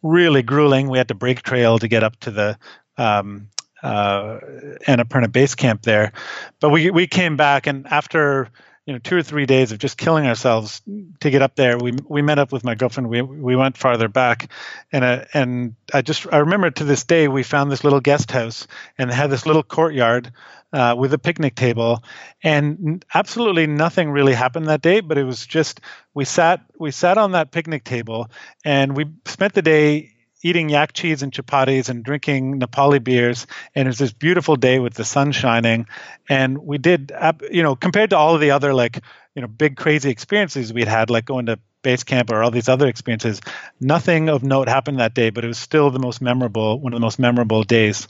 really 0.00 0.42
grueling 0.42 0.88
we 0.88 0.98
had 0.98 1.08
to 1.08 1.14
break 1.14 1.42
trail 1.42 1.78
to 1.78 1.88
get 1.88 2.04
up 2.04 2.16
to 2.20 2.30
the 2.30 2.58
um, 2.96 3.48
uh, 3.82 4.38
Annapurna 4.86 5.30
base 5.30 5.54
camp 5.54 5.82
there. 5.82 6.12
But 6.60 6.70
we 6.70 6.90
we 6.90 7.06
came 7.06 7.36
back 7.36 7.66
and 7.66 7.86
after 7.86 8.48
you 8.86 8.92
know 8.92 9.00
two 9.00 9.16
or 9.16 9.22
three 9.22 9.46
days 9.46 9.72
of 9.72 9.78
just 9.78 9.98
killing 9.98 10.26
ourselves 10.26 10.80
to 11.20 11.30
get 11.30 11.42
up 11.42 11.56
there, 11.56 11.76
we 11.76 11.92
we 12.08 12.22
met 12.22 12.38
up 12.38 12.52
with 12.52 12.64
my 12.64 12.76
girlfriend. 12.76 13.10
We 13.10 13.20
we 13.20 13.56
went 13.56 13.76
farther 13.76 14.08
back, 14.08 14.50
and 14.92 15.04
uh, 15.04 15.24
and 15.34 15.74
I 15.92 16.02
just 16.02 16.26
I 16.32 16.38
remember 16.38 16.70
to 16.70 16.84
this 16.84 17.04
day 17.04 17.26
we 17.26 17.42
found 17.42 17.70
this 17.70 17.82
little 17.84 18.00
guest 18.00 18.30
house 18.30 18.66
and 18.96 19.10
had 19.10 19.30
this 19.30 19.44
little 19.46 19.64
courtyard. 19.64 20.32
Uh, 20.72 20.94
with 20.98 21.14
a 21.14 21.18
picnic 21.18 21.54
table, 21.54 22.02
and 22.42 23.02
absolutely 23.14 23.66
nothing 23.68 24.10
really 24.10 24.34
happened 24.34 24.66
that 24.66 24.82
day. 24.82 25.00
But 25.00 25.16
it 25.16 25.22
was 25.22 25.46
just 25.46 25.80
we 26.12 26.24
sat 26.24 26.60
we 26.78 26.90
sat 26.90 27.18
on 27.18 27.32
that 27.32 27.52
picnic 27.52 27.84
table, 27.84 28.28
and 28.64 28.94
we 28.96 29.06
spent 29.24 29.54
the 29.54 29.62
day 29.62 30.15
eating 30.42 30.68
yak 30.68 30.92
cheese 30.92 31.22
and 31.22 31.32
chapatis 31.32 31.88
and 31.88 32.04
drinking 32.04 32.60
Nepali 32.60 33.02
beers. 33.02 33.46
And 33.74 33.86
it 33.86 33.90
was 33.90 33.98
this 33.98 34.12
beautiful 34.12 34.56
day 34.56 34.78
with 34.78 34.94
the 34.94 35.04
sun 35.04 35.32
shining. 35.32 35.86
And 36.28 36.58
we 36.58 36.78
did, 36.78 37.12
you 37.50 37.62
know, 37.62 37.76
compared 37.76 38.10
to 38.10 38.16
all 38.16 38.34
of 38.34 38.40
the 38.40 38.52
other 38.52 38.74
like, 38.74 39.00
you 39.34 39.42
know, 39.42 39.48
big 39.48 39.76
crazy 39.76 40.10
experiences 40.10 40.72
we'd 40.72 40.88
had, 40.88 41.10
like 41.10 41.24
going 41.24 41.46
to 41.46 41.58
base 41.82 42.04
camp 42.04 42.30
or 42.30 42.42
all 42.42 42.50
these 42.50 42.68
other 42.68 42.88
experiences, 42.88 43.40
nothing 43.80 44.28
of 44.28 44.42
note 44.42 44.68
happened 44.68 44.98
that 44.98 45.14
day. 45.14 45.30
But 45.30 45.44
it 45.44 45.48
was 45.48 45.58
still 45.58 45.90
the 45.90 45.98
most 45.98 46.20
memorable, 46.20 46.80
one 46.80 46.92
of 46.92 46.96
the 46.96 47.04
most 47.04 47.18
memorable 47.18 47.62
days 47.62 48.08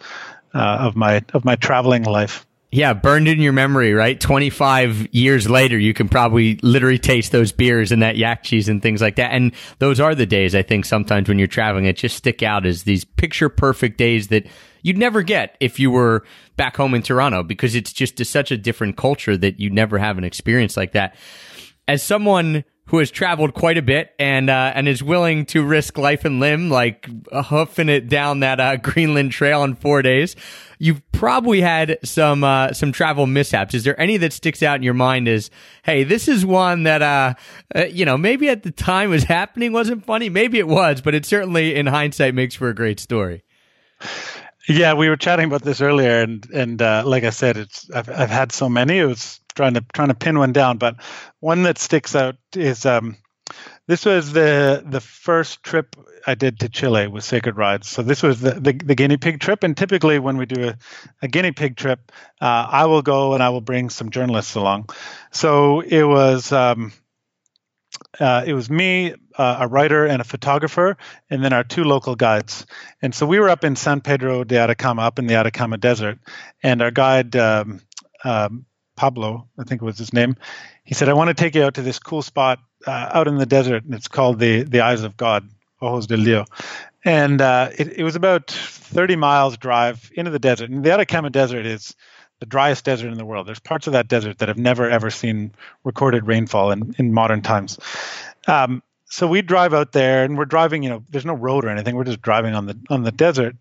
uh, 0.54 0.78
of 0.80 0.96
my 0.96 1.24
of 1.34 1.44
my 1.44 1.56
traveling 1.56 2.04
life. 2.04 2.46
Yeah, 2.76 2.92
burned 2.92 3.26
in 3.26 3.40
your 3.40 3.54
memory, 3.54 3.94
right? 3.94 4.20
25 4.20 5.14
years 5.14 5.48
later, 5.48 5.78
you 5.78 5.94
can 5.94 6.10
probably 6.10 6.56
literally 6.62 6.98
taste 6.98 7.32
those 7.32 7.50
beers 7.50 7.90
and 7.90 8.02
that 8.02 8.18
yak 8.18 8.42
cheese 8.42 8.68
and 8.68 8.82
things 8.82 9.00
like 9.00 9.16
that. 9.16 9.32
And 9.32 9.52
those 9.78 9.98
are 9.98 10.14
the 10.14 10.26
days 10.26 10.54
I 10.54 10.60
think 10.60 10.84
sometimes 10.84 11.26
when 11.26 11.38
you're 11.38 11.48
traveling, 11.48 11.86
it 11.86 11.96
just 11.96 12.16
stick 12.16 12.42
out 12.42 12.66
as 12.66 12.82
these 12.82 13.02
picture 13.02 13.48
perfect 13.48 13.96
days 13.96 14.28
that 14.28 14.46
you'd 14.82 14.98
never 14.98 15.22
get 15.22 15.56
if 15.58 15.80
you 15.80 15.90
were 15.90 16.26
back 16.58 16.76
home 16.76 16.92
in 16.92 17.00
Toronto 17.00 17.42
because 17.42 17.74
it's 17.74 17.94
just 17.94 18.20
a, 18.20 18.26
such 18.26 18.50
a 18.50 18.58
different 18.58 18.98
culture 18.98 19.38
that 19.38 19.58
you 19.58 19.70
never 19.70 19.96
have 19.96 20.18
an 20.18 20.24
experience 20.24 20.76
like 20.76 20.92
that. 20.92 21.16
As 21.88 22.02
someone 22.02 22.62
who 22.86 22.98
has 22.98 23.10
traveled 23.10 23.54
quite 23.54 23.76
a 23.76 23.82
bit 23.82 24.14
and 24.18 24.48
uh, 24.48 24.72
and 24.74 24.86
is 24.86 25.02
willing 25.02 25.44
to 25.46 25.64
risk 25.64 25.98
life 25.98 26.24
and 26.24 26.38
limb, 26.38 26.70
like 26.70 27.08
hoofing 27.32 27.88
it 27.88 28.08
down 28.08 28.40
that 28.40 28.60
uh, 28.60 28.76
Greenland 28.76 29.32
Trail 29.32 29.64
in 29.64 29.74
four 29.74 30.02
days. 30.02 30.36
You've 30.78 31.02
probably 31.10 31.60
had 31.60 31.98
some 32.04 32.44
uh, 32.44 32.72
some 32.72 32.92
travel 32.92 33.26
mishaps. 33.26 33.74
Is 33.74 33.84
there 33.84 33.98
any 34.00 34.16
that 34.18 34.32
sticks 34.32 34.62
out 34.62 34.76
in 34.76 34.82
your 34.82 34.94
mind? 34.94 35.26
As 35.26 35.50
hey, 35.82 36.04
this 36.04 36.28
is 36.28 36.46
one 36.46 36.84
that 36.84 37.02
uh, 37.02 37.34
uh, 37.74 37.86
you 37.86 38.04
know 38.04 38.16
maybe 38.16 38.48
at 38.48 38.62
the 38.62 38.70
time 38.70 39.10
was 39.10 39.24
happening 39.24 39.72
wasn't 39.72 40.04
funny. 40.04 40.28
Maybe 40.28 40.58
it 40.58 40.68
was, 40.68 41.00
but 41.00 41.14
it 41.14 41.26
certainly 41.26 41.74
in 41.74 41.86
hindsight 41.86 42.34
makes 42.34 42.54
for 42.54 42.68
a 42.68 42.74
great 42.74 43.00
story. 43.00 43.42
Yeah, 44.68 44.94
we 44.94 45.08
were 45.08 45.16
chatting 45.16 45.46
about 45.46 45.62
this 45.62 45.80
earlier, 45.80 46.22
and 46.22 46.44
and 46.52 46.82
uh, 46.82 47.04
like 47.06 47.22
I 47.24 47.30
said, 47.30 47.56
it's 47.56 47.88
I've 47.90 48.08
I've 48.08 48.30
had 48.30 48.50
so 48.50 48.68
many. 48.68 48.98
It 48.98 49.06
was 49.06 49.40
trying 49.54 49.74
to 49.74 49.84
trying 49.92 50.08
to 50.08 50.14
pin 50.14 50.38
one 50.38 50.52
down, 50.52 50.78
but 50.78 50.96
one 51.38 51.62
that 51.64 51.78
sticks 51.78 52.16
out 52.16 52.36
is 52.54 52.84
um, 52.84 53.16
this 53.86 54.04
was 54.04 54.32
the 54.32 54.82
the 54.84 55.00
first 55.00 55.62
trip 55.62 55.94
I 56.26 56.34
did 56.34 56.60
to 56.60 56.68
Chile 56.68 57.06
with 57.06 57.22
Sacred 57.22 57.56
Rides. 57.56 57.88
So 57.88 58.02
this 58.02 58.24
was 58.24 58.40
the, 58.40 58.52
the, 58.52 58.72
the 58.72 58.94
guinea 58.96 59.18
pig 59.18 59.38
trip, 59.38 59.62
and 59.62 59.76
typically 59.76 60.18
when 60.18 60.36
we 60.36 60.46
do 60.46 60.70
a, 60.70 60.78
a 61.22 61.28
guinea 61.28 61.52
pig 61.52 61.76
trip, 61.76 62.10
uh, 62.40 62.66
I 62.68 62.86
will 62.86 63.02
go 63.02 63.34
and 63.34 63.42
I 63.44 63.50
will 63.50 63.60
bring 63.60 63.88
some 63.88 64.10
journalists 64.10 64.56
along. 64.56 64.88
So 65.30 65.80
it 65.80 66.02
was. 66.02 66.50
Um, 66.50 66.92
uh, 68.20 68.44
it 68.46 68.54
was 68.54 68.70
me, 68.70 69.14
uh, 69.36 69.58
a 69.60 69.68
writer, 69.68 70.06
and 70.06 70.20
a 70.20 70.24
photographer, 70.24 70.96
and 71.30 71.44
then 71.44 71.52
our 71.52 71.64
two 71.64 71.84
local 71.84 72.14
guides. 72.14 72.66
And 73.02 73.14
so 73.14 73.26
we 73.26 73.38
were 73.38 73.48
up 73.48 73.64
in 73.64 73.76
San 73.76 74.00
Pedro 74.00 74.44
de 74.44 74.56
Atacama, 74.58 75.02
up 75.02 75.18
in 75.18 75.26
the 75.26 75.34
Atacama 75.34 75.76
Desert, 75.76 76.18
and 76.62 76.82
our 76.82 76.90
guide 76.90 77.36
um, 77.36 77.80
um, 78.24 78.66
Pablo, 78.96 79.48
I 79.58 79.64
think 79.64 79.82
was 79.82 79.98
his 79.98 80.12
name. 80.12 80.36
He 80.84 80.94
said, 80.94 81.08
"I 81.08 81.14
want 81.14 81.28
to 81.28 81.34
take 81.34 81.54
you 81.54 81.64
out 81.64 81.74
to 81.74 81.82
this 81.82 81.98
cool 81.98 82.22
spot 82.22 82.58
uh, 82.86 83.10
out 83.12 83.28
in 83.28 83.36
the 83.36 83.46
desert, 83.46 83.84
and 83.84 83.94
it's 83.94 84.08
called 84.08 84.38
the 84.38 84.62
the 84.62 84.80
Eyes 84.80 85.02
of 85.02 85.16
God, 85.16 85.48
Ojos 85.80 86.06
del 86.06 86.24
Dio." 86.24 86.44
And 87.04 87.40
uh, 87.40 87.70
it, 87.78 87.98
it 87.98 88.02
was 88.02 88.16
about 88.16 88.50
30 88.50 89.14
miles 89.14 89.56
drive 89.56 90.10
into 90.14 90.32
the 90.32 90.40
desert. 90.40 90.70
And 90.70 90.82
the 90.82 90.90
Atacama 90.90 91.30
Desert 91.30 91.64
is 91.64 91.94
the 92.40 92.46
driest 92.46 92.84
desert 92.84 93.10
in 93.10 93.18
the 93.18 93.24
world. 93.24 93.46
There's 93.46 93.60
parts 93.60 93.86
of 93.86 93.94
that 93.94 94.08
desert 94.08 94.38
that 94.38 94.48
have 94.48 94.58
never 94.58 94.88
ever 94.90 95.10
seen 95.10 95.52
recorded 95.84 96.26
rainfall 96.26 96.70
in, 96.70 96.94
in 96.98 97.12
modern 97.12 97.42
times. 97.42 97.78
Um, 98.46 98.82
so 99.06 99.26
we 99.26 99.40
drive 99.40 99.72
out 99.72 99.92
there 99.92 100.24
and 100.24 100.36
we're 100.36 100.46
driving, 100.46 100.82
you 100.82 100.90
know, 100.90 101.02
there's 101.10 101.24
no 101.24 101.34
road 101.34 101.64
or 101.64 101.68
anything. 101.68 101.94
We're 101.94 102.04
just 102.04 102.22
driving 102.22 102.54
on 102.54 102.66
the 102.66 102.78
on 102.90 103.02
the 103.02 103.12
desert 103.12 103.56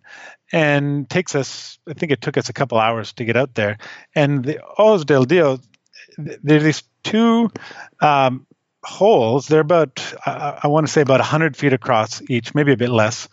and 0.52 1.10
takes 1.10 1.36
us 1.36 1.80
I 1.88 1.94
think 1.94 2.12
it 2.12 2.22
took 2.22 2.38
us 2.38 2.50
a 2.50 2.54
couple 2.54 2.80
hours 2.80 3.14
to 3.14 3.26
get 3.26 3.38
out 3.38 3.54
there. 3.56 3.78
And 4.16 4.44
the 4.44 4.60
Ojos 4.78 5.06
de 5.06 5.26
Dios 5.26 5.60
there's 6.18 6.64
these 6.64 6.84
two 7.04 7.52
um, 8.02 8.48
holes. 8.84 9.48
They're 9.48 9.60
about 9.60 10.04
I, 10.26 10.62
I 10.64 10.68
want 10.68 10.88
to 10.88 10.92
say 10.92 11.02
about 11.02 11.20
100 11.20 11.56
feet 11.56 11.74
across 11.74 12.22
each, 12.30 12.56
maybe 12.56 12.74
a 12.74 12.78
bit 12.78 12.90
less. 12.90 13.30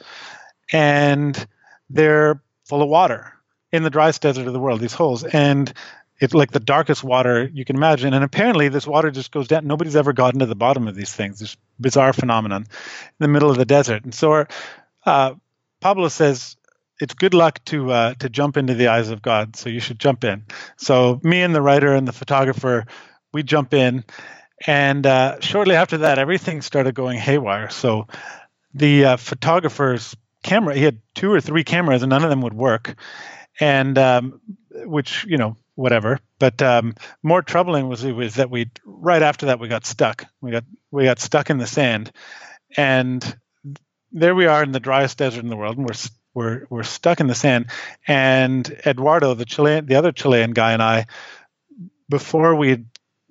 And 0.73 1.47
they're 1.91 2.43
full 2.65 2.83
of 2.83 2.89
water 2.89 3.35
in 3.73 3.83
the 3.83 3.91
driest 3.91 4.23
desert 4.23 4.47
of 4.47 4.53
the 4.53 4.61
world, 4.61 4.81
these 4.81 4.93
holes. 4.93 5.25
And 5.25 5.73
it's 6.21 6.35
like 6.35 6.53
the 6.53 6.61
darkest 6.61 7.03
water 7.03 7.51
you 7.53 7.65
can 7.65 7.77
imagine. 7.77 8.15
And 8.15 8.23
apparently, 8.23 8.69
this 8.69 8.87
water 8.87 9.11
just 9.11 9.33
goes 9.33 9.49
down. 9.49 9.67
Nobody's 9.67 9.97
ever 9.97 10.13
gotten 10.13 10.41
to 10.41 10.47
the 10.47 10.55
bottom 10.55 10.87
of 10.87 10.95
these 10.95 11.13
things. 11.13 11.41
This 11.41 11.57
bizarre 11.81 12.13
phenomenon 12.13 12.63
in 12.63 13.17
the 13.19 13.29
middle 13.29 13.51
of 13.51 13.57
the 13.57 13.65
desert. 13.65 14.05
And 14.05 14.15
so, 14.15 14.47
uh, 15.05 15.35
Pablo 15.81 16.09
says 16.09 16.57
it's 17.01 17.15
good 17.15 17.35
luck 17.35 17.65
to 17.65 17.91
uh, 17.91 18.15
to 18.15 18.29
jump 18.29 18.57
into 18.57 18.75
the 18.75 18.89
eyes 18.89 19.11
of 19.11 19.21
God. 19.21 19.57
So 19.57 19.69
you 19.69 19.81
should 19.81 19.99
jump 19.99 20.23
in. 20.23 20.45
So 20.77 21.21
me 21.25 21.43
and 21.43 21.55
the 21.55 21.63
writer 21.63 21.93
and 21.93 22.07
the 22.07 22.13
photographer, 22.13 22.87
we 23.33 23.43
jump 23.43 23.75
in, 23.75 24.05
and 24.65 25.05
uh, 25.05 25.41
shortly 25.41 25.75
after 25.75 25.99
that, 25.99 26.21
everything 26.21 26.63
started 26.63 26.95
going 26.95 27.19
haywire. 27.19 27.71
So 27.71 28.07
the 28.75 29.05
uh, 29.05 29.17
photographer's 29.17 30.15
camera, 30.45 30.77
he 30.77 30.85
had 30.85 30.99
two 31.15 31.33
or 31.33 31.41
three 31.41 31.65
cameras, 31.65 32.03
and 32.03 32.11
none 32.11 32.23
of 32.23 32.31
them 32.31 32.43
would 32.43 32.55
work. 32.55 32.95
And 33.61 33.99
um, 33.99 34.41
which 34.71 35.25
you 35.29 35.37
know 35.37 35.57
whatever. 35.75 36.19
But 36.39 36.61
um, 36.63 36.95
more 37.23 37.43
troubling 37.43 37.89
was 37.89 38.05
was 38.05 38.37
that 38.37 38.51
we 38.51 38.71
right 38.85 39.23
after 39.23 39.47
that 39.47 39.61
we 39.61 39.69
got 39.69 39.87
stuck. 39.87 40.27
We 40.41 40.51
got 40.51 40.65
we 40.91 41.05
got 41.05 41.21
stuck 41.21 41.51
in 41.51 41.59
the 41.59 41.67
sand, 41.67 42.13
and 42.77 43.37
there 44.13 44.35
we 44.35 44.47
are 44.47 44.63
in 44.63 44.73
the 44.73 44.81
driest 44.81 45.19
desert 45.19 45.43
in 45.43 45.49
the 45.49 45.57
world, 45.57 45.79
and 45.79 45.87
we're 45.87 45.95
we're 46.35 46.67
we're 46.71 46.83
stuck 46.83 47.21
in 47.21 47.27
the 47.27 47.35
sand. 47.35 47.67
And 48.07 48.69
Eduardo, 48.87 49.35
the 49.35 49.45
Chilean, 49.45 49.87
the 49.87 49.97
other 49.97 50.13
Chilean 50.13 50.53
guy, 50.53 50.73
and 50.73 50.83
I, 50.83 51.07
before 52.09 52.55
we 52.55 52.85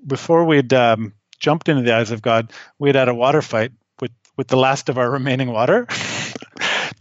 before 0.05 0.45
we'd 0.45 0.73
um, 0.73 1.13
jumped 1.39 1.69
into 1.69 1.83
the 1.83 1.95
eyes 1.95 2.11
of 2.11 2.21
God, 2.21 2.51
we'd 2.79 2.95
had 2.95 3.09
a 3.09 3.15
water 3.15 3.41
fight 3.41 3.71
with 3.99 4.11
with 4.37 4.47
the 4.47 4.57
last 4.57 4.89
of 4.89 4.97
our 4.97 5.09
remaining 5.09 5.51
water. 5.51 5.87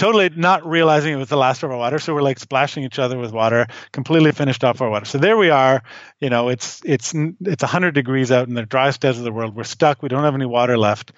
totally 0.01 0.31
not 0.31 0.67
realizing 0.67 1.13
it 1.13 1.17
was 1.17 1.29
the 1.29 1.37
last 1.37 1.63
of 1.63 1.71
our 1.71 1.77
water. 1.77 1.99
So 1.99 2.15
we're 2.15 2.23
like 2.23 2.39
splashing 2.39 2.85
each 2.85 2.99
other 2.99 3.19
with 3.19 3.33
water, 3.33 3.67
completely 3.93 4.33
finished 4.33 4.65
off 4.65 4.81
our 4.81 4.89
water. 4.89 5.05
So 5.05 5.19
there 5.19 5.37
we 5.37 5.51
are. 5.51 5.83
You 6.21 6.31
know, 6.31 6.49
it's 6.49 6.81
it's 6.87 7.13
it's 7.15 7.63
100 7.63 7.93
degrees 7.93 8.33
out 8.33 8.49
in 8.49 8.55
the 8.55 8.65
driest 8.65 9.03
desert 9.03 9.21
of 9.21 9.25
the 9.25 9.33
world. 9.33 9.55
We're 9.55 9.65
stuck. 9.65 10.03
We 10.03 10.09
don't 10.09 10.25
have 10.25 10.35
any 10.35 10.47
water 10.47 10.79
left. 10.79 11.13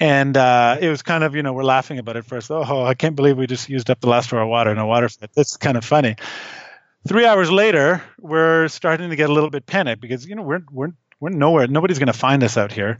And 0.00 0.36
uh, 0.36 0.76
it 0.80 0.90
was 0.90 1.02
kind 1.02 1.24
of, 1.24 1.36
you 1.36 1.42
know, 1.42 1.52
we're 1.52 1.62
laughing 1.62 1.98
about 1.98 2.16
it 2.16 2.24
first. 2.26 2.50
Oh, 2.50 2.84
I 2.84 2.94
can't 2.94 3.16
believe 3.16 3.38
we 3.38 3.46
just 3.46 3.68
used 3.68 3.88
up 3.88 4.00
the 4.00 4.08
last 4.08 4.32
of 4.32 4.38
our 4.38 4.46
water 4.46 4.70
in 4.70 4.78
a 4.78 4.86
water 4.86 5.08
fight. 5.08 5.30
That's 5.34 5.56
kind 5.56 5.76
of 5.76 5.84
funny. 5.84 6.16
Three 7.08 7.24
hours 7.24 7.50
later, 7.50 8.02
we're 8.18 8.68
starting 8.68 9.08
to 9.08 9.16
get 9.16 9.30
a 9.30 9.32
little 9.32 9.50
bit 9.50 9.64
panicked 9.64 10.02
because, 10.02 10.26
you 10.26 10.34
know, 10.34 10.42
we're 10.42 10.64
we're 10.70 10.92
we're 11.20 11.30
nowhere. 11.30 11.68
Nobody's 11.68 11.98
going 11.98 12.08
to 12.08 12.12
find 12.12 12.42
us 12.42 12.56
out 12.58 12.72
here, 12.72 12.98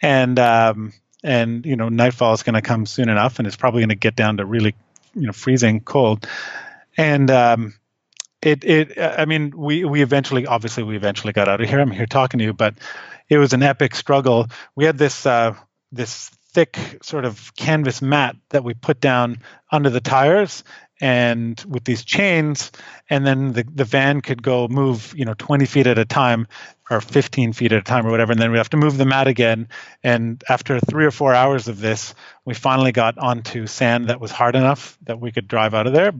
and 0.00 0.36
um, 0.38 0.92
and 1.22 1.64
you 1.66 1.76
know 1.76 1.88
nightfall 1.88 2.32
is 2.34 2.42
going 2.42 2.54
to 2.54 2.62
come 2.62 2.86
soon 2.86 3.08
enough, 3.08 3.38
and 3.38 3.46
it's 3.46 3.56
probably 3.56 3.80
going 3.80 3.90
to 3.90 3.94
get 3.94 4.16
down 4.16 4.38
to 4.38 4.44
really 4.44 4.74
you 5.14 5.26
know 5.26 5.32
freezing 5.32 5.80
cold, 5.80 6.26
and 6.96 7.30
um, 7.30 7.74
it 8.40 8.64
it 8.64 8.98
I 8.98 9.24
mean 9.24 9.56
we 9.56 9.84
we 9.84 10.02
eventually 10.02 10.46
obviously 10.46 10.82
we 10.82 10.96
eventually 10.96 11.32
got 11.32 11.48
out 11.48 11.60
of 11.60 11.68
here. 11.68 11.80
I'm 11.80 11.90
here 11.90 12.06
talking 12.06 12.38
to 12.38 12.44
you, 12.44 12.52
but 12.52 12.74
it 13.28 13.38
was 13.38 13.52
an 13.52 13.62
epic 13.62 13.94
struggle. 13.94 14.48
We 14.74 14.84
had 14.84 14.98
this 14.98 15.26
uh, 15.26 15.54
this 15.90 16.28
thick 16.52 16.78
sort 17.02 17.24
of 17.24 17.54
canvas 17.56 18.02
mat 18.02 18.36
that 18.50 18.62
we 18.62 18.74
put 18.74 19.00
down 19.00 19.38
under 19.70 19.88
the 19.88 20.00
tires 20.00 20.64
and 21.02 21.62
with 21.68 21.82
these 21.82 22.04
chains 22.04 22.70
and 23.10 23.26
then 23.26 23.52
the, 23.52 23.64
the 23.74 23.84
van 23.84 24.20
could 24.20 24.40
go 24.40 24.68
move 24.68 25.12
you 25.16 25.24
know 25.24 25.34
20 25.36 25.66
feet 25.66 25.88
at 25.88 25.98
a 25.98 26.04
time 26.04 26.46
or 26.88 27.00
15 27.00 27.52
feet 27.52 27.72
at 27.72 27.80
a 27.80 27.82
time 27.82 28.06
or 28.06 28.10
whatever 28.12 28.30
and 28.30 28.40
then 28.40 28.52
we 28.52 28.58
have 28.58 28.70
to 28.70 28.76
move 28.76 28.96
the 28.96 29.04
mat 29.04 29.26
again. 29.26 29.68
And 30.04 30.42
after 30.48 30.78
three 30.78 31.04
or 31.04 31.10
four 31.10 31.34
hours 31.34 31.66
of 31.66 31.80
this 31.80 32.14
we 32.44 32.54
finally 32.54 32.92
got 32.92 33.18
onto 33.18 33.66
sand 33.66 34.06
that 34.06 34.20
was 34.20 34.30
hard 34.30 34.54
enough 34.54 34.96
that 35.02 35.20
we 35.20 35.32
could 35.32 35.48
drive 35.48 35.74
out 35.74 35.88
of 35.88 35.92
there. 35.92 36.12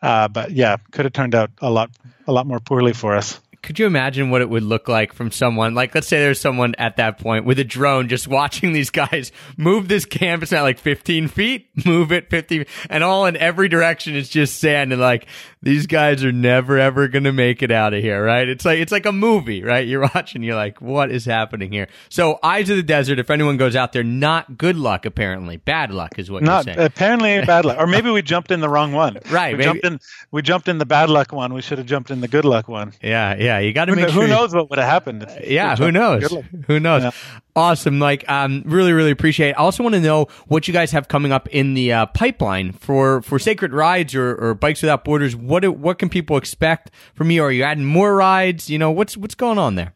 Uh, 0.00 0.28
but 0.28 0.52
yeah 0.52 0.76
could 0.92 1.04
have 1.04 1.12
turned 1.12 1.34
out 1.34 1.50
a 1.60 1.70
lot 1.70 1.90
a 2.28 2.32
lot 2.32 2.46
more 2.46 2.60
poorly 2.60 2.92
for 2.92 3.16
us 3.16 3.40
could 3.66 3.78
you 3.78 3.84
imagine 3.86 4.30
what 4.30 4.40
it 4.40 4.48
would 4.48 4.62
look 4.62 4.88
like 4.88 5.12
from 5.12 5.30
someone 5.30 5.74
like 5.74 5.94
let's 5.94 6.06
say 6.08 6.18
there's 6.20 6.40
someone 6.40 6.74
at 6.78 6.96
that 6.96 7.18
point 7.18 7.44
with 7.44 7.58
a 7.58 7.64
drone 7.64 8.08
just 8.08 8.26
watching 8.28 8.72
these 8.72 8.90
guys 8.90 9.32
move 9.56 9.88
this 9.88 10.04
canvas 10.06 10.52
at 10.52 10.62
like 10.62 10.78
15 10.78 11.28
feet 11.28 11.68
move 11.84 12.12
it 12.12 12.30
50 12.30 12.66
and 12.88 13.02
all 13.04 13.26
in 13.26 13.36
every 13.36 13.68
direction 13.68 14.14
is 14.14 14.28
just 14.28 14.58
sand 14.60 14.92
and 14.92 15.00
like 15.02 15.26
these 15.62 15.86
guys 15.88 16.22
are 16.24 16.30
never 16.30 16.78
ever 16.78 17.08
gonna 17.08 17.32
make 17.32 17.60
it 17.62 17.72
out 17.72 17.92
of 17.92 18.00
here 18.00 18.24
right? 18.24 18.48
It's 18.48 18.64
like 18.64 18.78
it's 18.78 18.92
like 18.92 19.04
a 19.04 19.12
movie 19.12 19.62
right? 19.64 19.86
You're 19.86 20.02
watching 20.14 20.42
you're 20.44 20.54
like 20.54 20.80
what 20.80 21.10
is 21.10 21.24
happening 21.24 21.72
here? 21.72 21.88
So 22.08 22.38
eyes 22.42 22.70
of 22.70 22.76
the 22.76 22.82
desert 22.84 23.18
if 23.18 23.30
anyone 23.30 23.56
goes 23.56 23.74
out 23.74 23.92
there 23.92 24.04
not 24.04 24.56
good 24.56 24.76
luck 24.76 25.04
apparently. 25.04 25.56
Bad 25.56 25.90
luck 25.90 26.18
is 26.18 26.30
what 26.30 26.44
not 26.44 26.66
you're 26.66 26.76
saying. 26.76 26.86
apparently 26.86 27.44
bad 27.44 27.64
luck. 27.64 27.78
Or 27.80 27.88
maybe 27.88 28.10
we 28.10 28.22
jumped 28.22 28.52
in 28.52 28.60
the 28.60 28.68
wrong 28.68 28.92
one. 28.92 29.18
Right, 29.28 29.52
we 29.54 29.58
maybe- 29.58 29.80
jumped 29.80 29.84
in 29.86 30.00
we 30.30 30.40
jumped 30.42 30.68
in 30.68 30.78
the 30.78 30.86
bad 30.86 31.10
luck 31.10 31.32
one. 31.32 31.52
We 31.52 31.62
should 31.62 31.78
have 31.78 31.86
jumped 31.88 32.12
in 32.12 32.20
the 32.20 32.28
good 32.28 32.44
luck 32.44 32.68
one. 32.68 32.92
Yeah 33.02 33.34
yeah 33.36 33.55
you 33.58 33.72
got 33.72 33.86
to 33.86 33.92
who, 33.92 33.96
make 33.96 34.06
kn- 34.06 34.14
sure 34.14 34.22
who 34.22 34.28
knows 34.28 34.54
what 34.54 34.70
would 34.70 34.78
have 34.78 34.88
happened? 34.88 35.22
If- 35.22 35.36
if 35.36 35.50
yeah 35.50 35.76
who 35.76 35.90
knows? 35.92 36.34
who 36.66 36.80
knows? 36.80 37.02
Yeah. 37.04 37.10
awesome 37.54 37.98
like 37.98 38.28
um 38.30 38.62
really 38.66 38.92
really 38.92 39.10
appreciate 39.10 39.50
it. 39.50 39.52
I 39.58 39.62
also 39.62 39.82
want 39.82 39.94
to 39.94 40.00
know 40.00 40.26
what 40.46 40.68
you 40.68 40.74
guys 40.74 40.90
have 40.92 41.08
coming 41.08 41.32
up 41.32 41.48
in 41.48 41.74
the 41.74 41.92
uh, 41.92 42.06
pipeline 42.06 42.72
for 42.72 43.22
for 43.22 43.38
sacred 43.38 43.72
rides 43.72 44.14
or, 44.14 44.34
or 44.36 44.54
bikes 44.54 44.82
without 44.82 45.04
borders. 45.04 45.34
What 45.36 45.60
do, 45.60 45.72
what 45.72 45.98
can 45.98 46.08
people 46.08 46.36
expect 46.36 46.90
from 47.14 47.30
you? 47.30 47.42
Are 47.42 47.52
you 47.52 47.62
adding 47.62 47.84
more 47.84 48.14
rides? 48.14 48.68
You 48.70 48.78
know 48.78 48.90
what's 48.90 49.16
what's 49.16 49.34
going 49.34 49.58
on 49.58 49.74
there? 49.74 49.94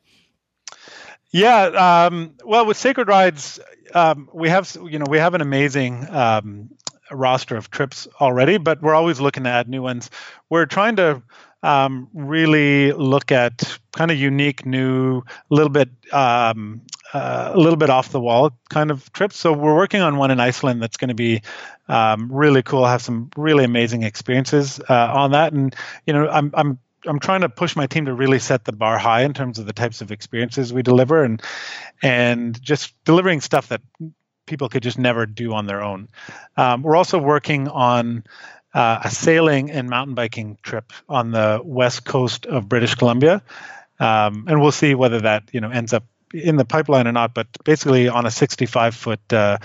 Yeah, 1.33 2.07
um, 2.07 2.35
well, 2.45 2.67
with 2.67 2.77
Sacred 2.77 3.07
Rides, 3.07 3.61
um, 3.95 4.29
we 4.35 4.49
have 4.49 4.77
you 4.89 4.99
know 4.99 5.07
we 5.09 5.19
have 5.19 5.35
an 5.35 5.41
amazing 5.41 6.09
um, 6.11 6.71
roster 7.13 7.57
of 7.57 7.71
trips 7.71 8.09
already, 8.21 8.59
but 8.59 8.83
we're 8.83 8.95
always 8.95 9.21
looking 9.21 9.45
to 9.45 9.51
add 9.51 9.69
new 9.69 9.81
ones. 9.83 10.11
We're 10.49 10.67
trying 10.67 10.97
to 10.97 11.23
um, 11.63 12.09
really 12.15 12.93
look 12.93 13.33
at 13.33 13.79
kind 13.93 14.11
of 14.11 14.19
unique, 14.19 14.65
new, 14.65 15.19
a 15.19 15.55
little 15.55 15.71
bit 15.71 15.91
um, 16.13 16.81
uh, 17.13 17.51
a 17.55 17.59
little 17.59 17.77
bit 17.77 17.91
off 17.91 18.11
the 18.11 18.21
wall 18.21 18.53
kind 18.69 18.91
of 18.91 19.13
trips. 19.13 19.37
So 19.37 19.53
we're 19.53 19.75
working 19.75 20.01
on 20.01 20.17
one 20.17 20.31
in 20.31 20.41
Iceland 20.41 20.83
that's 20.83 20.97
going 20.97 21.09
to 21.09 21.15
be 21.15 21.43
um, 21.89 22.31
really 22.33 22.63
cool. 22.63 22.87
Have 22.87 23.03
some 23.03 23.31
really 23.37 23.65
amazing 23.65 24.05
experiences 24.05 24.81
uh, 24.89 25.13
on 25.15 25.33
that, 25.33 25.53
and 25.53 25.75
you 26.07 26.13
know 26.13 26.29
I'm 26.29 26.51
I'm 26.55 26.79
I'm 27.07 27.19
trying 27.19 27.41
to 27.41 27.49
push 27.49 27.77
my 27.77 27.87
team 27.87 28.07
to 28.07 28.15
really 28.15 28.39
set 28.39 28.65
the 28.65 28.73
bar 28.73 28.99
high 28.99 29.23
in 29.23 29.35
terms 29.35 29.59
of 29.59 29.67
the 29.67 29.73
types 29.73 30.01
of 30.01 30.13
experiences 30.13 30.73
we 30.73 30.83
deliver 30.83 31.25
and 31.25 31.43
and 32.03 32.61
just 32.63 32.95
delivering 33.05 33.41
stuff 33.41 33.69
that 33.69 33.81
people 34.47 34.69
could 34.69 34.83
just 34.83 34.99
never 34.99 35.27
do 35.27 35.53
on 35.53 35.67
their 35.67 35.83
own. 35.83 36.09
Um, 36.57 36.83
we're 36.83 36.97
also 36.97 37.19
working 37.19 37.69
on 37.69 38.25
uh, 38.75 39.01
a 39.05 39.11
sailing 39.11 39.71
and 39.71 39.89
mountain 39.89 40.15
biking 40.15 40.59
trip 40.63 40.93
on 41.09 41.31
the 41.31 41.61
west 41.65 42.05
coast 42.05 42.47
of 42.47 42.69
British 42.69 42.95
Columbia, 42.95 43.43
um, 43.99 44.45
and 44.49 44.61
we'll 44.61 44.73
see 44.73 44.95
whether 44.95 45.21
that 45.21 45.45
you 45.53 45.61
know 45.61 45.71
ends 45.71 45.93
up 45.93 46.05
in 46.33 46.57
the 46.57 46.65
pipeline 46.65 47.07
or 47.07 47.13
not. 47.13 47.35
But 47.35 47.49
basically, 47.65 48.09
on 48.09 48.27
a 48.27 48.31
65 48.31 48.95
foot 48.95 49.33
uh, 49.33 49.59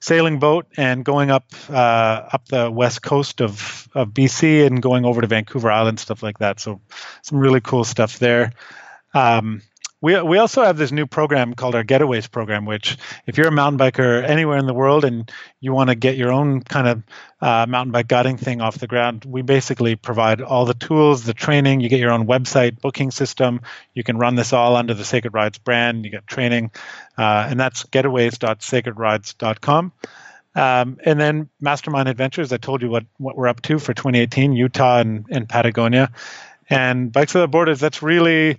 sailing 0.00 0.38
boat 0.38 0.66
and 0.76 1.04
going 1.04 1.30
up 1.30 1.46
uh, 1.68 2.28
up 2.32 2.46
the 2.48 2.70
west 2.70 3.02
coast 3.02 3.40
of 3.40 3.88
of 3.94 4.08
BC 4.08 4.66
and 4.66 4.82
going 4.82 5.04
over 5.04 5.20
to 5.20 5.26
Vancouver 5.26 5.70
Island, 5.70 6.00
stuff 6.00 6.22
like 6.22 6.38
that. 6.38 6.60
So 6.60 6.80
some 7.22 7.38
really 7.38 7.60
cool 7.60 7.84
stuff 7.84 8.18
there. 8.18 8.52
Um, 9.14 9.62
we, 10.00 10.20
we 10.22 10.38
also 10.38 10.62
have 10.62 10.76
this 10.76 10.92
new 10.92 11.06
program 11.06 11.54
called 11.54 11.74
our 11.74 11.82
Getaways 11.82 12.30
program, 12.30 12.66
which 12.66 12.96
if 13.26 13.36
you're 13.36 13.48
a 13.48 13.52
mountain 13.52 13.78
biker 13.78 14.22
anywhere 14.22 14.58
in 14.58 14.66
the 14.66 14.74
world 14.74 15.04
and 15.04 15.28
you 15.60 15.72
want 15.72 15.90
to 15.90 15.96
get 15.96 16.16
your 16.16 16.30
own 16.30 16.62
kind 16.62 16.86
of 16.86 17.02
uh, 17.40 17.66
mountain 17.68 17.90
bike 17.90 18.06
guiding 18.06 18.36
thing 18.36 18.60
off 18.60 18.78
the 18.78 18.86
ground, 18.86 19.24
we 19.24 19.42
basically 19.42 19.96
provide 19.96 20.40
all 20.40 20.66
the 20.66 20.74
tools, 20.74 21.24
the 21.24 21.34
training. 21.34 21.80
You 21.80 21.88
get 21.88 21.98
your 21.98 22.12
own 22.12 22.28
website 22.28 22.80
booking 22.80 23.10
system. 23.10 23.60
You 23.92 24.04
can 24.04 24.18
run 24.18 24.36
this 24.36 24.52
all 24.52 24.76
under 24.76 24.94
the 24.94 25.04
Sacred 25.04 25.34
Rides 25.34 25.58
brand. 25.58 26.04
You 26.04 26.12
get 26.12 26.28
training, 26.28 26.70
uh, 27.16 27.48
and 27.50 27.58
that's 27.58 27.82
getaways.sacredrides.com. 27.84 29.92
Um, 30.54 30.98
and 31.04 31.20
then 31.20 31.50
Mastermind 31.60 32.08
Adventures, 32.08 32.52
I 32.52 32.56
told 32.56 32.80
you 32.82 32.88
what, 32.88 33.04
what 33.18 33.36
we're 33.36 33.48
up 33.48 33.60
to 33.62 33.78
for 33.78 33.94
2018, 33.94 34.54
Utah 34.54 34.98
and, 34.98 35.24
and 35.30 35.48
Patagonia. 35.48 36.10
And 36.70 37.12
Bikes 37.12 37.34
Without 37.34 37.50
Borders, 37.50 37.80
that's 37.80 38.02
really 38.02 38.58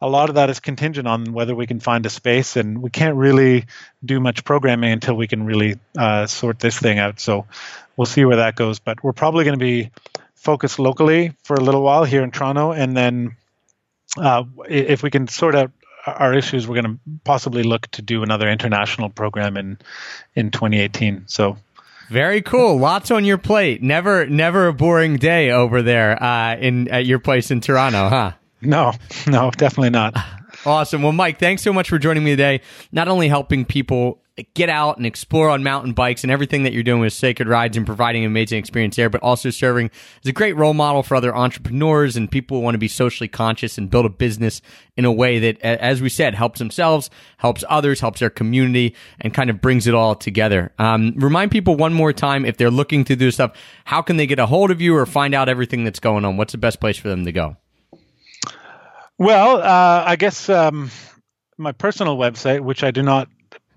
a 0.00 0.08
lot 0.08 0.28
of 0.28 0.36
that 0.36 0.50
is 0.50 0.60
contingent 0.60 1.06
on 1.06 1.32
whether 1.32 1.54
we 1.54 1.66
can 1.66 1.80
find 1.80 2.06
a 2.06 2.10
space, 2.10 2.56
and 2.56 2.80
we 2.80 2.90
can't 2.90 3.16
really 3.16 3.66
do 4.04 4.20
much 4.20 4.44
programming 4.44 4.92
until 4.92 5.14
we 5.14 5.26
can 5.26 5.44
really 5.44 5.76
uh, 5.98 6.26
sort 6.26 6.58
this 6.58 6.78
thing 6.78 6.98
out. 6.98 7.20
So 7.20 7.46
we'll 7.96 8.06
see 8.06 8.24
where 8.24 8.36
that 8.36 8.56
goes. 8.56 8.78
But 8.78 9.02
we're 9.04 9.12
probably 9.12 9.44
going 9.44 9.58
to 9.58 9.64
be 9.64 9.90
focused 10.34 10.78
locally 10.78 11.32
for 11.44 11.54
a 11.54 11.60
little 11.60 11.82
while 11.82 12.04
here 12.04 12.22
in 12.22 12.30
Toronto, 12.30 12.72
and 12.72 12.96
then 12.96 13.36
uh, 14.16 14.44
if 14.68 15.02
we 15.02 15.10
can 15.10 15.28
sort 15.28 15.54
out 15.54 15.70
our 16.06 16.32
issues, 16.32 16.66
we're 16.66 16.80
going 16.80 16.94
to 16.96 17.00
possibly 17.24 17.62
look 17.62 17.86
to 17.88 18.02
do 18.02 18.22
another 18.22 18.48
international 18.48 19.10
program 19.10 19.56
in 19.56 19.78
in 20.34 20.50
2018. 20.50 21.24
So 21.26 21.58
very 22.10 22.42
cool. 22.42 22.76
Lots 22.78 23.12
on 23.12 23.24
your 23.24 23.38
plate. 23.38 23.82
Never, 23.82 24.26
never 24.26 24.66
a 24.66 24.72
boring 24.72 25.16
day 25.16 25.52
over 25.52 25.80
there 25.80 26.20
uh, 26.20 26.56
in 26.56 26.88
at 26.88 27.06
your 27.06 27.20
place 27.20 27.52
in 27.52 27.60
Toronto, 27.60 28.08
huh? 28.08 28.32
No, 28.62 28.92
no, 29.26 29.50
definitely 29.50 29.90
not. 29.90 30.16
Awesome. 30.66 31.02
Well, 31.02 31.12
Mike, 31.12 31.38
thanks 31.38 31.62
so 31.62 31.72
much 31.72 31.88
for 31.88 31.98
joining 31.98 32.24
me 32.24 32.32
today. 32.32 32.60
Not 32.92 33.08
only 33.08 33.28
helping 33.28 33.64
people 33.64 34.20
get 34.54 34.68
out 34.68 34.96
and 34.96 35.06
explore 35.06 35.50
on 35.50 35.62
mountain 35.62 35.92
bikes 35.92 36.22
and 36.22 36.30
everything 36.30 36.62
that 36.62 36.72
you're 36.72 36.82
doing 36.82 37.00
with 37.00 37.12
Sacred 37.12 37.48
Rides 37.48 37.76
and 37.76 37.84
providing 37.86 38.24
an 38.24 38.30
amazing 38.30 38.58
experience 38.58 38.96
there, 38.96 39.10
but 39.10 39.22
also 39.22 39.50
serving 39.50 39.90
as 40.22 40.28
a 40.28 40.32
great 40.32 40.56
role 40.56 40.74
model 40.74 41.02
for 41.02 41.14
other 41.14 41.34
entrepreneurs 41.34 42.16
and 42.16 42.30
people 42.30 42.58
who 42.58 42.62
want 42.62 42.74
to 42.74 42.78
be 42.78 42.88
socially 42.88 43.28
conscious 43.28 43.76
and 43.78 43.90
build 43.90 44.06
a 44.06 44.10
business 44.10 44.62
in 44.96 45.04
a 45.04 45.12
way 45.12 45.38
that, 45.38 45.60
as 45.60 46.00
we 46.00 46.08
said, 46.08 46.34
helps 46.34 46.58
themselves, 46.58 47.10
helps 47.38 47.64
others, 47.68 48.00
helps 48.00 48.20
their 48.20 48.30
community, 48.30 48.94
and 49.20 49.34
kind 49.34 49.50
of 49.50 49.60
brings 49.60 49.86
it 49.86 49.94
all 49.94 50.14
together. 50.14 50.72
Um, 50.78 51.14
remind 51.16 51.50
people 51.50 51.76
one 51.76 51.92
more 51.92 52.12
time 52.12 52.44
if 52.44 52.56
they're 52.56 52.70
looking 52.70 53.04
to 53.04 53.16
do 53.16 53.30
stuff, 53.30 53.52
how 53.84 54.02
can 54.02 54.16
they 54.16 54.26
get 54.26 54.38
a 54.38 54.46
hold 54.46 54.70
of 54.70 54.80
you 54.80 54.96
or 54.96 55.06
find 55.06 55.34
out 55.34 55.48
everything 55.48 55.84
that's 55.84 56.00
going 56.00 56.24
on? 56.24 56.36
What's 56.36 56.52
the 56.52 56.58
best 56.58 56.80
place 56.80 56.96
for 56.96 57.08
them 57.08 57.24
to 57.24 57.32
go? 57.32 57.56
Well, 59.20 59.58
uh, 59.58 60.02
I 60.06 60.16
guess 60.16 60.48
um, 60.48 60.90
my 61.58 61.72
personal 61.72 62.16
website, 62.16 62.60
which 62.60 62.82
I 62.82 62.90
do 62.90 63.02
not 63.02 63.28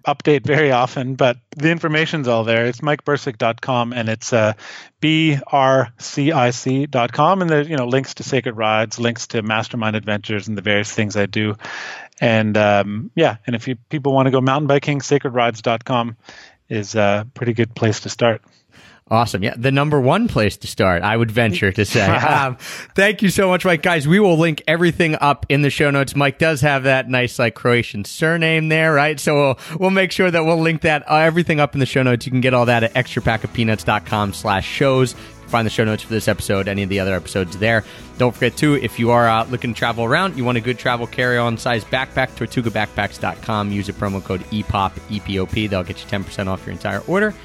update 0.08 0.46
very 0.46 0.72
often, 0.72 1.16
but 1.16 1.36
the 1.58 1.70
information's 1.70 2.30
all 2.30 2.46
there. 2.46 2.66
It's 2.66 2.80
mikebursic.com 2.80 3.92
and 3.92 4.08
it's 4.08 4.32
uh, 4.32 4.54
brcic.com. 5.02 5.42
And 7.42 7.50
there's, 7.50 7.68
you 7.68 7.76
know, 7.76 7.88
links 7.88 8.14
to 8.14 8.24
Sacred 8.24 8.56
Rides, 8.56 9.02
links 9.02 9.28
to 9.28 9.42
Mastermind 9.42 9.98
Adventures 9.98 10.48
and 10.48 10.58
the 10.58 10.62
various 10.62 10.94
things 10.94 11.18
I 11.18 11.26
do. 11.26 11.58
And 12.22 12.56
um, 12.56 13.12
yeah, 13.14 13.36
and 13.46 13.54
if 13.54 13.68
you 13.68 13.76
people 13.90 14.14
want 14.14 14.28
to 14.28 14.32
go 14.32 14.40
mountain 14.40 14.68
biking, 14.68 15.02
sacredrides.com 15.02 16.16
is 16.70 16.96
a 16.96 17.28
pretty 17.34 17.52
good 17.52 17.76
place 17.76 18.00
to 18.02 18.10
start. 18.10 18.42
Awesome. 19.12 19.44
Yeah, 19.44 19.54
the 19.58 19.72
number 19.72 20.00
one 20.00 20.30
place 20.30 20.56
to 20.58 20.68
start, 20.68 21.04
I 21.04 21.16
would 21.16 21.30
venture 21.30 21.72
to 21.74 21.86
say. 21.86 22.06
um, 22.08 22.56
thank 22.96 23.22
you 23.22 23.30
so 23.30 23.50
much, 23.50 23.66
Mike. 23.66 23.82
Guys, 23.82 24.08
we 24.08 24.20
will 24.20 24.38
link 24.38 24.64
everything 24.66 25.16
up 25.16 25.46
in 25.50 25.62
the 25.62 25.70
show 25.70 25.92
notes. 25.92 26.16
Mike 26.16 26.40
does 26.40 26.62
have 26.62 26.84
that 26.84 27.10
nice, 27.10 27.38
like, 27.38 27.54
Croatian 27.54 28.06
surname 28.06 28.70
there, 28.70 28.94
right? 28.94 29.20
So 29.20 29.36
we'll, 29.36 29.78
we'll 29.78 29.90
make 29.90 30.12
sure 30.12 30.32
that 30.32 30.46
we'll 30.46 30.60
link 30.62 30.82
that, 30.82 31.10
uh, 31.12 31.18
everything 31.18 31.60
up 31.60 31.74
in 31.74 31.80
the 31.80 31.86
show 31.86 32.02
notes. 32.02 32.26
You 32.26 32.32
can 32.32 32.42
get 32.42 32.54
all 32.54 32.66
that 32.66 32.84
at 32.84 32.94
extrapackofpeanuts.com 32.94 34.34
slash 34.34 34.66
shows. 34.66 35.16
Find 35.48 35.66
the 35.68 35.70
show 35.70 35.84
notes 35.84 36.02
for 36.02 36.14
this 36.14 36.30
episode, 36.30 36.68
any 36.68 36.82
of 36.82 36.90
the 36.90 37.00
other 37.00 37.14
episodes 37.14 37.58
there. 37.58 37.84
Don't 38.18 38.34
forget, 38.34 38.56
too, 38.56 38.76
if 38.76 38.98
you 38.98 39.12
are 39.12 39.28
uh, 39.28 39.46
looking 39.46 39.74
to 39.74 39.78
travel 39.78 40.06
around, 40.06 40.38
you 40.38 40.46
want 40.46 40.58
a 40.58 40.62
good 40.62 40.80
travel 40.80 41.06
carry 41.06 41.38
on 41.38 41.58
size 41.58 41.84
backpack, 41.84 42.32
tortugabackpacks.com. 42.32 43.72
Use 43.72 43.88
the 43.88 43.94
promo 43.94 44.24
code 44.24 44.42
EPOP, 44.46 44.94
EPOP. 45.10 45.70
They'll 45.70 45.84
get 45.84 46.00
you 46.00 46.10
10% 46.10 46.48
off 46.48 46.66
your 46.66 46.72
entire 46.72 47.02
order. 47.02 47.36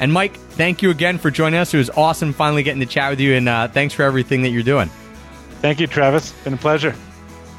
And 0.00 0.12
Mike, 0.12 0.36
thank 0.36 0.82
you 0.82 0.90
again 0.90 1.18
for 1.18 1.30
joining 1.30 1.58
us. 1.58 1.74
It 1.74 1.78
was 1.78 1.90
awesome 1.90 2.32
finally 2.32 2.62
getting 2.62 2.80
to 2.80 2.86
chat 2.86 3.10
with 3.10 3.20
you, 3.20 3.34
and 3.34 3.48
uh, 3.48 3.68
thanks 3.68 3.94
for 3.94 4.02
everything 4.02 4.42
that 4.42 4.50
you're 4.50 4.62
doing. 4.62 4.90
Thank 5.60 5.80
you, 5.80 5.86
Travis. 5.86 6.32
Been 6.44 6.54
a 6.54 6.56
pleasure. 6.56 6.94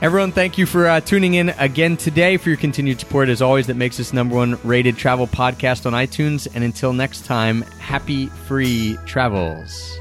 Everyone, 0.02 0.32
thank 0.32 0.58
you 0.58 0.66
for 0.66 0.88
uh, 0.88 1.02
tuning 1.02 1.34
in 1.34 1.50
again 1.50 1.98
today 1.98 2.38
for 2.38 2.48
your 2.48 2.58
continued 2.58 3.02
support. 3.02 3.28
As 3.28 3.42
always, 3.42 3.68
that 3.68 3.76
makes 3.76 4.00
us 4.00 4.14
number 4.14 4.34
one 4.34 4.58
rated 4.64 4.96
travel 4.96 5.28
podcast 5.28 5.86
on 5.86 5.92
iTunes. 5.92 6.48
And 6.56 6.64
until 6.64 6.94
next 6.94 7.26
time, 7.26 7.64
happy 7.80 8.28
free 8.28 8.98
travels. 9.06 9.98